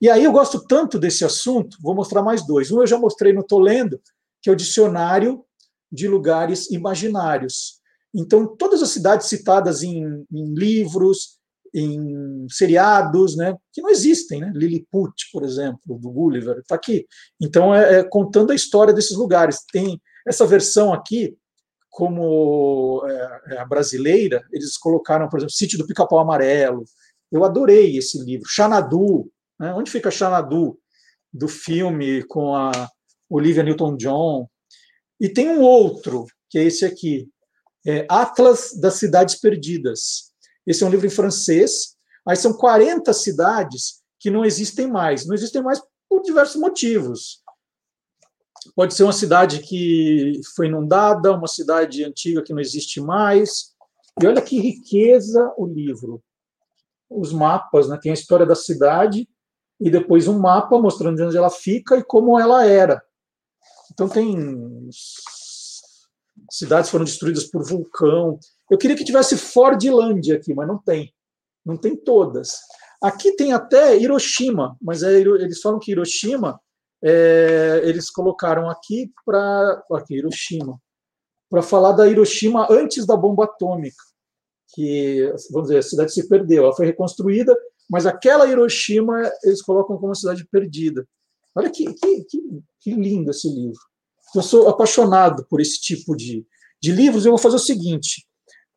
E 0.00 0.10
aí 0.10 0.24
eu 0.24 0.32
gosto 0.32 0.64
tanto 0.66 0.98
desse 0.98 1.24
assunto, 1.24 1.76
vou 1.80 1.94
mostrar 1.94 2.22
mais 2.22 2.44
dois. 2.44 2.70
Um 2.70 2.80
eu 2.80 2.86
já 2.86 2.98
mostrei 2.98 3.32
no 3.32 3.44
Tô 3.44 3.58
Lendo, 3.58 4.00
que 4.42 4.50
é 4.50 4.52
o 4.52 4.56
dicionário 4.56 5.44
de 5.90 6.08
lugares 6.08 6.70
imaginários. 6.70 7.80
Então, 8.14 8.46
todas 8.56 8.82
as 8.82 8.90
cidades 8.90 9.28
citadas 9.28 9.82
em, 9.82 10.26
em 10.30 10.54
livros, 10.54 11.38
em 11.74 12.46
seriados, 12.50 13.36
né, 13.36 13.56
que 13.72 13.80
não 13.80 13.90
existem, 13.90 14.40
né? 14.40 14.52
Lilliput, 14.54 15.14
por 15.32 15.42
exemplo, 15.42 15.80
do 15.86 16.10
Gulliver, 16.10 16.58
está 16.58 16.74
aqui. 16.74 17.06
Então, 17.40 17.74
é, 17.74 18.00
é, 18.00 18.04
contando 18.04 18.52
a 18.52 18.54
história 18.54 18.92
desses 18.92 19.16
lugares. 19.16 19.64
Tem 19.72 20.00
essa 20.26 20.46
versão 20.46 20.92
aqui, 20.92 21.34
como 21.88 23.02
é, 23.06 23.54
é 23.54 23.58
a 23.58 23.64
brasileira, 23.64 24.42
eles 24.52 24.76
colocaram, 24.76 25.28
por 25.28 25.38
exemplo, 25.38 25.54
Sítio 25.54 25.78
do 25.78 25.86
Pica-Pau 25.86 26.18
Amarelo. 26.18 26.84
Eu 27.30 27.44
adorei 27.44 27.96
esse 27.96 28.22
livro. 28.22 28.46
Xanadu, 28.48 29.30
né? 29.58 29.72
onde 29.72 29.90
fica 29.90 30.10
Xanadu? 30.10 30.78
Do 31.32 31.48
filme 31.48 32.22
com 32.24 32.54
a 32.54 32.70
Olivia 33.30 33.62
Newton-John. 33.62 34.46
E 35.18 35.28
tem 35.28 35.48
um 35.48 35.62
outro, 35.62 36.26
que 36.50 36.58
é 36.58 36.64
esse 36.64 36.84
aqui, 36.84 37.28
é 37.86 38.04
Atlas 38.08 38.78
das 38.78 38.94
Cidades 38.94 39.36
Perdidas. 39.36 40.31
Esse 40.66 40.82
é 40.82 40.86
um 40.86 40.90
livro 40.90 41.06
em 41.06 41.10
francês. 41.10 41.96
Aí 42.26 42.36
são 42.36 42.52
40 42.52 43.12
cidades 43.12 44.02
que 44.18 44.30
não 44.30 44.44
existem 44.44 44.86
mais. 44.86 45.26
Não 45.26 45.34
existem 45.34 45.62
mais 45.62 45.80
por 46.08 46.22
diversos 46.22 46.60
motivos. 46.60 47.42
Pode 48.76 48.94
ser 48.94 49.02
uma 49.02 49.12
cidade 49.12 49.60
que 49.60 50.40
foi 50.54 50.66
inundada, 50.66 51.32
uma 51.32 51.48
cidade 51.48 52.04
antiga 52.04 52.42
que 52.42 52.52
não 52.52 52.60
existe 52.60 53.00
mais. 53.00 53.72
E 54.20 54.26
olha 54.26 54.40
que 54.40 54.60
riqueza 54.60 55.52
o 55.56 55.66
livro. 55.66 56.22
Os 57.10 57.32
mapas, 57.32 57.88
né? 57.88 57.98
tem 58.00 58.10
a 58.10 58.14
história 58.14 58.46
da 58.46 58.54
cidade 58.54 59.28
e 59.80 59.90
depois 59.90 60.28
um 60.28 60.38
mapa 60.38 60.78
mostrando 60.78 61.20
onde 61.24 61.36
ela 61.36 61.50
fica 61.50 61.96
e 61.96 62.04
como 62.04 62.38
ela 62.38 62.64
era. 62.64 63.02
Então 63.92 64.08
tem 64.08 64.88
cidades 66.50 66.90
foram 66.90 67.04
destruídas 67.04 67.44
por 67.44 67.64
vulcão. 67.64 68.38
Eu 68.72 68.78
queria 68.78 68.96
que 68.96 69.04
tivesse 69.04 69.36
Fordlândia 69.36 70.36
aqui, 70.36 70.54
mas 70.54 70.66
não 70.66 70.78
tem. 70.78 71.12
Não 71.62 71.76
tem 71.76 71.94
todas. 71.94 72.56
Aqui 73.02 73.36
tem 73.36 73.52
até 73.52 73.98
Hiroshima, 73.98 74.78
mas 74.80 75.02
é, 75.02 75.12
eles 75.20 75.60
falam 75.60 75.78
que 75.78 75.92
Hiroshima 75.92 76.58
é, 77.04 77.82
eles 77.84 78.08
colocaram 78.08 78.70
aqui 78.70 79.12
para 79.26 79.84
aqui 79.92 80.14
Hiroshima 80.14 80.80
para 81.50 81.60
falar 81.60 81.92
da 81.92 82.08
Hiroshima 82.08 82.66
antes 82.70 83.04
da 83.04 83.14
bomba 83.14 83.44
atômica, 83.44 84.02
que 84.72 85.30
vamos 85.50 85.68
dizer 85.68 85.80
a 85.80 85.82
cidade 85.82 86.14
se 86.14 86.26
perdeu, 86.26 86.64
ela 86.64 86.74
foi 86.74 86.86
reconstruída, 86.86 87.54
mas 87.90 88.06
aquela 88.06 88.46
Hiroshima 88.46 89.30
eles 89.44 89.60
colocam 89.60 89.98
como 89.98 90.14
cidade 90.14 90.48
perdida. 90.50 91.06
Olha 91.54 91.68
que, 91.68 91.92
que, 91.92 92.24
que, 92.24 92.40
que 92.80 92.94
lindo 92.94 93.32
esse 93.32 93.50
livro. 93.50 93.82
Eu 94.34 94.40
sou 94.40 94.66
apaixonado 94.66 95.44
por 95.50 95.60
esse 95.60 95.78
tipo 95.78 96.16
de, 96.16 96.46
de 96.80 96.90
livros. 96.90 97.26
Eu 97.26 97.32
vou 97.32 97.38
fazer 97.38 97.56
o 97.56 97.58
seguinte: 97.58 98.26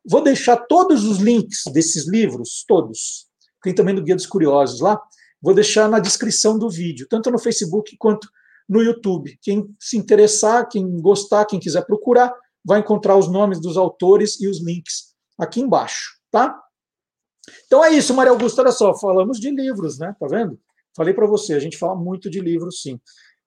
vou 0.08 0.22
deixar 0.22 0.56
todos 0.56 1.04
os 1.04 1.18
links 1.18 1.64
desses 1.72 2.08
livros, 2.08 2.64
todos, 2.66 3.26
tem 3.62 3.74
também 3.74 3.94
no 3.94 4.02
Guia 4.02 4.14
dos 4.14 4.26
Curiosos 4.26 4.80
lá, 4.80 5.00
vou 5.42 5.54
deixar 5.54 5.88
na 5.88 5.98
descrição 5.98 6.58
do 6.58 6.70
vídeo, 6.70 7.06
tanto 7.10 7.30
no 7.30 7.38
Facebook 7.38 7.96
quanto 7.98 8.28
no 8.68 8.82
YouTube. 8.82 9.38
Quem 9.42 9.74
se 9.78 9.96
interessar, 9.96 10.68
quem 10.68 11.00
gostar, 11.00 11.44
quem 11.44 11.58
quiser 11.58 11.84
procurar, 11.84 12.32
vai 12.64 12.80
encontrar 12.80 13.16
os 13.16 13.28
nomes 13.28 13.60
dos 13.60 13.76
autores 13.76 14.40
e 14.40 14.48
os 14.48 14.64
links 14.64 15.14
aqui 15.38 15.60
embaixo, 15.60 16.18
tá? 16.30 16.60
Então 17.66 17.84
é 17.84 17.90
isso, 17.90 18.14
Maria 18.14 18.32
Augusta, 18.32 18.62
olha 18.62 18.72
só, 18.72 18.94
falamos 18.94 19.38
de 19.38 19.50
livros, 19.50 19.98
né? 19.98 20.14
Tá 20.18 20.26
vendo? 20.26 20.58
Falei 20.96 21.14
para 21.14 21.26
você, 21.26 21.54
a 21.54 21.60
gente 21.60 21.76
fala 21.76 21.94
muito 21.94 22.28
de 22.30 22.40
livros, 22.40 22.82
sim. 22.82 23.00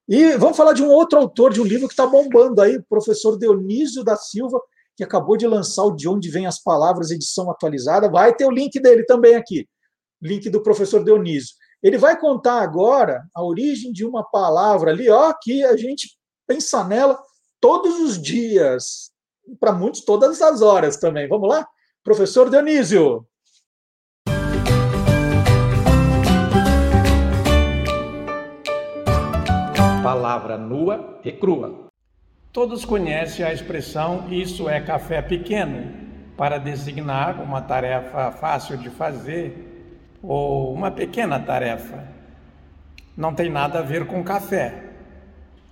E 0.08 0.36
vamos 0.36 0.56
falar 0.56 0.72
de 0.72 0.82
um 0.82 0.88
outro 0.88 1.18
autor 1.18 1.52
de 1.52 1.60
um 1.60 1.64
livro 1.64 1.86
que 1.86 1.92
está 1.92 2.06
bombando 2.06 2.60
aí, 2.60 2.76
o 2.76 2.84
professor 2.84 3.38
Dionísio 3.38 4.02
da 4.02 4.16
Silva, 4.16 4.60
que 5.00 5.04
acabou 5.04 5.34
de 5.34 5.46
lançar 5.46 5.84
o 5.84 5.96
De 5.96 6.06
Onde 6.06 6.28
Vêm 6.28 6.44
as 6.44 6.62
Palavras, 6.62 7.10
edição 7.10 7.50
atualizada. 7.50 8.10
Vai 8.10 8.34
ter 8.34 8.44
o 8.44 8.50
link 8.50 8.78
dele 8.78 9.02
também 9.06 9.34
aqui, 9.34 9.66
link 10.20 10.50
do 10.50 10.62
professor 10.62 11.02
Dionísio. 11.02 11.56
Ele 11.82 11.96
vai 11.96 12.20
contar 12.20 12.60
agora 12.60 13.24
a 13.34 13.42
origem 13.42 13.94
de 13.94 14.04
uma 14.04 14.22
palavra 14.22 14.90
ali, 14.90 15.08
ó, 15.08 15.32
que 15.32 15.64
a 15.64 15.74
gente 15.74 16.18
pensa 16.46 16.84
nela 16.84 17.18
todos 17.58 17.98
os 17.98 18.20
dias, 18.20 19.10
para 19.58 19.72
muitos 19.72 20.02
todas 20.02 20.42
as 20.42 20.60
horas 20.60 20.98
também. 20.98 21.26
Vamos 21.26 21.48
lá? 21.48 21.66
Professor 22.04 22.50
Dionísio. 22.50 23.26
Palavra 30.02 30.58
nua 30.58 31.18
e 31.24 31.32
crua. 31.32 31.89
Todos 32.52 32.84
conhecem 32.84 33.44
a 33.44 33.52
expressão 33.52 34.26
isso 34.28 34.68
é 34.68 34.80
café 34.80 35.22
pequeno 35.22 35.86
para 36.36 36.58
designar 36.58 37.40
uma 37.40 37.62
tarefa 37.62 38.32
fácil 38.32 38.76
de 38.76 38.90
fazer 38.90 40.16
ou 40.20 40.74
uma 40.74 40.90
pequena 40.90 41.38
tarefa. 41.38 42.08
Não 43.16 43.32
tem 43.32 43.48
nada 43.48 43.78
a 43.78 43.82
ver 43.82 44.04
com 44.04 44.24
café. 44.24 44.82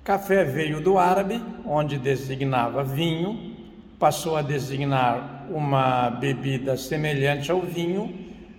Café 0.04 0.44
veio 0.44 0.80
do 0.80 0.98
árabe, 0.98 1.42
onde 1.66 1.98
designava 1.98 2.84
vinho, 2.84 3.56
passou 3.98 4.36
a 4.36 4.42
designar 4.42 5.48
uma 5.50 6.10
bebida 6.10 6.76
semelhante 6.76 7.50
ao 7.50 7.60
vinho, 7.60 8.14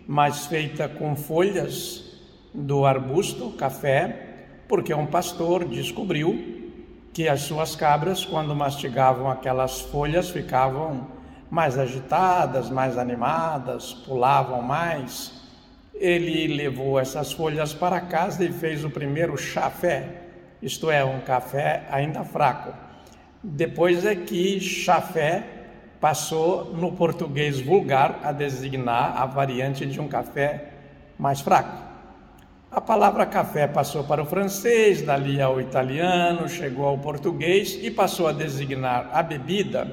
mas 0.05 0.45
feita 0.45 0.89
com 0.89 1.15
folhas 1.15 2.19
do 2.53 2.85
arbusto 2.85 3.51
café, 3.51 4.25
porque 4.67 4.93
um 4.93 5.05
pastor 5.05 5.63
descobriu 5.63 6.59
que 7.14 7.27
as 7.27 7.41
suas 7.41 7.76
cabras, 7.76 8.26
quando 8.26 8.56
mastigavam 8.56 9.30
aquelas 9.30 9.81
folhas, 9.81 10.30
ficavam 10.30 11.07
mais 11.49 11.77
agitadas, 11.77 12.69
mais 12.69 12.98
animadas, 12.98 13.94
pulavam 13.94 14.61
mais 14.61 15.40
ele 15.99 16.48
levou 16.48 16.98
essas 16.98 17.34
folhas 17.34 17.73
para 17.73 17.99
casa 17.99 18.45
e 18.45 18.52
fez 18.53 18.86
o 18.86 18.90
primeiro 18.90 19.38
chafé, 19.38 20.22
isto 20.61 20.90
é, 20.90 21.03
um 21.03 21.19
café 21.19 21.86
ainda 21.91 22.23
fraco. 22.23 22.73
Depois 23.44 24.06
é 24.06 24.15
que 24.15 24.61
chafé 24.61 25.44
passou 25.99 26.73
no 26.73 26.94
português 26.94 27.60
vulgar 27.60 28.22
a 28.23 28.31
designar 28.31 29.22
a 29.22 29.26
variante 29.26 29.86
de 29.86 29.99
um 29.99 30.07
café 30.07 30.72
mais 31.18 31.41
fraco. 31.41 31.88
A 32.71 32.79
palavra 32.79 33.25
café 33.25 33.65
passou 33.65 34.03
para 34.03 34.21
o 34.21 34.25
francês, 34.27 35.01
dali 35.01 35.41
ao 35.41 35.59
italiano, 35.59 36.47
chegou 36.47 36.85
ao 36.85 36.99
português 36.99 37.79
e 37.81 37.89
passou 37.89 38.27
a 38.27 38.31
designar 38.31 39.09
a 39.11 39.23
bebida, 39.23 39.91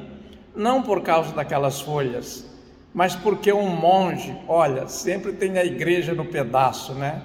não 0.55 0.83
por 0.83 1.01
causa 1.01 1.33
daquelas 1.33 1.81
folhas, 1.81 2.45
mas 2.93 3.17
porque 3.17 3.51
um 3.51 3.67
monge, 3.67 4.37
olha, 4.47 4.89
sempre 4.89 5.33
tem 5.33 5.57
a 5.57 5.65
igreja 5.65 6.13
no 6.13 6.27
pedaço, 6.27 6.93
né? 6.93 7.23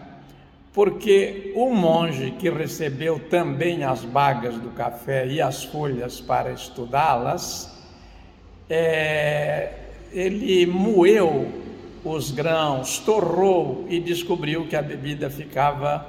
Porque 0.72 1.52
o 1.54 1.70
monge 1.76 2.32
que 2.32 2.50
recebeu 2.50 3.20
também 3.20 3.84
as 3.84 4.06
bagas 4.06 4.56
do 4.56 4.70
café 4.70 5.28
e 5.28 5.42
as 5.42 5.66
folhas 5.66 6.22
para 6.22 6.54
estudá-las, 6.54 7.78
é, 8.70 9.74
ele 10.14 10.66
moeu 10.66 11.71
os 12.04 12.32
grãos, 12.32 13.00
torrou 13.00 13.86
e 13.88 14.00
descobriu 14.00 14.68
que 14.68 14.76
a 14.76 14.82
bebida 14.82 15.30
ficava 15.30 16.06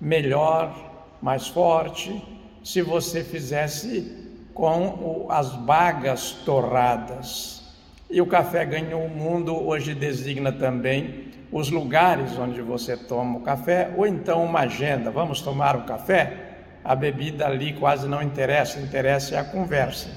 melhor, 0.00 0.90
mais 1.20 1.46
forte, 1.46 2.22
se 2.64 2.82
você 2.82 3.22
fizesse 3.22 4.30
com 4.52 5.26
as 5.30 5.54
bagas 5.54 6.32
torradas. 6.44 7.62
E 8.10 8.20
o 8.20 8.26
café 8.26 8.64
ganhou 8.64 9.04
o 9.04 9.08
mundo 9.08 9.56
hoje 9.56 9.94
designa 9.94 10.52
também 10.52 11.32
os 11.50 11.70
lugares 11.70 12.36
onde 12.38 12.60
você 12.62 12.96
toma 12.96 13.38
o 13.38 13.42
café, 13.42 13.92
ou 13.96 14.06
então 14.06 14.44
uma 14.44 14.60
agenda. 14.60 15.10
Vamos 15.10 15.40
tomar 15.40 15.76
um 15.76 15.82
café? 15.82 16.50
A 16.84 16.94
bebida 16.96 17.46
ali 17.46 17.74
quase 17.74 18.08
não 18.08 18.22
interessa, 18.22 18.80
interessa 18.80 19.36
é 19.36 19.38
a 19.38 19.44
conversa. 19.44 20.08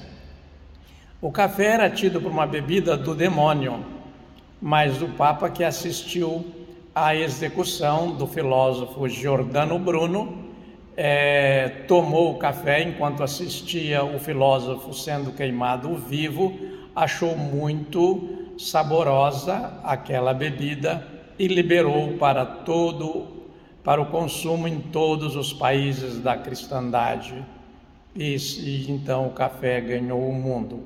O 1.20 1.30
café 1.30 1.66
era 1.66 1.90
tido 1.90 2.20
por 2.20 2.30
uma 2.30 2.46
bebida 2.46 2.96
do 2.96 3.14
demônio, 3.14 3.84
mas 4.60 5.02
o 5.02 5.08
Papa 5.08 5.50
que 5.50 5.62
assistiu 5.62 6.44
à 6.94 7.14
execução 7.14 8.12
do 8.12 8.26
filósofo 8.26 9.08
Giordano 9.08 9.78
Bruno 9.78 10.46
é, 10.96 11.84
tomou 11.86 12.32
o 12.32 12.38
café 12.38 12.82
enquanto 12.82 13.22
assistia 13.22 14.02
o 14.04 14.18
filósofo 14.18 14.94
sendo 14.94 15.30
queimado 15.32 15.94
vivo 15.96 16.58
achou 16.96 17.36
muito 17.36 18.54
saborosa 18.58 19.78
aquela 19.84 20.32
bebida 20.32 21.06
e 21.38 21.46
liberou 21.46 22.14
para 22.16 22.46
todo 22.46 23.36
para 23.84 24.00
o 24.00 24.06
consumo 24.06 24.66
em 24.66 24.80
todos 24.80 25.36
os 25.36 25.52
países 25.52 26.18
da 26.18 26.36
cristandade. 26.36 27.44
E, 28.16 28.34
e 28.34 28.90
então 28.90 29.28
o 29.28 29.30
café 29.30 29.80
ganhou 29.80 30.28
o 30.28 30.32
mundo. 30.32 30.80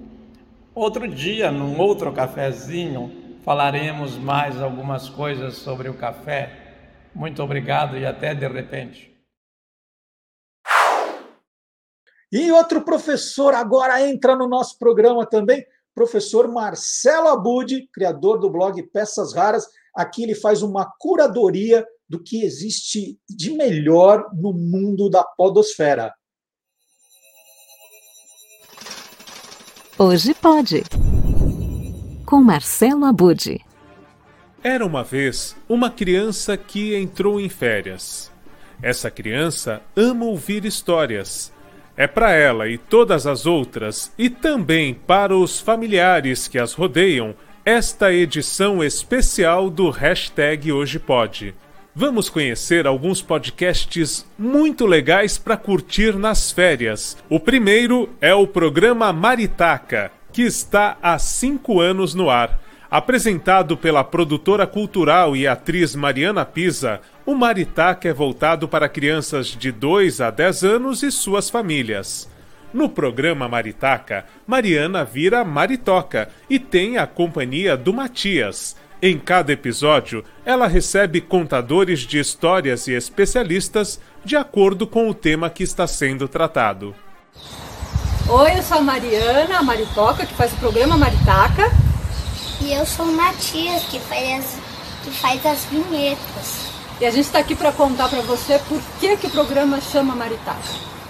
Outro 0.74 1.08
dia, 1.08 1.50
num 1.50 1.78
outro 1.78 2.12
cafezinho, 2.12 3.10
falaremos 3.42 4.16
mais 4.16 4.60
algumas 4.60 5.08
coisas 5.08 5.56
sobre 5.56 5.88
o 5.88 5.94
café. 5.94 6.74
Muito 7.14 7.42
obrigado 7.42 7.96
e 7.96 8.06
até 8.06 8.34
de 8.34 8.46
repente. 8.46 9.10
E 12.32 12.52
outro 12.52 12.82
professor 12.82 13.54
agora 13.54 14.08
entra 14.08 14.36
no 14.36 14.46
nosso 14.46 14.78
programa 14.78 15.26
também, 15.26 15.66
professor 15.92 16.46
Marcelo 16.46 17.28
Abud, 17.28 17.88
criador 17.92 18.38
do 18.38 18.48
blog 18.48 18.80
Peças 18.84 19.34
Raras. 19.34 19.66
Aqui 19.96 20.22
ele 20.22 20.36
faz 20.36 20.62
uma 20.62 20.92
curadoria 21.00 21.84
do 22.08 22.22
que 22.22 22.44
existe 22.44 23.18
de 23.28 23.52
melhor 23.52 24.30
no 24.32 24.52
mundo 24.52 25.10
da 25.10 25.24
podosfera. 25.24 26.14
Hoje 29.98 30.32
pode. 30.34 30.84
Com 32.30 32.44
Marcelo 32.44 33.06
Abud. 33.06 33.60
Era 34.62 34.86
uma 34.86 35.02
vez 35.02 35.56
uma 35.68 35.90
criança 35.90 36.56
que 36.56 36.94
entrou 36.94 37.40
em 37.40 37.48
férias. 37.48 38.30
Essa 38.80 39.10
criança 39.10 39.82
ama 39.96 40.26
ouvir 40.26 40.64
histórias 40.64 41.52
é 41.96 42.06
para 42.06 42.30
ela 42.30 42.68
e 42.68 42.78
todas 42.78 43.26
as 43.26 43.46
outras, 43.46 44.12
e 44.16 44.30
também 44.30 44.94
para 44.94 45.36
os 45.36 45.58
familiares 45.58 46.46
que 46.46 46.56
as 46.56 46.72
rodeiam, 46.72 47.34
esta 47.64 48.12
edição 48.12 48.82
especial 48.82 49.68
do 49.68 49.90
Hashtag 49.90 50.70
Hoje 50.70 51.00
Pode. 51.00 51.52
Vamos 51.92 52.30
conhecer 52.30 52.86
alguns 52.86 53.20
podcasts 53.20 54.24
muito 54.38 54.86
legais 54.86 55.36
para 55.36 55.56
curtir 55.56 56.16
nas 56.16 56.52
férias. 56.52 57.16
O 57.28 57.40
primeiro 57.40 58.08
é 58.20 58.32
o 58.32 58.46
programa 58.46 59.12
Maritaca, 59.12 60.12
que 60.32 60.42
está 60.42 60.96
há 61.02 61.18
cinco 61.18 61.80
anos 61.80 62.14
no 62.14 62.30
ar. 62.30 62.60
Apresentado 62.90 63.76
pela 63.76 64.02
produtora 64.02 64.66
cultural 64.66 65.36
e 65.36 65.46
atriz 65.46 65.94
Mariana 65.94 66.44
Pisa, 66.44 67.00
o 67.24 67.34
Maritaca 67.34 68.08
é 68.08 68.12
voltado 68.12 68.66
para 68.66 68.88
crianças 68.88 69.46
de 69.46 69.70
2 69.70 70.20
a 70.20 70.30
10 70.30 70.64
anos 70.64 71.02
e 71.04 71.12
suas 71.12 71.48
famílias. 71.48 72.28
No 72.72 72.88
programa 72.88 73.48
Maritaca, 73.48 74.24
Mariana 74.46 75.04
vira 75.04 75.44
Maritoca 75.44 76.28
e 76.48 76.58
tem 76.58 76.98
a 76.98 77.06
companhia 77.06 77.76
do 77.76 77.92
Matias. 77.92 78.76
Em 79.02 79.18
cada 79.18 79.52
episódio, 79.52 80.24
ela 80.44 80.66
recebe 80.66 81.20
contadores 81.20 82.00
de 82.00 82.18
histórias 82.18 82.86
e 82.86 82.92
especialistas 82.92 84.00
de 84.24 84.36
acordo 84.36 84.86
com 84.86 85.08
o 85.08 85.14
tema 85.14 85.48
que 85.48 85.62
está 85.62 85.86
sendo 85.86 86.28
tratado. 86.28 86.94
Oi, 88.28 88.58
eu 88.58 88.62
sou 88.62 88.78
a 88.78 88.82
Mariana, 88.82 89.58
a 89.58 89.62
Maritoca, 89.62 90.24
que 90.24 90.34
faz 90.34 90.52
o 90.52 90.56
programa 90.56 90.96
Maritaca. 90.96 91.70
E 92.60 92.72
eu 92.72 92.86
sou 92.86 93.06
o 93.06 93.12
Matias, 93.12 93.82
que 93.84 93.98
faz, 93.98 94.56
que 95.02 95.10
faz 95.10 95.44
as 95.46 95.64
vinhetas. 95.64 96.70
E 97.00 97.06
a 97.06 97.10
gente 97.10 97.26
está 97.26 97.38
aqui 97.38 97.54
para 97.54 97.72
contar 97.72 98.08
para 98.08 98.20
você 98.20 98.60
por 98.68 98.80
que, 99.00 99.16
que 99.16 99.26
o 99.26 99.30
programa 99.30 99.80
chama 99.80 100.14
Maritaca. 100.14 100.58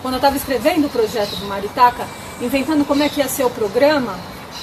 Quando 0.00 0.14
eu 0.14 0.18
estava 0.18 0.36
escrevendo 0.36 0.86
o 0.86 0.90
projeto 0.90 1.36
do 1.36 1.46
Maritaca, 1.46 2.06
inventando 2.40 2.86
como 2.86 3.02
é 3.02 3.08
que 3.08 3.20
ia 3.20 3.28
ser 3.28 3.44
o 3.44 3.50
programa, 3.50 4.18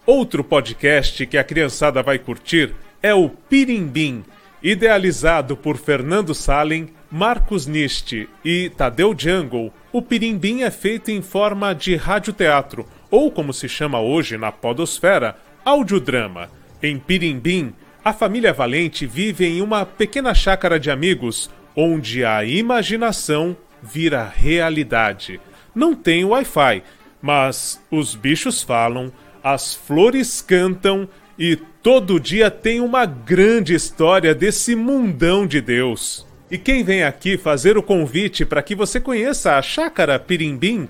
Outro 0.05 0.43
podcast 0.43 1.25
que 1.25 1.35
a 1.35 1.43
criançada 1.43 2.03
vai 2.03 2.19
curtir 2.19 2.75
é 3.01 3.11
o 3.15 3.27
Pirimbim, 3.27 4.23
idealizado 4.61 5.57
por 5.57 5.77
Fernando 5.77 6.35
Salem, 6.35 6.89
Marcos 7.09 7.65
Niste 7.65 8.29
e 8.43 8.69
Tadeu 8.69 9.15
Jungle. 9.17 9.73
O 9.91 10.03
Pirimbim 10.03 10.61
é 10.61 10.69
feito 10.69 11.09
em 11.09 11.23
forma 11.23 11.73
de 11.73 11.95
radioteatro, 11.95 12.87
ou 13.09 13.31
como 13.31 13.51
se 13.51 13.67
chama 13.67 13.99
hoje 13.99 14.37
na 14.37 14.51
podosfera, 14.51 15.37
audiodrama. 15.65 16.51
Em 16.83 16.99
Pirimbim, 16.99 17.73
a 18.03 18.13
família 18.13 18.53
Valente 18.53 19.07
vive 19.07 19.47
em 19.47 19.59
uma 19.59 19.87
pequena 19.87 20.35
chácara 20.35 20.79
de 20.79 20.91
amigos, 20.91 21.49
onde 21.75 22.23
a 22.23 22.45
imaginação 22.45 23.57
vira 23.81 24.31
realidade. 24.35 25.41
Não 25.73 25.95
tem 25.95 26.23
Wi-Fi, 26.23 26.83
mas 27.19 27.81
os 27.89 28.13
bichos 28.13 28.61
falam, 28.61 29.11
as 29.45 29.75
flores 29.75 30.41
cantam 30.41 31.07
e 31.37 31.55
todo 31.55 32.19
dia 32.19 32.49
tem 32.49 32.81
uma 32.81 33.05
grande 33.05 33.75
história 33.75 34.33
desse 34.33 34.75
mundão 34.75 35.45
de 35.45 35.61
Deus. 35.61 36.25
E 36.49 36.57
quem 36.57 36.83
vem 36.83 37.03
aqui 37.03 37.37
fazer 37.37 37.77
o 37.77 37.83
convite 37.83 38.43
para 38.43 38.63
que 38.63 38.73
você 38.73 38.99
conheça 38.99 39.55
a 39.55 39.61
Chácara 39.61 40.17
Pirimbim 40.17 40.89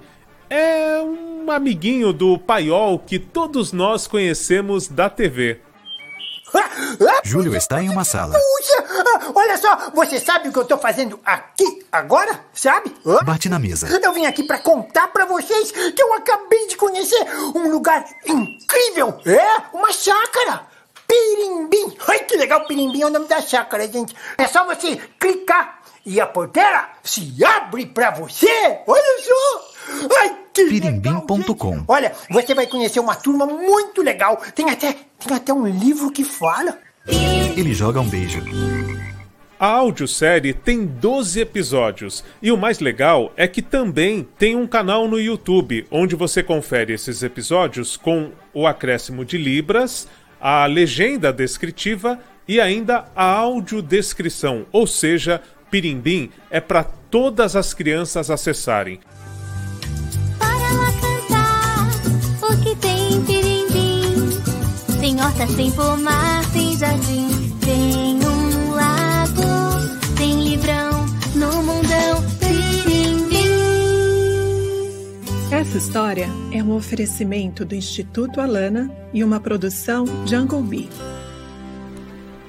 é 0.50 1.02
um 1.02 1.52
amiguinho 1.52 2.14
do 2.14 2.38
paiol 2.38 2.98
que 2.98 3.20
todos 3.20 3.74
nós 3.74 4.08
conhecemos 4.08 4.88
da 4.88 5.10
TV. 5.10 5.60
Júlio 7.24 7.56
está 7.56 7.82
em 7.82 7.90
uma 7.90 8.04
sala. 8.04 8.34
Puxa, 8.34 9.32
olha 9.34 9.58
só, 9.58 9.92
você 9.94 10.20
sabe 10.20 10.50
o 10.50 10.52
que 10.54 10.60
eu 10.60 10.66
tô 10.66 10.78
fazendo 10.78 11.20
aqui 11.26 11.86
agora? 11.92 12.40
Sabe? 12.54 12.96
Bate 13.24 13.50
na 13.50 13.60
mesa. 13.60 13.88
Eu 13.88 14.14
vim 14.14 14.26
aqui 14.26 14.44
para 14.44 14.60
contar 14.60 15.08
para 15.10 15.26
vocês 15.26 15.72
que 15.72 16.02
eu 16.02 16.14
acabei 16.14 16.68
de 16.68 16.78
conhecer 16.78 17.26
um 17.56 17.70
lugar 17.70 18.06
incrível. 18.26 19.20
É, 19.26 19.76
uma 19.76 19.92
chácara. 19.92 20.68
Pirimbim. 21.08 21.96
Ai, 22.08 22.20
que 22.20 22.36
legal, 22.36 22.66
Pirimbim 22.66 23.02
é 23.02 23.06
o 23.06 23.10
nome 23.10 23.28
da 23.28 23.42
chácara, 23.42 23.88
gente. 23.88 24.16
É 24.38 24.48
só 24.48 24.66
você 24.66 24.98
clicar 25.20 25.82
e 26.06 26.22
a 26.22 26.28
porteira 26.28 26.90
se 27.04 27.44
abre 27.44 27.86
para 27.86 28.12
você. 28.12 28.80
Olha 28.86 29.24
só. 29.24 29.75
Ai, 30.18 30.36
que 30.54 30.66
Pirimbim.com 30.66 31.84
Olha, 31.88 32.14
você 32.30 32.54
vai 32.54 32.68
conhecer 32.68 33.00
uma 33.00 33.16
turma 33.16 33.46
muito 33.46 34.02
legal. 34.02 34.42
Tem 34.56 34.70
até, 34.70 34.96
tem 35.20 35.36
até 35.36 35.54
um 35.54 35.68
livro 35.68 36.12
que 36.12 36.24
fala. 36.24 36.78
Ele 37.56 37.74
joga 37.74 38.00
um 38.00 38.08
beijo. 38.08 38.42
A 39.58 39.68
audiosérie 39.68 40.54
tem 40.54 40.86
12 40.86 41.40
episódios 41.40 42.26
e 42.42 42.52
o 42.52 42.58
mais 42.58 42.80
legal 42.80 43.32
é 43.38 43.48
que 43.48 43.62
também 43.62 44.28
tem 44.38 44.56
um 44.56 44.68
canal 44.68 45.08
no 45.08 45.20
YouTube 45.20 45.88
onde 45.90 46.14
você 46.14 46.44
confere 46.44 46.94
esses 46.94 47.24
episódios 47.24 47.96
com 47.96 48.32
o 48.54 48.68
acréscimo 48.68 49.24
de 49.24 49.38
libras, 49.38 50.10
a 50.42 50.66
legenda 50.66 51.32
descritiva 51.32 52.20
e 52.46 52.60
ainda 52.60 53.06
a 53.16 53.26
audiodescrição, 53.26 54.66
ou 54.72 54.86
seja, 54.86 55.42
Pirimbim 55.72 56.30
é 56.50 56.60
para 56.60 56.84
todas 56.84 57.56
as 57.56 57.74
crianças 57.74 58.30
acessarem. 58.30 59.00
O 62.42 62.58
que 62.62 62.76
tem 62.76 63.22
pirimbim? 63.24 64.30
Tem 65.00 65.22
horta, 65.22 65.48
tem 65.56 65.72
pomar, 65.72 66.44
tem 66.52 66.78
jardim, 66.78 67.56
tem 67.60 68.20
um 68.24 68.72
lago, 68.72 70.16
tem 70.18 70.48
livrão 70.50 71.06
no 71.36 71.64
mundão 71.64 72.24
pirimbim. 72.40 73.46
Essa 75.52 75.78
história 75.78 76.28
é 76.52 76.64
um 76.64 76.74
oferecimento 76.74 77.66
do 77.66 77.76
Instituto 77.76 78.42
Alana 78.42 78.92
e 79.14 79.24
uma 79.24 79.40
produção 79.40 80.06
Jungle 80.26 80.62
Bee. 80.62 80.90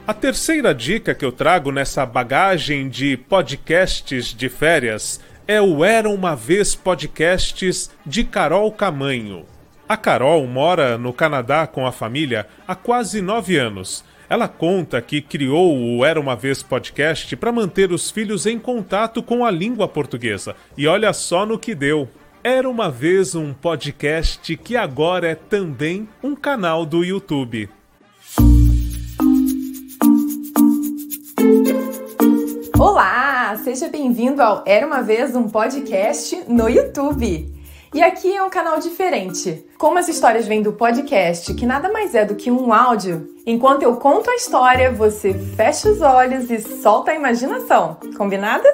A 0.06 0.14
terceira 0.14 0.72
dica 0.72 1.14
que 1.16 1.24
eu 1.24 1.32
trago 1.32 1.72
nessa 1.72 2.06
bagagem 2.06 2.88
de 2.88 3.16
podcasts 3.16 4.26
de 4.26 4.48
férias 4.48 5.20
é 5.48 5.62
o 5.62 5.84
Era 5.84 6.08
uma 6.08 6.34
Vez 6.34 6.74
Podcasts 6.74 7.90
de 8.04 8.24
Carol 8.24 8.72
Camanho. 8.72 9.44
A 9.88 9.96
Carol 9.96 10.44
mora 10.46 10.98
no 10.98 11.12
Canadá 11.12 11.68
com 11.68 11.86
a 11.86 11.92
família 11.92 12.48
há 12.66 12.74
quase 12.74 13.22
nove 13.22 13.56
anos. 13.56 14.04
Ela 14.28 14.48
conta 14.48 15.00
que 15.00 15.22
criou 15.22 15.78
o 15.78 16.04
Era 16.04 16.18
uma 16.18 16.34
Vez 16.34 16.64
Podcast 16.64 17.36
para 17.36 17.52
manter 17.52 17.92
os 17.92 18.10
filhos 18.10 18.44
em 18.44 18.58
contato 18.58 19.22
com 19.22 19.44
a 19.44 19.50
língua 19.50 19.86
portuguesa. 19.86 20.56
E 20.76 20.88
olha 20.88 21.12
só 21.12 21.46
no 21.46 21.60
que 21.60 21.76
deu. 21.76 22.08
Era 22.42 22.68
uma 22.68 22.90
vez 22.90 23.36
um 23.36 23.54
podcast 23.54 24.56
que 24.56 24.76
agora 24.76 25.28
é 25.28 25.34
também 25.36 26.08
um 26.24 26.34
canal 26.34 26.84
do 26.84 27.04
YouTube. 27.04 27.68
Olá, 32.78 33.56
seja 33.64 33.88
bem-vindo 33.88 34.42
ao 34.42 34.62
Era 34.66 34.86
uma 34.86 35.02
vez 35.02 35.34
um 35.34 35.48
podcast 35.48 36.44
no 36.46 36.68
YouTube. 36.68 37.50
E 37.94 38.02
aqui 38.02 38.36
é 38.36 38.42
um 38.42 38.50
canal 38.50 38.78
diferente. 38.78 39.64
Como 39.78 39.98
as 39.98 40.08
histórias 40.08 40.46
vêm 40.46 40.60
do 40.60 40.74
podcast, 40.74 41.54
que 41.54 41.64
nada 41.64 41.90
mais 41.90 42.14
é 42.14 42.26
do 42.26 42.34
que 42.34 42.50
um 42.50 42.74
áudio, 42.74 43.28
enquanto 43.46 43.82
eu 43.82 43.96
conto 43.96 44.28
a 44.28 44.34
história, 44.34 44.92
você 44.92 45.32
fecha 45.32 45.88
os 45.88 46.02
olhos 46.02 46.50
e 46.50 46.60
solta 46.60 47.12
a 47.12 47.14
imaginação. 47.14 47.96
Combinado? 48.14 48.68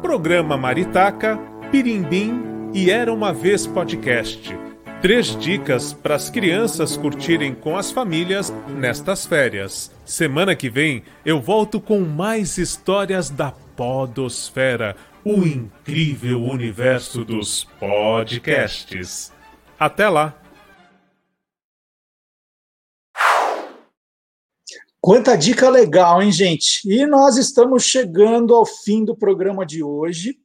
Programa 0.00 0.56
Maritaca, 0.56 1.36
Pirimbim 1.72 2.70
e 2.72 2.92
Era 2.92 3.12
uma 3.12 3.32
Vez 3.32 3.66
Podcast. 3.66 4.56
Três 5.00 5.36
dicas 5.36 5.92
para 5.92 6.16
as 6.16 6.28
crianças 6.28 6.96
curtirem 6.96 7.54
com 7.54 7.76
as 7.76 7.92
famílias 7.92 8.52
nestas 8.68 9.24
férias. 9.24 9.92
Semana 10.04 10.56
que 10.56 10.68
vem 10.68 11.04
eu 11.24 11.40
volto 11.40 11.80
com 11.80 12.00
mais 12.00 12.58
histórias 12.58 13.30
da 13.30 13.52
Podosfera, 13.76 14.96
o 15.24 15.46
incrível 15.46 16.42
universo 16.42 17.24
dos 17.24 17.62
podcasts. 17.78 19.32
Até 19.78 20.08
lá! 20.08 20.36
Quanta 25.00 25.36
dica 25.36 25.70
legal, 25.70 26.20
hein, 26.20 26.32
gente? 26.32 26.80
E 26.84 27.06
nós 27.06 27.36
estamos 27.36 27.84
chegando 27.84 28.52
ao 28.52 28.66
fim 28.66 29.04
do 29.04 29.16
programa 29.16 29.64
de 29.64 29.80
hoje. 29.80 30.36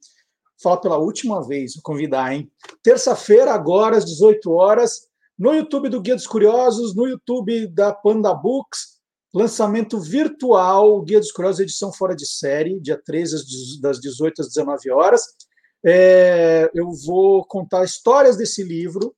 Falar 0.64 0.78
pela 0.78 0.96
última 0.96 1.46
vez, 1.46 1.78
convidar, 1.82 2.32
hein? 2.32 2.50
Terça-feira, 2.82 3.52
agora, 3.52 3.98
às 3.98 4.04
18 4.06 4.50
horas, 4.50 5.06
no 5.38 5.52
YouTube 5.52 5.90
do 5.90 6.00
Guia 6.00 6.14
dos 6.14 6.26
Curiosos, 6.26 6.94
no 6.96 7.06
YouTube 7.06 7.66
da 7.66 7.92
Panda 7.92 8.32
Books, 8.32 8.94
lançamento 9.34 10.00
virtual, 10.00 11.02
Guia 11.02 11.20
dos 11.20 11.30
Curiosos, 11.32 11.60
edição 11.60 11.92
fora 11.92 12.16
de 12.16 12.26
série, 12.26 12.80
dia 12.80 12.96
13, 12.96 13.78
das 13.82 14.00
18 14.00 14.40
às 14.40 14.48
19 14.48 14.90
horas. 14.90 15.22
É, 15.84 16.70
eu 16.72 16.90
vou 16.92 17.44
contar 17.44 17.84
histórias 17.84 18.38
desse 18.38 18.62
livro, 18.62 19.14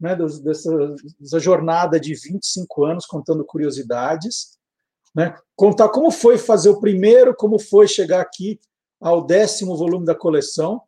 né, 0.00 0.16
dessa, 0.16 0.72
dessa 1.20 1.38
jornada 1.38 2.00
de 2.00 2.14
25 2.14 2.84
anos, 2.84 3.06
contando 3.06 3.44
curiosidades. 3.44 4.58
Né, 5.14 5.36
contar 5.54 5.88
como 5.90 6.10
foi 6.10 6.36
fazer 6.36 6.70
o 6.70 6.80
primeiro, 6.80 7.32
como 7.32 7.60
foi 7.60 7.86
chegar 7.86 8.20
aqui 8.20 8.58
ao 9.00 9.24
décimo 9.24 9.76
volume 9.76 10.04
da 10.04 10.14
coleção. 10.14 10.82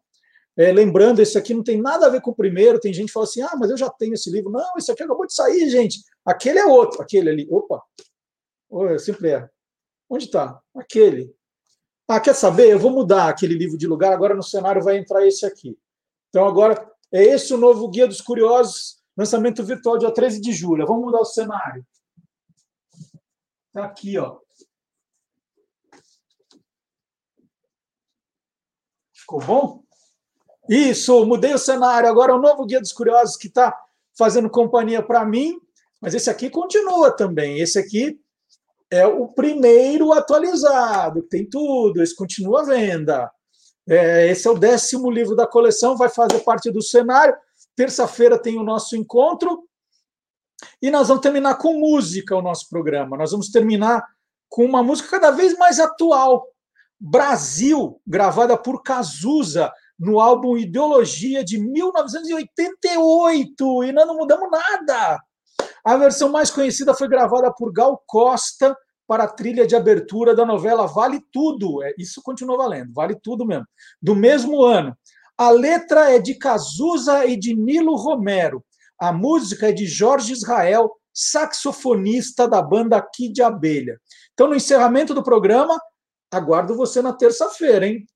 É, 0.56 0.70
lembrando, 0.70 1.20
esse 1.20 1.38
aqui 1.38 1.54
não 1.54 1.62
tem 1.62 1.80
nada 1.80 2.06
a 2.06 2.10
ver 2.10 2.20
com 2.20 2.30
o 2.30 2.34
primeiro. 2.34 2.78
Tem 2.78 2.92
gente 2.92 3.06
que 3.06 3.12
fala 3.12 3.24
assim: 3.24 3.40
ah, 3.42 3.56
mas 3.58 3.70
eu 3.70 3.76
já 3.76 3.88
tenho 3.88 4.14
esse 4.14 4.30
livro. 4.30 4.50
Não, 4.50 4.76
esse 4.76 4.90
aqui 4.92 5.02
acabou 5.02 5.26
de 5.26 5.34
sair, 5.34 5.68
gente. 5.70 6.02
Aquele 6.24 6.58
é 6.58 6.66
outro, 6.66 7.00
aquele 7.00 7.30
ali. 7.30 7.48
Opa, 7.50 7.82
eu 8.70 8.98
sempre 8.98 9.30
erro. 9.30 9.48
Onde 10.10 10.26
está? 10.26 10.60
Aquele. 10.76 11.34
Ah, 12.06 12.20
quer 12.20 12.34
saber? 12.34 12.68
Eu 12.70 12.78
vou 12.78 12.90
mudar 12.90 13.28
aquele 13.28 13.54
livro 13.54 13.78
de 13.78 13.86
lugar. 13.86 14.12
Agora 14.12 14.34
no 14.34 14.42
cenário 14.42 14.82
vai 14.82 14.98
entrar 14.98 15.26
esse 15.26 15.46
aqui. 15.46 15.78
Então 16.28 16.46
agora 16.46 16.86
é 17.10 17.22
esse 17.22 17.54
o 17.54 17.58
novo 17.58 17.88
Guia 17.88 18.06
dos 18.06 18.20
Curiosos, 18.20 18.98
lançamento 19.16 19.64
virtual 19.64 19.96
dia 19.96 20.10
13 20.10 20.40
de 20.40 20.52
julho. 20.52 20.86
Vamos 20.86 21.04
mudar 21.04 21.20
o 21.20 21.24
cenário. 21.24 21.86
Está 23.68 23.86
aqui, 23.86 24.18
ó. 24.18 24.41
Ficou 29.22 29.40
bom? 29.40 29.82
Isso, 30.68 31.24
mudei 31.24 31.54
o 31.54 31.58
cenário. 31.58 32.08
Agora 32.08 32.32
é 32.32 32.34
o 32.34 32.40
novo 32.40 32.66
Guia 32.66 32.80
dos 32.80 32.92
Curiosos 32.92 33.36
que 33.36 33.48
está 33.48 33.76
fazendo 34.16 34.50
companhia 34.50 35.02
para 35.02 35.24
mim, 35.24 35.56
mas 36.00 36.14
esse 36.14 36.28
aqui 36.28 36.50
continua 36.50 37.10
também. 37.10 37.60
Esse 37.60 37.78
aqui 37.78 38.20
é 38.90 39.06
o 39.06 39.28
primeiro 39.28 40.12
atualizado, 40.12 41.22
tem 41.22 41.48
tudo, 41.48 42.02
esse 42.02 42.14
continua 42.14 42.60
à 42.60 42.64
venda. 42.64 43.30
É, 43.88 44.28
esse 44.28 44.46
é 44.46 44.50
o 44.50 44.58
décimo 44.58 45.10
livro 45.10 45.34
da 45.34 45.46
coleção, 45.46 45.96
vai 45.96 46.08
fazer 46.08 46.40
parte 46.40 46.70
do 46.70 46.82
cenário. 46.82 47.34
Terça-feira 47.74 48.38
tem 48.38 48.58
o 48.58 48.62
nosso 48.62 48.96
encontro. 48.96 49.64
E 50.80 50.90
nós 50.90 51.08
vamos 51.08 51.22
terminar 51.22 51.56
com 51.56 51.80
música 51.80 52.36
o 52.36 52.42
nosso 52.42 52.68
programa. 52.68 53.16
Nós 53.16 53.32
vamos 53.32 53.50
terminar 53.50 54.04
com 54.48 54.64
uma 54.64 54.82
música 54.82 55.08
cada 55.08 55.30
vez 55.30 55.56
mais 55.56 55.80
atual. 55.80 56.46
Brasil, 57.04 58.00
gravada 58.06 58.56
por 58.56 58.80
Cazuza 58.80 59.72
no 59.98 60.20
álbum 60.20 60.56
Ideologia 60.56 61.42
de 61.42 61.58
1988. 61.58 63.82
E 63.82 63.90
nós 63.90 64.06
não 64.06 64.16
mudamos 64.16 64.48
nada. 64.48 65.20
A 65.84 65.96
versão 65.96 66.28
mais 66.28 66.48
conhecida 66.48 66.94
foi 66.94 67.08
gravada 67.08 67.52
por 67.52 67.72
Gal 67.72 68.00
Costa 68.06 68.76
para 69.04 69.24
a 69.24 69.28
trilha 69.28 69.66
de 69.66 69.74
abertura 69.74 70.32
da 70.32 70.46
novela 70.46 70.86
Vale 70.86 71.20
Tudo. 71.32 71.82
É, 71.82 71.92
isso 71.98 72.22
continua 72.22 72.56
valendo, 72.56 72.92
vale 72.94 73.16
tudo 73.20 73.44
mesmo. 73.44 73.66
Do 74.00 74.14
mesmo 74.14 74.62
ano. 74.62 74.96
A 75.36 75.50
letra 75.50 76.12
é 76.12 76.20
de 76.20 76.36
Cazuza 76.36 77.26
e 77.26 77.36
de 77.36 77.52
Nilo 77.52 77.96
Romero. 77.96 78.64
A 78.96 79.12
música 79.12 79.70
é 79.70 79.72
de 79.72 79.86
Jorge 79.86 80.32
Israel, 80.32 80.88
saxofonista 81.12 82.46
da 82.46 82.62
banda 82.62 83.02
Kid 83.02 83.42
Abelha. 83.42 83.98
Então, 84.34 84.46
no 84.46 84.54
encerramento 84.54 85.12
do 85.12 85.24
programa, 85.24 85.76
aguardo 86.32 86.74
você 86.74 87.02
na 87.02 87.12
terça-feira, 87.12 87.86
hein? 87.86 88.06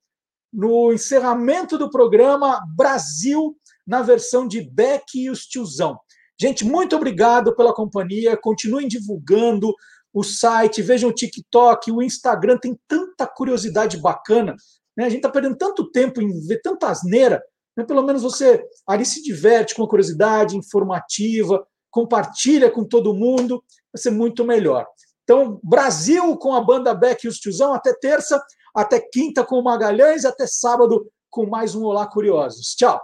No 0.52 0.92
encerramento 0.92 1.76
do 1.76 1.90
programa, 1.90 2.60
Brasil, 2.74 3.56
na 3.86 4.02
versão 4.02 4.48
de 4.48 4.62
Beck 4.62 5.04
e 5.14 5.30
os 5.30 5.46
Tiozão. 5.46 5.98
Gente, 6.40 6.64
muito 6.64 6.96
obrigado 6.96 7.54
pela 7.54 7.74
companhia. 7.74 8.36
Continuem 8.36 8.88
divulgando 8.88 9.74
o 10.12 10.22
site, 10.22 10.82
vejam 10.82 11.10
o 11.10 11.14
TikTok, 11.14 11.92
o 11.92 12.02
Instagram, 12.02 12.58
tem 12.58 12.78
tanta 12.88 13.26
curiosidade 13.26 13.98
bacana. 13.98 14.54
Né? 14.96 15.04
A 15.04 15.08
gente 15.08 15.18
está 15.18 15.30
perdendo 15.30 15.56
tanto 15.56 15.90
tempo 15.90 16.22
em 16.22 16.40
ver 16.46 16.60
tanta 16.62 16.88
asneira. 16.88 17.42
Né? 17.76 17.84
Pelo 17.84 18.02
menos 18.02 18.22
você 18.22 18.64
ali 18.86 19.04
se 19.04 19.22
diverte 19.22 19.74
com 19.74 19.84
a 19.84 19.88
curiosidade 19.88 20.56
informativa, 20.56 21.66
compartilha 21.90 22.70
com 22.70 22.84
todo 22.84 23.14
mundo, 23.14 23.62
vai 23.92 24.00
ser 24.00 24.10
muito 24.10 24.44
melhor. 24.44 24.86
Então, 25.28 25.58
Brasil 25.64 26.36
com 26.36 26.54
a 26.54 26.60
banda 26.60 26.94
Beck 26.94 27.24
e 27.24 27.28
os 27.28 27.38
Tiozão, 27.38 27.74
até 27.74 27.92
terça, 27.92 28.40
até 28.72 29.00
quinta 29.00 29.44
com 29.44 29.58
o 29.58 29.64
Magalhães, 29.64 30.24
até 30.24 30.46
sábado 30.46 31.04
com 31.28 31.46
mais 31.46 31.74
um 31.74 31.82
Olá 31.82 32.06
Curiosos. 32.06 32.76
Tchau! 32.76 33.00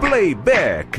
Playback. 0.00 0.96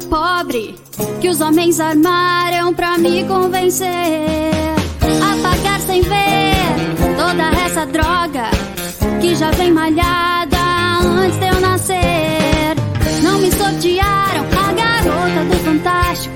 Pobre 0.00 0.74
que 1.20 1.28
os 1.28 1.40
homens 1.40 1.78
armaram 1.80 2.72
pra 2.74 2.98
me 2.98 3.24
convencer 3.24 4.20
a 5.02 5.42
pagar 5.42 5.80
sem 5.80 6.02
ver 6.02 7.16
toda 7.16 7.50
essa 7.64 7.86
droga 7.86 8.50
que 9.20 9.34
já 9.34 9.50
vem 9.52 9.72
malhada 9.72 10.56
antes 11.02 11.38
de 11.38 11.46
eu 11.46 11.60
nascer. 11.60 12.76
Não 13.22 13.38
me 13.38 13.50
sortearam 13.52 14.46
a 14.58 14.72
garota 14.72 15.44
do 15.44 15.56
fantástico, 15.64 16.34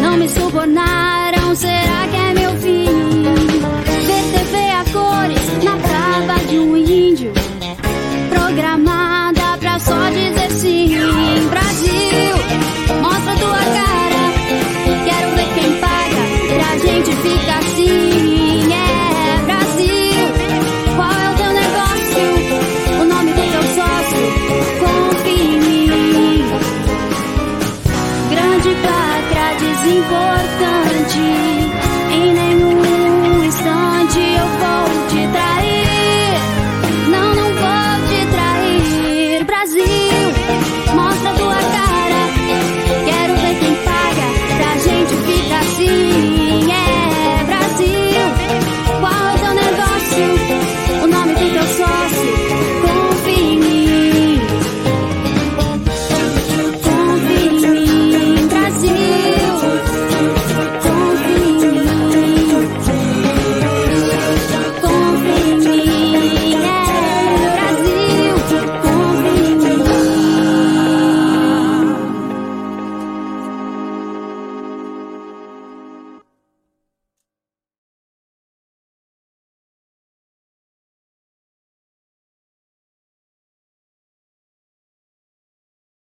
não 0.00 0.16
me 0.16 0.28
subornaram. 0.28 1.54
Será 1.54 2.08
que 2.10 2.16
é 2.16 2.23